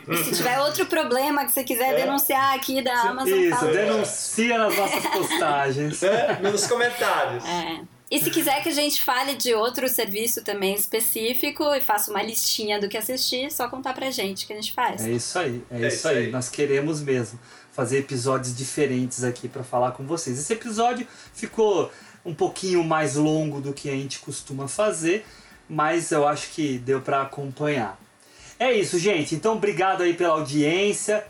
E 0.09 0.17
se 0.19 0.33
tiver 0.37 0.61
outro 0.61 0.85
problema 0.87 1.45
que 1.47 1.53
você 1.53 1.65
quiser 1.65 1.97
denunciar 1.97 2.55
aqui 2.55 2.83
da 2.83 2.95
Amazon, 3.01 3.39
Isso, 3.39 3.57
fala. 3.59 3.73
denuncia 3.73 4.59
nas 4.59 4.77
nossas 4.77 5.07
postagens. 5.07 6.03
É, 6.03 6.39
nos 6.43 6.67
comentários. 6.67 7.43
É. 7.45 7.81
E 8.11 8.21
se 8.23 8.31
quiser 8.31 8.63
que 8.63 8.69
a 8.69 8.73
gente 8.73 9.03
fale 9.03 9.35
de 9.35 9.55
outro 9.55 9.89
serviço 9.89 10.45
também 10.45 10.75
específico 10.75 11.65
e 11.75 11.81
faça 11.81 12.11
uma 12.11 12.23
listinha 12.23 12.79
do 12.79 12.89
que 12.89 12.97
assistir, 12.99 13.51
só 13.51 13.67
contar 13.69 13.93
pra 13.95 14.09
gente 14.11 14.47
que 14.47 14.53
a 14.53 14.57
gente 14.57 14.73
faz. 14.73 15.05
É 15.05 15.11
isso 15.11 15.37
aí, 15.39 15.65
é, 15.71 15.83
É 15.83 15.89
isso 15.89 15.97
isso 15.97 16.09
aí. 16.09 16.19
aí. 16.27 16.31
Nós 16.31 16.49
queremos 16.51 17.01
mesmo 17.01 17.41
fazer 17.73 17.99
episódios 17.99 18.55
diferentes 18.55 19.25
aqui 19.25 19.49
para 19.49 19.65
falar 19.65 19.93
com 19.93 20.05
vocês. 20.07 20.39
Esse 20.39 20.53
episódio 20.53 21.09
ficou 21.33 21.91
um 22.25 22.35
pouquinho 22.35 22.83
mais 22.83 23.17
longo 23.17 23.61
do 23.61 23.73
que 23.73 23.89
a 23.89 23.93
gente 23.93 24.19
costuma 24.19 24.67
fazer, 24.67 25.25
mas 25.69 26.11
eu 26.11 26.27
acho 26.27 26.51
que 26.51 26.79
deu 26.79 27.01
para 27.01 27.23
acompanhar. 27.23 27.99
É 28.59 28.73
isso, 28.73 28.99
gente. 28.99 29.35
Então, 29.35 29.57
obrigado 29.57 30.03
aí 30.03 30.15
pela 30.15 30.35
audiência. 30.35 31.25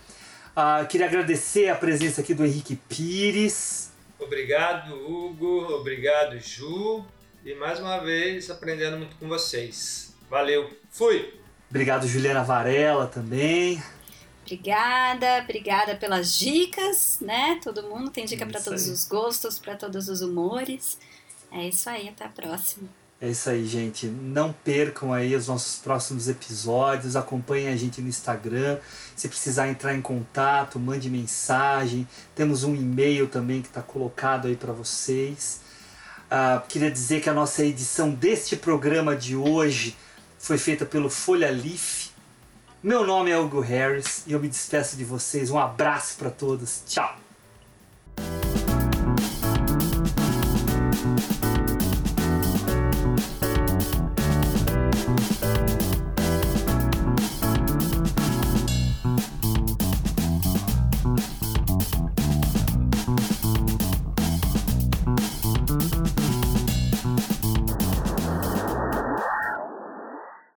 Ah, 0.54 0.84
queria 0.88 1.06
agradecer 1.06 1.68
a 1.68 1.74
presença 1.74 2.20
aqui 2.20 2.34
do 2.34 2.44
Henrique 2.44 2.76
Pires. 2.76 3.90
Obrigado, 4.18 4.94
Hugo. 4.94 5.74
Obrigado, 5.74 6.38
Ju. 6.38 7.04
E 7.44 7.54
mais 7.54 7.78
uma 7.80 7.98
vez 7.98 8.48
aprendendo 8.50 8.96
muito 8.96 9.16
com 9.16 9.28
vocês. 9.28 10.14
Valeu. 10.30 10.70
Fui! 10.90 11.34
Obrigado, 11.68 12.06
Juliana 12.06 12.44
Varela 12.44 13.06
também. 13.06 13.82
Obrigada, 14.44 15.38
obrigada 15.42 15.96
pelas 15.96 16.36
dicas, 16.38 17.18
né? 17.20 17.58
Todo 17.64 17.82
mundo 17.84 18.10
tem 18.10 18.26
dica 18.26 18.44
pra 18.44 18.58
Isso 18.58 18.68
todos 18.68 18.86
aí. 18.86 18.92
os 18.92 19.04
gostos, 19.06 19.58
pra 19.58 19.74
todos 19.74 20.08
os 20.08 20.20
humores. 20.20 20.98
É 21.50 21.66
isso 21.66 21.88
aí, 21.88 22.08
até 22.08 22.26
a 22.26 22.28
próxima. 22.28 22.88
É 23.20 23.30
isso 23.30 23.48
aí, 23.48 23.64
gente. 23.64 24.06
Não 24.06 24.52
percam 24.52 25.12
aí 25.14 25.34
os 25.34 25.48
nossos 25.48 25.76
próximos 25.76 26.28
episódios. 26.28 27.16
Acompanhem 27.16 27.68
a 27.68 27.76
gente 27.76 28.02
no 28.02 28.08
Instagram. 28.08 28.78
Se 29.16 29.28
precisar 29.28 29.68
entrar 29.68 29.94
em 29.94 30.02
contato, 30.02 30.78
mande 30.78 31.08
mensagem. 31.08 32.06
Temos 32.34 32.64
um 32.64 32.74
e-mail 32.74 33.26
também 33.26 33.62
que 33.62 33.68
está 33.68 33.80
colocado 33.80 34.46
aí 34.46 34.56
para 34.56 34.74
vocês. 34.74 35.60
Ah, 36.30 36.62
queria 36.68 36.90
dizer 36.90 37.22
que 37.22 37.30
a 37.30 37.34
nossa 37.34 37.64
edição 37.64 38.10
deste 38.10 38.56
programa 38.56 39.16
de 39.16 39.34
hoje 39.34 39.96
foi 40.38 40.58
feita 40.58 40.84
pelo 40.84 41.08
Folha 41.08 41.50
Leaf. 41.50 42.03
Meu 42.84 43.06
nome 43.06 43.30
é 43.30 43.38
Hugo 43.38 43.60
Harris 43.60 44.22
e 44.26 44.32
eu 44.34 44.38
me 44.38 44.46
despeço 44.46 44.94
de 44.94 45.06
vocês. 45.06 45.50
Um 45.50 45.58
abraço 45.58 46.18
para 46.18 46.28
todos. 46.28 46.82
Tchau. 46.86 47.16